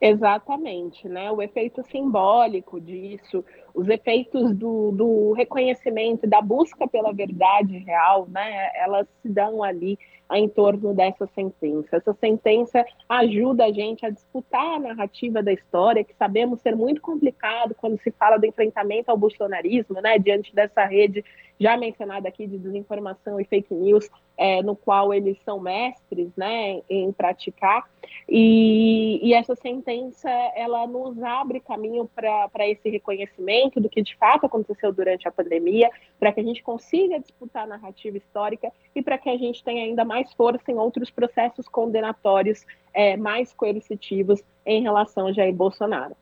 Exatamente, 0.00 1.08
né? 1.08 1.32
O 1.32 1.40
efeito 1.40 1.82
simbólico 1.90 2.80
disso, 2.80 3.44
os 3.76 3.88
efeitos 3.90 4.56
do, 4.56 4.90
do 4.90 5.32
reconhecimento, 5.32 6.26
da 6.26 6.40
busca 6.40 6.88
pela 6.88 7.12
verdade 7.12 7.76
real, 7.78 8.26
né? 8.26 8.70
Elas 8.74 9.06
se 9.20 9.28
dão 9.28 9.62
ali 9.62 9.98
em 10.32 10.48
torno 10.48 10.94
dessa 10.94 11.26
sentença. 11.34 11.96
Essa 11.96 12.12
sentença 12.14 12.84
ajuda 13.06 13.66
a 13.66 13.72
gente 13.72 14.04
a 14.04 14.10
disputar 14.10 14.76
a 14.76 14.80
narrativa 14.80 15.42
da 15.42 15.52
história, 15.52 16.02
que 16.02 16.14
sabemos 16.14 16.60
ser 16.62 16.74
muito 16.74 17.02
complicado 17.02 17.74
quando 17.76 18.00
se 18.00 18.10
fala 18.12 18.38
do 18.38 18.46
enfrentamento 18.46 19.10
ao 19.10 19.16
bolsonarismo, 19.16 20.00
né? 20.00 20.18
Diante 20.18 20.54
dessa 20.54 20.84
rede 20.84 21.22
já 21.58 21.76
mencionada 21.76 22.28
aqui 22.28 22.46
de 22.46 22.58
desinformação 22.58 23.40
e 23.40 23.44
fake 23.44 23.74
news, 23.74 24.08
é, 24.36 24.62
no 24.62 24.76
qual 24.76 25.12
eles 25.12 25.38
são 25.44 25.58
mestres, 25.58 26.28
né, 26.36 26.82
em 26.88 27.10
praticar. 27.12 27.88
E, 28.28 29.18
e 29.22 29.32
essa 29.32 29.54
sentença 29.56 30.30
ela 30.54 30.86
nos 30.86 31.22
abre 31.22 31.60
caminho 31.60 32.08
para 32.14 32.68
esse 32.68 32.88
reconhecimento 32.90 33.65
do 33.80 33.88
que 33.88 34.02
de 34.02 34.16
fato 34.16 34.46
aconteceu 34.46 34.92
durante 34.92 35.26
a 35.26 35.32
pandemia, 35.32 35.90
para 36.18 36.32
que 36.32 36.40
a 36.40 36.42
gente 36.42 36.62
consiga 36.62 37.18
disputar 37.18 37.64
a 37.64 37.66
narrativa 37.66 38.16
histórica 38.16 38.72
e 38.94 39.02
para 39.02 39.18
que 39.18 39.28
a 39.28 39.36
gente 39.36 39.62
tenha 39.62 39.84
ainda 39.84 40.04
mais 40.04 40.32
força 40.34 40.70
em 40.70 40.76
outros 40.76 41.10
processos 41.10 41.68
condenatórios 41.68 42.64
é, 42.92 43.16
mais 43.16 43.52
coercitivos 43.52 44.42
em 44.64 44.82
relação 44.82 45.26
a 45.26 45.32
Jair 45.32 45.54
Bolsonaro. 45.54 46.16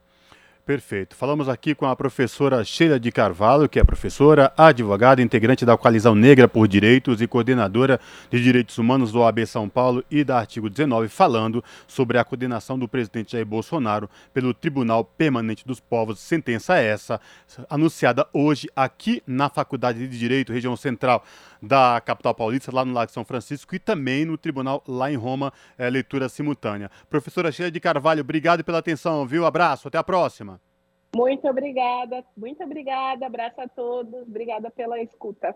Perfeito. 0.65 1.15
Falamos 1.15 1.47
aqui 1.47 1.75
com 1.75 1.85
a 1.85 1.95
professora 1.95 2.65
Sheila 2.65 2.99
de 2.99 3.11
Carvalho, 3.11 3.69
que 3.69 3.79
é 3.79 3.83
professora, 3.83 4.51
advogada, 4.57 5.21
integrante 5.21 5.63
da 5.63 5.77
Coalizão 5.77 6.15
Negra 6.15 6.47
por 6.47 6.67
Direitos 6.67 7.21
e 7.21 7.27
coordenadora 7.27 7.99
de 8.31 8.41
Direitos 8.41 8.75
Humanos 8.79 9.11
do 9.11 9.19
OAB 9.19 9.45
São 9.45 9.69
Paulo 9.69 10.03
e 10.09 10.23
da 10.23 10.39
Artigo 10.39 10.67
19, 10.67 11.07
falando 11.07 11.63
sobre 11.87 12.17
a 12.17 12.23
condenação 12.23 12.79
do 12.79 12.87
presidente 12.87 13.33
Jair 13.33 13.45
Bolsonaro 13.45 14.09
pelo 14.33 14.55
Tribunal 14.55 15.05
Permanente 15.05 15.63
dos 15.67 15.79
Povos. 15.79 16.19
Sentença 16.19 16.77
essa, 16.77 17.21
anunciada 17.69 18.25
hoje 18.33 18.67
aqui 18.75 19.21
na 19.27 19.49
Faculdade 19.49 20.07
de 20.07 20.17
Direito, 20.17 20.51
região 20.51 20.75
central 20.75 21.23
da 21.65 21.99
capital 22.01 22.33
paulista, 22.33 22.73
lá 22.73 22.85
no 22.85 22.93
Lago 22.93 23.11
São 23.11 23.25
Francisco, 23.25 23.75
e 23.75 23.79
também 23.79 24.25
no 24.25 24.37
tribunal 24.37 24.83
lá 24.87 25.11
em 25.11 25.15
Roma, 25.15 25.51
é, 25.77 25.89
leitura 25.89 26.29
simultânea. 26.29 26.89
Professora 27.09 27.51
Sheila 27.51 27.71
de 27.71 27.79
Carvalho, 27.79 28.21
obrigado 28.21 28.63
pela 28.63 28.79
atenção, 28.79 29.25
viu? 29.25 29.45
Abraço, 29.45 29.87
até 29.87 29.97
a 29.97 30.03
próxima. 30.03 30.61
Muito 31.15 31.47
obrigada, 31.47 32.23
muito 32.35 32.61
obrigada, 32.63 33.25
abraço 33.25 33.61
a 33.61 33.67
todos, 33.69 34.13
obrigada 34.23 34.69
pela 34.69 34.99
escuta. 35.01 35.55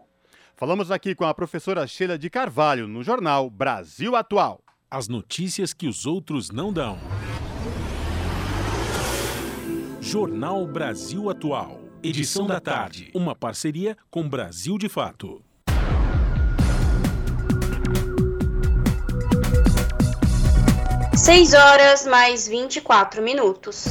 Falamos 0.56 0.90
aqui 0.90 1.14
com 1.14 1.26
a 1.26 1.34
professora 1.34 1.86
Sheila 1.86 2.18
de 2.18 2.30
Carvalho 2.30 2.88
no 2.88 3.04
jornal 3.04 3.50
Brasil 3.50 4.16
Atual. 4.16 4.62
As 4.90 5.08
notícias 5.08 5.74
que 5.74 5.88
os 5.88 6.06
outros 6.06 6.50
não 6.50 6.72
dão. 6.72 6.98
Jornal 10.02 10.66
Brasil 10.66 11.30
Atual. 11.30 11.80
Edição 12.02 12.48
da 12.48 12.62
tarde. 12.62 13.12
Uma 13.14 13.36
parceria 13.36 13.98
com 14.10 14.28
Brasil 14.28 14.78
de 14.78 14.88
Fato. 14.88 15.44
Seis 21.22 21.54
horas 21.54 22.08
mais 22.08 22.48
24 22.48 23.22
minutos. 23.22 23.88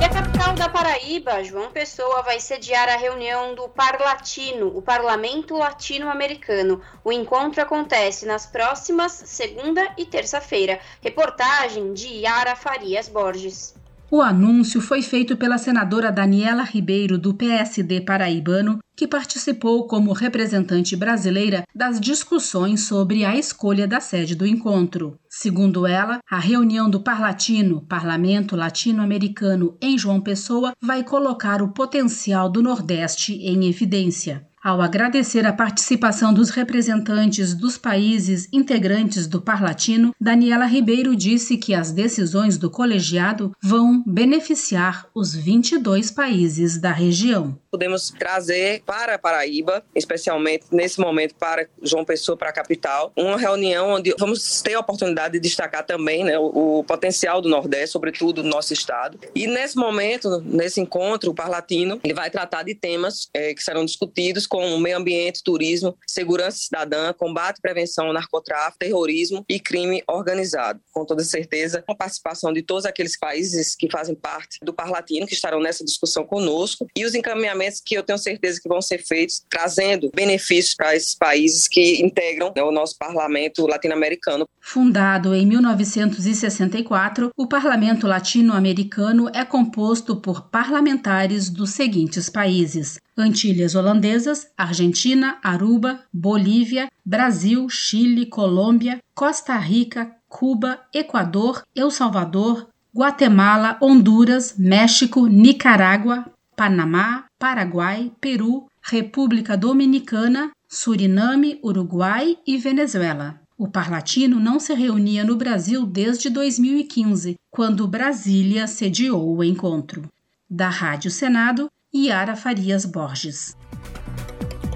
E 0.00 0.04
a 0.04 0.08
capital 0.08 0.54
da 0.54 0.68
Paraíba, 0.68 1.42
João 1.42 1.68
Pessoa, 1.68 2.22
vai 2.22 2.38
sediar 2.38 2.88
a 2.88 2.96
reunião 2.96 3.56
do 3.56 3.68
Parlatino, 3.68 4.68
o 4.68 4.80
Parlamento 4.80 5.56
Latino-Americano. 5.56 6.80
O 7.02 7.10
encontro 7.10 7.60
acontece 7.60 8.24
nas 8.24 8.46
próximas 8.46 9.12
segunda 9.12 9.92
e 9.98 10.06
terça-feira. 10.06 10.78
Reportagem 11.02 11.92
de 11.92 12.06
Yara 12.06 12.54
Farias 12.54 13.08
Borges. 13.08 13.74
O 14.14 14.22
anúncio 14.22 14.80
foi 14.80 15.02
feito 15.02 15.36
pela 15.36 15.58
senadora 15.58 16.12
Daniela 16.12 16.62
Ribeiro, 16.62 17.18
do 17.18 17.34
PSD 17.34 18.02
paraibano, 18.02 18.78
que 18.94 19.08
participou 19.08 19.88
como 19.88 20.12
representante 20.12 20.94
brasileira 20.94 21.64
das 21.74 21.98
discussões 21.98 22.82
sobre 22.82 23.24
a 23.24 23.36
escolha 23.36 23.88
da 23.88 23.98
sede 23.98 24.36
do 24.36 24.46
encontro. 24.46 25.18
Segundo 25.28 25.84
ela, 25.84 26.20
a 26.30 26.38
reunião 26.38 26.88
do 26.88 27.00
Parlatino, 27.00 27.84
Parlamento 27.88 28.54
Latino-Americano, 28.54 29.76
em 29.82 29.98
João 29.98 30.20
Pessoa, 30.20 30.74
vai 30.80 31.02
colocar 31.02 31.60
o 31.60 31.72
potencial 31.72 32.48
do 32.48 32.62
Nordeste 32.62 33.32
em 33.32 33.68
evidência. 33.68 34.46
Ao 34.64 34.80
agradecer 34.80 35.44
a 35.44 35.52
participação 35.52 36.32
dos 36.32 36.48
representantes 36.48 37.52
dos 37.52 37.76
países 37.76 38.48
integrantes 38.50 39.26
do 39.26 39.38
Parlatino, 39.38 40.14
Daniela 40.18 40.64
Ribeiro 40.64 41.14
disse 41.14 41.58
que 41.58 41.74
as 41.74 41.92
decisões 41.92 42.56
do 42.56 42.70
colegiado 42.70 43.54
vão 43.62 44.02
beneficiar 44.06 45.06
os 45.14 45.34
22 45.34 46.10
países 46.10 46.80
da 46.80 46.92
região 46.92 47.58
podemos 47.74 48.10
trazer 48.16 48.82
para 48.86 49.18
Paraíba, 49.18 49.84
especialmente 49.96 50.66
nesse 50.70 51.00
momento 51.00 51.34
para 51.34 51.66
João 51.82 52.04
Pessoa, 52.04 52.36
para 52.36 52.50
a 52.50 52.52
capital, 52.52 53.12
uma 53.16 53.36
reunião 53.36 53.90
onde 53.94 54.14
vamos 54.16 54.62
ter 54.62 54.74
a 54.74 54.80
oportunidade 54.80 55.32
de 55.32 55.40
destacar 55.40 55.84
também 55.84 56.22
né, 56.22 56.38
o, 56.38 56.84
potencial 56.84 57.42
do 57.42 57.48
Nordeste, 57.48 57.88
sobretudo 57.88 58.44
do 58.44 58.48
nosso 58.48 58.72
estado. 58.72 59.18
E 59.34 59.48
nesse 59.48 59.76
momento, 59.76 60.40
nesse 60.46 60.80
encontro, 60.80 61.32
o 61.32 61.34
Parlatino, 61.34 61.98
ele 62.04 62.14
vai 62.14 62.30
tratar 62.30 62.62
de 62.62 62.76
temas 62.76 63.28
é, 63.34 63.52
que 63.52 63.60
serão 63.60 63.84
discutidos 63.84 64.46
como 64.54 64.78
meio 64.78 64.98
ambiente, 64.98 65.42
turismo, 65.42 65.98
segurança 66.06 66.58
cidadã, 66.58 67.12
combate 67.12 67.58
e 67.58 67.60
prevenção 67.60 68.06
ao 68.06 68.12
narcotráfico, 68.12 68.78
terrorismo 68.78 69.44
e 69.48 69.58
crime 69.58 70.00
organizado. 70.06 70.78
Com 70.92 71.04
toda 71.04 71.24
certeza, 71.24 71.82
a 71.88 71.94
participação 71.96 72.52
de 72.52 72.62
todos 72.62 72.84
aqueles 72.86 73.18
países 73.18 73.74
que 73.74 73.90
fazem 73.90 74.14
parte 74.14 74.60
do 74.62 74.72
Parlatino, 74.72 75.26
que 75.26 75.34
estarão 75.34 75.58
nessa 75.58 75.84
discussão 75.84 76.24
conosco, 76.24 76.86
e 76.94 77.04
os 77.04 77.16
encaminhamentos 77.16 77.82
que 77.84 77.96
eu 77.96 78.04
tenho 78.04 78.16
certeza 78.16 78.60
que 78.62 78.68
vão 78.68 78.80
ser 78.80 78.98
feitos, 78.98 79.44
trazendo 79.50 80.08
benefícios 80.14 80.76
para 80.76 80.94
esses 80.94 81.16
países 81.16 81.66
que 81.66 82.00
integram 82.00 82.52
né, 82.54 82.62
o 82.62 82.70
nosso 82.70 82.96
parlamento 82.96 83.66
latino-americano. 83.66 84.46
Fundado 84.60 85.34
em 85.34 85.44
1964, 85.44 87.32
o 87.36 87.48
parlamento 87.48 88.06
latino-americano 88.06 89.28
é 89.34 89.44
composto 89.44 90.14
por 90.20 90.48
parlamentares 90.48 91.50
dos 91.50 91.70
seguintes 91.70 92.30
países: 92.30 93.00
Antilhas 93.16 93.74
Holandesas, 93.74 94.48
Argentina, 94.56 95.38
Aruba, 95.42 96.00
Bolívia, 96.12 96.88
Brasil, 97.04 97.68
Chile, 97.68 98.26
Colômbia, 98.26 99.00
Costa 99.14 99.56
Rica, 99.56 100.16
Cuba, 100.28 100.80
Equador, 100.92 101.62
El 101.74 101.90
Salvador, 101.90 102.68
Guatemala, 102.94 103.78
Honduras, 103.80 104.56
México, 104.58 105.26
Nicarágua, 105.26 106.26
Panamá, 106.56 107.26
Paraguai, 107.38 108.12
Peru, 108.20 108.66
República 108.82 109.56
Dominicana, 109.56 110.50
Suriname, 110.68 111.58
Uruguai 111.62 112.36
e 112.46 112.56
Venezuela. 112.58 113.40
O 113.56 113.68
Parlatino 113.68 114.40
não 114.40 114.58
se 114.58 114.74
reunia 114.74 115.22
no 115.24 115.36
Brasil 115.36 115.86
desde 115.86 116.28
2015, 116.28 117.38
quando 117.50 117.86
Brasília 117.86 118.66
sediou 118.66 119.36
o 119.36 119.44
encontro. 119.44 120.10
Da 120.50 120.68
Rádio 120.68 121.10
Senado, 121.10 121.70
Yara 121.96 122.34
Farias 122.34 122.84
Borges. 122.84 123.56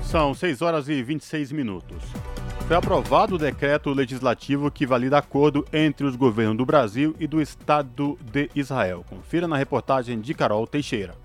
São 0.05 0.33
6 0.33 0.63
horas 0.63 0.89
e 0.89 1.03
26 1.03 1.51
minutos. 1.51 2.05
Foi 2.69 2.77
aprovado 2.77 3.35
o 3.35 3.39
decreto 3.39 3.91
legislativo 3.91 4.71
que 4.71 4.87
valida 4.87 5.19
acordo 5.19 5.67
entre 5.73 6.07
os 6.07 6.15
governos 6.15 6.57
do 6.57 6.65
Brasil 6.65 7.17
e 7.19 7.27
do 7.27 7.43
Estado 7.43 8.17
de 8.31 8.49
Israel. 8.55 9.05
Confira 9.11 9.49
na 9.49 9.57
reportagem 9.57 10.21
de 10.21 10.33
Carol 10.33 10.65
Teixeira. 10.65 11.17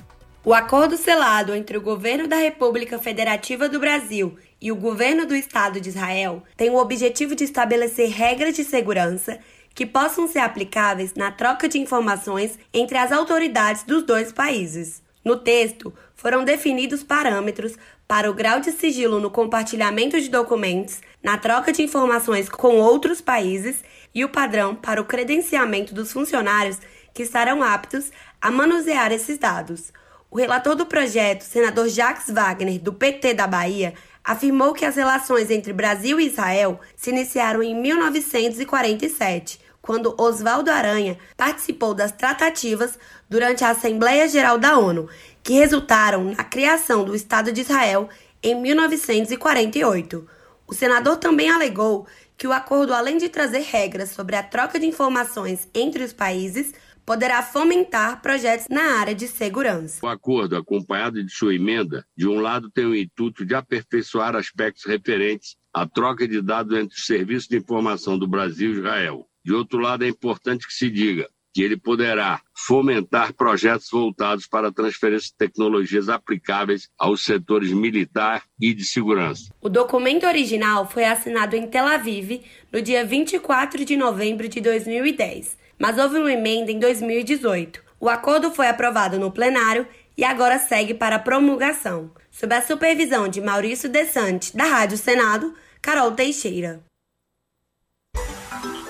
O 0.43 0.51
acordo 0.51 0.97
selado 0.97 1.53
entre 1.53 1.77
o 1.77 1.81
governo 1.81 2.27
da 2.27 2.37
República 2.37 2.97
Federativa 2.97 3.69
do 3.69 3.79
Brasil 3.79 4.35
e 4.59 4.71
o 4.71 4.75
governo 4.75 5.27
do 5.27 5.35
Estado 5.35 5.79
de 5.79 5.89
Israel 5.89 6.41
tem 6.57 6.71
o 6.71 6.77
objetivo 6.77 7.35
de 7.35 7.43
estabelecer 7.43 8.09
regras 8.09 8.55
de 8.55 8.63
segurança 8.63 9.37
que 9.75 9.85
possam 9.85 10.27
ser 10.27 10.39
aplicáveis 10.39 11.13
na 11.13 11.31
troca 11.31 11.69
de 11.69 11.77
informações 11.77 12.57
entre 12.73 12.97
as 12.97 13.11
autoridades 13.11 13.83
dos 13.83 14.01
dois 14.03 14.31
países. 14.31 15.03
No 15.23 15.37
texto, 15.37 15.93
foram 16.15 16.43
definidos 16.43 17.03
parâmetros 17.03 17.77
para 18.07 18.29
o 18.29 18.33
grau 18.33 18.59
de 18.59 18.71
sigilo 18.71 19.19
no 19.19 19.31
compartilhamento 19.31 20.19
de 20.19 20.29
documentos, 20.29 21.01
na 21.21 21.37
troca 21.37 21.71
de 21.71 21.81
informações 21.81 22.49
com 22.49 22.77
outros 22.77 23.21
países 23.21 23.83
e 24.13 24.25
o 24.25 24.29
padrão 24.29 24.75
para 24.75 25.01
o 25.01 25.05
credenciamento 25.05 25.93
dos 25.93 26.11
funcionários 26.11 26.79
que 27.13 27.23
estarão 27.23 27.63
aptos 27.63 28.11
a 28.41 28.51
manusear 28.51 29.11
esses 29.11 29.37
dados. 29.37 29.93
O 30.29 30.37
relator 30.37 30.75
do 30.75 30.85
projeto, 30.85 31.43
senador 31.43 31.87
Jacques 31.87 32.29
Wagner, 32.33 32.79
do 32.79 32.91
PT 32.91 33.33
da 33.35 33.47
Bahia, 33.47 33.93
afirmou 34.23 34.73
que 34.73 34.85
as 34.85 34.95
relações 34.95 35.51
entre 35.51 35.71
Brasil 35.73 36.19
e 36.19 36.27
Israel 36.27 36.79
se 36.95 37.09
iniciaram 37.11 37.61
em 37.61 37.75
1947, 37.75 39.59
quando 39.83 40.15
Oswaldo 40.17 40.71
Aranha 40.71 41.17
participou 41.35 41.93
das 41.93 42.13
tratativas 42.13 42.97
durante 43.29 43.65
a 43.65 43.71
Assembleia 43.71 44.29
Geral 44.29 44.57
da 44.57 44.79
ONU, 44.79 45.09
que 45.43 45.53
resultaram 45.53 46.23
na 46.23 46.43
criação 46.45 47.03
do 47.03 47.13
Estado 47.13 47.51
de 47.51 47.61
Israel 47.61 48.07
em 48.41 48.55
1948. 48.55 50.25
O 50.65 50.73
senador 50.73 51.17
também 51.17 51.49
alegou 51.51 52.07
que 52.37 52.47
o 52.47 52.53
acordo, 52.53 52.93
além 52.93 53.17
de 53.17 53.27
trazer 53.27 53.59
regras 53.59 54.11
sobre 54.11 54.37
a 54.37 54.41
troca 54.41 54.79
de 54.79 54.85
informações 54.85 55.67
entre 55.75 56.01
os 56.01 56.13
países, 56.13 56.73
poderá 57.05 57.43
fomentar 57.43 58.21
projetos 58.21 58.69
na 58.69 58.99
área 58.99 59.13
de 59.13 59.27
segurança. 59.27 59.99
O 60.01 60.07
acordo, 60.07 60.55
acompanhado 60.55 61.21
de 61.21 61.29
sua 61.29 61.53
emenda, 61.53 62.05
de 62.15 62.25
um 62.25 62.39
lado 62.39 62.71
tem 62.71 62.85
o 62.85 62.95
intuito 62.95 63.45
de 63.45 63.53
aperfeiçoar 63.53 64.33
aspectos 64.33 64.85
referentes 64.85 65.57
à 65.73 65.85
troca 65.85 66.25
de 66.25 66.41
dados 66.41 66.77
entre 66.77 66.95
os 66.95 67.05
serviços 67.05 67.49
de 67.49 67.57
informação 67.57 68.17
do 68.17 68.25
Brasil 68.25 68.71
e 68.71 68.77
Israel. 68.77 69.27
De 69.43 69.53
outro 69.53 69.79
lado, 69.79 70.03
é 70.03 70.07
importante 70.07 70.67
que 70.67 70.73
se 70.73 70.89
diga 70.89 71.29
que 71.53 71.61
ele 71.61 71.77
poderá 71.77 72.41
fomentar 72.55 73.33
projetos 73.33 73.87
voltados 73.91 74.47
para 74.47 74.69
a 74.69 74.71
transferência 74.71 75.27
de 75.27 75.37
tecnologias 75.37 76.09
aplicáveis 76.09 76.89
aos 76.97 77.23
setores 77.23 77.71
militar 77.71 78.43
e 78.59 78.73
de 78.73 78.83
segurança. 78.83 79.53
O 79.61 79.69
documento 79.69 80.25
original 80.25 80.89
foi 80.89 81.05
assinado 81.05 81.55
em 81.55 81.67
Tel 81.67 81.85
Aviv 81.85 82.41
no 82.71 82.81
dia 82.81 83.05
24 83.05 83.85
de 83.85 83.95
novembro 83.95 84.47
de 84.47 84.59
2010 84.59 85.61
mas 85.83 85.97
houve 85.97 86.17
uma 86.17 86.31
emenda 86.31 86.71
em 86.71 86.79
2018. 86.79 87.83
O 87.99 88.09
acordo 88.09 88.51
foi 88.51 88.67
aprovado 88.67 89.19
no 89.19 89.31
plenário 89.31 89.87
e 90.17 90.23
agora 90.23 90.59
segue 90.59 90.93
para 90.93 91.19
promulgação. 91.19 92.11
Sob 92.31 92.55
a 92.55 92.61
supervisão 92.61 93.27
de 93.27 93.41
Maurício 93.41 93.89
Desante, 93.89 94.55
da 94.55 94.63
Rádio 94.63 94.97
Senado, 94.97 95.53
Carol 95.81 96.11
Teixeira. 96.11 96.81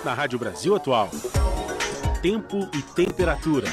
Na 0.03 0.13
Rádio 0.13 0.37
Brasil 0.37 0.75
Atual, 0.75 1.09
tempo 2.21 2.69
e 2.73 2.81
temperatura. 2.81 3.67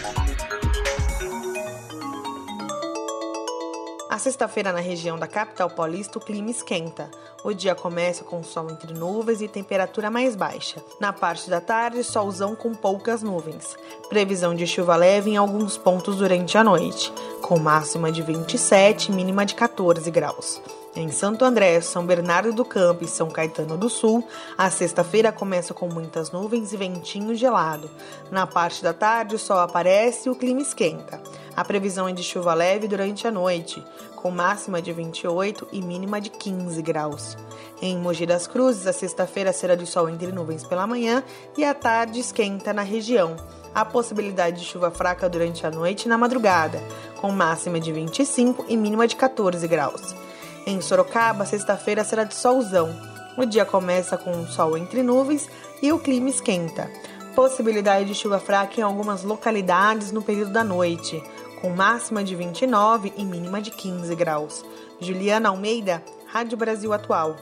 A 4.08 4.16
sexta-feira 4.16 4.72
na 4.72 4.78
região 4.78 5.18
da 5.18 5.26
capital 5.26 5.68
paulista 5.68 6.18
o 6.18 6.20
clima 6.20 6.50
esquenta. 6.50 7.10
O 7.42 7.52
dia 7.52 7.74
começa 7.74 8.22
com 8.22 8.44
sol 8.44 8.70
entre 8.70 8.92
nuvens 8.92 9.40
e 9.40 9.48
temperatura 9.48 10.08
mais 10.08 10.36
baixa. 10.36 10.80
Na 11.00 11.12
parte 11.12 11.50
da 11.50 11.60
tarde, 11.60 12.04
solzão 12.04 12.54
com 12.54 12.74
poucas 12.74 13.24
nuvens. 13.24 13.76
Previsão 14.08 14.54
de 14.54 14.68
chuva 14.68 14.94
leve 14.94 15.30
em 15.30 15.36
alguns 15.36 15.76
pontos 15.76 16.18
durante 16.18 16.56
a 16.56 16.62
noite, 16.62 17.12
com 17.42 17.58
máxima 17.58 18.12
de 18.12 18.22
27 18.22 19.10
e 19.10 19.14
mínima 19.14 19.44
de 19.44 19.56
14 19.56 20.08
graus. 20.12 20.62
Em 20.96 21.08
Santo 21.12 21.44
André, 21.44 21.80
São 21.80 22.04
Bernardo 22.04 22.52
do 22.52 22.64
Campo 22.64 23.04
e 23.04 23.08
São 23.08 23.30
Caetano 23.30 23.78
do 23.78 23.88
Sul, 23.88 24.26
a 24.58 24.68
sexta-feira 24.70 25.30
começa 25.30 25.72
com 25.72 25.88
muitas 25.88 26.32
nuvens 26.32 26.72
e 26.72 26.76
ventinho 26.76 27.32
gelado. 27.36 27.88
Na 28.28 28.44
parte 28.44 28.82
da 28.82 28.92
tarde, 28.92 29.36
o 29.36 29.38
sol 29.38 29.60
aparece 29.60 30.28
e 30.28 30.32
o 30.32 30.34
clima 30.34 30.60
esquenta. 30.60 31.22
A 31.56 31.64
previsão 31.64 32.08
é 32.08 32.12
de 32.12 32.24
chuva 32.24 32.54
leve 32.54 32.88
durante 32.88 33.24
a 33.24 33.30
noite, 33.30 33.84
com 34.16 34.32
máxima 34.32 34.82
de 34.82 34.92
28 34.92 35.68
e 35.70 35.80
mínima 35.80 36.20
de 36.20 36.28
15 36.28 36.82
graus. 36.82 37.38
Em 37.80 37.96
Mogi 37.96 38.26
das 38.26 38.48
Cruzes, 38.48 38.88
a 38.88 38.92
sexta-feira 38.92 39.52
será 39.52 39.76
de 39.76 39.86
sol 39.86 40.08
entre 40.08 40.32
nuvens 40.32 40.64
pela 40.64 40.88
manhã 40.88 41.22
e 41.56 41.64
a 41.64 41.72
tarde 41.72 42.18
esquenta 42.18 42.72
na 42.72 42.82
região. 42.82 43.36
Há 43.72 43.84
possibilidade 43.84 44.58
de 44.58 44.66
chuva 44.66 44.90
fraca 44.90 45.28
durante 45.28 45.64
a 45.64 45.70
noite 45.70 46.06
e 46.06 46.08
na 46.08 46.18
madrugada, 46.18 46.82
com 47.20 47.30
máxima 47.30 47.78
de 47.78 47.92
25 47.92 48.64
e 48.68 48.76
mínima 48.76 49.06
de 49.06 49.14
14 49.14 49.68
graus. 49.68 50.29
Em 50.66 50.80
Sorocaba, 50.80 51.46
sexta-feira 51.46 52.04
será 52.04 52.24
de 52.24 52.34
solzão. 52.34 52.94
O 53.36 53.44
dia 53.44 53.64
começa 53.64 54.18
com 54.18 54.46
sol 54.46 54.76
entre 54.76 55.02
nuvens 55.02 55.48
e 55.82 55.92
o 55.92 55.98
clima 55.98 56.28
esquenta. 56.28 56.90
Possibilidade 57.34 58.06
de 58.06 58.14
chuva 58.14 58.38
fraca 58.38 58.78
em 58.78 58.82
algumas 58.82 59.22
localidades 59.22 60.12
no 60.12 60.20
período 60.20 60.52
da 60.52 60.62
noite, 60.62 61.22
com 61.60 61.70
máxima 61.70 62.22
de 62.22 62.34
29 62.34 63.12
e 63.16 63.24
mínima 63.24 63.62
de 63.62 63.70
15 63.70 64.14
graus. 64.14 64.64
Juliana 65.00 65.48
Almeida, 65.48 66.02
Rádio 66.26 66.58
Brasil 66.58 66.92
Atual. 66.92 67.36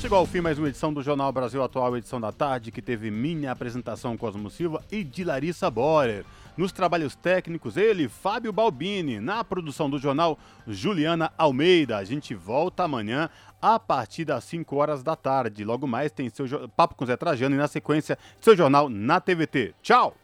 Chegou 0.00 0.18
ao 0.18 0.26
fim 0.26 0.40
mais 0.40 0.58
uma 0.58 0.68
edição 0.68 0.94
do 0.94 1.02
Jornal 1.02 1.30
Brasil 1.32 1.62
Atual, 1.62 1.96
edição 1.96 2.20
da 2.20 2.32
tarde, 2.32 2.70
que 2.70 2.80
teve 2.80 3.10
minha 3.10 3.50
apresentação 3.52 4.16
Cosmo 4.16 4.48
Silva 4.48 4.82
e 4.90 5.02
de 5.02 5.24
Larissa 5.24 5.70
Borer. 5.70 6.24
Nos 6.60 6.72
trabalhos 6.72 7.14
técnicos, 7.14 7.78
ele, 7.78 8.06
Fábio 8.06 8.52
Balbini. 8.52 9.18
Na 9.18 9.42
produção 9.42 9.88
do 9.88 9.98
jornal, 9.98 10.38
Juliana 10.68 11.32
Almeida. 11.38 11.96
A 11.96 12.04
gente 12.04 12.34
volta 12.34 12.84
amanhã 12.84 13.30
a 13.62 13.80
partir 13.80 14.26
das 14.26 14.44
5 14.44 14.76
horas 14.76 15.02
da 15.02 15.16
tarde. 15.16 15.64
Logo 15.64 15.86
mais 15.86 16.12
tem 16.12 16.28
seu 16.28 16.68
Papo 16.68 16.94
com 16.96 17.06
Zé 17.06 17.16
Trajano 17.16 17.54
e 17.54 17.58
na 17.58 17.66
sequência 17.66 18.18
seu 18.42 18.54
jornal 18.54 18.90
na 18.90 19.18
TVT. 19.22 19.74
Tchau! 19.80 20.14